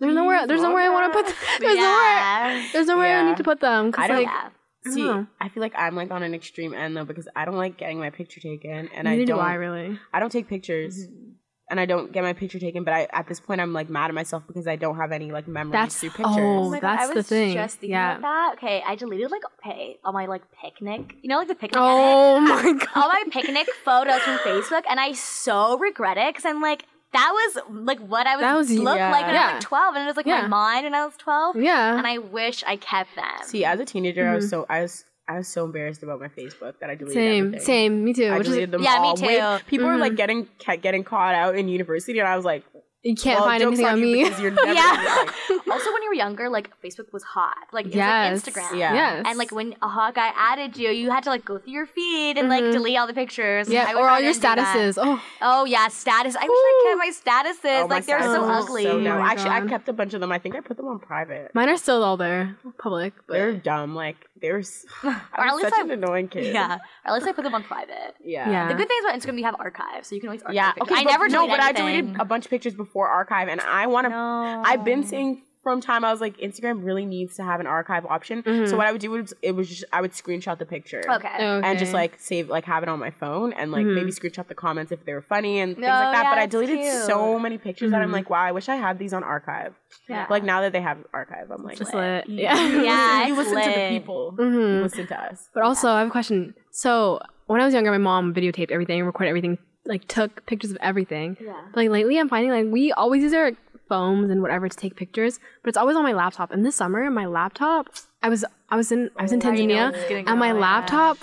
there's 0.00 0.14
nowhere, 0.14 0.46
there's 0.46 0.62
nowhere 0.62 0.82
I 0.84 0.88
want 0.90 1.12
to 1.12 1.22
put. 1.22 1.34
There's 1.60 1.76
nowhere, 1.76 2.64
there's 2.72 2.86
nowhere 2.86 3.18
I 3.20 3.28
need 3.28 3.36
to 3.36 3.44
put 3.44 3.60
them. 3.60 3.92
Cause 3.92 4.02
I 4.04 4.08
don't- 4.08 4.16
like, 4.18 4.26
yeah. 4.26 4.48
Uh-huh. 4.86 4.94
See, 4.94 5.02
know. 5.04 5.26
I 5.38 5.50
feel 5.50 5.60
like 5.62 5.74
I'm 5.76 5.94
like 5.94 6.10
on 6.10 6.22
an 6.22 6.32
extreme 6.34 6.72
end 6.72 6.96
though 6.96 7.04
because 7.04 7.28
I 7.36 7.44
don't 7.44 7.58
like 7.58 7.76
getting 7.76 7.98
my 7.98 8.08
picture 8.08 8.40
taken, 8.40 8.88
and 8.96 9.06
I 9.06 9.16
don't. 9.16 9.26
do 9.26 9.38
I 9.38 9.52
really. 9.54 9.98
I 10.14 10.20
don't 10.20 10.32
take 10.32 10.48
pictures, 10.48 10.96
mm-hmm. 11.04 11.32
and 11.68 11.78
I 11.78 11.84
don't 11.84 12.10
get 12.12 12.22
my 12.22 12.32
picture 12.32 12.58
taken. 12.58 12.82
But 12.82 12.94
I, 12.94 13.06
at 13.12 13.26
this 13.28 13.40
point, 13.40 13.60
I'm 13.60 13.74
like 13.74 13.90
mad 13.90 14.08
at 14.08 14.14
myself 14.14 14.42
because 14.46 14.66
I 14.66 14.76
don't 14.76 14.96
have 14.96 15.12
any 15.12 15.32
like 15.32 15.46
memories 15.46 15.72
That's- 15.72 15.96
through 16.00 16.08
oh, 16.08 16.16
pictures. 16.16 16.36
oh, 16.38 16.64
Oh 16.64 16.70
my 16.70 16.80
God, 16.80 16.96
that's 16.96 17.02
I 17.02 17.06
the 17.08 17.14
was 17.14 17.26
thing. 17.28 17.52
Just 17.52 17.82
Yeah. 17.82 18.18
that. 18.20 18.54
Okay, 18.56 18.82
I 18.86 18.94
deleted 18.94 19.30
like 19.30 19.42
okay 19.58 19.98
all 20.02 20.14
my 20.14 20.24
like 20.24 20.44
picnic. 20.64 21.14
You 21.20 21.28
know, 21.28 21.36
like 21.36 21.48
the 21.48 21.54
picnic. 21.54 21.76
Oh 21.78 22.36
edit? 22.38 22.48
my 22.48 22.72
god. 22.86 22.88
all 22.96 23.08
my 23.08 23.24
picnic 23.30 23.68
photos 23.84 24.22
from 24.22 24.38
Facebook, 24.38 24.84
and 24.88 24.98
I 24.98 25.12
so 25.12 25.76
regret 25.76 26.16
it 26.16 26.28
because 26.34 26.46
I'm 26.46 26.62
like, 26.62 26.86
that 27.12 27.30
was 27.32 27.62
like 27.70 27.98
what 28.00 28.26
I 28.26 28.36
was, 28.36 28.42
That 28.42 28.56
was- 28.56 28.70
looked 28.70 28.98
yeah. 28.98 29.10
like 29.10 29.26
when 29.26 29.36
I 29.36 29.44
was 29.46 29.52
like 29.54 29.60
12, 29.62 29.94
and 29.96 30.04
it 30.04 30.06
was 30.06 30.16
like 30.16 30.26
Yeah. 30.26 30.42
my 30.42 30.48
mind 30.48 30.84
when 30.84 30.94
I 30.94 31.04
was 31.04 31.16
12. 31.18 31.56
Yeah. 31.56 31.96
And 31.98 32.06
I 32.06 32.18
wish 32.18 32.62
I 32.66 32.76
kept 32.76 33.14
them. 33.16 33.24
See, 33.44 33.64
as 33.64 33.80
a 33.80 33.84
teenager, 33.84 34.28
I 34.28 34.34
was 34.34 34.46
Mhm. 34.46 34.50
so 34.50 34.66
I 34.68 34.82
was 34.82 35.04
I 35.28 35.36
was 35.38 35.46
so 35.46 35.64
embarrassed 35.64 36.02
about 36.02 36.18
my 36.18 36.26
Facebook 36.26 36.74
that 36.80 36.90
I 36.90 36.96
deleted 36.96 37.14
same, 37.14 37.46
everything. 37.46 37.64
same. 37.64 38.04
Me 38.04 38.12
too. 38.12 38.32
I 38.32 38.42
deleted 38.42 38.72
them 38.72 38.82
Yeah, 38.82 39.00
me 39.00 39.14
too. 39.14 39.26
Wait, 39.26 39.62
people 39.68 39.86
were 39.86 39.96
like 39.96 40.12
Mhm. 40.14 40.16
getting 40.16 40.46
kept 40.58 40.82
getting 40.82 41.04
caught 41.04 41.36
out 41.36 41.54
in 41.54 41.68
university, 41.68 42.18
and 42.18 42.26
I 42.28 42.34
was 42.34 42.44
like, 42.44 42.64
you 43.02 43.14
can't 43.14 43.38
well, 43.40 43.48
find 43.48 43.62
anything 43.62 43.86
on 43.86 43.98
you 43.98 44.04
me. 44.04 44.24
because 44.24 44.40
you're 44.40 44.50
never 44.50 44.72
yeah. 44.74 45.24
also, 45.70 45.92
when 45.92 46.02
you 46.02 46.08
were 46.10 46.14
younger, 46.14 46.48
like 46.50 46.70
Facebook 46.82 47.12
was 47.12 47.22
hot. 47.22 47.56
Like 47.72 47.86
it 47.86 47.88
was 47.90 47.94
yes. 47.96 48.46
like 48.46 48.54
Instagram. 48.54 48.78
Yeah. 48.78 48.94
Yes. 48.94 49.24
And 49.26 49.38
like 49.38 49.52
when 49.52 49.74
a 49.80 49.88
hot 49.88 50.14
guy 50.14 50.30
added 50.36 50.76
you, 50.76 50.90
you 50.90 51.10
had 51.10 51.22
to 51.24 51.30
like 51.30 51.44
go 51.44 51.58
through 51.58 51.72
your 51.72 51.86
feed 51.86 52.36
and 52.36 52.48
like 52.48 52.62
Mhm. 52.64 52.72
delete 52.72 52.98
all 52.98 53.06
the 53.06 53.14
pictures. 53.14 53.68
yeah, 53.70 53.86
I 53.88 53.94
or 53.94 54.08
all 54.08 54.20
your 54.20 54.32
didn't 54.32 54.42
do 54.42 54.54
that. 54.56 54.76
statuses. 54.76 54.98
Oh, 55.02 55.22
Oh 55.40 55.64
yeah, 55.64 55.88
status. 55.88 56.36
I 56.36 56.42
wish 56.42 56.50
I 56.50 56.82
kept 56.84 56.98
my 56.98 57.10
statuses. 57.10 57.82
oh, 57.84 57.88
my 57.88 57.94
like 57.96 58.06
they're 58.06 58.22
so 58.22 58.44
ugly. 58.44 58.82
So 58.84 58.90
Oh 58.98 59.02
dumb. 59.04 59.18
my 59.18 59.30
Actually, 59.30 59.50
I 59.50 59.60
God. 59.60 59.68
kept 59.70 59.88
a 59.88 59.92
bunch 59.94 60.12
of 60.14 60.20
them. 60.20 60.30
I 60.32 60.38
think 60.38 60.54
I 60.56 60.60
put 60.60 60.76
them 60.76 60.86
on 60.88 60.98
private. 60.98 61.54
mine 61.54 61.68
are 61.70 61.76
still 61.78 62.02
all 62.04 62.16
there, 62.18 62.56
public. 62.78 63.14
But 63.26 63.32
They're 63.34 63.52
dumb. 63.54 63.94
Like 63.94 64.16
they 64.42 64.52
were. 64.52 64.58
s- 64.58 64.84
Or 65.04 65.10
at 65.46 65.54
least 65.54 65.70
such 65.70 65.78
I- 65.78 65.82
an 65.82 65.90
annoying 65.92 66.28
kid. 66.28 66.52
yeah. 66.52 66.74
Or 67.06 67.12
at 67.12 67.14
least 67.14 67.26
I 67.28 67.32
put 67.32 67.44
them 67.44 67.54
on 67.54 67.62
private. 67.64 68.14
Yeah. 68.22 68.50
Yeah. 68.50 68.68
The 68.68 68.74
good 68.74 68.88
thing 68.88 68.96
is 69.00 69.04
about 69.06 69.18
Instagram, 69.20 69.38
you 69.38 69.44
have 69.44 69.56
archives, 69.58 70.08
so 70.08 70.14
you 70.14 70.20
can 70.20 70.28
always 70.28 70.42
archive 70.42 70.54
Yeah. 70.54 70.72
Okay. 70.82 70.94
I 70.96 71.04
never 71.04 71.28
no, 71.28 71.46
but 71.48 71.60
I 71.60 71.72
deleted 71.72 72.16
a 72.18 72.24
bunch 72.26 72.44
of 72.44 72.50
pictures 72.50 72.74
before 72.74 72.89
archive, 72.96 73.48
and 73.48 73.60
I 73.60 73.86
want 73.86 74.06
to. 74.06 74.10
No. 74.10 74.62
I've 74.64 74.84
been 74.84 75.04
saying 75.04 75.42
from 75.62 75.82
time 75.82 76.06
I 76.06 76.10
was 76.10 76.22
like, 76.22 76.38
Instagram 76.38 76.82
really 76.82 77.04
needs 77.04 77.36
to 77.36 77.42
have 77.42 77.60
an 77.60 77.66
archive 77.66 78.06
option. 78.06 78.42
Mhm. 78.42 78.66
So 78.66 78.78
what 78.78 78.86
I 78.86 78.92
would 78.92 79.00
do 79.02 79.10
was 79.10 79.34
it 79.42 79.54
was 79.54 79.68
just 79.68 79.84
I 79.92 80.00
would 80.00 80.12
screenshot 80.12 80.58
the 80.58 80.64
picture. 80.64 81.02
Okay. 81.06 81.28
And 81.38 81.78
just 81.78 81.92
like 81.92 82.14
save, 82.18 82.48
like 82.48 82.64
have 82.64 82.82
it 82.82 82.88
on 82.88 82.98
my 82.98 83.10
phone, 83.10 83.52
and 83.52 83.70
like 83.70 83.84
Mhm. 83.84 83.94
maybe 83.94 84.10
screenshot 84.10 84.48
the 84.48 84.54
comments 84.54 84.90
if 84.90 85.04
they 85.04 85.12
were 85.12 85.20
funny 85.20 85.60
and 85.60 85.74
things 85.76 85.86
Oh, 85.86 85.90
like 85.90 86.14
that. 86.14 86.22
yeah, 86.24 86.30
but 86.30 86.38
I 86.38 86.46
deleted 86.46 86.78
cute. 86.78 86.92
so 87.04 87.38
many 87.38 87.58
pictures 87.58 87.90
that 87.90 88.00
I'm 88.00 88.08
Mhm. 88.08 88.12
like, 88.14 88.30
wow, 88.30 88.40
I 88.40 88.52
wish 88.52 88.70
I 88.70 88.76
had 88.76 88.98
these 88.98 89.12
on 89.12 89.22
archive. 89.22 89.74
Yeah. 90.08 90.26
Like 90.30 90.44
now 90.44 90.62
that 90.62 90.72
they 90.72 90.80
have 90.80 90.96
archive, 91.12 91.50
I'm 91.50 91.62
like, 91.62 91.76
just 91.76 91.92
lit. 91.92 92.26
lit. 92.26 92.28
you- 92.38 92.42
Yeah. 92.44 92.54
you 92.54 92.78
listen, 92.80 93.28
you 93.28 93.34
listen 93.36 93.62
to 93.74 93.80
the 93.80 93.88
people. 93.90 94.34
You 94.38 94.44
Mhm. 94.46 94.82
listen 94.82 95.06
to 95.08 95.22
us. 95.24 95.48
But 95.52 95.62
also, 95.64 95.90
I 95.90 95.98
have 95.98 96.08
a 96.08 96.10
question. 96.10 96.54
So 96.70 97.20
when 97.48 97.60
I 97.60 97.66
was 97.66 97.74
younger, 97.74 97.90
my 97.90 97.98
mom 97.98 98.32
videotaped 98.32 98.70
everything, 98.70 99.04
recorded 99.04 99.28
everything, 99.28 99.58
like 99.86 100.06
took 100.08 100.44
pictures 100.46 100.70
of 100.70 100.78
everything. 100.80 101.36
Yeah. 101.40 101.54
But 101.72 101.76
like 101.82 101.90
lately, 101.90 102.18
I'm 102.18 102.28
finding 102.28 102.50
like 102.50 102.66
we 102.72 102.92
always 102.92 103.22
use 103.22 103.34
our 103.34 103.52
phones 103.88 104.30
and 104.30 104.40
whatever 104.42 104.68
to 104.68 104.76
take 104.76 104.94
pictures, 104.96 105.40
but 105.62 105.68
it's 105.68 105.78
always 105.78 105.96
on 105.96 106.02
my 106.02 106.12
laptop. 106.12 106.50
And 106.52 106.64
this 106.64 106.76
summer, 106.76 107.10
my 107.10 107.26
laptop, 107.26 107.88
I 108.22 108.28
was 108.28 108.44
I 108.70 108.76
was 108.76 108.92
in 108.92 109.10
I 109.16 109.22
was 109.22 109.32
in 109.32 109.40
Oh, 109.42 109.46
I 109.46 109.48
already 109.48 109.66
know 109.66 109.90
Tanzania, 109.92 110.24
and 110.28 110.38
my 110.38 110.48
yeah. 110.48 110.52
laptop, 110.52 111.18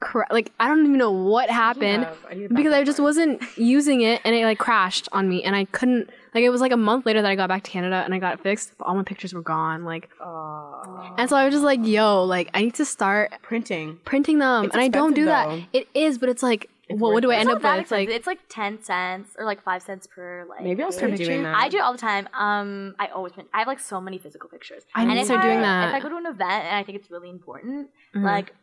cra- 0.00 0.26
like 0.30 0.52
I 0.60 0.68
don't 0.68 0.84
even 0.86 0.98
know 0.98 1.10
what 1.12 1.50
happened 1.50 2.06
I 2.30 2.46
because 2.52 2.72
I 2.72 2.84
just 2.84 3.00
wasn't 3.00 3.42
using 3.56 4.02
it, 4.02 4.20
and 4.24 4.34
it 4.34 4.44
like 4.44 4.58
crashed 4.58 5.08
on 5.12 5.28
me, 5.28 5.42
and 5.42 5.56
I 5.56 5.64
couldn't. 5.66 6.10
Like 6.34 6.44
it 6.44 6.48
was 6.50 6.62
like 6.62 6.72
a 6.72 6.78
month 6.78 7.04
later 7.04 7.20
that 7.20 7.28
I 7.30 7.34
got 7.34 7.48
back 7.50 7.62
to 7.64 7.70
Canada 7.70 7.96
and 8.06 8.14
I 8.14 8.18
got 8.18 8.32
it 8.34 8.40
fixed, 8.40 8.72
but 8.78 8.86
all 8.86 8.94
my 8.94 9.02
pictures 9.02 9.34
were 9.34 9.42
gone. 9.42 9.84
Like, 9.84 10.08
Aw. 10.18 11.14
and 11.18 11.28
so 11.28 11.36
I 11.36 11.44
was 11.44 11.52
just 11.52 11.64
like, 11.64 11.80
"Yo, 11.84 12.24
like 12.24 12.48
I 12.54 12.62
need 12.62 12.74
to 12.76 12.86
start 12.86 13.32
printing. 13.42 13.98
printing 14.06 14.38
them," 14.38 14.64
It's 14.64 14.74
and 14.74 14.82
I 14.82 14.88
don't 14.88 15.12
do 15.14 15.26
that. 15.26 15.60
It 15.74 15.88
is, 15.92 16.16
but 16.16 16.30
it's 16.30 16.42
like, 16.42 16.70
It's 16.88 17.00
well, 17.00 17.12
what 17.12 17.22
do 17.22 17.30
I 17.30 17.36
end 17.36 17.48
up 17.48 17.62
with? 17.62 17.80
It's 17.80 17.90
like, 17.92 18.08
it's 18.08 18.26
like 18.26 18.40
ten 18.48 18.82
cents 18.82 19.30
or 19.38 19.44
like 19.44 19.62
five 19.62 19.82
cents 19.82 20.06
per 20.06 20.44
like. 20.48 20.62
Maybe 20.62 20.82
I'll 20.82 20.90
start 20.92 21.12
picture. 21.12 21.26
doing 21.26 21.44
that. 21.44 21.54
I 21.54 21.68
do 21.68 21.76
it 21.78 21.80
all 21.80 21.92
the 21.92 21.98
time. 21.98 22.28
Um, 22.34 22.94
I 22.98 23.06
always 23.08 23.32
print. 23.32 23.48
I 23.54 23.60
have 23.60 23.68
like 23.68 23.78
so 23.80 24.00
many 24.00 24.18
physical 24.18 24.48
pictures. 24.48 24.82
I 24.94 25.02
and 25.02 25.10
need 25.10 25.14
to 25.16 25.20
if 25.20 25.26
start 25.26 25.40
I, 25.40 25.46
doing 25.46 25.60
that. 25.62 25.88
If 25.90 25.94
I 25.94 26.00
go 26.00 26.08
to 26.08 26.16
an 26.16 26.26
event 26.26 26.64
and 26.64 26.76
I 26.76 26.82
think 26.82 26.98
it's 26.98 27.10
really 27.10 27.30
important, 27.30 27.88
Mhm. 28.16 28.24
like 28.24 28.54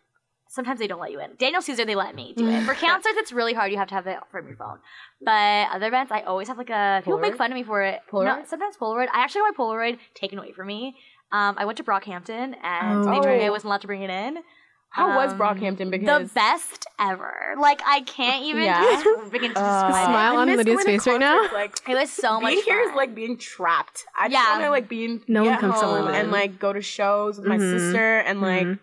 sometimes 0.49 0.79
they 0.79 0.87
don't 0.87 0.99
let 0.99 1.11
you 1.11 1.19
in. 1.21 1.31
Daniel 1.37 1.61
Caesar, 1.61 1.85
they 1.85 1.95
let 1.95 2.13
me 2.13 2.33
do 2.35 2.47
it. 2.49 2.63
For 2.65 2.73
concerts, 2.87 3.15
it's 3.17 3.31
really 3.31 3.53
hard. 3.53 3.71
You 3.71 3.77
have 3.77 3.87
to 3.89 3.95
have 3.95 4.05
it 4.07 4.17
from 4.31 4.47
your 4.47 4.57
phone. 4.57 4.79
But 5.21 5.69
other 5.73 5.87
events, 5.87 6.11
I 6.11 6.21
always 6.21 6.47
have 6.49 6.57
like 6.57 6.69
a. 6.69 7.01
People 7.05 7.19
make 7.19 7.35
fun 7.37 7.51
of 7.51 7.55
me 7.55 7.63
for 7.63 7.81
it. 7.83 8.01
No, 8.11 8.19
Polaroid? 8.19 8.47
sometimes 8.47 8.75
Polaroid. 8.77 9.07
I 9.13 9.23
actually 9.23 9.41
got 9.41 9.57
my 9.57 9.63
Polaroid 9.63 9.97
taken 10.13 10.39
away 10.39 10.51
from 10.51 10.67
me. 10.67 10.97
Um, 11.31 11.55
I 11.57 11.65
went 11.65 11.77
to 11.77 11.83
Brockhampton 11.83 12.55
and 12.63 12.99
Oh. 12.99 13.05
they 13.05 13.11
told 13.13 13.27
me 13.27 13.45
I 13.45 13.49
wasn't 13.49 13.65
allowed 13.69 13.81
to 13.81 13.87
bring 13.87 14.01
it 14.01 14.09
in. 14.09 14.39
How 14.91 15.15
was 15.15 15.31
Um, 15.33 15.39
Brockhampton? 15.39 15.91
Because 15.91 16.29
the 16.29 16.33
best 16.33 16.85
ever. 16.99 17.53
Like 17.59 17.81
I 17.85 18.01
can't 18.01 18.43
even 18.43 18.63
Yeah? 18.63 18.81
just 19.03 19.31
begin 19.31 19.53
to 19.53 19.59
Uh, 19.59 19.87
describe 19.87 20.05
smile 20.05 20.37
on 20.37 20.47
Lydia's 20.55 20.83
face 20.83 21.05
right 21.07 21.19
now. 21.19 21.47
Like 21.53 21.79
It 21.87 21.93
was 21.93 22.11
so 22.11 22.41
much 22.41 22.51
being 22.53 22.63
here 22.63 22.79
is 22.81 22.87
fun. 22.89 22.97
like 22.97 23.15
being 23.15 23.37
trapped. 23.37 24.05
I 24.17 24.29
just 24.29 24.49
want 24.49 24.63
to 24.63 24.69
like 24.71 24.89
be 24.89 25.05
in, 25.05 25.21
No 25.27 25.43
be 25.43 25.49
one 25.49 25.59
comes 25.59 25.75
home 25.75 25.91
London. 26.05 26.15
and 26.15 26.31
like 26.31 26.57
go 26.59 26.73
to 26.73 26.81
shows 26.81 27.37
with 27.37 27.45
my 27.47 27.57
Mhm. 27.57 27.77
sister 27.79 28.17
and 28.19 28.41
like. 28.41 28.65
Mhm. 28.65 28.79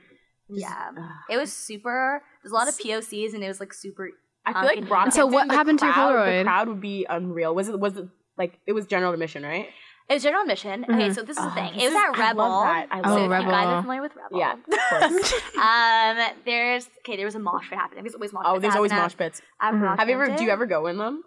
just- 0.48 0.60
Yeah. 0.60 0.90
ugh. 0.96 1.10
It 1.28 1.36
was 1.38 1.52
super. 1.52 2.22
There's 2.42 2.52
a 2.52 2.54
lot 2.54 2.68
of 2.68 2.78
POCs 2.78 3.34
and 3.34 3.42
it 3.42 3.48
was 3.48 3.58
like 3.58 3.74
super. 3.74 4.10
I 4.44 4.52
feel 4.52 4.62
like 4.62 4.76
Pumpkin. 4.88 4.88
Brockhampton. 4.96 5.12
So 5.12 5.26
what 5.26 5.48
the 5.48 5.54
happened 5.54 5.80
to 5.80 5.86
your 5.86 5.94
crowd- 5.94 6.14
Polaroid? 6.14 6.38
The 6.38 6.44
crowd 6.44 6.68
would 6.68 6.80
be 6.80 7.04
unreal. 7.10 7.52
Was 7.52 7.68
it? 7.68 7.80
Was 7.80 7.96
it 7.96 8.06
like 8.38 8.60
it 8.64 8.74
was 8.74 8.86
general 8.86 9.12
admission, 9.12 9.42
right? 9.42 9.70
It 10.08 10.14
was 10.14 10.22
general 10.22 10.42
admission. 10.42 10.84
Okay, 10.84 11.08
Mhm. 11.08 11.14
so 11.14 11.22
this 11.22 11.36
is 11.36 11.42
the 11.44 11.50
Oh, 11.50 11.54
thing. 11.54 11.74
It 11.74 11.84
was 11.84 11.84
is- 11.90 11.94
at 11.94 12.14
I 12.16 12.28
Rebel. 12.28 12.48
love 12.48 12.64
that. 12.64 12.86
I 12.92 13.02
so 13.02 13.08
love 13.10 13.22
if 13.24 13.30
that. 13.30 13.42
you 13.42 13.50
guys 13.50 13.66
are 13.66 13.82
familiar 13.82 14.02
with 14.02 14.12
Rebel, 14.16 14.38
Yeah, 14.38 14.52
of 14.52 14.64
course. 15.20 15.32
um, 15.56 16.34
there's 16.44 16.88
okay. 17.00 17.16
There 17.16 17.26
was 17.26 17.34
a 17.34 17.40
mosh 17.40 17.68
pit 17.68 17.78
happening. 17.78 18.04
There's 18.04 18.14
always 18.14 18.32
mosh. 18.32 18.44
oh, 18.46 18.52
pits 18.54 18.62
there's 18.62 18.76
always 18.76 18.92
mosh 18.92 19.16
pits. 19.16 19.42
At, 19.60 19.74
at 19.74 19.80
Mhm. 19.80 19.98
Have 19.98 20.08
you 20.08 20.14
ever? 20.14 20.36
Do 20.36 20.44
you 20.44 20.50
ever 20.50 20.66
go 20.66 20.86
in 20.86 20.98
them? 20.98 21.24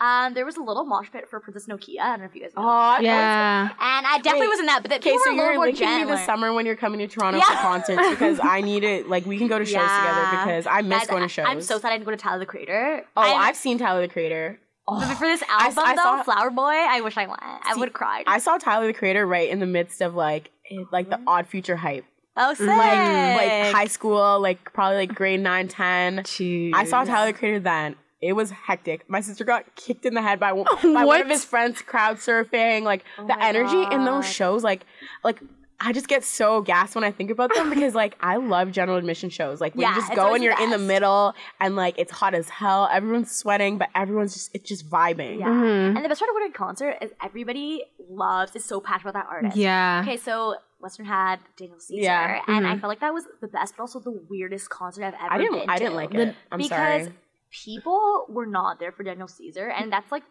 Um, 0.00 0.32
there 0.34 0.44
was 0.46 0.56
a 0.56 0.62
little 0.62 0.84
mosh 0.84 1.10
pit 1.10 1.28
for 1.28 1.40
Princess 1.40 1.66
Nokia. 1.66 2.00
I 2.00 2.10
don't 2.10 2.20
know 2.20 2.26
if 2.26 2.34
you 2.36 2.42
guys 2.42 2.52
know. 2.54 2.62
Oh, 2.64 2.98
yeah. 3.00 3.62
And 3.80 4.06
I 4.06 4.18
definitely 4.18 4.42
Wait, 4.46 4.48
was 4.50 4.60
in 4.60 4.66
that, 4.66 4.82
but 4.82 4.90
the 4.92 4.96
Okay, 4.98 5.10
people 5.10 5.24
so 5.24 5.30
were 5.30 5.34
a 5.34 5.36
little 5.36 5.44
you're 5.50 5.54
more 5.56 5.66
linking 5.66 5.96
me 5.96 6.04
this 6.04 6.24
summer 6.24 6.52
when 6.52 6.66
you're 6.66 6.76
coming 6.76 7.00
to 7.00 7.08
Toronto 7.08 7.38
Yeah. 7.38 7.44
for 7.46 7.54
concerts 7.62 8.08
because 8.10 8.38
I 8.40 8.60
need 8.60 8.84
it. 8.84 9.08
Like 9.08 9.26
we 9.26 9.38
can 9.38 9.48
go 9.48 9.58
to 9.58 9.64
shows 9.64 9.74
Yeah. 9.82 9.98
together 9.98 10.30
because 10.30 10.66
I 10.68 10.82
miss 10.82 10.98
Guys, 11.00 11.06
going 11.08 11.22
to 11.22 11.28
shows. 11.28 11.46
I'm 11.48 11.60
so 11.60 11.78
sad 11.80 11.88
I 11.88 11.94
didn't 11.96 12.04
go 12.04 12.12
to 12.12 12.16
Tyler 12.16 12.38
the 12.38 12.46
Creator. 12.46 13.06
Oh, 13.16 13.22
I'm- 13.22 13.40
I've 13.40 13.56
seen 13.56 13.76
Tyler 13.78 14.00
the 14.02 14.06
Creator. 14.12 14.60
But 14.88 15.10
Oh, 15.10 15.14
for 15.16 15.26
this 15.26 15.42
album 15.48 15.84
I 15.84 15.94
though, 15.94 16.02
saw- 16.02 16.22
Flower 16.22 16.50
Boy, 16.50 16.72
I 16.72 17.00
wish 17.02 17.16
I 17.16 17.26
went. 17.26 17.40
I 17.42 17.74
would 17.76 17.88
have 17.88 17.94
cried. 17.94 18.24
I 18.26 18.38
saw 18.38 18.56
Tyler 18.56 18.86
the 18.86 18.94
Creator 18.94 19.26
right 19.26 19.48
in 19.48 19.60
the 19.60 19.66
midst 19.66 20.00
of 20.00 20.14
like 20.14 20.50
like 20.90 21.10
the 21.10 21.16
mm-hmm. 21.16 21.28
Odd 21.28 21.46
Future 21.46 21.76
hype, 21.76 22.04
oh, 22.36 22.54
sick. 22.54 22.66
like 22.66 22.78
like 22.78 23.74
high 23.74 23.86
school, 23.86 24.40
like 24.40 24.72
probably 24.72 24.96
like 24.96 25.14
grade 25.14 25.40
nine, 25.40 25.68
ten. 25.68 26.18
Jeez. 26.18 26.72
I 26.74 26.84
saw 26.84 27.04
Tyler 27.04 27.32
the 27.32 27.38
Creator 27.38 27.60
then. 27.60 27.96
It 28.20 28.32
was 28.32 28.50
hectic. 28.50 29.08
My 29.08 29.20
sister 29.20 29.44
got 29.44 29.76
kicked 29.76 30.04
in 30.04 30.14
the 30.14 30.22
head 30.22 30.40
by, 30.40 30.52
one- 30.52 30.66
by 30.82 31.04
one 31.04 31.20
of 31.20 31.28
his 31.28 31.44
friends 31.44 31.82
crowd 31.82 32.16
surfing. 32.16 32.82
Like 32.82 33.04
Oh 33.18 33.26
the 33.26 33.42
energy 33.42 33.82
in 33.94 34.04
those 34.04 34.26
shows, 34.26 34.64
like 34.64 34.84
like 35.22 35.40
I 35.80 35.92
just 35.92 36.08
get 36.08 36.24
so 36.24 36.60
gassed 36.60 36.96
when 36.96 37.04
I 37.04 37.12
think 37.12 37.30
about 37.30 37.54
them 37.54 37.70
because 37.70 37.94
like 37.94 38.16
I 38.20 38.36
love 38.36 38.72
general 38.72 38.98
admission 38.98 39.30
shows. 39.30 39.60
Like 39.60 39.74
when 39.76 39.82
Yeah, 39.82 39.94
you 39.94 40.00
just 40.00 40.12
go 40.14 40.34
and 40.34 40.42
you're 40.42 40.60
in 40.60 40.70
the 40.70 40.78
middle 40.78 41.34
and 41.60 41.76
like 41.76 41.94
it's 41.98 42.10
hot 42.10 42.34
as 42.34 42.48
hell. 42.48 42.88
Everyone's 42.92 43.30
sweating, 43.30 43.78
but 43.78 43.88
everyone's 43.94 44.34
just 44.34 44.50
it's 44.54 44.68
just 44.68 44.90
vibing. 44.90 45.38
Yeah. 45.38 45.46
Mhm. 45.46 45.94
And 45.96 46.04
the 46.04 46.08
best 46.08 46.18
part 46.20 46.30
of 46.30 46.34
going 46.34 46.50
to 46.50 46.54
a 46.54 46.58
concert 46.58 46.96
is 47.00 47.12
everybody 47.22 47.84
loves, 48.10 48.56
is 48.56 48.64
so 48.64 48.80
passionate 48.80 49.10
about 49.10 49.24
that 49.24 49.30
artist. 49.32 49.56
Yeah. 49.56 50.00
Okay, 50.04 50.16
so 50.16 50.56
Western 50.80 51.06
had 51.06 51.38
Daniel 51.56 51.78
Caesar, 51.78 52.02
Yeah. 52.02 52.40
and 52.48 52.66
I 52.66 52.74
Mhm. 52.74 52.80
felt 52.80 52.88
like 52.88 53.00
that 53.00 53.14
was 53.14 53.26
the 53.40 53.48
best, 53.48 53.74
but 53.76 53.82
also 53.84 54.00
the 54.00 54.20
weirdest 54.28 54.70
concert 54.70 55.04
I've 55.04 55.14
ever 55.14 55.32
I 55.32 55.38
been 55.38 55.52
didn't 55.52 55.70
I 55.70 55.76
didn't 55.78 55.90
to. 55.90 55.96
like 55.96 56.10
The- 56.10 56.20
it. 56.28 56.36
I'm 56.50 56.58
because 56.58 57.02
sorry. 57.04 57.14
people 57.50 58.26
were 58.28 58.46
not 58.46 58.78
there 58.80 58.92
for 58.92 59.02
Daniel 59.04 59.28
Caesar, 59.28 59.68
and 59.68 59.92
that's 59.92 60.10
like 60.12 60.22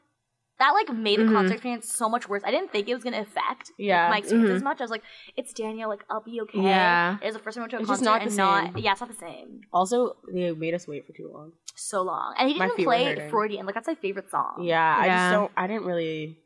that 0.60 0.72
like 0.72 0.90
made 0.96 1.20
the 1.20 1.24
Mhm. 1.24 1.34
concert 1.34 1.54
experience 1.56 1.92
so 1.92 2.10
much 2.10 2.28
worse. 2.28 2.42
I 2.46 2.52
didn't 2.52 2.72
think 2.72 2.88
it 2.90 2.94
was 2.94 3.04
gonna 3.04 3.20
affect 3.22 3.70
like, 3.70 3.76
Yeah. 3.78 4.10
my 4.10 4.18
experience 4.18 4.50
Mhm. 4.52 4.56
as 4.56 4.64
much. 4.64 4.80
I 4.82 4.84
was 4.84 4.92
like, 4.92 5.04
it's 5.36 5.54
Daniel, 5.54 5.90
like 5.90 6.04
I'll 6.10 6.22
be 6.22 6.42
okay. 6.42 6.60
Yeah. 6.62 7.18
It 7.22 7.26
was 7.26 7.36
the 7.36 7.40
first 7.42 7.56
time 7.56 7.62
I 7.62 7.64
went 7.66 7.72
to 7.72 7.78
a 7.78 7.80
It's 7.82 7.90
just 7.90 8.04
concert 8.04 8.12
not 8.12 8.20
the 8.20 8.24
and 8.24 8.34
same. 8.34 8.74
not 8.74 8.80
yeah, 8.84 8.92
it's 8.94 9.02
not 9.02 9.10
the 9.10 9.16
same. 9.16 9.62
Also, 9.72 10.16
they 10.34 10.52
made 10.52 10.74
us 10.74 10.88
wait 10.88 11.06
for 11.06 11.14
too 11.14 11.30
long. 11.34 11.52
So 11.76 12.02
long, 12.02 12.34
and 12.40 12.48
he 12.50 12.56
didn't 12.56 12.76
feet 12.76 12.88
were 12.88 12.94
play 12.94 13.06
hurting. 13.06 13.30
Freudian. 13.30 13.66
Like 13.68 13.76
that's 13.76 13.88
my 13.88 13.96
favorite 13.96 14.30
song. 14.32 14.64
Yeah, 14.64 14.98
I 15.00 15.08
just 15.08 15.32
don't. 15.32 15.52
I 15.56 15.68
didn't 15.68 15.86
really. 15.86 16.40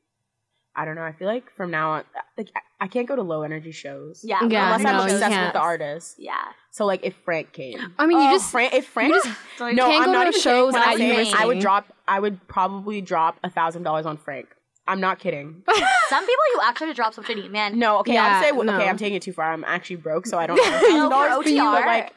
I 0.76 0.86
don't 0.86 0.95
know. 0.95 1.03
I 1.03 1.12
feel 1.14 1.28
like 1.28 1.51
from 1.55 1.70
now 1.72 1.91
on, 1.91 2.03
like 2.38 2.49
I, 2.82 2.86
I 2.86 2.88
can't 2.88 3.07
go 3.07 3.15
to 3.15 3.21
low 3.21 3.43
energy 3.43 3.71
shows. 3.71 4.21
yeah, 4.23 4.39
Yeah, 4.47 4.65
unless 4.75 4.82
no, 4.84 4.89
I'm 4.89 5.01
obsessed 5.09 5.39
with 5.45 5.53
the 5.53 5.59
artist. 5.59 6.15
Yeah, 6.17 6.34
So 6.71 6.86
like, 6.86 7.01
if 7.03 7.15
Frank 7.15 7.53
came, 7.53 7.93
I 7.99 8.05
mean, 8.07 8.17
you 8.19 8.27
Oh, 8.29 8.32
just 8.32 8.51
Frank. 8.51 8.73
If 8.73 8.88
Frank, 8.88 9.13
just 9.13 9.27
no, 9.59 9.67
can't 9.67 9.79
I'm 9.79 10.05
go 10.05 10.11
not 10.13 10.23
to 10.23 10.29
even 10.29 10.41
shows 10.41 10.73
I 10.75 10.91
at 10.93 10.97
say 10.97 11.07
university. 11.07 11.38
I 11.39 11.45
would 11.45 11.59
drop. 11.59 11.86
I 12.07 12.19
would 12.19 12.47
probably 12.47 13.01
drop 13.01 13.38
a 13.43 13.49
thousand 13.49 13.84
dollars 13.84 14.05
on 14.05 14.17
Frank. 14.17 14.47
I'm 14.88 14.99
not 14.99 15.19
kidding. 15.19 15.63
some 16.09 16.25
people 16.25 16.43
you 16.53 16.59
actually 16.63 16.88
have 16.88 16.95
to 16.95 16.99
drop 17.01 17.13
something 17.13 17.38
to 17.38 17.43
eat, 17.45 17.51
man. 17.51 17.77
No, 17.77 17.99
okay, 17.99 18.13
Yeah, 18.13 18.25
I'll 18.38 18.43
say 18.43 18.51
no. 18.65 18.75
okay. 18.75 18.89
I'm 18.89 18.97
taking 18.97 19.15
it 19.15 19.21
too 19.21 19.32
far. 19.32 19.53
I'm 19.53 19.63
actually 19.63 19.97
broke, 19.97 20.25
so 20.25 20.38
I 20.39 20.47
don't. 20.47 20.57
No, 20.91 21.09
have 21.09 21.32
oh, 21.38 21.41
for 21.41 21.41
$1,000 21.41 21.43
for 21.43 21.49
you, 21.49 21.61
OTR. 21.61 21.71
but, 21.73 21.86
like, 21.86 22.13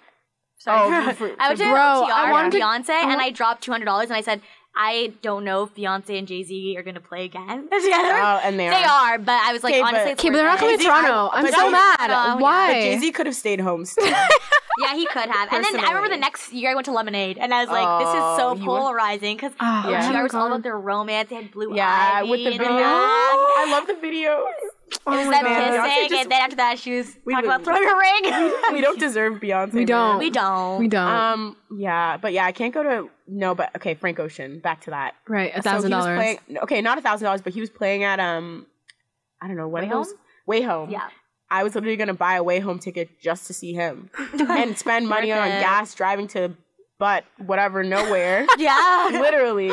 Sorry. 0.56 0.96
oh, 1.08 1.12
for, 1.12 1.30
I 1.38 1.48
went 1.48 1.58
to 1.60 1.64
Bro, 1.66 1.72
OTR 1.74 2.10
I 2.10 2.24
with 2.24 2.32
wanted 2.32 2.52
to- 2.52 2.58
Beyonce, 2.58 2.90
I 2.90 3.12
and 3.12 3.20
I 3.20 3.30
dropped 3.30 3.62
two 3.64 3.70
hundred 3.70 3.84
dollars, 3.84 4.06
and 4.08 4.16
I 4.16 4.22
said, 4.22 4.40
I 4.76 5.12
don't 5.22 5.44
know 5.44 5.62
if 5.64 5.74
Beyonce 5.74 6.18
and 6.18 6.26
Jay 6.26 6.42
Z 6.42 6.76
are 6.76 6.82
gonna 6.82 7.00
play 7.00 7.24
again 7.26 7.62
together. 7.70 7.78
oh, 7.80 8.40
and 8.42 8.58
they, 8.58 8.68
they 8.68 8.82
are. 8.84 9.14
are, 9.14 9.18
but 9.18 9.40
I 9.42 9.52
was 9.52 9.62
like, 9.62 9.74
Okay, 9.74 9.82
honestly, 9.82 10.14
but- 10.14 10.18
Okay, 10.20 10.30
but 10.30 10.36
they're 10.36 10.44
not 10.46 10.58
coming 10.58 10.78
to 10.78 10.84
Toronto. 10.84 11.30
I'm 11.32 11.46
so 11.46 11.52
Jay- 11.52 11.70
mad. 11.70 11.96
Oh, 12.00 12.06
yeah. 12.08 12.32
Um, 12.34 12.40
Why? 12.40 12.66
But 12.72 12.80
Jay 12.80 12.98
Z 12.98 13.12
could 13.12 13.26
have 13.26 13.36
stayed 13.36 13.60
home. 13.60 13.84
Still. 13.84 14.06
Yeah, 14.76 14.96
he 14.96 15.06
could 15.06 15.30
have. 15.30 15.52
And 15.52 15.64
then 15.64 15.78
I 15.78 15.90
remember 15.92 16.08
the 16.08 16.16
next 16.20 16.52
year 16.52 16.72
I 16.72 16.74
went 16.74 16.86
to 16.86 16.90
Lemonade, 16.90 17.38
and 17.38 17.54
I 17.54 17.60
was 17.60 17.68
like, 17.70 18.00
this 18.00 18.08
is 18.08 18.14
Oh, 18.20 18.56
so 18.56 18.64
polarizing 18.64 19.36
because 19.36 19.52
Oh, 19.60 19.88
Yeah. 19.88 20.10
OTR 20.10 20.22
was 20.24 20.34
oh 20.34 20.38
all 20.40 20.46
about 20.48 20.64
their 20.64 20.76
romance. 20.76 21.28
They 21.30 21.36
had 21.36 21.52
blue 21.52 21.70
eyes. 21.70 21.76
yeah, 21.76 22.10
ivy 22.22 22.30
with 22.30 22.40
the 22.40 22.46
in 22.54 22.58
video. 22.58 22.74
I 22.74 23.68
love 23.70 23.86
the 23.86 23.92
videos. 23.94 24.42
Oh 25.06 25.12
it 25.12 25.16
was 25.18 25.26
my 25.26 25.32
them 25.32 25.44
God. 25.44 25.72
Beyonce 25.72 25.88
kissing, 25.94 26.08
just- 26.10 26.22
and 26.22 26.32
then 26.32 26.40
after 26.42 26.56
that, 26.56 26.78
she 26.78 26.96
was 26.96 27.16
We 27.24 27.34
talking 27.34 27.48
about 27.50 27.64
throwing 27.64 27.84
a 27.84 27.96
ring. 27.96 28.52
we 28.72 28.80
don't 28.80 28.98
deserve 29.06 29.34
Beyonce. 29.34 29.72
We 29.72 29.84
don't. 29.84 30.18
We 30.18 30.30
don't. 30.30 30.78
We 30.78 30.88
don't. 30.88 31.08
Um. 31.08 31.56
Yeah, 31.76 32.16
but 32.16 32.32
yeah, 32.32 32.44
I 32.44 32.52
can't 32.52 32.72
go 32.72 32.82
to 32.82 33.08
no. 33.26 33.54
But 33.54 33.74
okay, 33.76 33.94
Frank 33.94 34.18
Ocean. 34.20 34.60
Back 34.60 34.82
to 34.82 34.90
that. 34.90 35.14
right, 35.28 35.52
a 35.54 35.62
thousand 35.62 35.90
dollars. 35.90 36.36
Okay, 36.62 36.80
not 36.80 36.98
a 36.98 37.00
thousand 37.00 37.24
dollars, 37.24 37.42
but 37.42 37.52
he 37.52 37.60
was 37.60 37.70
playing 37.70 38.04
at 38.04 38.20
um, 38.20 38.66
I 39.40 39.46
don't 39.48 39.56
know 39.56 39.68
what 39.68 39.82
Way? 39.82 39.88
Home? 39.88 40.06
Way 40.46 40.62
home. 40.62 40.90
Yeah. 40.90 41.08
I 41.50 41.62
was 41.62 41.74
literally 41.74 41.96
gonna 41.96 42.14
buy 42.14 42.34
a 42.36 42.42
way 42.42 42.58
home 42.58 42.78
ticket 42.78 43.20
just 43.20 43.46
to 43.48 43.52
see 43.54 43.72
him 43.74 44.10
and 44.48 44.76
spend 44.76 45.06
money 45.08 45.30
on 45.30 45.48
gas 45.48 45.94
driving 45.94 46.26
to, 46.28 46.54
but 47.04 47.24
whatever, 47.50 47.84
nowhere. 47.84 48.46
Yeah. 48.58 49.08
literally, 49.12 49.70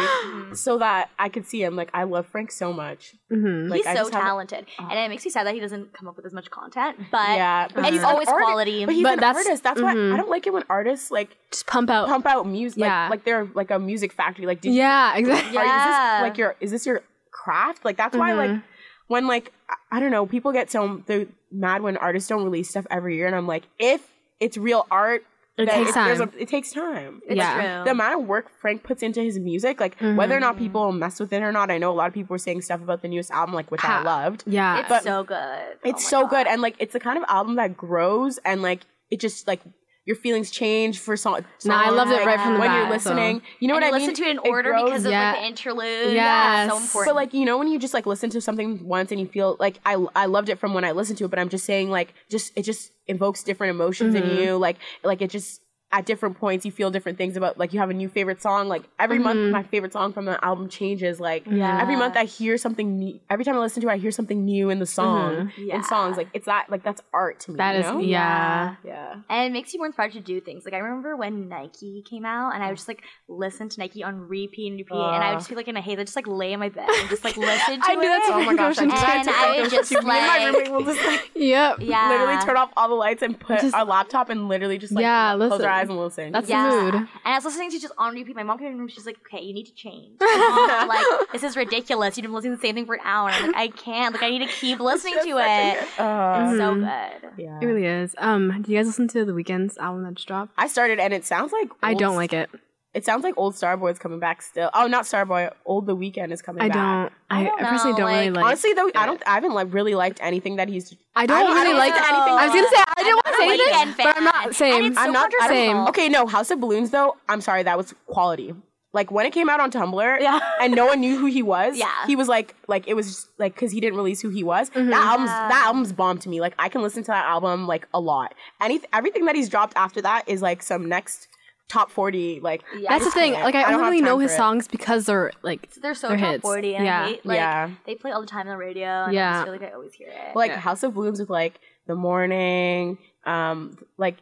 so 0.54 0.78
that 0.80 1.10
I 1.18 1.30
could 1.30 1.46
see 1.48 1.64
him. 1.64 1.78
Like 1.78 1.90
I 1.94 2.04
love 2.04 2.26
Frank 2.28 2.52
so 2.52 2.74
much. 2.74 3.14
hmm 3.30 3.70
Like, 3.70 3.78
He's 3.78 3.88
I 3.88 3.94
so 3.94 4.00
just 4.02 4.12
haven't- 4.14 4.28
talented, 4.28 4.66
and 4.80 4.92
it 5.00 5.08
makes 5.10 5.24
me 5.24 5.32
sad 5.32 5.48
that 5.48 5.54
he 5.54 5.62
doesn't 5.62 5.94
come 5.94 6.10
up 6.10 6.18
with 6.18 6.26
as 6.26 6.34
much 6.34 6.50
content. 6.52 6.98
But 7.10 7.30
yeah, 7.30 7.68
but 7.74 7.86
it's 7.86 7.90
he's 7.92 8.00
an 8.00 8.06
always 8.06 8.28
arti- 8.28 8.44
quality. 8.44 8.86
But 8.86 8.96
he's 8.96 9.04
But 9.04 9.14
an 9.14 9.20
that's- 9.22 9.46
artist. 9.46 9.64
That's 9.64 9.82
why 9.82 9.96
mhm. 9.96 10.14
I 10.14 10.18
don't 10.18 10.30
like 10.30 10.46
it 10.46 10.52
when 10.52 10.64
artists 10.70 11.10
like 11.10 11.38
Just 11.52 11.68
pump 11.68 11.90
out. 11.90 12.08
pump 12.10 12.26
out 12.26 12.46
music. 12.48 12.80
Yeah. 12.80 13.04
Like, 13.04 13.12
like 13.12 13.24
they're 13.24 13.48
like 13.54 13.72
a 13.72 13.80
music 13.80 14.12
factory. 14.12 14.46
Like, 14.46 14.60
did 14.60 14.74
yeah, 14.74 15.16
exactly. 15.16 15.54
you, 15.54 15.60
are, 15.60 15.64
is 15.64 15.70
Yeah. 15.70 16.18
this 16.18 16.22
like 16.30 16.38
your 16.38 16.56
is 16.60 16.72
this 16.72 16.86
your 16.86 17.02
craft? 17.32 17.86
Like 17.86 17.96
that's 17.96 18.16
why 18.18 18.34
like 18.34 18.52
Mhm. 18.52 18.64
when 19.08 19.28
like 19.28 19.54
I- 19.70 19.76
I 19.94 20.00
don't 20.02 20.12
know, 20.12 20.26
people 20.26 20.52
get 20.52 20.70
so 20.70 21.02
they're 21.06 21.28
mad 21.50 21.82
when 21.82 21.96
artists 21.98 22.28
don't 22.28 22.44
release 22.44 22.70
stuff 22.70 22.86
every 22.92 23.16
year, 23.16 23.28
and 23.28 23.36
I'm 23.36 23.48
like, 23.48 23.64
if 23.80 24.02
it's 24.42 24.58
real 24.58 24.86
art, 24.92 25.24
It 25.58 25.66
then 25.66 25.84
takes 25.84 25.94
time. 25.94 26.22
A, 26.22 26.30
it 26.42 26.48
takes 26.48 26.72
time. 26.72 27.22
it's 27.28 27.36
yeah. 27.36 27.76
true. 27.76 27.84
The 27.86 27.92
amount 27.92 28.22
of 28.22 28.28
work 28.28 28.50
Frank 28.62 28.84
puts 28.84 29.04
into 29.04 29.22
his 29.22 29.38
music, 29.38 29.80
like 29.80 29.96
whether 30.00 30.34
or 30.34 30.38
Mm-hmm. 30.38 30.40
not 30.40 30.58
people 30.58 30.92
mess 30.92 31.20
with 31.20 31.32
it 31.34 31.44
or 31.44 31.52
not, 31.52 31.70
I 31.70 31.78
know 31.78 31.92
a 31.92 31.94
lot 31.94 32.08
of 32.08 32.14
people 32.14 32.34
were 32.34 32.38
saying 32.40 32.62
stuff 32.62 32.82
about 32.82 33.02
the 33.02 33.08
newest 33.10 33.32
album, 33.32 33.54
like 33.54 33.70
which 33.70 33.84
I 33.84 34.02
loved. 34.02 34.44
Yeah. 34.48 34.80
it's 34.80 34.90
but 34.90 35.04
so 35.04 35.24
good. 35.24 35.60
It's 35.84 36.12
Oh 36.14 36.18
my 36.18 36.24
so 36.24 36.28
good, 36.28 36.48
and 36.48 36.62
like 36.62 36.76
it's 36.80 36.94
the 36.94 37.00
kind 37.00 37.18
of 37.18 37.26
album 37.28 37.56
that 37.56 37.76
grows, 37.78 38.40
and 38.46 38.62
like 38.62 38.82
it 39.12 39.20
just 39.20 39.46
like 39.48 39.62
your 40.06 40.16
feelings 40.16 40.50
change 40.50 41.00
for 41.00 41.16
song. 41.16 41.46
Nah, 41.64 41.76
I 41.80 41.86
songs, 41.86 41.96
loved 41.98 42.12
it 42.12 42.26
right 42.26 42.40
from 42.40 42.56
the 42.56 42.60
when 42.60 42.72
you're 42.72 42.90
bat, 42.90 43.02
so- 43.02 43.10
listening. 43.12 43.42
You 43.60 43.68
know 43.68 43.76
and 43.76 43.84
what 43.84 43.88
you 43.90 43.96
I 43.96 44.00
mean? 44.00 44.08
listen 44.10 44.24
to 44.24 44.30
it 44.30 44.32
in 44.32 44.38
It 44.44 44.50
order 44.50 44.72
grows- 44.72 44.84
because 44.86 45.06
of 45.06 45.12
Yeah. 45.12 45.32
like 45.32 45.42
the 45.42 45.46
interlude. 45.48 46.14
Yes. 46.14 46.16
Yeah, 46.16 46.64
it's 46.66 46.74
so 46.74 46.80
important. 46.82 47.10
But 47.10 47.16
like 47.16 47.34
you 47.34 47.46
know 47.46 47.58
when 47.58 47.68
you 47.68 47.78
just 47.80 47.94
like 47.94 48.06
listen 48.06 48.30
to 48.32 48.42
something 48.42 48.84
once 48.88 49.12
and 49.12 49.20
you 49.20 49.28
feel 49.28 49.58
like 49.60 49.80
I 49.86 50.04
I 50.16 50.26
loved 50.26 50.50
it 50.50 50.58
from 50.60 50.74
when 50.74 50.84
I 50.84 50.92
listened 50.92 51.18
to 51.20 51.26
it, 51.26 51.30
but 51.30 51.40
I'm 51.40 51.50
just 51.50 51.66
saying 51.66 51.90
like 51.90 52.14
just 52.30 52.52
it 52.56 52.64
just 52.64 52.92
evokes 53.08 53.44
different 53.44 53.72
emotions 53.76 54.16
in 54.16 54.24
mm-hmm. 54.24 54.38
you. 54.38 54.58
Like 54.58 54.78
like 55.04 55.22
it 55.22 55.30
just 55.30 55.62
at 55.92 56.06
different 56.06 56.38
points 56.38 56.66
you 56.66 56.72
feel 56.72 56.90
different 56.92 57.18
things 57.18 57.36
about 57.36 57.58
like 57.58 57.74
you 57.74 57.80
have 57.80 57.90
a 57.90 57.94
new 57.94 58.10
favorite 58.10 58.42
song. 58.42 58.68
Like 58.68 58.84
every 59.00 59.20
month 59.20 59.38
mm-hmm. 59.40 59.52
my 59.52 59.64
favorite 59.64 59.94
song 59.94 60.14
from 60.14 60.26
the 60.26 60.44
album 60.44 60.70
changes. 60.70 61.20
Like 61.20 61.46
Yeah. 61.50 61.82
every 61.82 61.96
month 61.96 62.16
I 62.18 62.26
hear 62.26 62.58
something 62.58 62.98
new. 62.98 63.20
Every 63.30 63.46
time 63.46 63.56
I 63.56 63.60
listen 63.60 63.82
to 63.82 63.90
it, 63.90 63.92
I 63.92 63.98
hear 63.98 64.12
something 64.12 64.46
new 64.46 64.70
in 64.70 64.80
the 64.80 64.86
mm-hmm. 64.86 64.92
song. 64.94 65.52
Yeah. 65.58 65.76
In 65.76 65.84
songs 65.84 66.18
like 66.18 66.28
it's 66.34 66.46
that 66.46 66.70
like 66.70 66.84
that's 66.84 67.02
art 67.14 67.40
to 67.42 67.52
me. 67.52 67.58
That 67.58 67.74
you 67.76 67.82
is 67.82 67.86
know? 67.88 68.00
yeah. 68.00 68.76
yeah. 68.84 69.16
and 69.30 69.48
it 69.48 69.54
makes 69.54 69.74
you 69.74 69.80
more 69.80 69.88
inspired 69.88 70.14
to 70.14 70.20
do 70.20 70.40
things. 70.42 70.66
Like 70.66 70.74
I 70.74 70.78
remember 70.78 71.16
when 71.16 71.50
Nike 71.50 72.04
came 72.10 72.26
out, 72.26 72.54
and 72.54 72.64
I 72.64 72.68
would 72.68 72.78
just 72.78 72.88
like 72.88 73.04
listen 73.28 73.70
to 73.70 73.80
Nike 73.80 74.04
on 74.04 74.28
repeat 74.28 74.68
and 74.68 74.78
repeat, 74.78 74.96
and 74.96 75.24
I 75.24 75.32
would 75.32 75.40
just 75.40 75.50
feel 75.50 75.58
like 75.58 75.68
in 75.68 75.78
a 75.78 75.82
haze. 75.82 76.00
I 76.00 76.04
just 76.04 76.16
like 76.16 76.28
lay 76.28 76.54
in 76.54 76.60
my 76.60 76.70
bed 76.70 76.90
and 76.90 77.10
just 77.10 77.24
like 77.24 77.38
listen 77.38 77.80
to 77.82 77.86
I 77.88 77.94
it. 77.94 78.02
that 78.02 78.26
to 78.28 78.34
Oh 78.34 78.44
my 78.46 78.56
gosh, 78.56 78.78
I 78.78 78.86
do 78.86 78.92
And 78.92 78.92
that 78.92 79.24
to 79.24 79.30
I 79.30 79.34
Frank 79.34 79.58
would 79.58 79.66
Ocean 79.68 79.78
just, 79.78 79.92
too. 79.92 80.02
Me 80.02 80.18
and 80.18 80.28
my 80.28 80.38
like- 80.38 80.54
roommate 80.56 80.72
will 80.72 80.84
just 80.94 81.06
like 81.06 81.32
Yep. 81.36 81.78
yeah, 81.82 82.10
literally 82.10 82.42
turn 82.42 82.58
off 82.58 82.72
all 82.78 82.88
the 82.90 82.96
lights 82.96 83.22
and 83.22 83.40
put 83.40 83.60
Just- 83.62 83.76
our 83.76 83.86
laptop 83.86 84.30
and 84.30 84.48
literally 84.48 84.78
just 84.78 84.94
like 84.94 85.04
Yeah, 85.04 85.36
close 85.36 85.52
listen. 85.52 85.66
our 85.66 85.72
eyes 85.72 85.81
and 85.90 85.98
listen. 86.00 86.32
That's 86.32 86.50
Yeah. 86.50 86.70
the 86.70 86.82
mood. 86.84 86.96
And 86.96 87.08
I 87.26 87.36
was 87.36 87.46
listening 87.46 87.72
to 87.72 87.80
just 87.80 87.94
on 87.98 88.14
repeat. 88.14 88.36
My 88.36 88.44
mom 88.44 88.58
came 88.58 88.68
in 88.68 88.74
the 88.74 88.80
room. 88.80 88.88
She's 88.88 89.06
like, 89.06 89.18
"Okay, 89.26 89.44
you 89.44 89.54
need 89.54 89.66
to 89.66 89.74
change. 89.74 90.12
Mom, 90.22 90.88
like 90.88 91.06
this 91.32 91.44
is 91.44 91.56
ridiculous. 91.58 92.18
You've 92.18 92.24
been 92.24 92.34
listening 92.34 92.54
to 92.54 92.58
the 92.62 92.68
same 92.68 92.76
thing 92.76 92.86
for 92.86 92.96
an 92.96 93.02
hour." 93.04 93.30
I'm 93.30 93.48
like, 93.48 93.56
"I 93.56 93.68
can't. 93.70 94.14
Like 94.14 94.24
I 94.24 94.30
need 94.30 94.40
to 94.48 94.54
keep 94.54 94.80
listening 94.80 95.16
to 95.24 95.30
it. 95.40 96.00
Uh, 96.00 96.48
It's 96.50 96.58
so 96.58 96.76
Mhm. 96.76 96.80
good." 97.22 97.30
yeah. 97.38 97.60
It 97.62 97.66
really 97.66 97.86
is. 97.86 98.16
Um, 98.18 98.62
do 98.62 98.72
you 98.72 98.78
guys 98.78 98.88
listen 98.88 99.08
to 99.10 99.26
the 99.26 99.32
Weeknd's 99.34 99.78
album 99.78 100.04
that 100.04 100.16
just 100.16 100.28
dropped? 100.28 100.54
I 100.58 100.68
started 100.68 101.00
and 101.00 101.14
it 101.14 101.26
sounds 101.26 101.52
like 101.52 101.70
I 101.84 101.94
don't 101.94 102.16
like 102.16 102.34
it. 102.34 102.50
It 102.94 103.06
sounds 103.06 103.24
like 103.24 103.36
old 103.38 103.54
Starboy's 103.56 103.98
coming 103.98 104.20
back 104.20 104.42
still. 104.42 104.70
Oh, 104.74 104.86
not 104.88 105.06
Starboy. 105.06 105.52
Old 105.66 105.86
The 105.86 105.96
Weeknd 105.96 106.32
is 106.34 106.42
coming 106.42 106.62
I 106.64 106.68
back. 106.68 106.76
don't. 106.76 107.14
I, 107.30 107.40
I 107.40 107.44
don't 107.46 107.62
I 107.62 107.70
personally 107.70 107.92
know, 107.94 107.98
don't 108.00 108.08
really 108.10 108.30
like- 108.32 108.36
like. 108.36 108.46
Honestly 108.46 108.74
though, 108.74 108.92
I 108.96 109.06
don't. 109.06 109.24
I 109.26 109.34
haven't 109.36 109.54
like 109.54 109.74
really 109.74 109.96
liked 109.96 110.20
anything 110.22 110.58
that 110.58 110.68
he's. 110.68 110.94
I 111.16 111.26
don't 111.26 111.38
I 111.38 111.44
don't- 111.44 111.52
I 111.52 111.62
really 111.64 111.70
don't 111.70 111.78
like 111.78 111.94
listen 111.94 112.04
to 112.04 112.14
anything 112.14 112.34
I 112.34 112.46
was 112.46 112.54
gonna 112.56 112.68
say 112.68 112.84
I 112.98 113.04
didn't 113.04 113.16
want 113.16 113.26
to 113.28 113.34
say 113.34 113.48
a 113.48 113.80
anything, 113.82 114.06
but 114.06 114.18
I'm 114.18 114.24
not 114.26 114.44
fan. 114.44 114.54
same. 114.54 114.94
So 114.96 115.00
I'm 115.02 115.12
not. 115.14 115.32
I 115.42 115.48
don't- 115.48 115.88
Okay, 115.90 116.10
no. 116.10 116.28
House 116.28 116.52
of 116.52 116.60
Balloons 116.60 116.90
though. 116.90 117.16
I'm 117.30 117.40
sorry, 117.42 117.64
that 117.64 117.78
was 117.78 117.94
quality. 118.08 118.54
Like 118.94 119.10
when 119.10 119.26
it 119.26 119.32
came 119.32 119.48
out 119.50 119.62
on 119.62 119.72
Tumblr, 119.72 120.20
Yeah. 120.20 120.40
and 120.60 120.76
no 120.76 120.86
one 120.88 121.00
knew 121.00 121.18
who 121.18 121.28
he 121.28 121.42
was. 121.42 121.78
Yeah. 121.78 121.90
he 122.08 122.18
was 122.18 122.28
like, 122.28 122.56
like 122.68 122.90
it 122.90 122.94
was 122.94 123.06
just 123.08 123.28
like 123.38 123.54
because 123.56 123.72
he 123.72 123.80
didn't 123.80 123.96
release 123.96 124.20
who 124.20 124.28
he 124.28 124.44
was. 124.44 124.70
Mm-hmm. 124.72 124.90
That 124.90 125.06
album's 125.06 125.30
Yeah. 125.30 125.48
that 125.48 125.64
album's 125.66 125.94
bomb 125.94 126.18
to 126.18 126.28
me. 126.28 126.42
Like 126.42 126.56
I 126.60 126.68
can 126.68 126.82
listen 126.82 127.02
to 127.04 127.08
that 127.08 127.24
album 127.26 127.68
like 127.68 127.88
a 127.94 128.02
lot. 128.02 128.34
Any 128.60 128.82
everything 128.92 129.24
that 129.28 129.36
he's 129.38 129.48
dropped 129.48 129.78
after 129.78 130.02
that 130.02 130.24
is 130.28 130.42
like 130.42 130.62
some 130.62 130.90
next 130.90 131.30
top 131.72 131.90
forty. 131.90 132.40
Like 132.40 132.64
Yeah. 132.78 132.90
That's 132.90 133.06
the 133.06 133.12
thing. 133.12 133.34
Like 133.34 133.56
I, 133.56 133.64
I 133.64 133.72
don't 133.72 133.80
only 133.82 133.98
really 133.98 134.02
know 134.02 134.18
his 134.20 134.32
it. 134.32 134.36
songs 134.36 134.68
because 134.68 135.06
they're 135.06 135.32
like 135.42 135.72
They're 135.76 135.96
so 135.96 136.10
They're 136.10 136.18
top 136.18 136.32
hits. 136.32 136.42
40 136.42 136.76
and 136.76 136.86
Yeah. 136.86 137.02
I 137.04 137.08
hate, 137.08 137.26
like, 137.26 137.36
Yeah. 137.38 137.70
they 137.86 137.96
play 137.96 138.12
all 138.12 138.22
the 138.22 138.28
time 138.28 138.48
on 138.48 138.54
the 138.54 138.58
radio 138.58 139.06
and 139.06 139.14
Yeah. 139.14 139.30
I 139.30 139.34
just 139.34 139.44
feel 139.46 139.54
like 139.54 139.64
I 139.64 139.72
always 139.74 139.94
hear 139.94 140.10
it. 140.10 140.36
like 140.36 140.52
Yeah. 140.52 140.60
House 140.60 140.84
of 140.84 140.94
Balloons 140.94 141.20
with 141.20 141.30
like 141.30 141.60
The 141.88 141.96
Morning, 141.96 142.98
um, 143.26 143.78
like 143.98 144.18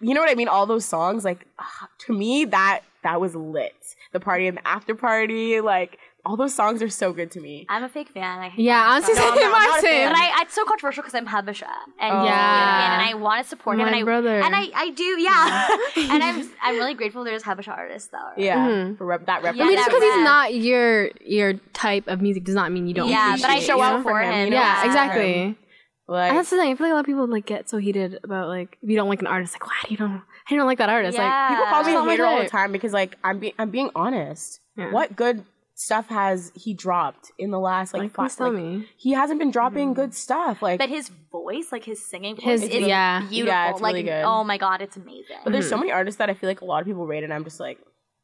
you 0.00 0.14
know 0.14 0.20
what 0.20 0.30
I 0.30 0.34
mean. 0.34 0.48
All 0.48 0.66
those 0.66 0.84
songs, 0.84 1.24
like 1.24 1.46
ah, 1.58 1.88
to 2.06 2.12
me, 2.12 2.44
that 2.46 2.80
that 3.02 3.20
was 3.20 3.34
lit. 3.34 3.74
The 4.12 4.20
party 4.20 4.46
and 4.46 4.56
the 4.58 4.66
after 4.66 4.94
party, 4.94 5.60
like 5.60 5.98
all 6.26 6.36
those 6.36 6.54
songs 6.54 6.82
are 6.82 6.88
so 6.88 7.12
good 7.12 7.30
to 7.32 7.40
me. 7.40 7.66
I'm 7.68 7.82
a 7.84 7.88
fake 7.88 8.08
fan. 8.08 8.38
I 8.40 8.52
yeah. 8.56 8.88
Honestly, 8.90 9.14
song. 9.14 9.24
No, 9.24 9.30
I'm 9.32 9.50
not- 9.50 9.60
I'm 9.60 9.68
not 9.68 9.78
a 9.78 9.82
same. 9.82 9.90
fan. 10.08 10.12
But 10.12 10.18
I, 10.20 10.42
it's 10.42 10.54
so 10.54 10.64
controversial 10.64 11.02
because 11.02 11.14
I'm 11.14 11.26
Habesha 11.26 11.68
and 12.00 12.14
Oh. 12.14 12.24
Yeah. 12.24 12.32
Ethiopian, 12.34 12.92
and 12.92 13.02
I 13.02 13.14
want 13.14 13.42
to 13.42 13.48
support 13.48 13.76
him. 13.78 13.82
My 13.86 13.88
and 13.92 13.96
I, 13.96 14.02
brother. 14.04 14.40
And 14.40 14.54
I, 14.56 14.68
I 14.74 14.90
do, 14.90 15.04
yeah. 15.20 15.68
and 16.14 16.22
I'm, 16.22 16.50
I'm 16.62 16.76
really 16.76 16.94
grateful 16.94 17.24
there's 17.24 17.42
Habesha 17.42 17.68
artists 17.76 18.08
though. 18.10 18.30
Yeah, 18.36 18.56
Mhm. 18.68 18.98
for 18.98 19.04
rep- 19.06 19.26
that 19.26 19.42
Yeah, 19.42 19.50
I 19.50 19.52
mean, 19.68 19.76
just 19.76 19.88
because 19.88 20.02
he's 20.02 20.24
not 20.24 20.54
your 20.54 21.10
your 21.24 21.54
type 21.72 22.08
of 22.08 22.20
music 22.22 22.44
does 22.44 22.54
not 22.54 22.72
mean 22.72 22.86
you 22.86 22.94
don't. 22.94 23.08
Yeah, 23.08 23.36
but 23.40 23.50
I 23.50 23.60
show 23.60 23.80
it, 23.82 23.84
out 23.84 24.02
for 24.02 24.20
him. 24.20 24.44
you 24.46 24.50
know? 24.50 24.56
Yeah, 24.56 24.80
Yeah. 24.82 24.86
exactly. 24.86 25.58
Like, 26.06 26.28
And 26.30 26.38
that's 26.38 26.50
the 26.50 26.56
thing. 26.58 26.70
I 26.70 26.74
feel 26.74 26.86
like 26.86 26.92
a 26.92 26.94
lot 26.96 27.00
of 27.00 27.06
people 27.06 27.26
like 27.26 27.46
get 27.46 27.68
so 27.70 27.78
heated 27.78 28.18
about 28.24 28.48
like 28.48 28.76
if 28.82 28.90
you 28.90 28.96
don't 28.96 29.08
like 29.08 29.20
an 29.20 29.26
artist, 29.26 29.54
like 29.54 29.66
why 29.66 29.72
do 29.86 29.90
you 29.90 29.96
don't? 29.96 30.20
I 30.50 30.54
don't 30.54 30.66
like 30.66 30.76
that 30.78 30.90
artist. 30.90 31.16
Yeah. 31.16 31.48
people 31.48 31.64
call 31.64 31.82
me 31.82 31.94
a 31.94 32.02
hater 32.10 32.26
all 32.26 32.42
the 32.42 32.48
time 32.48 32.72
because 32.72 32.92
like 32.92 33.16
I'm 33.24 33.38
being 33.38 33.54
I'm 33.58 33.70
being 33.70 33.88
honest. 33.94 34.60
Yeah. 34.76 34.90
What 34.92 35.16
good 35.16 35.44
stuff 35.76 36.08
has 36.08 36.52
he 36.54 36.72
dropped 36.74 37.32
in 37.38 37.50
the 37.50 37.58
last 37.58 37.92
like, 37.94 38.02
Like, 38.02 38.12
five? 38.12 38.36
tell 38.36 38.52
like, 38.52 38.56
me. 38.62 38.88
He 38.96 39.12
hasn't 39.12 39.38
been 39.38 39.50
dropping 39.50 39.92
good 39.94 40.14
stuff. 40.14 40.62
Like, 40.62 40.78
But 40.78 40.88
his 40.88 41.10
voice, 41.32 41.72
like 41.72 41.84
his 41.84 42.04
singing 42.06 42.36
voice, 42.36 42.60
His- 42.62 42.62
is 42.64 42.86
yeah. 42.86 43.20
beautiful. 43.28 43.46
Yeah, 43.48 43.70
it's 43.70 43.80
like, 43.80 43.94
really 43.94 44.04
good. 44.04 44.22
oh 44.24 44.44
my 44.44 44.56
god, 44.56 44.80
it's 44.82 44.96
amazing. 44.96 45.36
but 45.44 45.52
there's 45.52 45.64
Mm-hmm. 45.66 45.70
so 45.74 45.78
many 45.78 45.90
artists 45.92 46.18
that 46.18 46.30
I 46.30 46.34
feel 46.34 46.48
like 46.48 46.60
a 46.60 46.64
lot 46.64 46.80
of 46.80 46.86
people 46.86 47.06
rate, 47.06 47.24
and 47.24 47.32
I'm 47.32 47.44
just 47.44 47.58
like, 47.60 47.78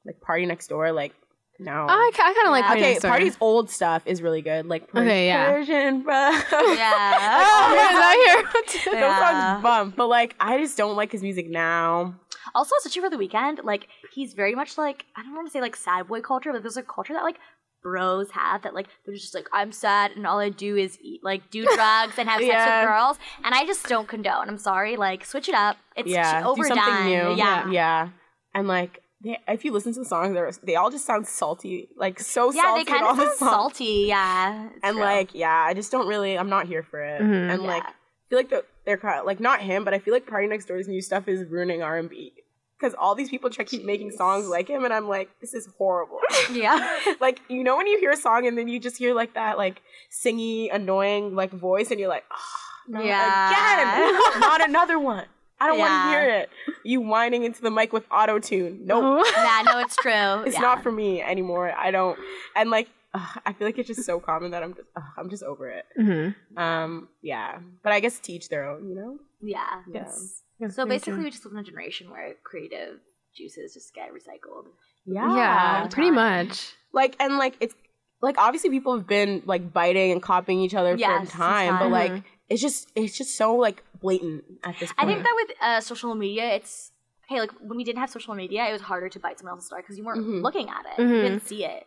like 0.07 0.21
Party 0.21 0.47
Next 0.47 0.69
Door, 0.69 0.93
like 0.93 1.13
no. 1.59 1.73
I, 1.91 2.11
I 2.15 2.33
kind 2.35 2.47
of 2.47 2.53
like 2.53 2.65
Party 2.65 2.81
okay, 2.81 2.91
Next 2.93 3.03
Door. 3.03 3.11
Party's 3.11 3.37
old 3.39 3.69
stuff 3.69 4.03
is 4.07 4.23
really 4.23 4.41
good. 4.41 4.65
Like 4.65 4.89
Okay, 4.97 5.27
yeah. 5.27 5.51
Persian, 5.51 6.03
bro. 6.03 6.15
yeah. 6.15 6.41
Oh, 6.53 6.75
yeah, 6.75 7.91
is 7.91 7.99
that 7.99 8.43
here? 8.87 8.93
Those 8.95 9.01
Yeah. 9.01 9.53
songs 9.53 9.63
bump, 9.63 9.97
but 9.97 10.07
like 10.07 10.35
I 10.41 10.57
just 10.59 10.79
don't 10.79 10.97
like 10.97 11.13
his 11.13 11.23
music 11.23 11.51
now. 11.51 12.15
Also, 12.55 12.75
especially 12.79 13.03
for 13.03 13.11
the 13.11 13.17
Weeknd, 13.17 13.65
like 13.65 13.89
he's 14.13 14.35
very 14.35 14.55
much 14.55 14.77
like 14.79 15.05
I 15.17 15.23
don't 15.23 15.35
want 15.35 15.47
to 15.47 15.53
say 15.53 15.61
like 15.61 15.77
sad 15.77 16.09
boy 16.09 16.21
culture, 16.21 16.53
but 16.53 16.63
there's 16.63 16.77
a 16.77 16.83
culture 16.83 17.13
that 17.13 17.23
like 17.25 17.37
bros 17.83 18.31
have 18.33 18.61
that 18.63 18.75
like 18.75 18.87
they're 19.07 19.15
just 19.15 19.35
like 19.35 19.47
I'm 19.55 19.73
sad 19.73 20.11
and 20.11 20.27
all 20.27 20.39
I 20.39 20.51
do 20.51 20.77
is 20.77 20.99
eat 21.01 21.21
like 21.25 21.51
do 21.51 21.65
drugs 21.75 22.15
and 22.19 22.29
have 22.29 22.41
sex 22.41 22.65
with 22.67 22.89
girls, 22.89 23.19
and 23.45 23.55
I 23.55 23.65
just 23.67 23.87
don't 23.87 24.07
condone. 24.09 24.49
I'm 24.49 24.59
sorry, 24.59 24.97
like 24.97 25.25
switch 25.25 25.49
it 25.49 25.55
up. 25.55 25.77
It's 25.97 26.09
yeah, 26.09 26.43
overdone. 26.47 27.05
new. 27.07 27.35
Yeah. 27.37 27.71
yeah, 27.71 28.09
and 28.55 28.69
like 28.69 29.01
they, 29.23 29.39
if 29.49 29.65
you 29.65 29.73
listen 29.73 29.93
to 29.95 30.01
the 30.01 30.05
songs, 30.07 30.33
they're, 30.35 30.51
they 30.63 30.77
all 30.77 30.91
just 30.91 31.05
sound 31.05 31.27
salty, 31.27 31.89
like 31.97 32.21
so 32.21 32.53
Yeah, 32.53 32.63
salty. 32.63 32.79
Yeah, 32.81 32.85
they 32.85 32.91
kind 32.91 33.07
of 33.07 33.17
sound 33.39 33.39
salty. 33.39 34.05
Yeah, 34.09 34.69
and 34.83 34.95
true. 34.97 35.03
like 35.03 35.35
yeah, 35.35 35.65
I 35.67 35.75
just 35.75 35.91
don't 35.93 36.07
really. 36.07 36.39
I'm 36.39 36.49
not 36.49 36.67
here 36.67 36.83
for 36.83 37.03
it. 37.03 37.21
Mhm. 37.23 37.53
And 37.53 37.63
Yeah. 37.63 37.69
like 37.69 37.85
I 37.85 37.93
feel 38.31 38.39
like 38.39 38.51
the, 38.51 38.65
they're 38.91 38.99
kind 38.99 39.21
of 39.21 39.25
like 39.25 39.39
not 39.39 39.61
him, 39.61 39.85
but 39.85 39.95
I 39.95 40.01
feel 40.01 40.13
like 40.13 40.27
Party 40.27 40.49
Next 40.49 40.67
Door's 40.67 40.89
new 40.89 41.01
stuff 41.01 41.29
is 41.29 41.49
ruining 41.49 41.81
R 41.81 41.97
and 41.97 42.11
B. 42.11 42.33
Because 42.77 42.93
all 42.95 43.15
these 43.15 43.29
people 43.29 43.49
try 43.51 43.65
keep 43.65 43.85
making 43.85 44.11
songs 44.11 44.49
like 44.49 44.67
him, 44.67 44.85
and 44.85 44.93
I'm 44.93 45.07
like, 45.07 45.29
this 45.41 45.55
is 45.55 45.69
horrible. 45.79 46.19
yeah, 46.53 46.99
like 47.21 47.41
you 47.49 47.63
know 47.63 47.77
when 47.77 47.87
you 47.87 48.01
hear 48.01 48.11
a 48.11 48.17
song 48.17 48.49
and 48.49 48.59
then 48.59 48.67
you 48.67 48.81
just 48.81 48.97
hear 48.97 49.15
like 49.15 49.35
that 49.35 49.59
like 49.59 49.81
singy 50.11 50.75
annoying 50.75 51.37
like 51.37 51.53
voice 51.53 51.93
and 51.93 52.01
you're 52.01 52.09
like 52.09 52.25
oh, 52.33 52.89
not 52.89 53.05
Yeah. 53.05 53.51
again. 53.51 54.41
Not 54.41 54.69
another 54.69 54.99
one. 54.99 55.27
I 55.61 55.67
don't 55.67 55.79
want 55.79 55.93
to 55.93 56.11
hear 56.11 56.39
it. 56.39 56.51
You 56.85 57.03
whining 57.03 57.45
into 57.45 57.61
the 57.61 57.71
mic 57.71 57.93
with 57.93 58.05
auto 58.11 58.39
tune 58.39 58.81
nope. 58.87 59.25
Yeah, 59.37 59.63
no, 59.67 59.79
it's 59.79 59.95
true. 59.95 60.43
it's 60.47 60.55
yeah. 60.57 60.63
not 60.63 60.83
for 60.83 60.91
me 60.91 61.21
anymore. 61.21 61.71
I 61.71 61.91
don't 61.91 62.19
and 62.57 62.71
like 62.71 62.89
ugh, 63.15 63.41
i 63.47 63.53
feel 63.53 63.67
like 63.67 63.79
it's 63.79 63.89
just 63.89 64.05
so 64.05 64.21
common 64.21 64.51
that 64.53 64.63
i'm 64.63 64.75
just 64.75 64.89
ugh, 64.97 65.03
i'm 65.19 65.29
just 65.31 65.43
over 65.43 65.69
it 65.69 65.85
Mhm. 65.99 66.35
um 66.57 67.09
yeah 67.23 67.59
but 67.83 67.93
i 67.93 68.01
guess 68.01 68.19
teach 68.19 68.49
their 68.49 68.69
own 68.71 68.89
you 68.89 68.95
know 68.95 69.19
Yeah. 69.43 69.83
Yeah. 69.89 70.03
It's- 70.03 70.43
Yeah, 70.61 70.69
So 70.69 70.85
basically, 70.85 71.25
we 71.25 71.31
just 71.31 71.45
live 71.47 71.55
in 71.55 71.61
a 71.61 71.63
generation 71.71 72.11
where 72.11 72.35
creative 72.45 73.01
juices 73.37 73.73
just 73.73 73.95
get 73.95 74.09
recycled. 74.13 74.67
yeah, 75.07 75.35
yeah, 75.37 75.87
pretty 75.89 76.11
time. 76.11 76.47
much. 76.49 76.75
like 76.93 77.17
and 77.19 77.39
like 77.39 77.55
it's 77.61 77.75
like 78.21 78.37
obviously 78.37 78.69
people 78.69 78.93
have 78.97 79.07
been 79.07 79.43
like 79.47 79.73
biting 79.73 80.13
and 80.13 80.23
copying 80.23 80.61
each 80.61 80.75
other 80.75 80.95
Yes, 80.97 81.09
for 81.09 81.19
since 81.27 81.33
time, 81.33 81.79
but 81.79 81.91
like 81.91 82.23
it's 82.51 82.61
just 82.61 82.89
it's 82.95 83.17
just 83.17 83.37
so 83.43 83.55
like 83.67 83.83
blatant 84.03 84.45
at 84.63 84.75
this 84.79 84.93
point. 84.93 85.01
I 85.01 85.05
think 85.11 85.23
that 85.27 85.35
with 85.41 85.51
uh, 85.63 85.81
social 85.81 86.15
media, 86.15 86.47
it's 86.59 86.93
hey, 87.31 87.39
Like 87.41 87.53
when 87.69 87.77
we 87.81 87.85
didn't 87.85 88.01
have 88.05 88.11
social 88.11 88.35
media, 88.35 88.67
it 88.69 88.73
was 88.73 88.83
harder 88.83 89.09
to 89.09 89.19
bite 89.25 89.39
someone 89.39 89.55
else's 89.55 89.67
story 89.69 89.81
because 89.83 89.97
you 89.97 90.05
weren't 90.05 90.27
Mhm. 90.27 90.43
looking 90.43 90.69
at 90.69 90.85
it, 90.91 90.97
you 91.01 91.07
Mhm. 91.09 91.23
didn't 91.27 91.47
see 91.47 91.65
it. 91.65 91.87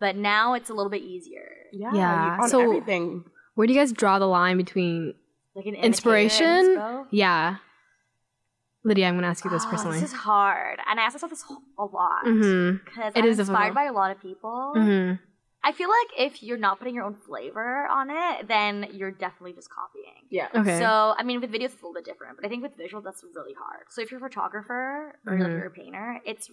But 0.00 0.16
now 0.16 0.54
it's 0.54 0.70
a 0.70 0.74
little 0.74 0.90
bit 0.90 1.02
easier. 1.02 1.48
yeah, 1.72 1.90
Yeah, 1.92 2.38
on 2.42 2.48
so- 2.48 2.60
everything. 2.60 3.24
Where 3.54 3.66
do 3.66 3.72
you 3.72 3.78
guys 3.78 3.92
draw 3.92 4.18
the 4.20 4.26
line 4.28 4.56
between 4.56 5.14
Like 5.54 5.66
an 5.66 5.74
Inspiration? 5.74 6.46
inspo. 6.76 7.06
yeah? 7.10 7.56
Lydia, 8.84 9.08
I'm 9.08 9.16
gonna 9.16 9.26
ask 9.26 9.44
you 9.44 9.50
this 9.50 9.64
Oh, 9.66 9.70
personally. 9.70 10.00
This 10.00 10.12
is 10.12 10.16
hard, 10.16 10.78
and 10.88 11.00
I 11.00 11.02
ask 11.04 11.14
myself 11.14 11.30
this 11.30 11.44
a 11.78 11.84
lot 11.84 12.24
Mm-hmm. 12.24 12.84
because 12.84 13.12
It 13.16 13.24
I'm 13.24 13.28
is 13.28 13.38
inspired 13.40 13.58
difficult. 13.70 13.74
by 13.74 13.84
a 13.84 13.92
lot 13.92 14.10
of 14.12 14.20
people. 14.22 14.72
Mm-hmm. 14.76 15.14
I 15.64 15.72
feel 15.72 15.88
like 15.90 16.08
if 16.30 16.42
you're 16.44 16.56
not 16.56 16.78
putting 16.78 16.94
your 16.94 17.04
own 17.04 17.16
flavor 17.16 17.86
on 17.88 18.08
it, 18.10 18.46
then 18.46 18.86
you're 18.92 19.10
definitely 19.10 19.52
just 19.54 19.68
copying. 19.68 20.22
Yeah. 20.30 20.46
Okay. 20.54 20.78
So, 20.78 21.14
I 21.18 21.24
mean, 21.24 21.40
with 21.40 21.50
videos, 21.50 21.72
it's 21.74 21.82
a 21.82 21.86
little 21.86 21.94
bit 21.94 22.04
different, 22.04 22.36
but 22.36 22.46
I 22.46 22.48
think 22.48 22.62
with 22.62 22.76
visual, 22.76 23.02
that's 23.02 23.24
really 23.34 23.54
hard. 23.54 23.82
So, 23.90 24.00
if 24.00 24.12
you're 24.12 24.24
a 24.24 24.28
photographer 24.28 25.18
or 25.26 25.32
like 25.32 25.40
Mhm. 25.40 25.48
you're 25.58 25.66
a 25.66 25.70
painter, 25.70 26.20
it's 26.24 26.48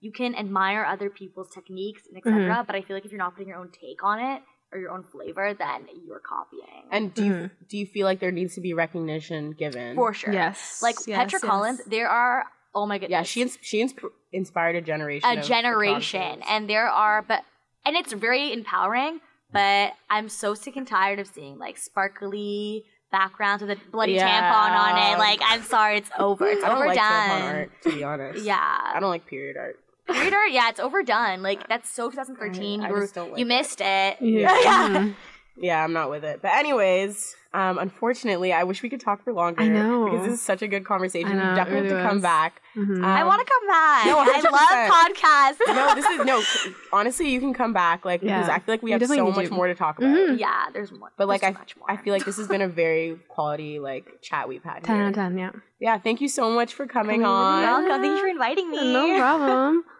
you 0.00 0.12
can 0.12 0.34
admire 0.34 0.84
other 0.84 1.10
people's 1.10 1.48
techniques 1.50 2.02
and 2.08 2.16
etc. 2.18 2.34
Mm-hmm. 2.40 2.62
But 2.66 2.76
I 2.76 2.82
feel 2.82 2.96
like 2.96 3.04
if 3.04 3.10
you're 3.12 3.18
not 3.18 3.34
putting 3.34 3.48
your 3.48 3.58
own 3.58 3.70
take 3.70 4.02
on 4.02 4.20
it 4.20 4.42
or 4.72 4.78
your 4.78 4.90
own 4.90 5.02
flavor, 5.02 5.54
then 5.54 5.86
you're 6.06 6.20
copying. 6.20 6.84
And 6.92 7.12
do 7.14 7.24
you 7.24 7.50
do 7.68 7.78
you 7.78 7.86
feel 7.86 8.04
like 8.06 8.20
there 8.20 8.30
needs 8.32 8.54
to 8.54 8.60
be 8.60 8.74
recognition 8.74 9.52
given? 9.52 9.96
for 9.96 10.12
sure, 10.14 10.32
Yes. 10.32 10.80
like 10.82 10.96
yes, 11.06 11.18
Petra 11.18 11.38
yes. 11.42 11.50
Collins, 11.50 11.80
there 11.86 12.08
are 12.08 12.44
oh 12.74 12.86
my 12.86 12.98
goodness, 12.98 13.10
yeah, 13.10 13.22
she 13.22 13.42
ins- 13.42 13.58
she 13.62 13.80
ins- 13.80 13.94
inspired 14.32 14.76
a 14.76 14.80
generation. 14.82 15.28
a 15.28 15.40
of 15.40 15.44
generation, 15.44 16.20
photographers. 16.20 16.46
and 16.50 16.70
there 16.70 16.86
are 16.88 17.22
but 17.22 17.42
and 17.86 17.96
it's 17.96 18.12
very 18.12 18.52
empowering. 18.52 19.20
But 19.50 19.94
I'm 20.10 20.28
so 20.28 20.52
sick 20.52 20.76
and 20.76 20.86
tired 20.86 21.18
of 21.18 21.26
seeing 21.26 21.58
like 21.58 21.78
sparkly 21.78 22.84
backgrounds 23.10 23.62
with 23.62 23.70
a 23.70 23.80
bloody 23.90 24.12
Yeah. 24.12 24.28
tampon 24.28 24.78
on 24.78 25.12
it. 25.14 25.18
Like, 25.18 25.40
I'm 25.42 25.62
sorry, 25.62 25.96
it's 25.96 26.10
over. 26.18 26.46
It's 26.46 26.62
I 26.62 26.68
don't 26.68 26.76
overdone. 26.78 26.96
like 26.96 26.98
tampon 27.00 27.54
art 27.54 27.70
to 27.84 27.92
be 27.94 28.04
honest. 28.04 28.44
Yeah. 28.44 28.58
I 28.94 29.00
don't 29.00 29.08
like 29.08 29.26
period 29.26 29.56
art. 29.56 29.76
Period 30.08 30.34
art, 30.34 30.50
yeah, 30.50 30.68
it's 30.70 30.80
overdone. 30.80 31.42
Like 31.42 31.68
that's 31.68 31.88
so 31.90 32.10
2013. 32.10 32.80
I- 32.80 32.84
I 32.84 32.88
you 32.88 32.94
were, 32.94 33.00
just 33.02 33.14
don't 33.14 33.30
like 33.30 33.38
you 33.38 33.44
it. 33.44 33.48
missed 33.48 33.80
it. 33.80 34.16
Yeah. 34.20 34.58
yeah. 34.62 34.88
Mhm. 34.98 35.14
Yeah, 35.60 35.82
I'm 35.82 35.92
not 35.92 36.08
with 36.08 36.22
it. 36.22 36.38
But 36.40 36.52
anyways, 36.52 37.34
um, 37.52 37.78
unfortunately, 37.78 38.52
I 38.52 38.62
wish 38.62 38.80
we 38.80 38.88
could 38.88 39.00
talk 39.00 39.24
for 39.24 39.32
longer. 39.32 39.60
I 39.60 39.66
know. 39.66 40.04
because 40.04 40.24
this 40.24 40.34
is 40.34 40.40
such 40.40 40.62
a 40.62 40.68
good 40.68 40.84
conversation. 40.84 41.32
I 41.32 41.34
know, 41.42 41.50
we 41.50 41.56
definitely 41.56 41.80
really 41.88 41.94
have 41.96 42.04
to 42.04 42.08
come 42.08 42.16
was. 42.18 42.22
back. 42.22 42.62
Mhm. 42.76 43.04
I 43.04 43.22
Um, 43.22 43.26
want 43.26 43.40
to 43.44 43.52
come 43.52 43.66
back. 43.66 44.06
no, 44.06 44.18
I 44.20 44.24
100%. 44.40 44.52
love 44.52 44.88
podcasts. 44.94 45.74
no, 45.74 45.94
this 45.96 46.06
is 46.06 46.24
no. 46.24 46.72
Honestly, 46.96 47.28
you 47.30 47.40
can 47.40 47.52
come 47.54 47.72
back, 47.72 48.04
like 48.04 48.20
because 48.20 48.48
I 48.48 48.60
feel 48.60 48.72
like 48.74 48.82
we 48.84 48.88
We 48.88 48.92
have 48.92 49.04
so 49.08 49.30
much 49.32 49.46
you. 49.46 49.50
more 49.50 49.66
to 49.66 49.74
talk 49.74 49.98
about. 49.98 50.16
Mhm. 50.16 50.38
yeah, 50.38 50.66
there's 50.72 50.92
more. 50.92 51.10
But 51.16 51.26
like 51.26 51.42
I, 51.42 51.50
so 51.52 51.58
much 51.58 51.76
more. 51.76 51.90
I 51.90 51.96
feel 51.96 52.14
like 52.14 52.24
this 52.24 52.36
has 52.36 52.46
been 52.46 52.62
a 52.62 52.68
very 52.68 53.18
quality 53.26 53.80
like 53.80 54.06
chat 54.22 54.48
we've 54.48 54.62
had. 54.62 54.84
Ten 54.84 54.94
here. 54.94 55.04
out 55.06 55.08
of 55.08 55.14
ten. 55.16 55.36
Yeah. 55.38 55.50
Yeah, 55.80 55.98
thank 55.98 56.20
you 56.20 56.28
so 56.28 56.52
much 56.52 56.72
for 56.72 56.86
coming 56.86 57.22
Coming 57.22 57.26
on 57.26 57.64
on. 57.64 57.84
welcome. 57.84 58.02
Thank 58.02 58.14
you 58.14 58.20
for 58.20 58.28
inviting 58.28 58.70
me. 58.70 58.92
No 58.92 59.18
problem. 59.18 59.84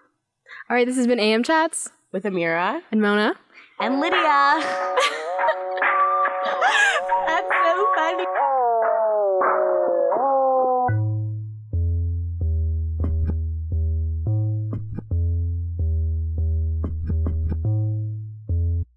All 0.70 0.76
right, 0.76 0.86
this 0.86 0.96
has 0.96 1.06
been 1.06 1.18
AM 1.18 1.42
Chats 1.42 1.90
with 2.12 2.24
Amira. 2.24 2.82
and 2.92 3.00
Mona. 3.00 3.34
And 3.80 4.00
Lydia. 4.00 4.18
That's 7.26 7.48
so 7.48 7.86
funny. 7.96 8.26